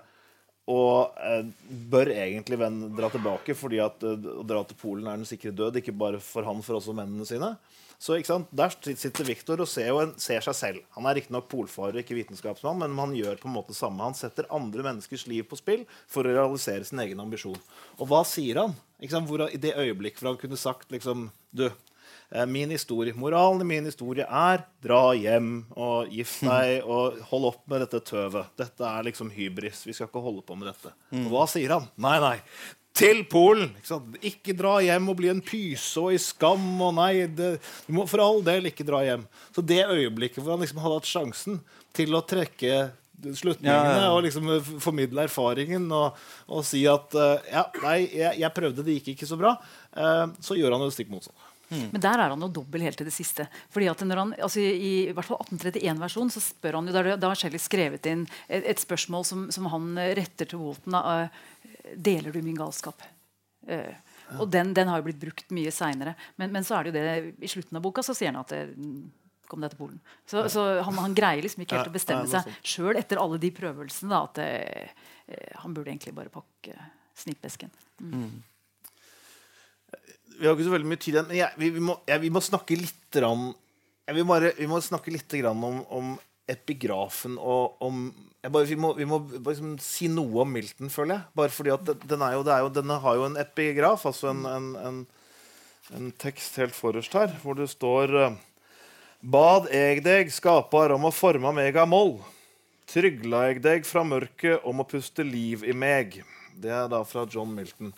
og 0.70 1.18
eh, 1.26 1.46
bør 1.90 2.12
egentlig 2.14 2.60
venn 2.62 2.82
dra 2.98 3.10
tilbake, 3.10 3.56
fordi 3.58 3.80
at 3.82 4.04
eh, 4.06 4.32
å 4.38 4.46
dra 4.46 4.62
til 4.68 4.78
Polen 4.78 5.08
er 5.10 5.18
den 5.18 5.30
sikre 5.30 5.54
død. 5.56 5.80
Ikke 5.82 5.96
bare 5.96 6.22
for 6.22 6.46
han, 6.46 6.62
for 6.66 6.78
også 6.78 6.94
mennene 6.98 7.26
sine. 7.26 7.56
Så? 8.00 8.16
Der 8.56 8.72
sitter 8.72 9.28
Viktor 9.28 9.60
og 9.60 9.68
ser, 9.68 9.90
en, 10.00 10.14
ser 10.22 10.46
seg 10.46 10.56
selv. 10.56 10.84
Han 10.96 11.10
er 11.10 11.18
riktignok 11.20 11.50
polfarer, 11.52 12.00
ikke 12.00 12.16
vitenskapsmann, 12.16 12.80
men 12.80 12.96
han 13.02 13.16
gjør 13.18 13.42
på 13.42 13.50
en 13.50 13.58
måte 13.58 13.76
samme. 13.76 14.06
Han 14.06 14.16
setter 14.16 14.48
andre 14.56 14.86
menneskers 14.86 15.26
liv 15.28 15.50
på 15.50 15.60
spill 15.60 15.84
for 16.08 16.24
å 16.24 16.38
realisere 16.38 16.88
sin 16.88 17.02
egen 17.04 17.20
ambisjon. 17.20 17.60
Og 17.98 18.08
hva 18.08 18.22
sier 18.28 18.62
han? 18.62 18.78
Hvor, 19.00 19.50
I 19.50 19.60
det 19.60 19.76
øyeblikket 19.80 20.22
hvor 20.22 20.34
han 20.34 20.40
kunne 20.42 20.60
sagt 20.60 20.90
liksom 20.92 21.30
Du, 21.56 21.66
eh, 21.66 21.76
min 22.48 22.70
historie, 22.70 23.16
moralen 23.18 23.64
i 23.64 23.70
min 23.72 23.88
historie 23.90 24.26
er 24.26 24.66
dra 24.86 25.16
hjem 25.18 25.64
og 25.74 26.12
gift 26.14 26.44
deg 26.50 26.86
og 26.86 27.22
hold 27.32 27.48
opp 27.54 27.64
med 27.72 27.86
dette 27.86 28.04
tøvet. 28.12 28.52
Dette 28.60 28.86
er 28.86 29.08
liksom 29.08 29.32
hybris. 29.34 29.86
Vi 29.88 29.96
skal 29.98 30.10
ikke 30.12 30.22
holde 30.24 30.46
på 30.46 30.58
med 30.60 30.70
dette. 30.70 30.94
Og 31.24 31.32
hva 31.34 31.48
sier 31.50 31.74
han? 31.78 31.90
Nei, 31.98 32.20
nei. 32.22 32.36
Til 33.00 33.22
Polen! 33.32 33.70
Ikke, 33.80 34.00
ikke 34.28 34.56
dra 34.60 34.78
hjem 34.84 35.12
og 35.12 35.20
bli 35.22 35.30
en 35.32 35.42
pyse 35.46 36.02
og 36.02 36.14
i 36.14 36.20
skam. 36.20 36.66
og 36.84 36.96
nei, 36.98 37.28
det, 37.32 37.54
Du 37.88 37.94
må 37.96 38.06
for 38.10 38.22
all 38.24 38.42
del 38.46 38.68
ikke 38.70 38.88
dra 38.88 39.02
hjem. 39.06 39.28
Så 39.56 39.64
det 39.64 39.86
øyeblikket 39.88 40.42
hvor 40.44 40.58
han 40.58 40.66
liksom 40.66 40.82
hadde 40.84 40.98
hatt 41.00 41.10
sjansen 41.10 41.62
til 41.96 42.18
å 42.18 42.26
trekke 42.28 42.90
slutningene 43.20 43.96
Ja, 43.96 44.02
ja. 44.06 44.12
og 44.16 44.24
liksom 44.24 44.48
formidle 44.80 45.26
erfaringen 45.28 45.90
og, 45.92 46.18
og 46.48 46.64
si 46.68 46.86
at 46.88 47.16
uh, 47.20 47.36
ja, 47.52 47.66
nei, 47.84 47.98
jeg, 48.16 48.40
jeg 48.40 48.56
prøvde, 48.56 48.86
det 48.86 49.00
gikk 49.00 49.14
ikke 49.14 49.28
så 49.28 49.38
bra, 49.40 49.56
uh, 50.00 50.26
så 50.44 50.56
gjør 50.56 50.78
han 50.78 50.86
jo 50.86 50.94
stikk 50.96 51.12
motsatt. 51.12 51.36
Men 51.70 52.02
der 52.02 52.18
er 52.18 52.34
han 52.34 52.42
jo 52.42 52.50
dobbel 52.60 52.82
helt 52.86 52.98
til 52.98 53.08
det 53.10 53.14
siste. 53.14 53.46
Fordi 53.74 53.90
at 53.92 54.02
når 54.08 54.24
han, 54.24 54.34
altså 54.42 54.64
I, 54.64 54.94
i 55.10 55.14
hvert 55.14 55.28
fall 55.28 55.42
1831-versjonen 55.46 56.34
så 56.34 56.42
spør 56.44 56.80
han 56.80 56.90
jo, 56.90 56.96
da, 56.96 57.30
har 57.30 57.40
Shelley 57.40 57.62
skrevet 57.62 58.10
inn 58.10 58.26
et, 58.48 58.66
et 58.74 58.82
spørsmål 58.82 59.28
som, 59.28 59.48
som 59.54 59.70
han 59.74 59.92
eh, 60.02 60.16
retter 60.18 60.50
til 60.50 60.64
Walton. 60.64 60.98
Eh, 60.98 61.94
Deler 61.96 62.34
du 62.34 62.42
min 62.46 62.58
galskap? 62.58 63.06
Eh, 63.70 63.94
og 64.38 64.50
den, 64.54 64.74
den 64.78 64.90
har 64.90 65.00
jo 65.00 65.08
blitt 65.08 65.22
brukt 65.22 65.54
mye 65.56 65.72
seinere. 65.74 66.16
Men, 66.42 66.54
men 66.54 66.66
så 66.66 66.78
er 66.78 66.86
det 66.86 66.92
jo 66.92 67.00
det 67.00 67.46
i 67.46 67.50
slutten 67.50 67.80
av 67.80 67.86
boka 67.86 68.06
så 68.06 68.18
sier 68.18 68.34
han 68.34 68.42
at 68.44 68.54
det, 68.54 68.66
Kom 69.50 69.64
deg 69.64 69.72
til 69.74 69.80
Polen. 69.80 69.98
Så, 70.30 70.44
så 70.54 70.64
han, 70.86 70.98
han 71.02 71.16
greier 71.18 71.42
liksom 71.42 71.64
ikke 71.64 71.80
helt 71.80 71.88
Ja, 71.88 71.90
å 71.90 71.96
bestemme 71.96 72.28
ja, 72.30 72.44
seg 72.46 72.68
sjøl 72.70 73.00
etter 73.00 73.18
alle 73.18 73.40
de 73.42 73.50
prøvelsene 73.58 74.12
da, 74.14 74.20
at 74.28 74.38
eh, 74.44 74.92
eh, 75.26 75.56
han 75.64 75.74
burde 75.74 75.90
egentlig 75.90 76.14
bare 76.14 76.30
pakke 76.30 76.76
snippesken. 77.18 77.74
Vi 80.40 80.48
har 80.48 80.56
ikke 80.56 80.70
så 80.70 80.72
veldig 80.72 80.88
mye 80.88 81.02
tid 81.04 81.18
igjen, 81.18 81.28
men 81.28 81.40
jeg, 81.42 81.60
vi, 81.60 81.70
vi, 81.76 81.82
må, 81.84 81.98
jeg, 82.08 82.24
vi 82.24 82.32
må 82.32 82.42
snakke 82.44 82.78
litt 82.80 83.20
rann, 83.20 83.50
jeg 84.08 84.16
vi, 84.16 84.26
bare, 84.26 84.54
Vi 84.58 84.68
må 84.72 84.80
snakke 84.82 85.12
litt 85.14 85.36
grann 85.42 85.64
om, 85.68 85.82
om 85.94 86.14
epigrafen 86.50 87.36
og 87.38 87.82
om 87.86 88.08
bare, 88.48 88.66
Vi 88.70 88.78
må, 88.80 88.94
må 89.10 89.20
liksom 89.36 89.76
si 89.84 90.08
noe 90.12 90.46
om 90.46 90.54
Milton, 90.56 90.90
føler 90.94 91.18
jeg. 91.18 91.28
Bare 91.36 91.52
fordi 91.52 91.74
at 91.76 91.90
den, 92.08 92.24
er 92.24 92.38
jo, 92.38 92.44
er 92.48 92.64
jo, 92.64 92.70
den 92.74 92.94
har 93.04 93.18
jo 93.20 93.26
en 93.28 93.40
epigraf, 93.42 94.06
altså 94.08 94.32
en, 94.32 94.46
en, 94.48 94.70
en, 94.80 95.02
en 95.98 96.12
tekst 96.24 96.56
helt 96.62 96.78
forrest 96.78 97.18
her, 97.20 97.36
hvor 97.44 97.60
det 97.60 97.68
står 97.72 98.16
eh, 98.16 98.38
Bad 99.20 99.68
eg 99.76 100.00
deg, 100.06 100.30
skapar 100.32 100.94
om 100.96 101.10
å 101.10 101.12
forma 101.12 101.52
meg 101.52 101.76
av 101.76 101.90
moll. 101.92 102.22
Trygla 102.88 103.50
eg 103.50 103.60
deg 103.66 103.84
fra 103.84 104.06
mørket 104.08 104.64
om 104.64 104.80
å 104.80 104.88
puste 104.88 105.26
liv 105.28 105.66
i 105.68 105.76
meg. 105.76 106.22
Det 106.56 106.72
er 106.72 106.88
da 106.88 107.04
fra 107.04 107.26
John 107.28 107.52
Milton. 107.52 107.92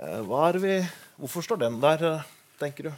Eh, 0.00 0.22
hva 0.24 0.46
er 0.48 0.58
vi 0.62 0.78
Hvorfor 1.18 1.42
står 1.42 1.56
den 1.58 1.80
der, 1.82 2.02
eh, 2.06 2.26
tenker 2.60 2.84
du? 2.84 2.92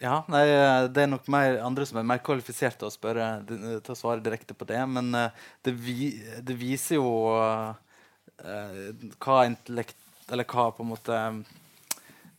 Ja, 0.00 0.24
nei, 0.28 0.46
Det 0.88 1.02
er 1.02 1.06
nok 1.10 1.28
mer, 1.28 1.58
andre 1.60 1.84
som 1.84 1.98
er 1.98 2.06
mer 2.08 2.22
kvalifisert 2.24 2.78
til 2.78 2.88
å, 2.88 2.94
spørre, 2.94 3.44
til 3.46 3.92
å 3.92 3.98
svare 3.98 4.22
direkte 4.24 4.54
på 4.54 4.64
det. 4.64 4.80
Men 4.88 5.14
eh, 5.14 5.30
det, 5.62 5.74
vi, 5.74 6.22
det 6.40 6.56
viser 6.56 6.96
jo 6.96 7.34
eh, 7.36 8.94
hva 9.18 9.44
intellekt 9.44 9.96
Eller 10.30 10.44
hva 10.44 10.70
på 10.72 10.84
en 10.84 10.90
måte 10.92 11.18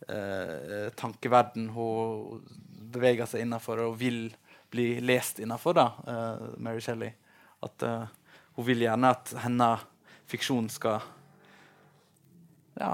eh, 0.08 0.90
tankeverden 0.96 1.70
hun 1.74 2.42
beveger 2.94 3.26
seg 3.30 3.42
innafor 3.42 3.82
og 3.82 3.98
vil 3.98 4.30
bli 4.70 5.00
lest 5.02 5.40
innafor, 5.40 5.78
eh, 5.78 6.50
Mary 6.58 6.82
Shelley. 6.82 7.14
At 7.62 7.82
eh, 7.84 8.10
hun 8.56 8.66
vil 8.66 8.86
gjerne 8.86 9.14
at 9.14 9.34
hennes 9.46 9.86
fiksjon 10.30 10.70
skal 10.70 11.02
ja, 12.80 12.94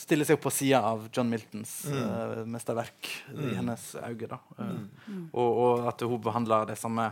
stille 0.00 0.26
seg 0.26 0.38
opp 0.38 0.44
på 0.46 0.52
sida 0.54 0.80
av 0.88 1.08
John 1.14 1.30
Miltons 1.30 1.72
eh, 1.90 2.40
mesterverk 2.50 3.10
i 3.34 3.54
hennes 3.56 3.90
øyne. 4.00 4.28
da. 4.30 4.38
mm. 4.58 5.26
og, 5.32 5.60
og 5.64 5.90
at 5.90 6.04
hun 6.06 6.22
behandler 6.22 6.66
det 6.70 6.78
samme, 6.80 7.10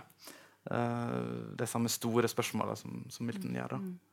uh, 0.70 1.18
det 1.58 1.68
samme 1.70 1.92
store 1.92 2.30
spørsmålet 2.30 2.82
som, 2.82 3.04
som 3.12 3.28
Milton 3.28 3.54
gjør. 3.58 3.76
da. 3.76 4.11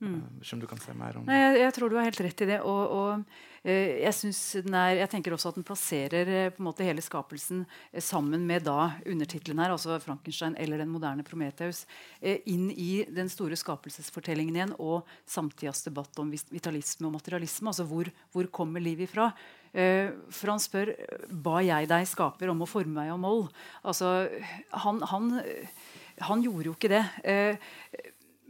Eh, 0.00 0.16
Ikke 0.40 0.56
du 0.60 0.66
kan 0.70 0.80
si 0.80 0.92
mer 0.96 1.18
om 1.18 1.26
Nei, 1.28 1.36
jeg, 1.36 1.60
jeg 1.60 1.74
tror 1.76 1.92
du 1.92 1.96
har 1.98 2.06
helt 2.08 2.20
rett 2.24 2.42
i 2.44 2.48
det. 2.48 2.58
Og, 2.64 2.94
og 2.96 3.66
eh, 3.68 4.00
jeg, 4.00 4.14
synes 4.16 4.40
den 4.64 4.76
er, 4.80 4.94
jeg 5.02 5.10
tenker 5.12 5.34
også 5.36 5.50
at 5.52 5.58
den 5.58 5.66
plasserer 5.68 6.30
eh, 6.32 6.48
på 6.54 6.62
en 6.62 6.68
måte 6.70 6.86
hele 6.86 7.04
skapelsen 7.04 7.66
eh, 7.92 8.00
sammen 8.04 8.46
med 8.48 8.64
da 8.68 8.90
undertittelen 9.04 9.60
her, 9.60 9.74
altså 9.74 9.98
Frankenstein 10.00 10.56
eller 10.60 10.80
Den 10.80 10.92
moderne 10.92 11.24
Prometheus, 11.26 11.84
eh, 12.20 12.40
inn 12.48 12.70
i 12.72 13.04
den 13.12 13.28
store 13.32 13.58
skapelsesfortellingen 13.60 14.56
igjen, 14.56 14.76
og 14.80 15.08
samtidas 15.28 15.84
debatt 15.84 16.16
om 16.22 16.32
vitalisme 16.32 17.10
og 17.10 17.18
materialisme. 17.18 17.68
Altså 17.72 17.84
hvor, 17.90 18.08
hvor 18.32 18.48
kommer 18.56 18.80
livet 18.80 19.10
ifra? 19.10 19.28
Eh, 19.76 20.08
for 20.34 20.54
han 20.54 20.62
spør 20.62 20.94
ba 21.30 21.60
jeg 21.62 21.90
deg 21.90 22.08
skaper 22.08 22.50
om 22.50 22.64
å 22.64 22.70
forme 22.70 22.96
meg 23.02 23.12
av 23.12 23.20
moll. 23.22 23.44
Altså, 23.84 24.24
han, 24.86 25.04
han, 25.12 25.28
han 26.30 26.42
gjorde 26.46 26.72
jo 26.72 26.74
ikke 26.78 26.90
det. 26.96 27.04
Eh, 27.22 27.68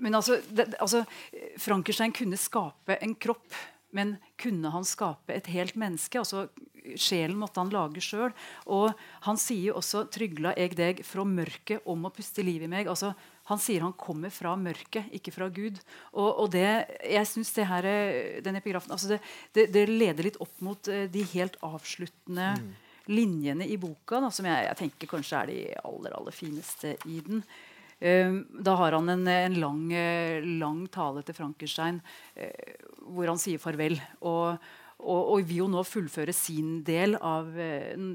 men 0.01 0.16
altså, 0.18 0.40
det, 0.51 0.70
altså, 0.81 1.05
Frankenstein 1.60 2.14
kunne 2.16 2.40
skape 2.40 2.98
en 3.01 3.14
kropp, 3.20 3.55
men 3.97 4.16
kunne 4.39 4.70
han 4.72 4.86
skape 4.86 5.35
et 5.35 5.51
helt 5.51 5.78
menneske? 5.78 6.20
altså 6.20 6.48
Sjelen 6.97 7.39
måtte 7.39 7.60
han 7.60 7.72
lage 7.72 8.02
sjøl. 8.05 8.32
Og 8.72 8.94
han 9.27 9.39
sier 9.40 9.70
jo 9.70 9.78
også 9.81 10.06
'trygla 10.09 10.55
eg 10.56 10.77
deg 10.78 11.02
fra 11.06 11.27
mørket 11.28 11.85
om 11.85 12.06
å 12.06 12.12
puste 12.14 12.44
liv 12.47 12.62
i 12.64 12.70
meg'. 12.70 12.89
altså 12.89 13.14
Han 13.51 13.59
sier 13.59 13.82
han 13.82 13.93
kommer 13.93 14.31
fra 14.31 14.55
mørket, 14.56 15.10
ikke 15.12 15.32
fra 15.35 15.48
Gud. 15.48 15.81
Og, 16.12 16.39
og 16.39 16.51
det, 16.55 16.86
jeg 17.02 17.27
synes 17.27 17.52
det 17.52 17.66
her, 17.66 17.85
eh, 17.85 18.43
den 18.43 18.56
epigrafen 18.56 18.93
altså 18.93 19.09
det, 19.09 19.20
det, 19.52 19.72
det 19.74 19.89
leder 19.89 20.24
litt 20.24 20.40
opp 20.40 20.60
mot 20.60 20.89
eh, 20.89 21.09
de 21.10 21.24
helt 21.35 21.56
avsluttende 21.60 22.55
linjene 23.10 23.66
i 23.66 23.77
boka, 23.81 24.20
da, 24.20 24.31
som 24.31 24.47
jeg, 24.47 24.66
jeg, 24.68 24.77
tenker 24.78 25.10
kanskje 25.10 25.40
er 25.40 25.51
de 25.51 25.59
aller, 25.82 26.14
aller 26.14 26.35
fineste 26.35 26.94
i 27.10 27.18
den. 27.27 27.43
Um, 28.01 28.47
da 28.64 28.74
har 28.81 28.97
han 28.97 29.09
en, 29.12 29.27
en 29.28 29.56
lang, 29.60 29.81
lang, 30.60 30.85
tale 30.89 31.20
til 31.27 31.36
Frankenstein 31.36 31.98
uh, 32.01 32.86
hvor 33.12 33.28
han 33.28 33.40
sier 33.40 33.60
farvel. 33.60 33.98
Og, 34.24 34.56
og, 35.01 35.18
og, 35.18 35.43
vil 35.44 35.62
jo 35.62 35.66
nå 35.68 35.82
fullføre 35.85 36.32
sin 36.36 36.78
del 36.86 37.16
av, 37.16 37.51
uh, 37.52 38.06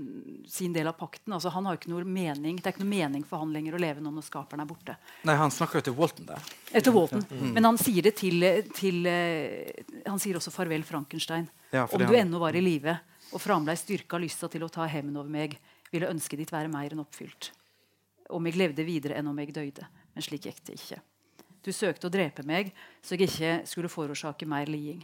sin 0.50 0.74
del 0.74 0.90
av 0.90 0.98
pakten. 0.98 1.36
Altså, 1.38 1.54
han 1.54 1.70
har 1.70 1.78
ikke 1.78 1.94
noe 1.94 2.06
mening, 2.06 2.58
Det 2.58 2.72
er 2.72 2.76
ikke 2.76 2.86
noe 2.86 2.94
mening 2.96 3.26
for 3.30 3.44
han 3.44 3.54
lenger 3.54 3.78
å 3.78 3.82
leve 3.84 4.02
nå 4.02 4.14
når 4.16 4.26
skaperen 4.26 4.66
er 4.66 4.70
borte. 4.70 4.98
Nei, 5.30 5.38
Han 5.38 5.54
snakker 5.54 5.82
jo 5.82 5.90
til 5.90 5.98
Walton 6.00 6.32
der. 6.32 6.54
Etter 6.72 6.96
Walton. 6.96 7.26
Mm. 7.30 7.52
Men 7.58 7.70
han 7.70 7.82
sier 7.82 8.10
det 8.10 8.16
til, 8.24 8.42
til 8.74 9.06
Han 10.06 10.22
sier 10.22 10.42
også 10.42 10.54
'farvel, 10.54 10.86
Frankenstein'. 10.88 11.50
Ja, 11.72 11.86
Om 11.86 12.00
du 12.00 12.10
han... 12.10 12.24
ennå 12.26 12.40
var 12.40 12.56
i 12.56 12.62
live 12.64 12.98
og 13.34 13.42
framleis 13.42 13.84
styrka 13.84 14.20
lysta 14.22 14.50
til 14.52 14.64
å 14.66 14.72
ta 14.72 14.86
hevn 14.90 15.16
over 15.18 15.30
meg, 15.32 15.58
ville 15.92 16.10
ønsket 16.10 16.42
ditt 16.42 16.54
være 16.54 16.72
mer 16.72 16.94
enn 16.94 17.04
oppfylt. 17.04 17.52
Om 18.30 18.48
jeg 18.50 18.58
levde 18.58 18.86
videre 18.88 19.20
enn 19.20 19.28
om 19.30 19.40
jeg 19.42 19.54
døde. 19.54 19.86
Men 20.16 20.26
slik 20.26 20.48
gikk 20.48 20.64
det 20.66 20.80
ikke. 20.80 21.02
Du 21.66 21.72
søkte 21.74 22.10
å 22.10 22.14
drepe 22.14 22.46
meg, 22.46 22.72
så 23.02 23.16
jeg 23.16 23.30
ikke 23.30 23.52
skulle 23.70 23.90
forårsake 23.90 24.48
mer 24.50 24.70
liding. 24.70 25.04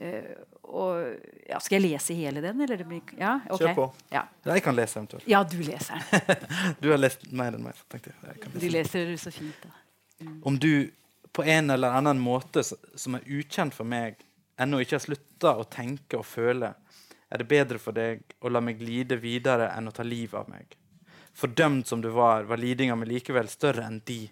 Uh, 0.00 0.32
og, 0.72 1.18
ja, 1.48 1.58
skal 1.60 1.76
jeg 1.76 1.92
lese 1.92 2.16
hele 2.16 2.40
den? 2.44 2.60
Eller? 2.64 2.80
Ja, 3.18 3.34
okay. 3.44 3.68
Kjør 3.68 3.76
på. 3.76 3.86
Ja. 4.12 4.24
Jeg 4.48 4.64
kan 4.64 4.76
lese 4.76 4.98
eventuelt. 4.98 5.28
Ja, 5.28 5.42
du 5.44 5.58
leser 5.60 6.00
du 6.82 6.88
har 6.90 7.00
lest 7.00 7.26
mer 7.30 7.56
enn 7.56 7.64
meg. 7.66 7.78
jeg. 7.92 8.52
Du 8.56 8.68
leser 8.72 9.12
så 9.20 9.32
fint. 9.34 9.66
Mm. 10.22 10.38
Om 10.48 10.58
du 10.58 10.72
på 11.32 11.44
en 11.44 11.70
eller 11.70 11.96
annen 11.96 12.20
måte 12.20 12.64
som 12.64 13.16
er 13.16 13.28
ukjent 13.28 13.76
for 13.76 13.88
meg, 13.88 14.20
ennå 14.60 14.80
ikke 14.82 14.98
har 14.98 15.04
slutta 15.04 15.54
å 15.60 15.68
tenke 15.68 16.20
og 16.20 16.26
føle, 16.28 16.72
er 17.32 17.40
det 17.40 17.48
bedre 17.48 17.80
for 17.80 17.96
deg 17.96 18.24
å 18.44 18.52
la 18.52 18.60
meg 18.64 18.80
glide 18.80 19.16
videre 19.20 19.70
enn 19.72 19.88
å 19.88 19.94
ta 19.94 20.04
livet 20.04 20.36
av 20.40 20.50
meg. 20.52 20.76
Fordømt 21.34 21.88
som 21.88 22.02
du 22.02 22.10
var, 22.12 22.44
var 22.44 22.60
lidinga 22.60 22.96
mi 22.96 23.08
likevel 23.08 23.48
større 23.48 23.86
enn 23.88 24.02
de. 24.06 24.26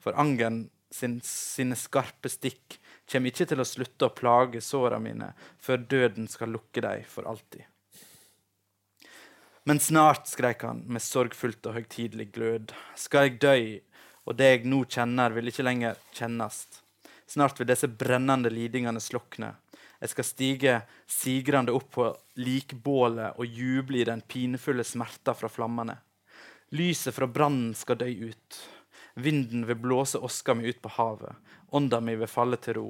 For 0.00 0.16
angeren 0.20 0.68
sin, 0.94 1.20
sine 1.24 1.76
skarpe 1.76 2.30
stikk 2.32 2.78
kommer 3.10 3.30
ikke 3.30 3.46
til 3.50 3.60
å 3.60 3.68
slutte 3.68 4.08
å 4.08 4.14
plage 4.16 4.62
såra 4.64 4.98
mine 5.02 5.32
før 5.62 5.84
døden 5.90 6.28
skal 6.30 6.54
lukke 6.54 6.82
deg 6.84 7.04
for 7.10 7.28
alltid. 7.28 7.66
Men 9.64 9.80
snart, 9.80 10.28
skreik 10.28 10.62
han 10.62 10.82
med 10.92 11.00
sorgfullt 11.00 11.64
og 11.70 11.78
høgtidelig 11.78 12.28
glød, 12.34 12.72
skal 13.00 13.28
jeg 13.28 13.38
dø, 13.40 13.56
og 14.28 14.36
det 14.36 14.48
jeg 14.50 14.66
nå 14.68 14.82
kjenner, 14.84 15.32
vil 15.32 15.48
ikke 15.48 15.64
lenger 15.64 16.00
kjennes. 16.12 16.58
Snart 17.28 17.60
vil 17.60 17.70
disse 17.70 17.88
brennende 17.88 18.52
lidingene 18.52 19.00
slukne. 19.00 19.54
Jeg 20.00 20.12
skal 20.12 20.28
stige 20.28 20.74
sigrende 21.08 21.72
opp 21.72 21.94
på 21.96 22.10
likbålet 22.44 23.40
og 23.40 23.48
juble 23.48 24.02
i 24.02 24.08
den 24.08 24.20
pinefulle 24.20 24.84
smerta 24.84 25.32
fra 25.36 25.48
flammene. 25.48 25.96
Lyset 26.68 27.14
fra 27.14 27.26
brannen 27.26 27.74
skal 27.74 27.98
dø 27.98 28.08
ut. 28.08 28.60
Vinden 29.14 29.66
vil 29.66 29.76
blåse 29.76 30.18
oska 30.18 30.54
mi 30.54 30.68
ut 30.68 30.82
på 30.82 30.88
havet. 30.88 31.36
Ånda 31.68 32.00
mi 32.00 32.16
vil 32.16 32.30
falle 32.30 32.56
til 32.56 32.74
ro. 32.74 32.88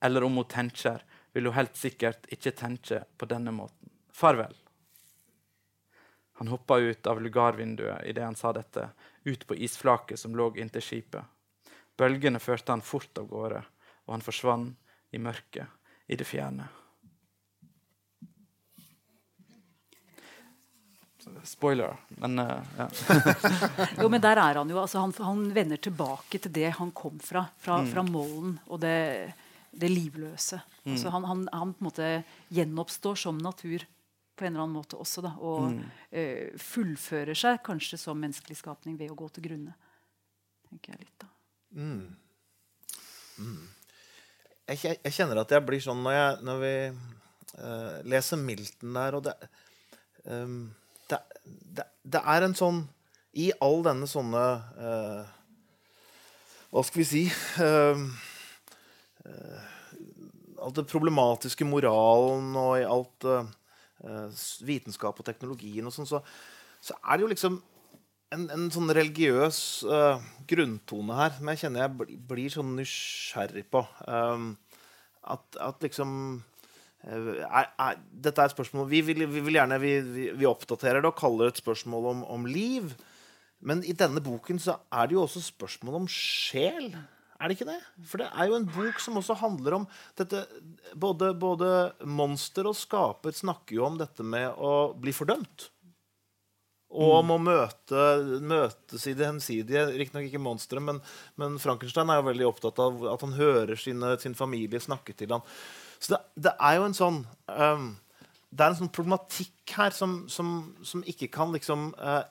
Eller 0.00 0.24
om 0.24 0.36
hun 0.36 0.48
tenker, 0.48 1.04
vil 1.32 1.46
hun 1.46 1.54
helt 1.54 1.76
sikkert 1.76 2.26
ikke 2.32 2.54
tenke 2.56 3.04
på 3.18 3.26
denne 3.30 3.52
måten. 3.54 3.90
Farvel. 4.12 4.56
Han 6.38 6.48
hoppa 6.48 6.78
ut 6.78 7.06
av 7.06 7.22
lugarvinduet 7.22 8.06
idet 8.06 8.24
han 8.24 8.38
sa 8.38 8.52
dette, 8.54 8.88
ut 9.24 9.46
på 9.46 9.56
isflaket 9.58 10.18
som 10.18 10.36
lå 10.38 10.52
inntil 10.56 10.82
skipet. 10.82 11.24
Bølgene 11.98 12.38
førte 12.38 12.70
han 12.72 12.82
fort 12.82 13.18
av 13.18 13.26
gårde, 13.26 13.62
og 14.06 14.14
han 14.14 14.22
forsvant 14.22 14.78
i 15.10 15.18
mørket 15.18 15.66
i 16.06 16.16
det 16.16 16.26
fjerne. 16.26 16.68
Spoiler, 21.44 21.96
men 22.20 22.38
uh, 22.38 22.56
ja. 22.78 22.86
jo, 24.02 24.08
men 24.12 24.22
der 24.22 24.40
er 24.40 24.60
han 24.60 24.70
jo. 24.70 24.78
Altså, 24.80 25.02
han, 25.02 25.14
han, 25.18 25.44
vender 25.54 25.80
tilbake 25.82 26.40
til 26.42 26.52
det 26.54 26.70
han 26.78 26.90
kom 26.96 27.18
fra. 27.22 27.46
Fra, 27.62 27.80
mm. 27.82 27.92
fra 27.92 28.04
mollen 28.06 28.56
og 28.66 28.80
det, 28.82 29.32
det 29.70 29.90
livløse. 29.92 30.60
Mm. 30.84 30.92
Altså, 30.94 31.12
han, 31.14 31.28
han, 31.28 31.46
han, 31.52 31.74
på 31.74 31.84
en 31.84 31.88
måte 31.90 32.10
gjenoppstår 32.54 33.20
som 33.24 33.40
natur 33.42 33.86
på 34.38 34.46
en 34.46 34.52
eller 34.52 34.64
annen 34.66 34.78
måte 34.78 34.98
også. 35.00 35.24
Da, 35.24 35.34
og 35.42 35.72
mm. 35.74 35.82
uh, 36.14 36.62
fullfører 36.62 37.38
seg 37.38 37.60
kanskje 37.66 38.00
som 38.00 38.18
menneskelig 38.20 38.60
skapning 38.60 38.98
ved 39.00 39.12
å 39.12 39.18
gå 39.18 39.30
til 39.34 39.48
grunne. 39.50 39.76
tenker 40.68 40.94
jeg 40.94 41.06
litt 41.06 41.24
da. 41.24 41.30
Mm. 41.78 42.16
Mm. 43.38 43.68
Jeg, 44.68 44.98
jeg, 44.98 45.14
kjenner 45.14 45.40
at 45.40 45.52
jeg 45.54 45.64
blir 45.64 45.80
sånn 45.80 46.02
når, 46.04 46.14
jeg, 46.16 46.40
når 46.44 46.60
vi 46.62 46.74
uh, 46.92 47.94
leser 48.08 48.40
Milton 48.40 48.98
der, 48.98 49.16
og 49.16 49.24
det, 49.24 49.34
um, 50.28 50.58
det, 51.48 51.86
det, 52.04 52.22
er 52.22 52.46
en 52.46 52.56
sånn 52.58 52.82
I 53.38 53.50
all 53.64 53.82
denne 53.86 54.08
sånne 54.10 54.44
uh, 54.78 55.22
Hva 56.72 56.84
skal 56.86 57.02
vi 57.02 57.08
si 57.08 57.24
uh, 57.62 58.02
Alt 60.58 60.78
det 60.80 60.88
problematiske 60.90 61.66
moralen 61.68 62.54
og 62.58 62.78
i 62.80 62.86
alt 62.86 63.26
vitenskap 64.62 65.18
og 65.18 65.26
teknologien 65.26 65.86
og 65.86 65.92
sånn, 65.94 66.06
så, 66.06 66.20
så 66.82 66.94
er 67.02 67.18
det 67.18 67.24
jo 67.24 67.30
liksom 67.32 67.56
en, 68.34 68.44
en, 68.52 68.66
sånn 68.72 68.92
religiøs 68.94 69.60
uh, 69.88 70.20
grunntone 70.48 71.16
her 71.18 71.34
som 71.36 71.50
jeg 71.52 71.62
kjenner 71.62 71.84
jeg 71.84 71.94
blir, 72.00 72.20
blir 72.30 72.52
sånn 72.52 72.74
nysgjerrig 72.78 73.64
på. 73.72 73.82
Um, 74.06 74.52
at, 75.28 75.44
at, 75.60 75.80
liksom 75.84 76.10
er, 77.06 77.68
er, 77.78 78.00
Dette 78.10 78.42
er 78.42 78.50
et 78.50 78.54
spørsmål 78.56 78.88
Vi 78.90 79.02
vil, 79.06 79.22
vi 79.30 79.42
vil 79.44 79.60
gjerne 79.60 79.78
vi, 79.82 79.92
vi, 80.34 80.48
oppdaterer 80.48 81.02
det 81.02 81.12
og 81.12 81.18
kaller 81.18 81.46
det 81.46 81.56
et 81.56 81.62
spørsmål 81.62 82.10
om, 82.12 82.24
om, 82.26 82.48
liv. 82.48 82.90
Men 83.60 83.84
i 83.86 83.94
denne 83.96 84.22
boken 84.24 84.58
så 84.62 84.78
er 84.90 85.08
det 85.08 85.16
jo 85.16 85.22
også 85.24 85.44
spørsmål 85.46 86.02
om 86.02 86.10
sjel. 86.10 86.92
Er 87.38 87.46
det 87.46 87.58
ikke 87.58 87.70
det? 87.70 87.80
For 88.10 88.22
det 88.22 88.28
er 88.34 88.50
jo 88.50 88.58
en 88.58 88.68
bok 88.74 89.00
som 89.02 89.18
også 89.20 89.38
handler 89.38 89.80
om 89.80 89.88
dette 90.18 90.44
Både, 90.98 91.32
både 91.38 91.72
monster 92.02 92.66
og 92.66 92.76
skaper 92.78 93.34
snakker 93.36 93.78
jo 93.78 93.86
om 93.86 93.98
dette 94.00 94.24
med 94.26 94.50
å 94.56 94.94
bli 94.98 95.14
fordømt. 95.14 95.68
Og 96.88 97.18
om 97.18 97.34
å 97.34 97.36
møte, 97.42 98.04
møtes 98.40 99.02
i 99.10 99.12
det 99.12 99.26
hensidige. 99.28 99.84
Riktignok 99.92 100.30
ikke 100.30 100.40
monsteret, 100.40 100.82
men, 100.86 101.02
men, 101.36 101.58
Frankenstein 101.60 102.08
er 102.08 102.22
jo 102.22 102.30
veldig 102.30 102.46
opptatt 102.48 102.80
av 102.80 103.04
at 103.12 103.24
han 103.26 103.36
hører 103.36 103.76
sine, 103.76 104.14
sin 104.22 104.36
familie 104.38 104.80
snakke 104.80 105.12
til 105.12 105.36
ham. 105.36 105.44
Så 105.98 106.14
det, 106.14 106.20
det, 106.46 106.52
er 106.60 106.78
jo 106.78 106.84
en 106.86 106.96
sånn 106.96 107.16
um, 107.50 107.88
Det 108.50 108.64
er 108.64 108.70
en 108.70 108.78
sånn 108.78 108.92
problematikk 108.94 109.74
her 109.76 109.94
som, 109.94 110.20
som, 110.30 110.52
som 110.86 111.02
ikke 111.10 111.30
kan 111.34 111.52
liksom 111.54 111.90
uh, 111.98 112.22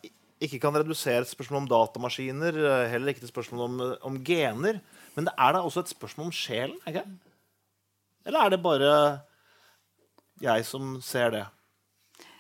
ikke 0.44 0.60
kan 0.62 0.78
redusere 0.78 1.26
et 1.26 1.32
spørsmål 1.32 1.64
om 1.64 1.70
datamaskiner, 1.72 2.58
uh, 2.62 2.86
heller 2.92 3.14
ikke 3.14 3.26
et 3.26 3.34
spørsmål 3.34 3.66
om, 3.66 3.80
om, 4.12 4.20
gener. 4.26 4.80
Men 5.18 5.30
det 5.30 5.34
er 5.34 5.56
da 5.56 5.64
også 5.66 5.84
et 5.84 5.94
spørsmål 5.96 6.30
om 6.30 6.36
sjelen? 6.36 6.78
Eller 8.28 8.44
er 8.44 8.54
det 8.54 8.62
bare 8.64 8.92
jeg 10.44 10.66
som 10.68 10.98
ser 11.02 11.34
det? 11.34 11.46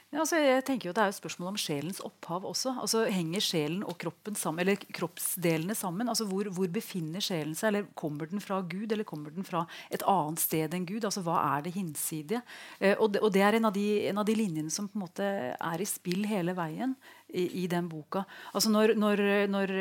Ja, 0.07 0.21
altså 0.21 0.37
jeg 0.39 0.63
tenker 0.63 0.87
jo 0.87 0.93
Det 0.95 1.03
er 1.03 1.11
et 1.11 1.17
spørsmål 1.17 1.49
om 1.49 1.57
sjelens 1.59 1.97
opphav 2.05 2.45
også. 2.47 2.71
Altså 2.79 3.01
Henger 3.11 3.43
sjelen 3.43 3.81
og 3.83 3.97
kroppen 3.99 4.37
sammen, 4.39 4.63
eller 4.63 4.79
kroppsdelene 4.95 5.75
sammen? 5.75 6.07
Altså 6.07 6.23
hvor, 6.29 6.47
hvor, 6.55 6.69
befinner 6.71 7.23
sjelen 7.23 7.57
seg? 7.57 7.73
eller 7.73 7.89
Kommer 7.93 8.29
den 8.31 8.39
fra 8.39 8.61
Gud, 8.61 8.91
eller 8.91 9.03
kommer 9.03 9.35
den 9.35 9.43
fra 9.43 9.65
et 9.91 10.05
annet 10.07 10.39
sted 10.39 10.77
enn 10.77 10.85
Gud? 10.87 11.03
Altså 11.03 11.25
Hva 11.25 11.41
er 11.57 11.65
det 11.65 11.75
hinsidige? 11.75 12.39
Eh, 12.79 12.95
og, 12.95 13.11
det, 13.11 13.21
og, 13.21 13.33
det, 13.35 13.43
er 13.43 13.59
en 13.59 13.67
av, 13.67 13.75
de, 13.75 13.87
en 14.07 14.23
av, 14.23 14.27
de, 14.29 14.37
linjene 14.39 14.71
som 14.71 14.87
på 14.87 14.95
en 14.95 15.03
måte 15.03 15.27
er 15.51 15.83
i 15.83 15.89
spill 15.89 16.23
hele 16.29 16.55
veien 16.55 16.95
i, 17.27 17.49
i 17.63 17.67
den 17.67 17.91
boka. 17.91 18.23
Altså 18.53 18.71
Når, 18.71 18.95
når, 18.95 19.25
når 19.51 19.75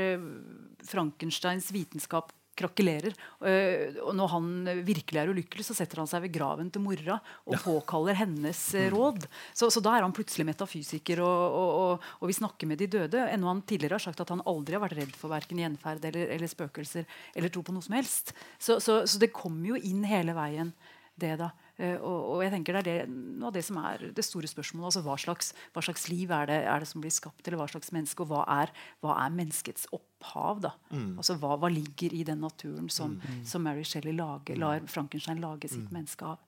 Frankensteins 0.90 1.70
vitenskap 1.70 2.35
krakelerer. 2.57 3.15
Eh, 3.47 3.99
og 4.03 4.15
når 4.16 4.33
han 4.33 4.49
virkelig 4.87 5.20
er 5.20 5.33
ulykkelig, 5.33 5.66
så 5.69 5.77
setter 5.77 6.03
han 6.03 6.11
seg 6.11 6.24
ved 6.24 6.35
graven 6.35 6.70
til 6.73 6.85
mora 6.85 7.19
og 7.45 7.59
påkaller 7.65 8.19
hennes 8.19 8.62
eh, 8.74 8.89
mm. 8.89 8.97
råd. 8.97 9.28
Så, 9.53 9.70
så, 9.73 9.83
da 9.85 9.97
er 9.97 10.07
han 10.07 10.15
plutselig 10.16 10.49
metafysiker 10.49 11.23
og, 11.24 11.59
og, 11.61 11.70
og, 11.83 12.09
og 12.20 12.33
vi 12.33 12.39
snakker 12.39 12.70
med 12.70 12.83
de 12.83 12.91
døde. 12.97 13.27
Ennå 13.33 13.51
han 13.53 13.65
tidligere 13.69 14.01
har 14.01 14.07
sagt 14.09 14.24
at 14.24 14.33
han 14.35 14.45
aldri 14.49 14.78
har 14.78 14.85
vært 14.87 14.99
redd 15.01 15.15
for 15.19 15.33
verken 15.33 15.62
gjenferd 15.62 16.09
eller, 16.11 16.33
eller, 16.37 16.51
spøkelser 16.51 17.07
eller 17.35 17.53
tro 17.53 17.65
på 17.66 17.77
noe 17.77 17.85
som 17.85 17.97
helst. 17.99 18.35
Så, 18.59 18.81
så, 18.85 19.03
så 19.07 19.23
det 19.23 19.35
kommer 19.37 19.74
jo 19.74 19.81
inn 19.81 20.05
hele 20.09 20.37
veien, 20.37 20.73
det 21.20 21.37
da. 21.41 21.53
Uh, 21.77 21.98
og, 22.01 22.20
og, 22.32 22.39
jeg 22.40 22.55
tenker 22.55 22.78
Det 22.78 22.81
er 22.81 22.86
det, 23.05 23.16
noe 23.36 23.51
av 23.51 23.57
det 23.59 23.62
som 23.66 23.77
er 23.82 24.07
det 24.16 24.24
store 24.24 24.48
spørsmålet. 24.48 24.86
altså 24.89 25.03
Hva 25.05 25.16
slags, 25.20 25.53
hva 25.74 25.82
slags 25.85 26.07
liv 26.09 26.32
er 26.32 26.48
det, 26.48 26.59
er 26.73 26.81
det, 26.81 26.89
som 26.89 27.05
blir 27.05 27.12
skapt, 27.12 27.43
eller 27.44 27.61
hva 27.61 27.69
slags 27.69 27.93
menneske? 27.93 28.24
Og 28.24 28.32
hva 28.32 28.47
er, 28.62 28.73
hva 29.05 29.19
er 29.27 29.36
menneskets 29.36 29.90
opphav? 29.93 30.65
da? 30.65 30.73
Mm. 30.89 31.15
Altså 31.20 31.36
hva, 31.43 31.59
hva, 31.61 31.70
ligger 31.73 32.16
i 32.16 32.24
den 32.24 32.40
naturen 32.40 32.89
som, 32.93 33.19
mm. 33.20 33.44
som 33.48 33.65
Mary 33.66 33.85
Shelley 33.85 34.16
lager, 34.16 34.57
lar 34.61 34.89
Frankenstein 34.89 35.43
lage 35.44 35.69
sitt 35.69 35.85
mm. 35.85 35.94
menneske 35.98 36.32
av? 36.32 36.40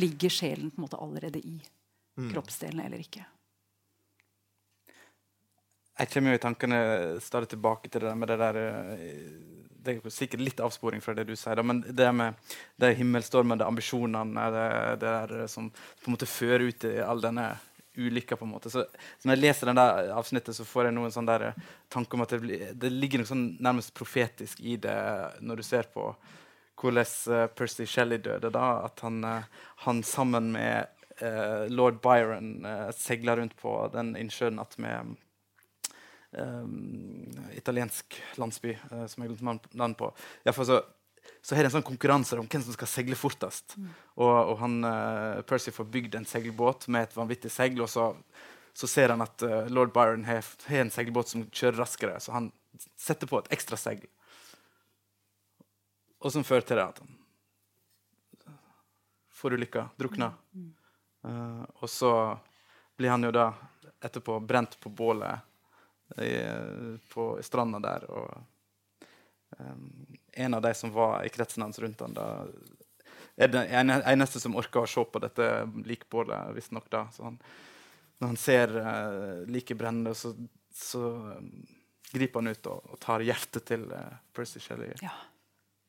Ligger 0.00 0.32
sjelen 0.32 0.72
på 0.72 0.80
en 0.80 0.86
måte 0.88 1.00
allerede 1.04 1.44
i 1.44 1.58
mm. 1.60 2.30
kroppsdelene 2.32 2.88
eller 2.88 3.04
ikke? 3.04 3.26
Jeg 5.96 6.12
kommer 6.12 6.32
jo 6.32 6.36
i 6.40 6.44
tankene 6.44 6.80
stadig 7.24 7.48
tilbake 7.52 7.88
til 7.88 8.02
det 8.04 8.10
der 8.10 8.18
med 8.20 8.28
det 8.28 8.40
der 8.40 8.58
uh, 8.64 9.65
det 9.86 9.96
er 9.98 10.12
sikkert 10.14 10.42
litt 10.42 10.60
avsporing 10.64 11.02
fra 11.04 11.14
det 11.16 11.26
du 11.28 11.34
sier, 11.38 11.62
men 11.66 11.84
det 11.86 12.10
med 12.14 12.36
de 12.82 12.92
himmelstormende 12.98 13.66
ambisjonene 13.66 14.50
det, 14.54 14.66
det 15.02 15.14
der, 15.14 15.46
som 15.50 15.70
på 15.70 16.10
en 16.10 16.16
måte 16.16 16.28
fører 16.28 16.66
ut 16.68 16.86
i 16.88 16.98
all 17.04 17.22
denne 17.22 17.54
ulykka. 17.96 18.36
på 18.36 18.44
en 18.44 18.50
måte. 18.50 18.70
Så, 18.70 18.84
så, 19.18 19.28
Når 19.28 19.36
jeg 19.36 19.42
leser 19.42 19.70
den 19.70 19.80
der 19.80 20.10
avsnittet, 20.16 20.56
så 20.56 20.64
får 20.64 20.88
jeg 20.88 20.96
noen 20.96 21.12
sånn 21.12 21.28
der 21.28 21.52
tanke 21.92 22.16
om 22.16 22.24
at 22.26 22.34
det, 22.36 22.72
det 22.76 22.92
ligger 22.92 23.22
noe 23.22 23.30
sånn 23.30 23.46
nærmest 23.62 23.94
profetisk 23.96 24.60
i 24.60 24.76
det 24.80 24.98
når 25.40 25.62
du 25.62 25.66
ser 25.66 25.88
på 25.92 26.10
hvordan 26.76 27.08
uh, 27.32 27.46
Percy 27.56 27.86
Shelley 27.88 28.20
døde. 28.20 28.50
da, 28.52 28.84
At 28.84 29.00
han, 29.00 29.22
uh, 29.24 29.44
han 29.86 30.02
sammen 30.04 30.52
med 30.52 30.90
uh, 31.22 31.64
lord 31.72 32.02
Byron 32.04 32.66
seiler 32.92 33.40
rundt 33.40 33.56
på 33.56 33.78
den 33.94 34.12
innsjøen 34.20 34.60
med 34.76 35.16
italiensk 37.56 38.18
landsby 38.36 38.74
som 39.08 39.22
jeg 39.24 39.38
glemte 39.38 39.70
navnet 39.72 39.96
på. 39.96 40.10
I 40.44 40.52
fall 40.52 40.68
så 40.68 40.82
så 41.46 41.54
har 41.54 41.62
de 41.62 41.68
en 41.70 41.76
sånn 41.76 41.86
konkurranse 41.86 42.38
om 42.40 42.48
hvem 42.50 42.62
som 42.64 42.74
skal 42.74 42.88
seile 42.90 43.16
fortest. 43.18 43.76
Mm. 43.78 43.90
Og, 44.16 44.32
og, 44.34 44.54
han, 44.58 44.76
uh, 44.82 45.42
Percy 45.46 45.70
får 45.74 45.88
bygd 45.94 46.16
en 46.18 46.26
seilbåt 46.26 46.88
med 46.90 47.06
et 47.06 47.14
vanvittig 47.14 47.52
seil, 47.54 47.78
og 47.82 47.90
så, 47.90 48.08
så 48.74 48.88
ser 48.90 49.14
han 49.14 49.22
at 49.22 49.44
uh, 49.46 49.68
lord 49.70 49.92
Byron 49.94 50.26
har, 50.26 50.46
har 50.66 50.82
en 50.82 50.90
seilbåt 50.90 51.30
som 51.30 51.44
kjører 51.46 51.78
raskere, 51.82 52.18
så 52.22 52.34
han 52.34 52.50
setter 52.98 53.30
på 53.30 53.38
et 53.38 53.52
ekstra 53.54 53.78
seil. 53.78 54.02
Og 56.18 56.34
som 56.34 56.46
fører 56.46 56.66
til 56.66 56.80
det 56.80 56.88
at 56.88 57.02
han 57.04 57.14
forulykka, 59.36 59.88
drukna. 60.00 60.32
Mm. 60.56 60.70
Uh, 61.26 61.64
og 61.78 61.90
så 61.92 62.12
blir 62.98 63.12
han 63.12 63.22
jo 63.22 63.30
da 63.36 63.50
etterpå 64.02 64.40
brent 64.42 64.78
på 64.80 64.90
bålet 64.90 65.46
på 67.10 67.24
stranda 67.42 67.80
der. 67.82 68.04
og 68.10 68.44
um, 69.58 70.16
en 70.32 70.54
av 70.54 70.62
de 70.62 70.74
som 70.74 70.92
var 70.92 71.24
i 71.24 71.32
kretsen 71.32 71.64
hans 71.64 71.78
rundt 71.78 72.00
han, 72.00 72.14
da, 72.14 72.46
er 73.36 73.52
den 73.52 73.90
eneste 73.92 74.40
som 74.40 74.56
orker 74.56 74.84
å 74.84 74.90
se 74.90 75.04
på 75.04 75.20
dette 75.20 75.48
likbålet, 75.84 76.54
visstnok. 76.56 76.88
Når 76.92 78.30
han 78.30 78.38
ser 78.40 78.72
uh, 78.76 79.42
liket 79.50 79.80
brenne, 79.80 80.14
så, 80.16 80.32
så 80.72 81.02
um, 81.36 81.50
griper 82.12 82.40
han 82.40 82.54
ut 82.54 82.70
og, 82.72 82.94
og 82.94 83.00
tar 83.02 83.24
hjertet 83.26 83.66
til 83.68 83.84
uh, 83.92 84.16
Percy 84.36 84.62
Shelley. 84.62 84.94
Ja, 85.04 85.12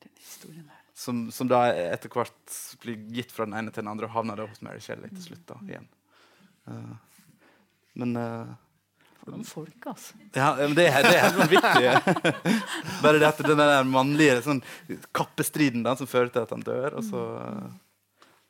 den 0.04 0.16
historien 0.20 0.68
der. 0.68 0.84
Som, 0.98 1.28
som, 1.32 1.46
da 1.48 1.68
etter 1.70 2.10
hvert 2.10 2.56
blir 2.82 2.98
gitt 3.14 3.32
fra 3.32 3.46
den 3.46 3.54
ene 3.54 3.70
til 3.70 3.84
den 3.84 3.92
andre 3.92 4.08
og 4.10 4.16
havner 4.16 4.40
hos 4.48 4.64
Mary 4.66 4.82
Shelley 4.82 5.12
til 5.14 5.28
slutt. 5.30 5.46
da, 5.48 5.60
igjen. 5.70 5.86
Uh, 6.68 6.96
men 8.02 8.18
uh, 8.18 8.56
noen 9.34 9.46
folk, 9.48 9.78
altså. 9.90 10.18
Ja, 10.36 10.52
men 10.60 10.76
det, 10.78 10.88
er, 10.92 11.06
det 11.06 11.18
er 11.18 11.26
helt 11.26 11.52
viktig. 11.52 11.92
Bare 13.04 13.20
det 13.20 13.28
at 13.30 13.42
den 13.44 13.60
der 13.60 13.88
mannlige 13.88 14.40
sånn, 14.46 14.62
kappestriden 15.16 15.86
da, 15.86 15.96
som 16.00 16.10
fører 16.10 16.32
til 16.34 16.46
at 16.46 16.54
han 16.56 16.66
dør, 16.66 16.98
og 17.00 17.06
så, 17.08 17.22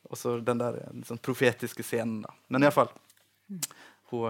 og 0.08 0.20
så 0.20 0.38
den 0.44 0.62
der 0.62 0.80
sånn 1.08 1.22
profetiske 1.24 1.86
scenen. 1.86 2.24
da. 2.26 2.36
Men 2.54 2.68
iallfall 2.68 2.91
Hun 4.12 4.26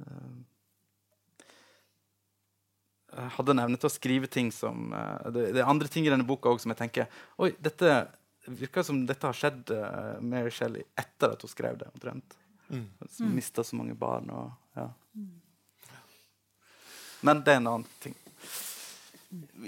uh, 0.00 0.30
hadde 3.36 3.52
en 3.54 3.62
evne 3.66 3.80
til 3.80 3.88
å 3.90 3.92
skrive 3.92 4.28
ting 4.32 4.48
som 4.54 4.92
uh, 4.94 5.28
det, 5.32 5.50
det, 5.54 5.60
er 5.60 5.68
andre 5.68 5.88
ting 5.92 6.06
i 6.06 6.12
denne 6.12 6.26
boka 6.28 6.52
også, 6.52 6.64
som 6.64 6.72
jeg 6.74 6.80
tenker 6.82 7.22
Oi, 7.40 7.52
dette 7.60 7.96
virker 8.46 8.84
som 8.86 9.02
dette 9.08 9.26
har 9.26 9.36
skjedd 9.36 9.72
uh, 9.76 10.16
Mary 10.24 10.52
Shelley 10.54 10.86
etter 10.98 11.34
at 11.34 11.44
hun 11.44 11.52
skrev 11.52 11.80
det. 11.80 11.90
omtrent. 11.92 12.36
Mm. 12.70 13.34
Mista 13.34 13.64
så 13.66 13.76
mange 13.76 13.96
barn. 13.98 14.30
og 14.30 14.78
ja. 14.78 14.88
Men 17.26 17.42
det 17.44 17.52
er 17.52 17.60
en 17.60 17.70
annen 17.74 18.00
ting. 18.00 18.16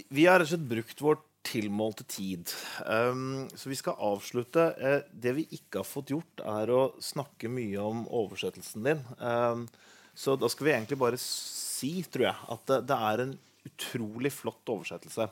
Vi 0.09 0.27
har 0.27 0.41
rett 0.41 0.49
og 0.49 0.55
slett 0.55 0.71
brukt 0.71 1.05
vår 1.05 1.21
tilmålte 1.47 2.07
tid. 2.09 2.51
Um, 2.87 3.49
så 3.55 3.71
vi 3.71 3.79
skal 3.79 3.99
avslutte. 4.01 4.69
Uh, 4.79 5.01
det 5.13 5.35
vi 5.37 5.47
ikke 5.59 5.83
har 5.83 5.89
fått 5.89 6.15
gjort, 6.15 6.45
er 6.47 6.73
å 6.73 6.83
snakke 7.03 7.51
mye 7.53 7.83
om 7.83 8.05
oversettelsen 8.09 8.87
din. 8.87 9.03
Um, 9.19 9.67
så 10.15 10.37
da 10.39 10.49
skal 10.53 10.69
vi 10.69 10.75
egentlig 10.75 11.01
bare 11.01 11.21
si, 11.21 11.99
tror 12.09 12.31
jeg, 12.31 12.37
at 12.55 12.67
det, 12.71 12.81
det 12.89 13.01
er 13.11 13.25
en 13.25 13.37
utrolig 13.69 14.33
flott 14.35 14.73
oversettelse. 14.73 15.29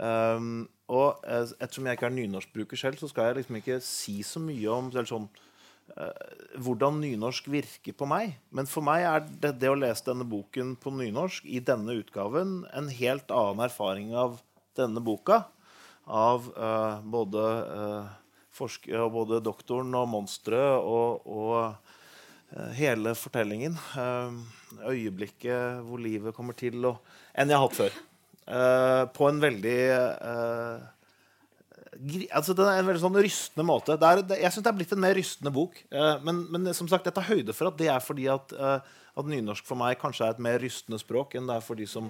Um, 0.00 0.64
og 0.90 1.20
uh, 1.26 1.44
ettersom 1.58 1.86
jeg 1.86 1.98
ikke 1.98 2.08
er 2.08 2.16
nynorskbruker 2.16 2.80
selv, 2.80 3.00
så 3.00 3.10
skal 3.10 3.30
jeg 3.30 3.40
liksom 3.40 3.60
ikke 3.60 3.80
si 3.84 4.20
så 4.26 4.42
mye 4.42 4.76
om 4.78 4.90
sånn, 4.94 5.28
Eh, 5.28 5.49
hvordan 6.60 7.00
nynorsk 7.02 7.48
virker 7.50 7.94
på 7.96 8.06
meg. 8.08 8.36
Men 8.54 8.68
for 8.70 8.84
meg 8.86 9.04
er 9.06 9.24
det, 9.28 9.54
det, 9.62 9.70
å 9.70 9.78
lese 9.78 10.06
denne 10.06 10.26
boken 10.28 10.76
på 10.80 10.92
nynorsk 10.94 11.46
i 11.48 11.60
denne 11.64 11.96
utgaven 12.00 12.60
en 12.76 12.90
helt 12.94 13.32
annen 13.34 13.64
erfaring 13.66 14.14
av 14.16 14.38
denne 14.78 15.02
boka. 15.04 15.42
Av 16.10 16.46
uh, 16.56 17.00
både, 17.06 17.46
uh, 18.58 19.08
både, 19.12 19.42
doktoren 19.44 19.94
og 19.98 20.08
monsteret 20.10 20.80
og, 20.82 21.26
og 21.26 21.56
uh, 22.56 22.70
hele 22.78 23.14
fortellingen. 23.18 23.76
øyeblikket 24.86 25.82
hvor 25.86 25.98
livet 26.02 26.34
kommer 26.34 26.56
til, 26.58 26.78
og, 26.86 27.02
enn 27.34 27.50
jeg 27.50 27.58
har 27.58 27.66
hatt 27.66 27.78
før. 27.78 27.98
på 29.14 29.26
en 29.28 29.40
veldig 29.42 29.80
altså, 31.90 32.54
det 32.54 32.66
er 32.66 32.80
en 32.80 32.88
veldig 32.88 33.02
sånn 33.02 33.18
rystende 33.18 33.66
måte. 33.66 33.96
Er, 33.98 34.22
det, 34.22 34.38
jeg 34.42 34.54
syns 34.54 34.66
det 34.66 34.70
er 34.70 34.78
blitt 34.78 34.94
en 34.94 35.02
mer 35.02 35.16
rystende 35.18 35.52
bok. 35.54 35.80
Eh, 35.90 36.12
men, 36.26 36.44
men, 36.52 36.70
som 36.76 36.88
sagt, 36.90 37.08
jeg 37.08 37.16
tar 37.16 37.28
høyde 37.30 37.56
for 37.56 37.70
at 37.70 37.80
det 37.80 37.90
er 37.90 38.04
fordi 38.04 38.28
at, 38.30 38.54
eh, 38.54 38.92
at, 39.10 39.30
nynorsk 39.30 39.66
for 39.66 39.80
meg 39.80 39.98
kanskje 40.00 40.28
er 40.28 40.36
et 40.36 40.44
mer 40.44 40.60
rystende 40.62 41.00
språk 41.02 41.34
enn 41.36 41.50
det 41.50 41.58
er 41.58 41.64
for 41.66 41.78
de 41.78 41.88
som 41.90 42.06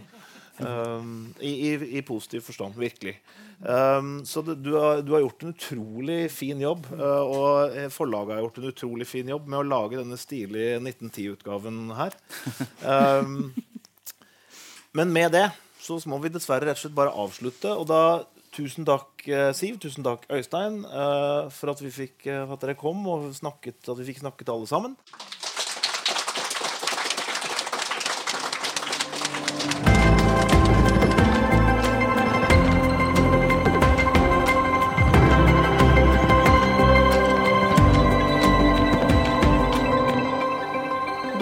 um, 0.60 1.30
i, 1.40 1.52
i, 1.70 1.70
i, 1.98 2.02
positiv 2.06 2.44
forstand. 2.44 2.76
Virkelig. 2.80 3.16
Um, 3.60 4.20
så 4.28 4.44
det, 4.44 4.58
du, 4.64 4.74
har, 4.76 5.00
du, 5.04 5.14
har, 5.16 5.24
gjort 5.24 5.46
en 5.46 5.54
utrolig 5.54 6.20
fin 6.34 6.60
jobb. 6.60 6.84
Uh, 6.92 7.24
og 7.24 7.80
forlaget 7.94 8.36
har 8.36 8.44
gjort 8.44 8.60
en 8.60 8.68
utrolig 8.74 9.08
fin 9.08 9.32
jobb 9.32 9.48
med 9.48 9.62
å 9.62 9.68
lage 9.70 10.00
denne 10.00 10.20
stilige 10.20 10.76
1910-utgaven 10.82 11.80
her. 11.96 12.20
Um, 12.84 13.50
men 14.96 15.12
med 15.14 15.32
det 15.36 15.48
så 15.80 15.96
må 16.10 16.18
vi 16.20 16.30
dessverre 16.32 16.68
rett 16.68 16.76
og 16.76 16.84
slett 16.84 16.96
bare 16.96 17.16
avslutte. 17.16 17.72
Og 17.72 17.88
da 17.88 18.02
Tusen 18.50 18.84
takk, 18.84 19.22
eh, 19.28 19.52
Siv. 19.54 19.78
Tusen 19.78 20.02
takk, 20.02 20.24
Øystein, 20.30 20.82
eh, 20.84 21.50
for 21.54 21.70
at, 21.70 21.78
fikk, 21.78 22.26
eh, 22.26 22.50
at 22.50 22.60
dere 22.60 22.74
kom 22.74 23.06
og 23.06 23.30
snakket, 23.34 23.78
at 23.88 23.98
vi 23.98 24.08
fikk 24.10 24.24
snakket 24.24 24.50
alle 24.50 24.66
sammen. 24.66 24.96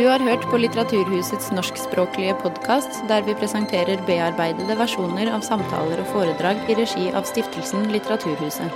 Du 0.09 0.13
har 0.13 0.23
hørt 0.25 0.45
på 0.49 0.57
Litteraturhusets 0.57 1.51
norskspråklige 1.53 2.33
podkast, 2.41 3.03
der 3.11 3.27
vi 3.27 3.35
presenterer 3.37 4.01
bearbeidede 4.09 4.79
versjoner 4.81 5.29
av 5.37 5.45
samtaler 5.45 6.01
og 6.01 6.09
foredrag 6.15 6.65
i 6.73 6.79
regi 6.79 7.11
av 7.13 7.29
stiftelsen 7.29 7.91
Litteraturhuset. 7.93 8.73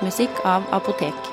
Musikk 0.00 0.40
av 0.48 0.64
Apotek. 0.72 1.28